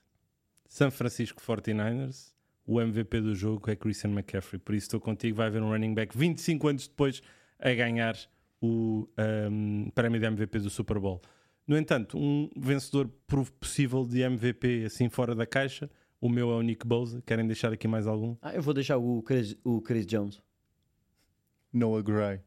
San 0.69 0.91
Francisco 0.91 1.41
49ers. 1.43 2.35
O 2.67 2.81
MVP 2.81 3.21
do 3.21 3.35
jogo 3.35 3.71
é 3.71 3.77
Christian 3.77 4.11
McCaffrey. 4.11 4.59
Por 4.59 4.75
isso 4.75 4.87
estou 4.87 5.01
contigo. 5.01 5.37
Vai 5.37 5.47
haver 5.47 5.63
um 5.63 5.71
running 5.71 5.95
back 5.95 6.17
25 6.19 6.67
anos 6.69 6.89
depois 6.89 7.23
a 7.61 7.73
ganhar 7.73 8.17
o 8.61 9.09
ahm, 9.17 9.89
prémio 9.95 10.19
de 10.19 10.27
MVP 10.27 10.59
do 10.59 10.71
Super 10.71 10.99
Bowl. 10.99 11.21
No 11.67 11.77
entanto, 11.79 12.19
um 12.19 12.51
vencedor 12.57 13.09
possível 13.61 14.05
de 14.05 14.21
MVP 14.23 14.85
assim 14.87 15.09
fora 15.09 15.35
da 15.35 15.47
caixa. 15.47 15.89
O 16.27 16.29
meu 16.29 16.51
é 16.51 16.55
o 16.57 16.61
Nick 16.63 16.85
Bosa. 16.85 17.23
Querem 17.25 17.47
deixar 17.47 17.73
aqui 17.73 17.87
mais 17.87 18.05
algum? 18.05 18.35
Ah, 18.43 18.53
eu 18.53 18.61
vou 18.61 18.75
deixar 18.75 18.97
o 18.97 19.23
Chris, 19.23 19.57
o 19.63 19.81
Chris 19.81 20.05
Jones. 20.05 20.43
Noah 21.73 22.03
Gray. 22.03 22.41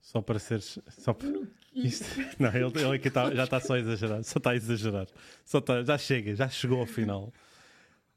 Só 0.00 0.22
para 0.22 0.38
seres. 0.38 0.78
Só 0.88 1.12
para... 1.12 1.28
Isto- 1.74 2.04
Não, 2.38 2.48
ele, 2.54 2.66
ele 2.80 2.94
aqui 2.94 3.10
tá- 3.10 3.34
já 3.34 3.42
está 3.42 3.58
só 3.58 3.74
a 3.74 3.80
exagerar. 3.80 4.22
Só 4.22 4.38
está 4.38 4.50
a 4.50 4.54
exagerar. 4.56 5.08
Só 5.44 5.60
tá- 5.60 5.82
já 5.82 5.98
chega, 5.98 6.32
já 6.36 6.48
chegou 6.48 6.78
ao 6.78 6.86
final. 6.86 7.32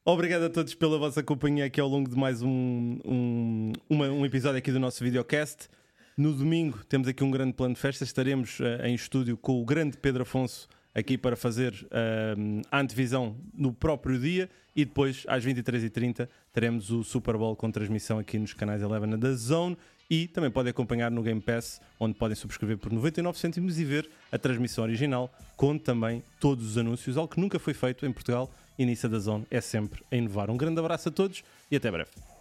Obrigado 0.04 0.44
a 0.44 0.50
todos 0.52 0.76
pela 0.76 1.00
vossa 1.00 1.24
companhia 1.24 1.66
aqui 1.66 1.82
ao 1.82 1.88
longo 1.88 2.08
de 2.08 2.16
mais 2.16 2.44
um, 2.44 3.00
um, 3.04 3.74
uma- 3.90 4.10
um 4.12 4.24
episódio 4.24 4.60
aqui 4.60 4.72
do 4.72 4.80
nosso 4.80 5.04
videocast. 5.04 5.68
No 6.16 6.32
domingo 6.32 6.84
temos 6.86 7.08
aqui 7.08 7.24
um 7.24 7.32
grande 7.32 7.54
plano 7.54 7.74
de 7.74 7.82
festa. 7.82 8.04
Estaremos 8.04 8.60
eh, 8.62 8.88
em 8.88 8.94
estúdio 8.94 9.36
com 9.36 9.60
o 9.60 9.66
grande 9.66 9.98
Pedro 9.98 10.22
Afonso 10.22 10.68
aqui 10.96 11.18
para 11.18 11.36
fazer 11.36 11.86
eh, 11.92 12.36
a 12.72 12.80
antevisão 12.80 13.36
no 13.54 13.74
próprio 13.74 14.18
dia 14.18 14.50
e 14.74 14.86
depois 14.86 15.26
às 15.28 15.46
23h30 15.46 16.28
teremos 16.54 16.90
o 16.90 17.04
Super 17.04 17.38
Bowl 17.38 17.56
com 17.56 17.70
transmissão 17.70 18.18
aqui 18.18 18.40
nos 18.40 18.54
canais 18.54 18.82
11 18.82 19.18
da 19.18 19.34
Zone 19.34 19.78
e 20.10 20.28
também 20.28 20.50
podem 20.50 20.72
acompanhar 20.72 21.12
no 21.12 21.22
Game 21.22 21.42
Pass 21.42 21.82
onde 22.00 22.18
podem 22.18 22.36
subscrever 22.36 22.78
por 22.78 22.92
99 22.92 23.38
cêntimos 23.38 23.78
e 23.78 23.84
ver 23.84 24.10
a 24.32 24.38
transmissão 24.38 24.84
original 24.86 25.30
com 25.58 25.78
também 25.78 26.24
todos 26.40 26.66
os 26.66 26.78
anúncios, 26.78 27.18
algo 27.18 27.34
que 27.34 27.42
nunca 27.42 27.60
foi 27.60 27.74
feito 27.74 28.06
em 28.06 28.12
Portugal 28.12 28.50
a 28.78 29.08
da 29.08 29.20
Zone 29.20 29.46
é 29.50 29.62
sempre 29.62 30.04
a 30.12 30.16
inovar. 30.16 30.50
Um 30.50 30.58
grande 30.58 30.80
abraço 30.80 31.10
a 31.10 31.12
todos 31.12 31.44
e 31.72 31.76
até 31.78 31.90
breve. 31.90 32.35